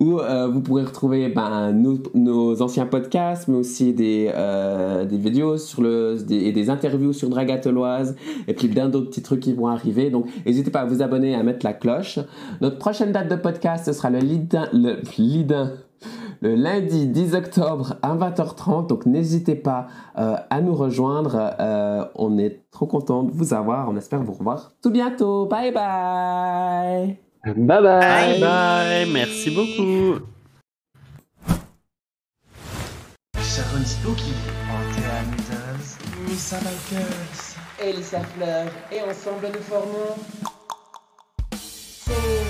où 0.00 0.18
euh, 0.18 0.48
vous 0.48 0.60
pourrez 0.60 0.84
retrouver 0.84 1.28
ben, 1.28 1.72
nos, 1.72 2.62
anciens 2.62 2.86
podcasts, 2.86 3.48
mais 3.48 3.56
aussi 3.56 3.92
des, 3.92 4.30
euh, 4.34 5.06
vidéos 5.10 5.56
sur 5.56 5.82
le, 5.82 6.16
et 6.30 6.52
des 6.52 6.70
interviews 6.70 7.12
sur 7.12 7.28
Dragatoloise, 7.28 8.16
et 8.48 8.54
puis 8.54 8.68
plein 8.68 8.88
d'autres 8.88 9.10
petits 9.10 9.22
trucs 9.22 9.40
qui 9.40 9.52
vont 9.52 9.68
arriver. 9.68 10.10
Donc, 10.10 10.26
n'hésitez 10.46 10.70
pas 10.70 10.80
à 10.80 10.84
vous 10.84 11.02
abonner 11.02 11.32
et 11.32 11.34
à 11.34 11.42
mettre 11.42 11.64
la 11.64 11.72
cloche. 11.72 12.18
Notre 12.60 12.78
prochaine 12.78 13.12
date 13.12 13.30
de 13.30 13.36
podcast, 13.36 13.86
ce 13.86 13.92
sera 13.92 14.10
le 14.10 14.18
Lidin, 14.18 14.68
le 14.72 16.54
lundi 16.54 17.06
10 17.06 17.34
octobre 17.34 17.94
à 18.02 18.14
20h30. 18.14 18.86
Donc 18.88 19.06
n'hésitez 19.06 19.54
pas 19.54 19.86
euh, 20.18 20.36
à 20.50 20.60
nous 20.60 20.74
rejoindre. 20.74 21.54
On 22.16 22.36
est 22.36 22.70
trop 22.70 22.86
content 22.86 23.22
de 23.22 23.32
vous 23.32 23.54
avoir. 23.54 23.88
On 23.88 23.96
espère 23.96 24.22
vous 24.22 24.34
revoir 24.34 24.72
tout 24.82 24.90
bientôt. 24.90 25.46
Bye 25.46 25.72
bye. 25.72 27.23
Bye 27.44 27.52
bye. 27.54 28.00
Bye 28.00 28.40
bye. 28.40 29.06
Merci 29.12 29.50
beaucoup. 29.50 30.20
Sharon 33.36 33.84
Spooky, 33.84 34.32
Antea 34.72 35.22
Needles, 35.30 35.98
Missa 36.26 36.56
Michaels, 36.62 37.56
Elisa 37.78 38.20
Fleur, 38.20 38.66
et 38.90 39.02
ensemble 39.02 39.48
nous 39.52 39.62
formons. 39.62 40.16
C'est. 41.52 42.43